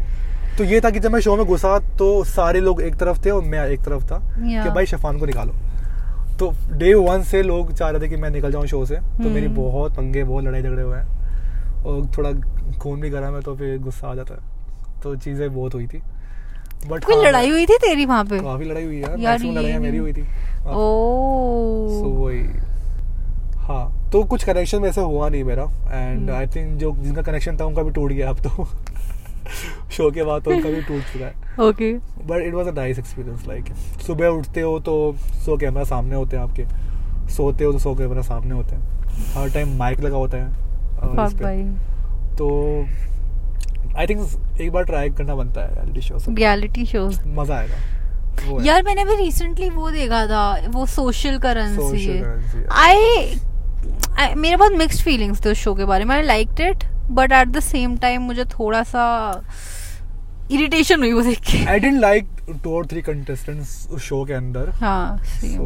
तो 0.58 0.64
ये 0.64 0.82
था 0.82 0.89
कि 0.89 1.00
जब 1.00 1.12
मैं 1.12 1.20
शो 1.20 1.36
में 1.36 1.46
घुसा 1.46 1.78
तो 1.80 2.24
सारे 2.24 2.60
लोग 2.60 2.82
एक 2.82 2.96
तरफ़ 2.96 3.26
थे 3.26 3.30
और 3.30 3.44
मैं 3.44 3.66
एक 3.68 3.82
तरफ़ 3.82 4.04
था 4.04 4.20
Yeah. 4.20 4.64
कि 4.64 4.70
भाई 4.70 4.86
शफान 4.86 5.20
को 5.20 5.26
निकालो। 5.26 5.54
तो 6.39 6.54
डे 6.72 6.94
वन 6.94 7.24
से 7.24 7.44
लोग 7.44 7.74
चाह 7.74 7.89
रहे 7.89 8.02
थे 8.02 8.08
कि 8.08 8.16
मैं 8.16 8.30
निकल 8.30 8.52
जाऊँ 8.52 8.68
शो 8.68 8.86
से। 8.86 8.96
तो 8.96 9.30
मेरी 9.30 9.46
हम्म। 9.46 9.56
बहुत 9.56 9.92
पंगे 9.92 10.24
बहुत 10.24 10.44
लड़ाई 10.44 10.62
झगड़े 10.62 10.84
हुए 10.84 10.98
हैं। 10.98 11.84
और 11.84 12.06
थोड़ा 12.18 12.32
खून 12.80 13.02
भी 13.02 13.10
गर्म 13.10 13.36
है 13.36 13.42
तो 13.42 13.56
फिर 13.56 13.78
गुस्सा 13.80 14.08
आ 14.08 14.16
जाता 14.16 14.34
है। 14.34 15.02
तो 15.04 15.16
चीज़ें 15.16 15.54
बहुत 15.56 15.74
हुई 15.74 15.88
थी। 15.88 16.02
बट 16.88 17.04
कोई 17.06 17.26
लड़ाई 17.26 17.50
हुई 17.50 17.66
थी 17.66 17.78
तेरी 17.78 18.06
वहाँ 18.06 18.24
पे? 18.26 18.40
काफ़ी 18.40 18.66
लड़ाई 18.66 18.84
हुई 18.84 19.02
यार 19.02 19.20
यार, 19.20 19.40
लड़ाइयाँ 19.40 19.80
मेरी 19.80 19.98
हुई 19.98 20.14
थी। 20.14 20.22
काफ़ी। 20.22 20.74
सो 21.94 22.10
वही। 22.18 22.44
हाँ 23.68 24.10
तो 24.12 24.24
कुछ 24.24 24.44
कनेक्शन 24.44 24.78
वैसे 24.78 25.02
हुआ 25.02 25.30
नहीं 25.30 25.44
मेरा 25.44 25.64
एंड। 25.92 26.30
आई 26.30 26.48
थिंक 26.48 26.78
जो 26.80 26.92
जिनका 27.02 27.22
कनेक्शन 27.22 27.58
था 27.58 27.66
उनका 27.66 27.84
भी 27.84 27.92
टूट 27.92 28.12
गया 28.12 28.30
अब 28.30 28.40
तो। 28.40 28.68
शो 29.92 30.10
के 30.12 30.24
बाद 30.24 30.42
तो 30.44 30.52
उनका 30.52 30.70
भी 30.70 30.82
टूट 30.82 31.02
चुका 31.14 31.26
है। 31.26 31.68
Okay 31.68 31.94
but 32.28 32.42
it 32.42 32.54
was 32.54 32.68
a 32.68 32.72
nice 32.72 33.00
experience 33.00 33.48
like 33.48 33.74
सुबह 34.08 34.28
उठते 34.28 34.62
हो 34.62 34.80
तो 34.80 34.96
सो 35.46 35.58
कैमरा 35.58 35.84
सामने 35.84 36.16
होते 36.16 36.38
हैं 36.38 36.44
आपके। 36.44 36.66
सोते 37.32 37.64
हो 37.64 37.72
तो 37.72 37.80
सो 37.80 37.94
कैमरा 37.96 38.22
सामने 38.22 38.56
होते 38.56 38.76
हैं। 38.76 38.82
हर 39.34 39.50
टाइम 39.50 39.78
माइक 39.78 40.00
लगा 40.00 40.18
होता 40.18 40.38
है। 40.38 40.70
तो 42.38 42.50
आई 43.98 44.08
थिंक 44.08 44.62
एक 44.62 44.72
बार 44.72 44.84
ट्राई 44.84 45.10
करना 45.10 45.36
बनता 45.36 45.62
है 45.62 45.70
रियलिटी 45.76 46.02
शो 46.02 46.18
रियलिटी 46.30 46.86
शोज़ 46.86 47.20
मज़ा 47.39 47.56
आएगा। 47.56 48.64
यार 48.66 48.84
मैंने 48.84 49.04
भी 49.06 49.16
रिसेंटली 49.16 49.70
वो 49.70 49.89
देखा 49.92 50.26
था 50.28 50.44
वो 50.72 50.86
सोशल 50.88 51.38
करेंसी. 51.39 52.22
आई 52.72 54.34
मेरे 54.36 54.56
बहुत 54.56 54.72
मिक्स्ड 54.78 55.04
फीलिंग्स 55.04 55.46
थे 55.46 55.50
उस 55.52 55.58
शो 55.58 55.74
के 55.76 55.86
बारे 55.86 56.06
में। 56.06 56.16
I 56.16 56.22
liked 56.22 56.60
it 56.62 56.84
but 57.12 57.32
at 57.32 57.48
the 57.48 57.60
same 57.60 57.98
time 57.98 58.22
मुझे 58.22 58.46
थोड़ा 58.46 58.84
सा 58.84 59.04
इरिटेशन 60.52 61.00
हुई 61.00 61.14
वो 61.14 61.22
देख 61.22 61.39
के। 61.52 61.66
आई 61.66 61.80
डेंट 61.80 62.00
लाइक 62.02 62.28
टू 62.64 62.76
और 62.78 62.86
थ्री 62.88 63.02
कंटेस्टेंट्स 63.02 63.88
उस 63.92 64.02
शो 64.04 64.24
के 64.26 64.34
अंदर। 64.34 64.70
हाँ 64.82 65.18
same. 65.36 65.58
So 65.58 65.66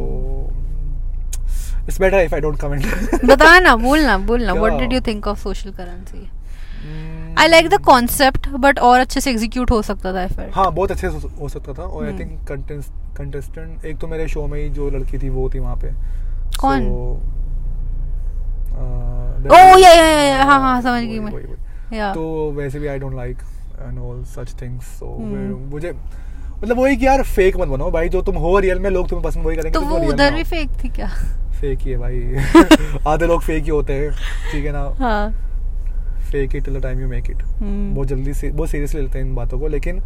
it's 1.88 1.98
better 2.02 2.20
if 2.26 2.32
I 2.36 2.40
don't 2.44 2.60
comment. 2.60 2.82
बता 3.24 3.58
ना 3.58 3.74
बोलना। 3.76 4.16
बोलना? 4.28 4.52
What 4.52 4.80
did 4.80 4.92
you 4.92 5.00
think 5.06 5.26
of 5.26 5.38
social 5.38 5.70
currency 5.72 6.28
I 7.38 7.48
like 7.48 7.68
the 7.68 7.80
concept 7.84 8.48
but 8.58 8.78
और 8.78 9.00
अच्छे 9.00 9.20
से 9.20 9.30
एग्जीक्यूट 9.30 9.70
हो 9.70 9.80
सकता 9.82 10.12
था 10.12 10.20
आई 10.42 10.50
हाँ 10.54 10.70
बहुत 10.72 10.90
अच्छे 10.90 11.10
से 11.10 11.28
हो 11.40 11.48
सकता 11.48 11.72
था 11.72 11.82
और 11.82 12.04
आई। 12.06 12.18
थिंक 12.18 12.38
कंटेस्टेंट 13.18 13.84
एक 13.84 13.98
तो 13.98 14.06
मेरे 14.06 14.28
शो 14.28 14.46
में 14.46 14.58
ही 14.60 14.68
जो 14.70 14.88
लड़की 14.90 15.18
थी 15.18 15.28
वो 15.28 15.48
थी 15.54 15.58
वहाँ 15.58 15.76
पे। 15.76 15.90
कौन? 16.60 16.86
ओ 19.46 19.78
या 19.78 19.90
या 19.92 20.06
या 20.22 20.44
हाँ 20.44 20.60
हाँ 20.60 20.80
समझ 20.82 21.02
गई 21.02 21.18
मैं। 21.18 22.12
तो 22.14 22.50
वैसे 22.52 22.78
भी 22.78 22.86
I 22.86 22.98
don't 22.98 23.14
like 23.16 23.38
and 23.82 23.98
all 23.98 24.22
such 24.24 24.54
things 24.62 24.84
so. 24.98 25.16
मुझे 25.70 25.92
मतलब 25.92 26.78
वही 26.78 26.96
कि 26.96 27.06
यार 27.06 27.22
फेक 27.22 27.56
मत 27.56 27.68
बनो 27.68 27.90
भाई 27.90 28.08
जो 28.08 28.22
तुम 28.22 28.36
हो 28.36 28.58
रियल 28.58 28.78
में 28.80 28.90
लोग 28.90 29.08
तुम्हें 29.08 29.24
पसंद 29.24 29.46
वही 29.46 29.56
करेंगे 29.56 29.78
तो 29.78 29.84
वो 29.86 29.98
उधर 30.08 30.34
भी 30.34 30.44
फेक 30.44 30.70
थी 30.84 30.88
क्या? 30.88 31.08
फेक 31.60 31.78
ही 31.78 31.90
है 31.90 31.96
भाई। 31.98 33.00
आधे 33.12 33.26
लोग 33.26 33.42
फेक 33.42 33.64
ही 33.64 33.70
होते 33.70 33.92
हैं 33.92 34.10
ठीक 34.52 34.64
है 34.64 34.72
ना? 34.72 34.84
हाँ। 35.00 35.32
Fake 36.30 36.56
it 36.56 36.64
till 36.64 36.78
the 36.78 36.82
time 36.82 37.00
you 37.00 37.08
make 37.08 37.30
it. 37.30 37.42
बहुत 37.60 38.06
जल्दी 38.08 38.34
से 38.34 38.50
बहुत 38.50 38.70
सीरियसली 38.70 39.00
लेते 39.00 39.18
हैं 39.18 39.26
इन 39.26 39.34
बातों 39.34 39.58
को 39.58 39.68
लेकिन 39.68 40.00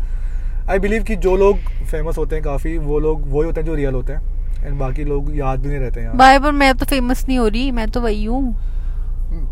आई 0.68 0.78
बिलीव 0.78 1.02
कि 1.02 1.16
जो 1.18 1.36
लोग 1.36 1.58
फ़ेमस 1.90 2.18
होते 2.18 2.36
हैं 2.36 2.44
काफ़ी 2.44 2.76
वो 2.78 2.98
लोग 3.00 3.28
वही 3.28 3.46
होते 3.46 3.60
हैं 3.60 3.66
जो 3.66 3.74
रियल 3.74 3.94
होते 3.94 4.12
हैं। 4.12 4.38
एंड 4.60 4.78
बाकी 4.78 5.04
लोग 5.04 5.36
याद 5.36 5.60
भी 5.60 5.68
नहीं 5.68 5.78
रहते 5.78 6.00
हैं 6.00 6.16
भाई 6.18 6.38
पर 6.38 6.52
मैं 6.52 6.74
तो 6.74 6.86
फ़ेमस 6.86 7.24
नहीं 7.28 7.38
हो 7.38 7.46
रही 7.48 7.70
मैं 7.70 7.88
तो 7.90 8.00
वही 8.00 8.24
हूँ। 8.24 8.54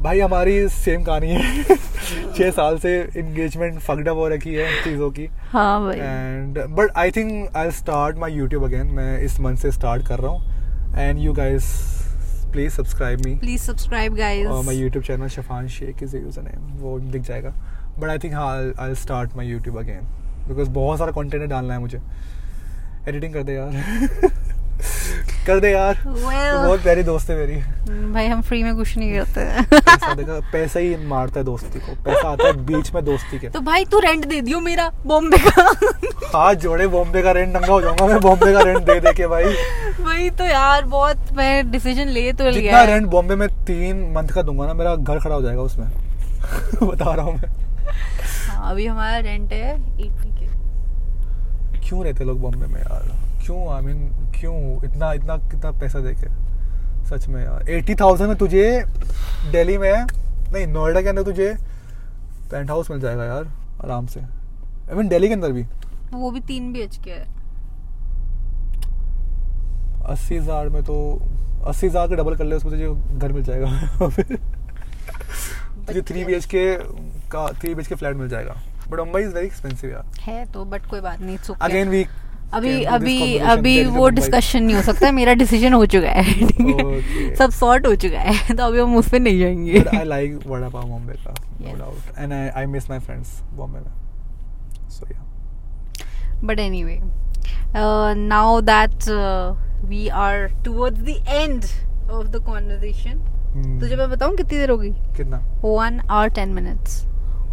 भाई 0.03 0.21
हमारी 0.21 0.69
सेम 0.69 1.03
कहानी 1.05 1.31
है। 1.31 1.65
छः 2.37 2.51
साल 2.51 2.79
से 2.79 2.99
इंगेजमेंट 3.17 3.79
फकडअप 3.79 4.17
हो 4.17 4.27
रखी 4.29 4.55
है 4.55 4.67
चीज़ों 4.85 5.11
की। 5.11 5.29
हाँ 5.51 5.81
भाई। 5.83 5.97
And 5.97 6.59
but 6.71 6.91
I 6.97 7.11
think 7.11 7.57
I 7.57 7.71
start 7.71 8.19
my 8.19 8.33
YouTube 8.33 8.65
again 8.65 8.87
मैं 8.93 9.19
इस 9.21 9.39
मंथ 9.41 9.57
से 9.57 9.71
स्टार्ट 9.73 10.07
कर 10.09 10.19
रहा 10.19 10.31
हूँ। 10.31 10.99
And 10.99 11.19
you 11.19 11.33
guys 11.33 11.65
please 12.53 12.73
subscribe 12.73 13.25
me 13.25 13.35
please 13.37 13.63
subscribe 13.63 14.15
guys 14.17 14.47
और 14.47 14.65
my 14.65 14.77
YouTube 14.77 15.05
channel 15.05 15.29
Shafan 15.29 15.69
Sheikh 15.69 16.03
is 16.03 16.17
username 16.43 16.73
वो 16.81 16.99
दिख 17.01 17.23
जाएगा. 17.23 17.51
बट 17.99 18.09
आई 18.09 18.19
थिंक 18.19 18.35
हाँ 18.35 18.73
I 18.81 18.95
start 18.95 19.37
my 19.37 19.47
YouTube 19.47 19.79
again 19.79 20.05
because 20.49 20.69
बहुत 20.71 20.99
सारा 20.99 21.13
कंटेंट 21.13 21.49
डालना 21.51 21.75
है 21.75 21.81
मुझे. 21.81 22.01
एडिटिंग 23.09 23.35
कर 23.35 23.43
दे 23.43 23.55
यार. 23.55 23.73
कर 25.49 25.61
दे 25.61 25.71
यार। 25.71 25.95
तू 25.95 26.11
Well. 26.11 26.55
बहुत 26.57 26.83
प्यारी 26.83 27.03
दोस्त 27.03 27.31
है 27.31 27.37
मेरी। 27.37 27.57
भाई 28.13 28.27
हम 28.27 28.41
फ्री 28.43 28.63
में 28.63 28.75
कुछ 28.77 28.97
नहीं 28.99 29.13
करते। 29.13 29.45
पैसा 29.75 30.15
देखा 30.15 30.39
पैसा 30.53 30.81
ही 30.81 30.97
मारता 31.07 31.41
है 31.41 31.45
दोस्ती 31.45 31.79
को। 31.79 31.95
पैसा 32.05 32.29
आता 32.29 32.47
है 32.47 32.53
बीच 32.67 32.93
में 32.95 33.05
दोस्ती 33.05 33.39
के। 33.39 33.49
तो 33.49 33.61
भाई 33.61 33.85
तू 33.85 33.99
रेंट 33.99 34.27
दे 34.27 34.41
दियो 34.41 34.61
मेरा 34.61 34.91
बॉम्बे 35.07 35.39
का। 35.39 35.63
हाथ 36.35 36.55
जोड़े 36.55 36.87
बॉम्बे 36.87 37.23
का 37.23 37.33
रेंट 37.33 37.57
नंगा 37.57 37.73
हो 37.73 37.81
जाऊँगा 37.81 38.07
मैं 38.07 38.21
बॉम्बे 38.21 38.53
का 38.53 38.61
रेंट 38.61 38.79
दे 38.79 38.99
दे 39.01 39.13
के 39.13 39.27
भाई। 39.27 39.45
वही 40.01 40.31
तो 40.31 40.45
यार 40.45 40.85
बहुत 40.85 41.33
मैं 41.33 41.71
डिसीज़न 41.71 42.09
ले 42.09 42.33
तो 42.33 42.45
लिया 42.45 42.53
जितना 42.53 42.83
रेंट 42.85 43.07
बॉम्बे 43.07 43.35
में 43.35 43.49
तीन 43.49 44.03
मंथ 44.17 44.29
का 44.29 44.43
दूँगा 44.43 44.67
ना 44.67 44.75
मेरा 44.75 44.95
घर 44.97 45.19
खड़ा 45.19 45.35
हो 45.35 45.43
जाएगा 45.43 45.63
उसमें। 45.63 45.89
बता 46.83 47.15
रहा 47.15 47.25
हूँ 47.25 47.35
मैं। 47.35 47.49
हाँ, 48.49 48.71
अभी 48.71 48.87
हमारा 48.87 49.19
रेंट 49.19 49.53
है 49.53 49.77
क्यों 51.89 52.05
रहते 52.05 52.25
लोग 52.25 52.41
बॉम्बे 52.41 52.67
में 52.67 52.81
यार? 52.81 53.28
क्यों? 53.49 53.69
आई 53.75 53.83
मीन 53.83 53.99
क्यों? 54.33 54.85
इतना 54.85 55.13
इतना 55.13 55.37
कितना 55.51 55.71
पैसा 55.81 56.01
देके? 56.01 56.27
सच 57.09 57.27
में 57.29 57.43
यार। 57.45 57.69
एटी 57.71 57.95
थाउज़ेंड 57.95 58.29
में 58.29 58.37
तुझे 58.39 58.65
दिल्ली 59.53 59.77
में 59.79 59.93
नहीं 59.93 60.67
नोएडा 60.67 61.01
के 61.03 61.09
अंदर 61.09 61.23
तुझे 61.23 61.47
पेंट 62.51 62.71
हाउस 62.71 62.91
मिल 62.91 63.01
जाएगा 63.01 63.25
यार 63.25 63.49
आराम 63.85 64.07
से। 64.07 64.21
आई 64.21 64.97
मीन 64.97 65.09
दिल्ली 65.09 65.29
के 65.29 65.35
अंदर 65.35 65.53
भी। 65.53 65.65
वो 66.13 66.31
भी 66.31 66.41
तीन 66.43 66.73
बी 66.73 66.81
एच 66.81 66.97
के 67.05 67.11
है। 67.11 67.27
अस्सी 70.07 70.37
हज़ार 70.37 70.69
में 70.69 70.83
तो 70.85 70.99
अस्सी 71.67 71.87
हज़ार 71.87 72.09
का 72.09 72.15
डबल 72.17 72.37
कर 72.37 72.45
ले 72.45 72.57
उसमें 72.57 72.73
तुझे 72.73 73.19
घर 73.19 73.33
मिल 73.33 73.43
जाएगा। 73.45 74.09
तुझे 75.87 76.03
थ्री 76.03 76.25
बी 76.25 76.35
एच 76.35 76.45
के 76.47 76.75
का 77.33 77.49
three 77.53 77.75
B 77.75 77.81
H 77.81 77.87
K 77.87 77.95
flat 77.95 78.17
मिल 78.17 78.29
जाएगा। 78.29 78.61
But 78.91 78.99
Mumbai 78.99 79.23
is 79.23 79.35
very 79.35 79.47
expensive 79.47 79.91
यार। 79.91 80.05
है 80.23 80.45
तो 80.53 80.65
बट 80.67 80.87
कोई 80.87 81.01
बात 81.01 81.21
नहीं 81.21 81.39
अगेन 81.61 81.89
वी 81.89 82.07
अभी 82.55 82.83
अभी 82.85 83.37
अभी 83.37 83.85
वो 83.85 84.09
डिस्कशन 84.09 84.63
नहीं 84.63 84.77
हो 84.77 84.83
सकता 84.83 85.11
मेरा 85.13 85.33
डिसीज़न 85.35 85.73
हो 85.73 85.87
चुका 85.87 86.11
है 86.11 87.35
सब 87.37 87.51
सॉर्ट 87.51 87.87
हो 87.87 87.95
चुका 87.95 88.21
है 88.21 88.55
तो 88.57 88.63
अभी 88.65 88.81
हम 88.81 88.97
उसमें 88.97 89.19
नहीं 89.21 89.39
जाएँगे। 89.41 89.85
आई 89.99 90.05
लाइक 90.05 90.39
वड़ा 90.47 90.69
पाव 90.69 90.83
बॉम्बे 90.83 91.15
का 91.15 91.35
no 91.61 91.75
doubt 91.79 92.19
and 92.19 92.33
I 92.33 92.49
I 92.49 92.67
miss 92.67 92.89
my 92.91 92.99
friends 92.99 93.41
Bombay 93.57 93.81
में. 93.81 94.89
So 94.89 95.07
yeah 95.13 96.41
but 96.45 96.59
anyway 96.59 96.99
now 98.17 98.61
that 98.61 99.09
we 99.89 100.09
are 100.09 100.47
towards 100.65 101.01
the 101.01 101.09
end 101.29 101.65
of 102.11 102.27
the 102.27 102.45
conversation 102.47 103.79
तो 103.81 103.87
जब 103.87 103.99
मैं 103.99 104.11
बताऊँ 104.11 104.37
कितनी 104.37 104.59
देर 104.59 104.71
होगी 104.71 104.89
गई? 104.89 104.97
कितना? 105.17 105.39
1 105.65 106.01
आवर 106.11 106.31
10 106.31 106.55
मिनट्स 106.55 107.03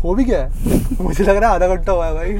हो 0.04 0.14
भी 0.16 0.24
गया 0.24 0.40
है। 0.40 0.80
मुझे 1.02 1.24
लग 1.24 1.38
रहा 1.38 1.50
है 1.50 1.56
आधा 1.56 1.68
घंटा 1.68 1.92
हुआ 1.92 2.06
है 2.08 2.14
भाई। 2.14 2.34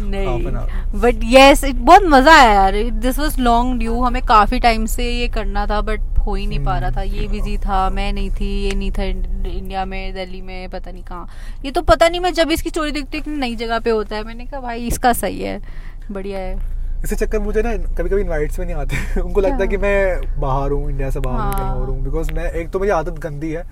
नहीं। 0.00 1.00
बट 1.00 1.20
यस 1.24 1.64
इट 1.64 1.76
बहुत 1.76 2.02
मज़ा 2.06 2.34
आया 2.34 2.52
यार। 2.52 2.76
दिस 3.00 3.18
वाज 3.18 3.38
लॉन्ग 3.40 3.78
ड्यू 3.78 4.00
हमें 4.02 4.22
काफ़ी 4.22 4.60
टाइम 4.60 4.86
से 4.86 5.10
ये 5.10 5.28
करना 5.28 5.66
था 5.66 5.80
बट 5.80 6.00
हो 6.26 6.34
ही 6.34 6.46
नहीं 6.46 6.64
पा 6.64 6.78
रहा 6.78 6.90
था। 6.90 7.02
ये 7.02 7.26
बिज़ी 7.28 7.56
था 7.58 7.88
मैं 7.90 8.12
नहीं 8.12 8.30
थी 8.30 8.50
ये 8.64 8.74
नहीं 8.74 8.90
था 8.90 9.04
इंडिया 9.04 9.84
में 9.84 10.12
दिल्ली 10.14 10.40
में 10.40 10.68
पता 10.70 10.90
नहीं 10.90 11.02
कहाँ। 11.02 11.28
ये 11.64 11.70
तो 11.70 11.82
पता 11.82 12.08
नहीं 12.08 12.20
मैं 12.20 12.32
जब 12.34 12.50
इसकी 12.50 12.70
स्टोरी 12.70 12.90
देखती 12.90 13.18
हूँ 13.18 13.24
कि 13.24 13.30
नई 13.30 13.56
जगह 13.56 13.78
पे 13.78 13.90
होता 13.90 14.16
है। 14.16 14.24
मैंने 14.24 14.44
कहा 14.44 14.60
भाई 14.60 14.86
इसका 14.86 15.12
सही 15.12 15.40
है। 15.40 15.60
बढ़िया 16.10 16.38
है। 16.38 16.56
इसी 17.04 17.16
चक्कर 17.16 17.38
मुझे 17.38 17.62
ना 17.62 17.76
कभी 17.76 18.08
कभी 18.08 18.20
इनवाइट्स 18.20 18.58
में 18.58 18.66
नहीं 18.66 18.76
आते। 18.76 19.20
उनको 19.20 19.40
लगता 19.40 19.56
है 19.56 19.68
कि 19.68 19.76
मैं 19.76 20.40
बाहर 20.40 20.70
हूँ 20.70 20.90
इंडिया 20.90 21.10
से 21.10 21.20
बाहर 21.20 21.40
हूँ 21.40 21.52
कहीं 21.52 21.64
हाँ। 21.64 21.86
हूँ। 21.86 22.02
बिकॉज़ 22.04 22.32
मैं 22.32 22.50
एक 22.50 22.70
तो 22.70 22.78
मेरी 22.78 22.92
आदत 22.92 23.18
गंदी 23.20 23.50
है 23.50 23.64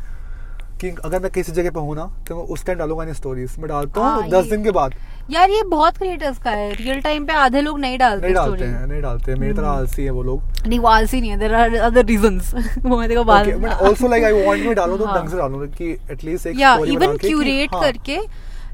कि 0.80 0.90
अगर 1.04 1.20
मैं 1.20 1.30
किसी 1.30 1.52
जगह 1.52 1.70
पे 1.70 1.80
हूँ 1.80 1.94
ना 1.96 2.04
तो 2.28 2.36
मैं 2.36 2.44
उस 2.44 2.64
टाइम 2.66 2.78
डालूँगा 2.78 3.04
नहीं 3.04 3.14
स्टोरीज 3.14 3.54
मैं 3.58 3.68
डालता 3.68 4.00
हाँ, 4.00 4.20
हूँ 4.22 4.30
दस 4.30 4.46
दिन 4.50 4.64
के 4.64 4.70
बाद। 4.70 4.94
यार 5.30 5.50
ये 5.50 5.62
बहुत 5.70 5.96
क्रिएटर्स 5.96 6.38
का 6.38 6.50
है। 6.50 6.72
रियल 6.74 7.00
टाइम 7.00 7.24
पे 7.26 7.32
आधे 7.32 7.60
लोग 7.60 7.78
नहीं 7.80 7.98
डालते 7.98 8.22
नहीं 8.22 8.34
डालते 8.34 8.64
हैं 8.64 8.86
नहीं 8.86 9.00
डालते। 9.02 9.32
हैं 9.32 9.38
मेरी 9.38 9.52
तरह 9.54 9.68
हम्म। 9.68 9.78
आलसी 9.78 10.04
है 10.04 10.10
वो 10.10 10.22
लोग। 10.22 10.66
नहीं 10.66 10.78
वो 10.78 10.88
आलसी 10.88 11.20
नहीं 11.20 11.30
है। 11.30 11.38
देयर 11.38 11.54
आर 11.54 11.74
अदर 11.76 12.04
रीजंस 12.06 12.54
वो 12.84 12.98
मैं 12.98 13.08
देखो 13.08 13.24
बाद 13.24 13.48
but 13.48 13.70
also 13.70 14.08
like 14.08 14.24
I 14.24 14.46
want 14.46 14.64
मैं 14.66 14.74
डालूं 14.74 14.98
तो 14.98 15.04
हाँ। 15.04 15.18
ढंग 15.18 15.28
से 15.30 15.36
डालूं 15.36 15.66
कि 15.68 15.90
एटलीस्ट 16.10 16.46
एक 16.46 16.58
या 16.60 16.74
इवन 16.86 17.16
क्यूरेट 17.18 17.70
करके। 17.74 18.18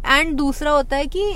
एंड 0.06 0.34
दूसरा 0.36 0.70
होता 0.70 0.96
है 0.96 1.06
कि 1.06 1.30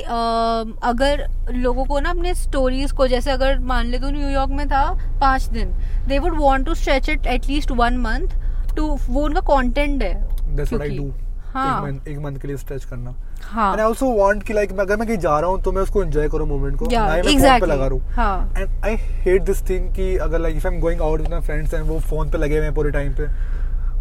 अगर 0.85 1.27
लोगों 1.53 1.85
को 1.85 2.01
ना 2.01 2.11
अपने 2.11 2.35
स्टोरीज 2.35 2.93
को 2.93 3.07
जैसे 3.09 3.31
अगर 3.31 3.59
मान 3.69 3.87
ले 3.87 3.99
तो 3.99 4.11
न्यूयॉर्क 4.11 4.51
में 4.51 4.67
था 4.69 4.83
पाँच 5.21 5.45
दिन 5.53 5.73
they 6.09 6.19
would 6.19 6.39
want 6.41 6.67
to 6.67 6.75
stretch 6.75 7.09
it 7.09 7.27
at least 7.29 7.71
one 7.73 7.97
month 7.99 8.75
to 8.77 8.87
वो 9.09 9.25
उनका 9.25 9.41
कंटेंट 9.49 10.03
है। 10.03 10.15
That's 10.57 10.73
what 10.73 10.83
I 10.83 10.97
do 10.97 11.05
do. 11.05 11.13
हाँ। 11.55 11.67
एक 11.69 11.85
मंथ 11.85 12.09
एक 12.09 12.19
मंथ 12.19 12.37
के 12.39 12.49
लिए 12.49 12.57
स्ट्रेच 12.57 12.85
करना। 12.85 13.15
हाँ। 13.43 13.71
एंड 13.73 13.81
आई 13.81 13.87
आल्सो 13.87 14.11
वांट 14.17 14.43
कि 14.43 14.53
लाइक 14.53 14.73
अगर 14.81 14.97
मैं 14.97 15.07
कहीं 15.09 15.19
जा 15.19 15.39
रहा 15.41 15.51
हूँ 15.51 15.61
तो 15.63 15.73
मैं 15.73 15.83
उसको 15.83 16.03
एंजॉय 16.03 16.29
करूँ 16.29 16.47
मोमेंट 16.49 16.77
को। 16.77 16.87
आई 16.87 17.21
ही 17.21 17.37
मैं 17.37 17.41
फ़ोन 17.41 17.61
पे 17.61 17.67
लगा 17.67 17.87
रहूँ। 17.87 18.01
हाँ। 18.11 18.53
And 18.59 18.85
I 18.85 18.97
hate 19.25 19.43
this 19.43 19.63
thing 19.69 19.89
कि 19.95 20.17
अगर 20.19 20.39
like 20.39 20.57
if 20.57 20.67
I 20.69 20.75
am 20.75 20.81
going 20.81 21.01
out 21.01 21.21
with 21.21 21.31
my 21.31 21.41
friends 21.41 21.75
and 21.75 21.87
वो 21.87 21.99
फ़ोन 22.01 22.31
पे 22.31 22.39
लगे 22.39 22.57
हुए 22.57 22.65
हैं 22.65 22.75
पूरे 22.75 22.91
टाइम 22.91 23.13
पे 23.15 23.27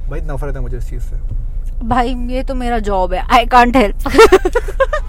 भाई 0.10 0.22
नफरत 0.26 0.56
है 0.56 0.62
मुझे 0.62 0.78
इस 0.78 0.90
चीज़ 0.90 1.02
से। 1.04 1.16
भाई 1.84 2.16
ये 2.30 2.44
तो 2.44 2.56
मेरा 2.56 2.80
जॉब 2.80 3.14
है। 3.14 3.26
आई 3.30 3.46
कांट 3.48 3.78
हेल्प 3.78 4.08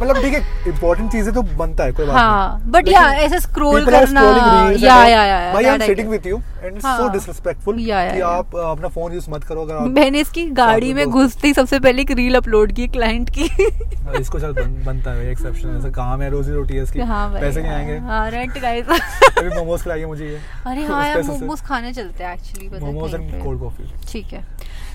मतलब 0.02 0.16
ठीक 0.16 0.34
है 0.34 0.40
इंपॉर्टेंट 0.68 1.10
चीज़ें 1.12 1.32
तो 1.34 1.42
बनता 1.42 1.84
है 1.84 1.92
कोई 1.92 2.06
बात 2.06 2.16
हाँ, 2.16 2.62
लेकिन 2.66 2.92
yeah, 2.92 3.12
ऐसे 3.14 3.38
are 3.38 3.84
करना, 3.86 4.20
yeah, 4.20 4.78
yeah, 4.78 5.24
yeah, 5.24 5.52
भाई 5.54 5.64
I 5.64 5.74
am 5.74 5.80
sitting 5.80 6.08
with 6.08 6.26
you 6.26 6.36
and 6.62 6.78
so. 6.78 7.08
Disrespectful 7.08 7.76
कि 7.78 8.20
आप 8.20 8.56
अपना 8.56 8.88
फ़ोन 8.88 9.12
यूज़ 9.12 9.30
मत 9.30 9.44
करो 9.44 9.62
अगर 9.62 9.74
आप 9.74 9.88
मैंने 9.88 10.20
इसकी 10.20 10.44
गाड़ी 10.60 10.92
में 10.94 11.04
घुसते 11.06 11.48
ही 11.48 11.54
सबसे 11.54 11.80
पहले 11.80 12.02
एक 12.02 12.10
रील 12.12 12.34
अपलोड 12.36 12.72
की 12.72 12.86
क्लाइंट 12.88 13.30
की। 13.30 13.48
हाँ, 13.48 14.14
इसको 14.20 14.38
बन, 14.38 14.82
बनता 14.86 15.10
है 15.10 15.30
एक्सेप्शन 15.30 15.76
ऐसा 15.78 15.90
काम 15.92 16.22
है 16.22 16.30
रोजी 16.30 16.52
रोटी 16.52 16.76
है 16.76 16.82
इसकी। 16.82 17.00
हाँ 17.12 17.28
पैसे 17.32 17.62
नहीं 17.62 17.72
आएँगे? 17.72 17.98
हाँ 18.06 18.30
रेंट 18.30 18.58
गाइस 18.58 18.88
अभी 18.88 19.48
मोमोज 19.48 19.82
खिलाइए 19.82 20.06
मुझे 20.06 20.26
ये। 20.26 20.40
अरे 20.66 20.84
हाँ 20.84 21.06
यार 21.08 21.22
मोमोज 21.30 21.60
खाने 21.60 21.92
चलते 21.92 22.24
हैं 22.24 22.34
actually 22.34 22.80
momos 22.80 23.14
and 23.14 23.42
cold 23.44 23.60
coffee 23.60 23.92
ठीक 24.12 24.32
है। 24.32 24.44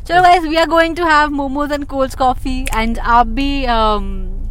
चलो 0.08 0.22
guys 0.22 0.43
we 0.43 0.56
are 0.56 0.66
going 0.70 0.95
to 0.95 1.06
have 1.06 1.30
momos 1.34 1.72
and 1.72 1.86
cold 1.86 2.16
coffee 2.16 2.60
and 2.76 2.99
आप 2.99 3.28
भी 3.28 3.66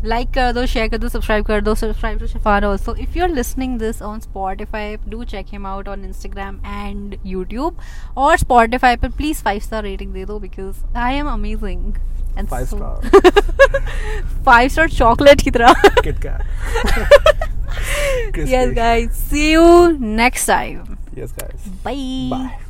लाइक 0.08 0.30
कर 0.34 0.52
दो 0.52 0.64
शेयर 0.66 0.88
कर 0.88 0.98
दो 0.98 1.08
सब्सक्राइब 1.08 1.44
कर 1.44 1.60
दो 1.60 1.74
subscribe 1.74 2.18
to 2.18 2.26
Shafan 2.26 2.64
also 2.64 2.94
if 2.94 3.18
you 3.18 3.24
are 3.24 3.30
listening 3.30 3.78
this 3.78 4.02
on 4.02 4.18
Spotify 4.20 4.96
do 5.08 5.22
check 5.24 5.46
him 5.52 5.66
out 5.66 5.88
on 5.88 6.04
Instagram 6.04 6.58
and 6.66 7.16
YouTube 7.26 7.78
और 8.16 8.36
Spotify 8.36 8.96
पर 8.96 9.10
प्लीज़ 9.12 9.42
फाइव 9.44 9.60
स्टार 9.60 9.82
रेटिंग 9.82 10.12
दे 10.14 10.24
दो 10.24 10.38
because 10.38 10.84
I 10.96 11.14
am 11.14 11.28
amazing 11.28 11.94
and 12.38 12.48
Five 12.48 12.66
star. 12.68 12.94
Five 14.44 14.68
star 14.68 14.88
chocolate 14.90 15.42
की 15.42 15.50
तरह. 15.50 15.72
Kit 16.04 16.18
Kat 16.18 16.42
yes 18.48 18.74
guys. 18.74 19.24
See 19.30 19.46
you 19.52 19.70
next 20.18 20.50
time. 20.50 20.84
Yes 21.18 21.32
guys 21.32 21.72
bye. 21.84 22.30
Bye 22.30 22.63